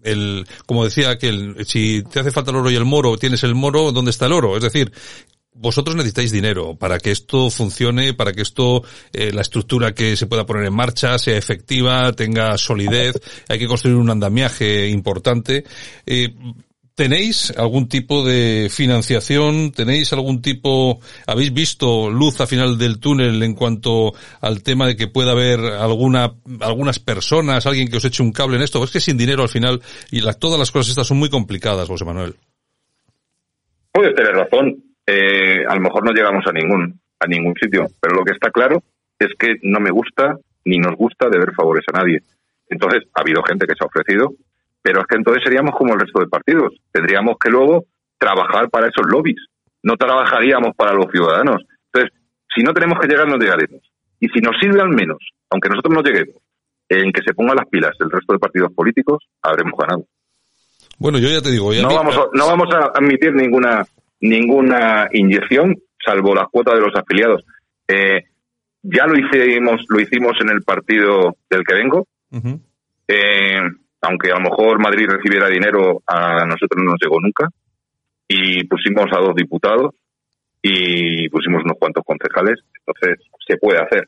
el, 0.03 0.45
como 0.65 0.83
decía 0.83 1.09
aquel, 1.09 1.65
si 1.65 2.03
te 2.03 2.19
hace 2.19 2.31
falta 2.31 2.51
el 2.51 2.57
oro 2.57 2.69
y 2.69 2.75
el 2.75 2.85
moro, 2.85 3.17
tienes 3.17 3.43
el 3.43 3.55
moro, 3.55 3.91
¿dónde 3.91 4.11
está 4.11 4.25
el 4.25 4.33
oro? 4.33 4.57
Es 4.57 4.63
decir, 4.63 4.91
vosotros 5.57 5.95
necesitáis 5.95 6.31
dinero 6.31 6.75
para 6.75 6.99
que 6.99 7.11
esto 7.11 7.49
funcione, 7.49 8.13
para 8.13 8.31
que 8.33 8.41
esto, 8.41 8.83
eh, 9.13 9.31
la 9.31 9.41
estructura 9.41 9.93
que 9.93 10.15
se 10.15 10.27
pueda 10.27 10.45
poner 10.45 10.65
en 10.65 10.73
marcha 10.73 11.17
sea 11.17 11.37
efectiva, 11.37 12.11
tenga 12.13 12.57
solidez, 12.57 13.15
hay 13.49 13.59
que 13.59 13.67
construir 13.67 13.95
un 13.97 14.09
andamiaje 14.09 14.87
importante. 14.87 15.63
Eh, 16.05 16.33
¿Tenéis 16.95 17.53
algún 17.55 17.87
tipo 17.87 18.25
de 18.25 18.69
financiación? 18.71 19.71
¿Tenéis 19.71 20.13
algún 20.13 20.41
tipo, 20.41 20.99
habéis 21.27 21.53
visto 21.53 22.09
luz 22.09 22.41
a 22.41 22.47
final 22.47 22.79
del 22.79 22.97
túnel 22.99 23.43
en 23.43 23.53
cuanto 23.53 24.13
al 24.41 24.63
tema 24.63 24.87
de 24.87 24.95
que 24.95 25.07
pueda 25.07 25.33
haber 25.33 25.59
alguna, 25.59 26.33
algunas 26.59 26.97
personas, 26.97 27.67
alguien 27.67 27.87
que 27.87 27.97
os 27.97 28.05
eche 28.05 28.23
un 28.23 28.31
cable 28.31 28.55
en 28.57 28.63
esto? 28.63 28.83
Es 28.83 28.89
que 28.89 28.99
sin 28.99 29.15
dinero 29.15 29.43
al 29.43 29.49
final, 29.49 29.79
y 30.09 30.21
la- 30.21 30.33
todas 30.33 30.57
las 30.57 30.71
cosas 30.71 30.89
estas 30.89 31.05
son 31.05 31.17
muy 31.17 31.29
complicadas, 31.29 31.87
José 31.87 32.03
Manuel. 32.03 32.35
Puedes 33.91 34.15
tener 34.15 34.31
razón. 34.33 34.83
Eh, 35.07 35.65
a 35.65 35.73
lo 35.73 35.81
mejor 35.81 36.03
no 36.03 36.11
llegamos 36.11 36.45
a 36.45 36.51
ningún 36.51 36.99
a 37.19 37.27
ningún 37.27 37.55
sitio, 37.55 37.87
pero 37.99 38.15
lo 38.15 38.23
que 38.23 38.33
está 38.33 38.51
claro 38.51 38.83
es 39.17 39.29
que 39.39 39.55
no 39.63 39.79
me 39.79 39.89
gusta 39.89 40.37
ni 40.65 40.77
nos 40.77 40.95
gusta 40.95 41.29
deber 41.29 41.53
favores 41.55 41.85
a 41.91 41.97
nadie. 41.97 42.19
Entonces, 42.69 43.03
ha 43.13 43.21
habido 43.21 43.41
gente 43.43 43.65
que 43.65 43.73
se 43.73 43.83
ha 43.83 43.87
ofrecido, 43.87 44.33
pero 44.81 45.01
es 45.01 45.07
que 45.07 45.15
entonces 45.15 45.43
seríamos 45.43 45.75
como 45.75 45.93
el 45.93 45.99
resto 45.99 46.19
de 46.19 46.27
partidos. 46.27 46.75
Tendríamos 46.91 47.37
que 47.39 47.49
luego 47.49 47.85
trabajar 48.19 48.69
para 48.69 48.87
esos 48.87 49.07
lobbies. 49.07 49.39
No 49.81 49.95
trabajaríamos 49.95 50.75
para 50.75 50.93
los 50.93 51.07
ciudadanos. 51.11 51.63
Entonces, 51.91 52.11
si 52.53 52.61
no 52.63 52.73
tenemos 52.73 52.99
que 52.99 53.07
llegar, 53.07 53.27
no 53.27 53.37
llegaremos. 53.37 53.81
Y 54.19 54.27
si 54.27 54.39
nos 54.41 54.57
sirve 54.59 54.81
al 54.81 54.89
menos, 54.89 55.17
aunque 55.49 55.69
nosotros 55.69 55.93
no 55.95 56.01
lleguemos, 56.01 56.41
en 56.89 57.11
que 57.11 57.21
se 57.21 57.33
pongan 57.33 57.55
las 57.55 57.67
pilas 57.69 57.95
el 57.99 58.11
resto 58.11 58.33
de 58.33 58.39
partidos 58.39 58.73
políticos, 58.73 59.23
habremos 59.41 59.73
ganado. 59.77 60.05
Bueno, 60.99 61.19
yo 61.19 61.29
ya 61.29 61.41
te 61.41 61.51
digo, 61.51 61.73
ya 61.73 61.83
No 61.83 61.93
vamos, 61.93 62.17
a, 62.17 62.25
no 62.33 62.47
vamos 62.47 62.67
a 62.73 62.91
admitir 62.97 63.33
ninguna 63.33 63.85
ninguna 64.21 65.07
inyección, 65.11 65.75
salvo 66.03 66.33
la 66.33 66.47
cuota 66.47 66.73
de 66.75 66.81
los 66.81 66.95
afiliados. 66.95 67.43
Eh, 67.87 68.23
ya 68.83 69.05
lo 69.05 69.17
hicimos, 69.17 69.85
lo 69.89 69.99
hicimos 69.99 70.33
en 70.41 70.49
el 70.49 70.61
partido 70.63 71.37
del 71.49 71.63
que 71.63 71.75
vengo. 71.75 72.07
Eh, 73.07 73.61
aunque 74.01 74.31
a 74.31 74.35
lo 74.35 74.41
mejor 74.41 74.79
Madrid 74.79 75.07
recibiera 75.09 75.49
dinero, 75.49 76.01
a 76.07 76.45
nosotros 76.45 76.77
no 76.77 76.91
nos 76.91 77.01
llegó 77.01 77.19
nunca. 77.19 77.47
Y 78.27 78.65
pusimos 78.65 79.05
a 79.11 79.19
dos 79.19 79.35
diputados 79.35 79.95
y 80.61 81.29
pusimos 81.29 81.63
unos 81.63 81.77
cuantos 81.79 82.03
concejales. 82.05 82.59
Entonces, 82.79 83.25
se 83.47 83.57
puede 83.57 83.79
hacer. 83.79 84.07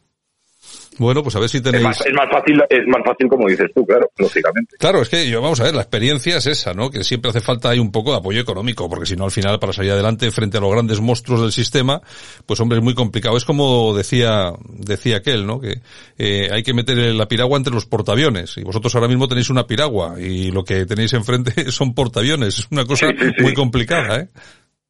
Bueno, 0.99 1.23
pues 1.23 1.35
a 1.35 1.39
ver 1.39 1.49
si 1.49 1.57
Es 1.57 1.63
tenéis... 1.63 1.83
más, 1.83 2.05
es 2.05 2.13
más 2.13 2.29
fácil, 2.31 2.61
es 2.69 2.85
más 2.87 3.01
fácil 3.05 3.27
como 3.27 3.47
dices 3.47 3.67
tú, 3.73 3.85
claro, 3.85 4.11
lógicamente. 4.17 4.75
Claro, 4.77 5.01
es 5.01 5.09
que 5.09 5.29
yo, 5.29 5.41
vamos 5.41 5.59
a 5.61 5.63
ver, 5.63 5.73
la 5.73 5.81
experiencia 5.81 6.37
es 6.37 6.45
esa, 6.45 6.73
¿no? 6.73 6.89
Que 6.91 7.03
siempre 7.03 7.29
hace 7.29 7.39
falta 7.41 7.69
ahí 7.69 7.79
un 7.79 7.91
poco 7.91 8.11
de 8.11 8.17
apoyo 8.17 8.41
económico, 8.41 8.89
porque 8.89 9.05
si 9.05 9.15
no, 9.15 9.25
al 9.25 9.31
final, 9.31 9.59
para 9.59 9.73
salir 9.73 9.91
adelante 9.91 10.29
frente 10.31 10.57
a 10.57 10.61
los 10.61 10.71
grandes 10.71 10.99
monstruos 10.99 11.41
del 11.41 11.51
sistema, 11.51 12.01
pues 12.45 12.59
hombre, 12.59 12.77
es 12.79 12.83
muy 12.83 12.93
complicado. 12.93 13.37
Es 13.37 13.45
como 13.45 13.95
decía, 13.95 14.51
decía 14.67 15.17
aquel, 15.17 15.47
¿no? 15.47 15.59
Que 15.59 15.81
eh, 16.17 16.49
hay 16.51 16.63
que 16.63 16.73
meter 16.73 16.97
la 17.15 17.27
piragua 17.27 17.57
entre 17.57 17.73
los 17.73 17.85
portaaviones. 17.85 18.57
Y 18.57 18.63
vosotros 18.63 18.93
ahora 18.95 19.07
mismo 19.07 19.27
tenéis 19.27 19.49
una 19.49 19.65
piragua, 19.65 20.19
y 20.19 20.51
lo 20.51 20.63
que 20.63 20.85
tenéis 20.85 21.13
enfrente 21.13 21.49
son 21.71 21.93
portaaviones. 21.93 22.59
Es 22.59 22.67
una 22.71 22.85
cosa 22.85 23.07
Sí, 23.07 23.15
sí, 23.17 23.29
sí. 23.37 23.41
muy 23.43 23.53
complicada, 23.53 24.19
¿eh? 24.19 24.27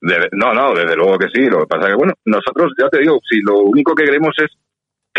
No, 0.02 0.54
no, 0.54 0.74
desde 0.74 0.96
luego 0.96 1.18
que 1.18 1.28
sí. 1.34 1.46
Lo 1.46 1.60
que 1.60 1.68
pasa 1.68 1.88
es 1.88 1.92
que, 1.92 1.98
bueno, 1.98 2.14
nosotros, 2.26 2.72
ya 2.82 2.88
te 2.90 3.00
digo, 3.00 3.20
si 3.30 3.40
lo 3.42 3.60
único 3.64 3.94
que 3.94 4.06
queremos 4.06 4.34
es 4.38 4.50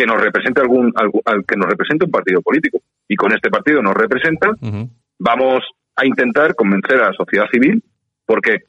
que 0.01 0.07
nos 0.07 0.19
represente 0.23 0.63
algún, 0.63 0.91
algún- 0.97 1.21
al- 1.27 1.45
que 1.45 1.57
nos 1.57 1.69
represente 1.69 2.07
un 2.07 2.11
partido 2.11 2.41
político. 2.41 2.81
Y 3.07 3.17
con 3.17 3.33
este 3.35 3.51
partido 3.51 3.83
nos 3.83 3.93
representa, 3.95 4.49
vamos 5.19 5.61
a 5.95 6.07
intentar 6.07 6.55
convencer 6.55 6.97
a 7.03 7.09
la 7.09 7.13
sociedad 7.13 7.45
civil, 7.53 7.83
porque 8.25 8.61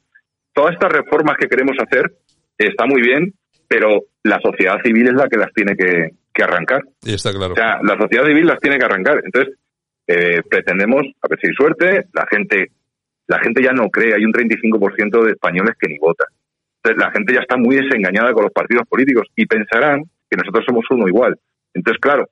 todas 0.53 0.73
estas 0.73 0.91
reformas 0.91 1.37
que 1.39 1.47
queremos 1.47 1.77
hacer 1.79 2.11
está 2.57 2.85
muy 2.85 3.01
bien, 3.01 3.33
pero 3.67 4.01
la 4.23 4.39
sociedad 4.41 4.75
civil 4.83 5.07
es 5.07 5.13
la 5.13 5.29
que 5.29 5.37
las 5.37 5.53
tiene 5.53 5.75
que, 5.77 6.09
que 6.33 6.43
arrancar. 6.43 6.81
Está 7.05 7.31
claro. 7.31 7.53
O 7.53 7.55
sea, 7.55 7.79
la 7.81 7.97
sociedad 7.97 8.25
civil 8.25 8.45
las 8.47 8.59
tiene 8.59 8.77
que 8.77 8.85
arrancar. 8.85 9.21
Entonces, 9.23 9.55
eh, 10.07 10.41
pretendemos, 10.49 11.03
a 11.21 11.27
ver 11.29 11.39
si 11.39 11.47
hay 11.47 11.53
suerte, 11.53 12.07
la 12.11 12.25
gente, 12.29 12.71
la 13.27 13.39
gente 13.39 13.63
ya 13.63 13.71
no 13.71 13.89
cree, 13.89 14.13
hay 14.15 14.25
un 14.25 14.33
35% 14.33 15.23
de 15.23 15.31
españoles 15.31 15.75
que 15.79 15.87
ni 15.87 15.97
votan. 15.97 16.27
Entonces, 16.83 17.01
la 17.05 17.11
gente 17.13 17.33
ya 17.33 17.39
está 17.39 17.55
muy 17.55 17.77
desengañada 17.77 18.33
con 18.33 18.43
los 18.43 18.51
partidos 18.51 18.85
políticos 18.89 19.27
y 19.37 19.45
pensarán 19.45 20.03
que 20.31 20.37
nosotros 20.37 20.63
somos 20.65 20.85
uno 20.89 21.07
igual. 21.07 21.37
Entonces, 21.73 21.99
claro, 22.01 22.29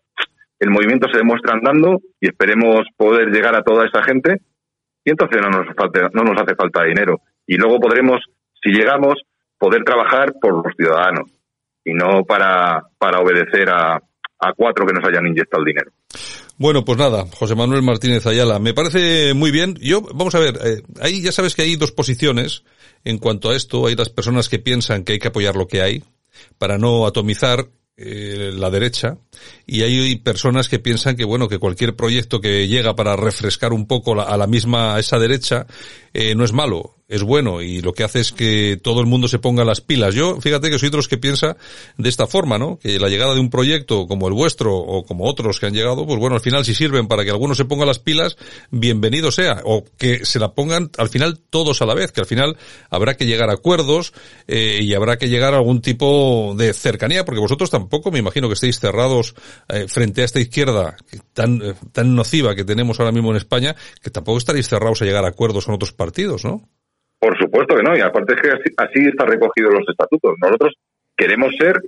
el 0.57 0.69
movimiento 0.69 1.09
se 1.11 1.17
demuestra 1.17 1.53
andando 1.53 1.99
y 2.19 2.29
esperemos 2.29 2.87
poder 2.95 3.27
llegar 3.29 3.55
a 3.55 3.61
toda 3.61 3.85
esa 3.85 4.01
gente 4.03 4.41
y 5.03 5.11
entonces 5.11 5.41
no 5.41 5.49
nos, 5.49 5.75
falta, 5.75 6.09
no 6.13 6.23
nos 6.23 6.41
hace 6.41 6.55
falta 6.55 6.83
dinero. 6.83 7.21
Y 7.45 7.57
luego 7.57 7.79
podremos, 7.79 8.21
si 8.63 8.71
llegamos, 8.71 9.15
poder 9.57 9.83
trabajar 9.83 10.33
por 10.39 10.65
los 10.65 10.73
ciudadanos 10.77 11.29
y 11.83 11.93
no 11.93 12.23
para, 12.23 12.83
para 12.97 13.19
obedecer 13.19 13.69
a, 13.69 13.95
a 13.95 14.53
cuatro 14.55 14.85
que 14.85 14.93
nos 14.93 15.05
hayan 15.05 15.27
inyectado 15.27 15.61
el 15.61 15.73
dinero. 15.73 15.91
Bueno, 16.57 16.83
pues 16.83 16.97
nada, 16.97 17.25
José 17.37 17.55
Manuel 17.55 17.81
Martínez 17.81 18.25
Ayala, 18.27 18.59
me 18.59 18.73
parece 18.73 19.33
muy 19.33 19.51
bien. 19.51 19.75
Yo, 19.79 20.01
vamos 20.01 20.35
a 20.35 20.39
ver, 20.39 20.55
eh, 20.55 20.81
ahí 21.01 21.21
ya 21.21 21.31
sabes 21.31 21.55
que 21.55 21.61
hay 21.61 21.77
dos 21.77 21.93
posiciones 21.93 22.63
en 23.05 23.17
cuanto 23.17 23.49
a 23.49 23.55
esto. 23.55 23.87
Hay 23.87 23.95
las 23.95 24.09
personas 24.09 24.49
que 24.49 24.59
piensan 24.59 25.03
que 25.03 25.13
hay 25.13 25.19
que 25.19 25.29
apoyar 25.29 25.55
lo 25.55 25.67
que 25.67 25.81
hay 25.81 26.03
para 26.57 26.77
no 26.77 27.07
atomizar 27.07 27.67
eh, 28.01 28.51
la 28.53 28.69
derecha 28.69 29.17
y 29.65 29.81
hay 29.81 30.15
personas 30.17 30.69
que 30.69 30.79
piensan 30.79 31.17
que 31.17 31.25
bueno 31.25 31.49
que 31.49 31.59
cualquier 31.59 31.95
proyecto 31.95 32.39
que 32.39 32.67
llega 32.67 32.95
para 32.95 33.17
refrescar 33.17 33.73
un 33.73 33.87
poco 33.87 34.15
la, 34.15 34.23
a 34.23 34.37
la 34.37 34.47
misma 34.47 34.95
a 34.95 34.99
esa 34.99 35.19
derecha 35.19 35.67
eh, 36.13 36.33
no 36.33 36.45
es 36.45 36.53
malo 36.53 36.98
es 37.09 37.23
bueno 37.23 37.61
y 37.61 37.81
lo 37.81 37.93
que 37.93 38.03
hace 38.03 38.19
es 38.19 38.31
que 38.31 38.79
todo 38.81 39.01
el 39.01 39.07
mundo 39.07 39.27
se 39.27 39.39
ponga 39.39 39.65
las 39.65 39.81
pilas. 39.81 40.13
Yo, 40.13 40.39
fíjate 40.39 40.69
que 40.69 40.77
soy 40.77 40.91
de 40.91 40.97
los 40.97 41.07
que 41.07 41.17
piensa 41.17 41.57
de 41.97 42.07
esta 42.07 42.27
forma, 42.27 42.59
¿no? 42.59 42.77
Que 42.77 42.99
la 42.99 43.09
llegada 43.09 43.33
de 43.33 43.39
un 43.39 43.49
proyecto 43.49 44.07
como 44.07 44.27
el 44.27 44.33
vuestro 44.35 44.77
o 44.77 45.03
como 45.03 45.25
otros 45.25 45.59
que 45.59 45.65
han 45.65 45.73
llegado, 45.73 46.05
pues 46.05 46.19
bueno, 46.19 46.35
al 46.35 46.41
final 46.41 46.63
si 46.63 46.75
sirven 46.75 47.07
para 47.07 47.25
que 47.25 47.31
algunos 47.31 47.57
se 47.57 47.65
pongan 47.65 47.87
las 47.87 47.97
pilas, 47.97 48.37
bienvenido 48.69 49.31
sea. 49.31 49.61
O 49.65 49.83
que 49.97 50.23
se 50.23 50.37
la 50.37 50.53
pongan 50.53 50.91
al 50.97 51.09
final 51.09 51.39
todos 51.49 51.81
a 51.81 51.87
la 51.87 51.95
vez, 51.95 52.11
que 52.11 52.21
al 52.21 52.27
final 52.27 52.57
habrá 52.91 53.17
que 53.17 53.25
llegar 53.25 53.49
a 53.49 53.53
acuerdos 53.53 54.13
eh, 54.47 54.79
y 54.81 54.93
habrá 54.93 55.17
que 55.17 55.29
llegar 55.29 55.55
a 55.55 55.57
algún 55.57 55.81
tipo 55.81 56.53
de 56.55 56.73
cercanía, 56.73 57.25
porque 57.25 57.41
vosotros 57.41 57.71
tampoco 57.71 58.11
me 58.11 58.19
imagino 58.19 58.47
que 58.47 58.53
estéis 58.53 58.79
cerrados 58.79 59.33
eh, 59.67 59.87
frente 59.87 60.21
a 60.21 60.25
esta 60.25 60.39
izquierda 60.39 60.95
tan, 61.33 61.59
eh, 61.63 61.73
tan 61.91 62.15
nociva 62.15 62.53
que 62.55 62.65
tenemos 62.65 62.99
ahora 62.99 63.11
mismo 63.11 63.31
en 63.31 63.37
España, 63.37 63.75
que 64.03 64.11
tampoco 64.11 64.37
estaréis 64.37 64.69
cerrados 64.69 65.01
a 65.01 65.05
llegar 65.05 65.25
a 65.25 65.29
acuerdos 65.29 65.65
con 65.65 65.73
otros 65.73 65.91
partidos, 65.91 66.45
¿no? 66.45 66.69
Por 67.19 67.37
supuesto 67.37 67.75
que 67.75 67.83
no, 67.83 67.97
y 67.97 68.01
aparte 68.01 68.33
es 68.33 68.41
que 68.41 68.49
así, 68.49 68.73
así 68.77 69.07
está 69.07 69.25
recogido 69.25 69.69
los 69.69 69.87
estatutos. 69.87 70.35
Nosotros 70.41 70.73
queremos 71.17 71.53
ser 71.59 71.81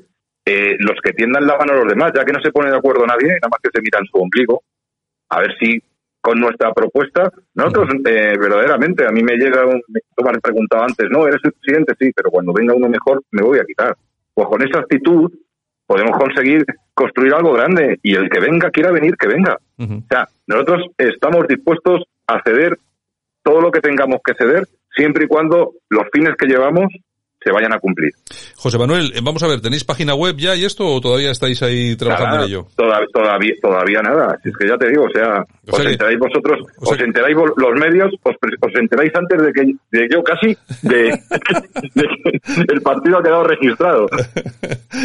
eh, 0.46 0.76
los 0.80 1.00
que 1.02 1.14
tiendan 1.14 1.48
la 1.48 1.58
mano 1.58 1.74
a 1.74 1.78
los 1.78 1.88
demás, 1.88 2.12
ya 2.14 2.26
que 2.26 2.34
no 2.34 2.42
se 2.42 2.52
pone 2.52 2.70
de 2.70 2.78
acuerdo 2.78 3.06
nadie, 3.06 3.28
nada 3.28 3.50
más 3.50 3.60
que 3.64 3.70
se 3.74 3.82
miran 3.82 4.04
su 4.06 4.18
ombligo, 4.18 4.62
a 5.30 5.40
ver 5.40 5.56
si 5.60 5.82
con 6.20 6.40
nuestra 6.40 6.72
propuesta, 6.74 7.32
nosotros 7.56 7.90
eh, 8.06 8.36
verdaderamente, 8.40 9.08
a 9.08 9.12
mí 9.12 9.24
me 9.24 9.38
llega 9.38 9.66
un, 9.66 9.82
tú 10.16 10.24
me 10.24 10.32
has 10.32 10.40
preguntado 10.40 10.84
antes, 10.84 11.10
no, 11.10 11.28
eres 11.28 11.42
el 11.44 11.54
presidente, 11.54 11.94
sí, 12.00 12.12
pero 12.16 12.30
cuando 12.30 12.54
venga 12.54 12.76
uno 12.76 12.88
mejor 12.90 13.24
me 13.32 13.42
voy 13.42 13.58
a 13.58 13.66
quitar. 13.66 13.96
Pues 14.34 14.48
con 14.48 14.62
esa 14.62 14.80
actitud 14.80 15.32
podemos 15.88 16.18
conseguir 16.18 16.64
construir 16.94 17.34
algo 17.34 17.54
grande 17.54 18.00
y 18.04 18.16
el 18.16 18.30
que 18.30 18.40
venga 18.40 18.70
quiera 18.70 18.92
venir, 18.92 19.16
que 19.18 19.28
venga. 19.28 19.58
O 19.80 20.04
sea, 20.10 20.28
nosotros 20.46 20.86
estamos 20.98 21.48
dispuestos 21.48 22.04
a 22.28 22.40
ceder 22.44 22.78
todo 23.44 23.62
lo 23.62 23.72
que 23.72 23.82
tengamos 23.82 24.20
que 24.24 24.36
ceder 24.36 24.68
siempre 24.96 25.26
y 25.26 25.28
cuando 25.28 25.74
los 25.90 26.04
fines 26.14 26.36
que 26.38 26.48
llevamos 26.48 26.88
se 27.44 27.52
vayan 27.52 27.74
a 27.74 27.80
cumplir. 27.80 28.12
José 28.56 28.78
Manuel, 28.78 29.12
eh, 29.16 29.20
vamos 29.24 29.42
a 29.44 29.48
ver, 29.48 29.62
¿tenéis 29.62 29.84
página 29.84 30.14
web 30.14 30.36
ya 30.38 30.56
y 30.56 30.64
esto 30.66 30.86
o 30.88 31.02
todavía 31.02 31.32
estáis 31.32 31.62
ahí 31.64 31.96
trabajando 31.96 32.36
Nada, 32.36 32.44
en 32.46 32.50
ello? 32.50 32.68
Todavía, 32.76 33.08
todavía, 33.14 33.54
todavía 33.62 34.02
nada. 34.02 34.38
Es 34.44 34.56
que 34.58 34.68
ya 34.68 34.78
te 34.78 34.90
digo, 34.90 35.06
o 35.06 35.10
sea, 35.10 35.40
O 35.42 35.72
os 35.72 35.76
sea 35.78 35.86
que- 35.86 35.92
enteráis 35.94 36.20
vosotros, 36.20 36.60
o 36.78 36.86
sea 36.86 36.96
os 36.96 37.02
enteráis 37.02 37.36
los 37.36 37.80
medios, 37.80 38.12
os, 38.24 38.36
os 38.36 38.76
enteráis 38.76 39.12
antes 39.16 39.42
de 39.42 39.54
que 39.54 39.62
de 39.98 40.08
yo 40.12 40.24
casi 40.24 40.56
de, 40.84 41.04
de 41.96 42.04
que 42.04 42.74
el 42.74 42.82
partido 42.82 43.18
ha 43.18 43.24
quedado 43.24 43.44
registrado. 43.44 44.06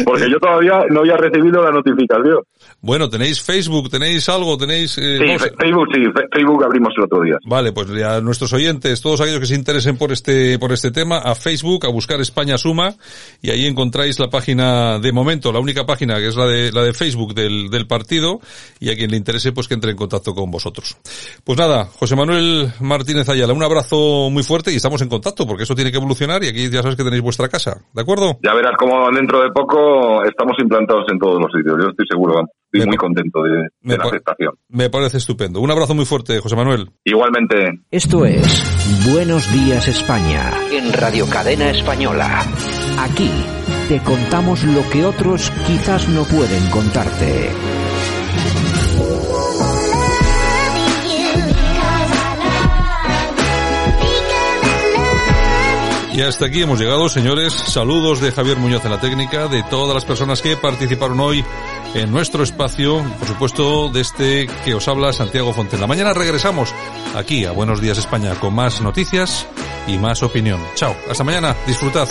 Porque 0.05 0.29
yo 0.29 0.37
todavía 0.39 0.83
no 0.89 0.99
había 1.01 1.17
recibido 1.17 1.63
la 1.63 1.71
notificación. 1.71 2.39
Bueno, 2.81 3.09
¿tenéis 3.09 3.41
Facebook? 3.41 3.89
¿Tenéis 3.89 4.27
algo? 4.29 4.57
¿Tenéis...? 4.57 4.97
eh, 4.97 5.17
Sí, 5.17 5.49
Facebook, 5.59 5.87
sí, 5.93 6.01
Facebook 6.31 6.63
abrimos 6.63 6.93
el 6.97 7.03
otro 7.05 7.21
día. 7.21 7.37
Vale, 7.45 7.71
pues 7.71 7.89
a 8.03 8.21
nuestros 8.21 8.53
oyentes, 8.53 9.01
todos 9.01 9.21
aquellos 9.21 9.39
que 9.39 9.45
se 9.47 9.55
interesen 9.55 9.97
por 9.97 10.11
este, 10.11 10.59
por 10.59 10.71
este 10.71 10.91
tema, 10.91 11.17
a 11.19 11.35
Facebook, 11.35 11.85
a 11.85 11.89
buscar 11.89 12.19
España 12.27 12.57
Suma, 12.57 12.93
y 13.41 13.49
ahí 13.49 13.65
encontráis 13.65 14.19
la 14.19 14.27
página 14.27 14.99
de 14.99 15.11
momento, 15.11 15.51
la 15.51 15.59
única 15.59 15.85
página 15.85 16.15
que 16.15 16.27
es 16.27 16.35
la 16.35 16.45
de, 16.45 16.71
la 16.71 16.83
de 16.83 16.93
Facebook 16.93 17.33
del, 17.33 17.87
partido, 17.87 18.39
y 18.79 18.91
a 18.91 18.95
quien 18.95 19.11
le 19.11 19.17
interese, 19.17 19.51
pues 19.51 19.67
que 19.67 19.73
entre 19.73 19.91
en 19.91 19.97
contacto 19.97 20.33
con 20.33 20.51
vosotros. 20.51 20.97
Pues 21.43 21.57
nada, 21.57 21.85
José 21.85 22.15
Manuel 22.15 22.71
Martínez 22.81 23.29
Ayala, 23.29 23.53
un 23.53 23.63
abrazo 23.63 24.29
muy 24.29 24.43
fuerte 24.43 24.71
y 24.71 24.75
estamos 24.75 25.01
en 25.01 25.09
contacto, 25.09 25.47
porque 25.47 25.63
eso 25.63 25.75
tiene 25.75 25.91
que 25.91 25.97
evolucionar 25.97 26.43
y 26.43 26.49
aquí 26.49 26.69
ya 26.69 26.81
sabes 26.81 26.97
que 26.97 27.03
tenéis 27.03 27.23
vuestra 27.23 27.47
casa, 27.47 27.77
¿de 27.93 28.01
acuerdo? 28.01 28.37
Ya 28.43 28.53
verás 28.53 28.73
cómo 28.77 29.09
dentro 29.11 29.41
de 29.41 29.49
poco 29.51 30.23
estamos 30.23 30.55
implantados 30.59 31.05
en 31.11 31.19
todos 31.19 31.39
los 31.41 31.51
sitios. 31.51 31.77
Yo 31.81 31.89
estoy 31.89 32.05
seguro, 32.09 32.43
Estoy 32.71 32.87
muy 32.87 32.97
contento 32.97 33.43
de, 33.43 33.69
de 33.81 33.97
la 33.97 34.03
aceptación. 34.03 34.53
Me 34.69 34.89
parece 34.89 35.17
estupendo. 35.17 35.61
Un 35.61 35.71
abrazo 35.71 35.95
muy 35.95 36.05
fuerte, 36.05 36.39
José 36.39 36.55
Manuel. 36.55 36.89
Igualmente. 37.03 37.79
Esto 37.91 38.25
es 38.25 39.07
Buenos 39.11 39.51
Días 39.53 39.87
España 39.87 40.51
en 40.71 40.91
Radio 40.93 41.27
Cadena 41.29 41.69
Española. 41.69 42.45
Aquí 42.99 43.31
te 43.87 43.99
contamos 43.99 44.63
lo 44.63 44.87
que 44.89 45.05
otros 45.05 45.49
quizás 45.65 46.09
no 46.09 46.23
pueden 46.23 46.69
contarte. 46.69 47.51
Y 56.17 56.21
hasta 56.23 56.47
aquí 56.47 56.63
hemos 56.63 56.79
llegado, 56.79 57.09
señores. 57.09 57.53
Saludos 57.53 58.19
de 58.21 58.31
Javier 58.31 58.57
Muñoz 58.57 58.83
en 58.83 58.89
la 58.89 58.99
técnica, 58.99 59.47
de 59.47 59.61
todas 59.61 59.93
las 59.93 60.03
personas 60.03 60.41
que 60.41 60.57
participaron 60.57 61.19
hoy 61.19 61.45
en 61.93 62.11
nuestro 62.11 62.41
espacio, 62.41 63.05
por 63.19 63.27
supuesto 63.27 63.89
de 63.89 64.01
este 64.01 64.47
que 64.65 64.73
os 64.73 64.87
habla 64.87 65.13
Santiago 65.13 65.53
Fontela. 65.53 65.85
Mañana 65.85 66.13
regresamos 66.13 66.73
aquí 67.15 67.45
a 67.45 67.51
Buenos 67.51 67.81
Días 67.81 67.99
España 67.99 68.33
con 68.33 68.55
más 68.55 68.81
noticias 68.81 69.45
y 69.85 69.99
más 69.99 70.23
opinión. 70.23 70.59
Chao, 70.73 70.95
hasta 71.07 71.23
mañana, 71.23 71.55
disfrutad. 71.67 72.07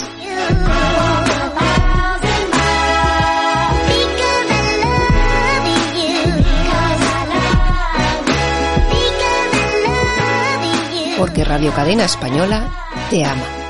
Porque 11.17 11.43
Radio 11.43 11.73
Cadena 11.73 12.05
Española 12.05 12.69
te 13.09 13.25
ama. 13.25 13.66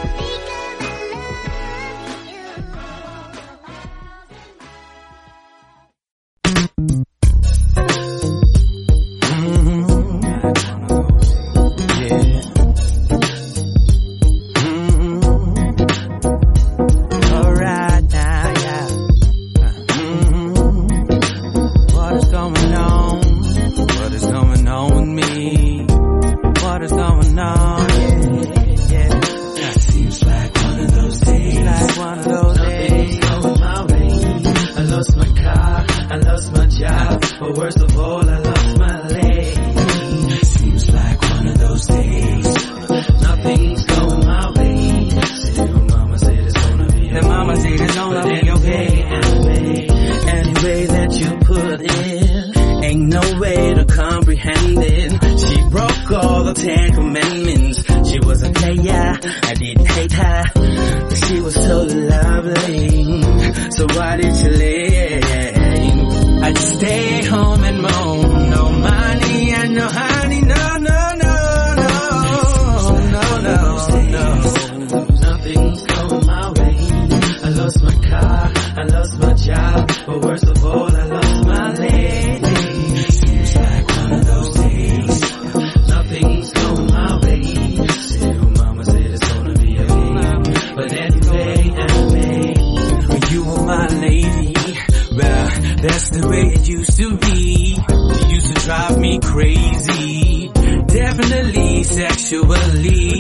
used 96.88 96.98
to 97.00 97.18
be. 97.18 97.76
She 97.76 98.34
used 98.34 98.56
to 98.56 98.66
drive 98.66 99.00
me 99.00 99.20
crazy. 99.20 100.50
Definitely 100.88 101.84
sexually. 101.84 103.17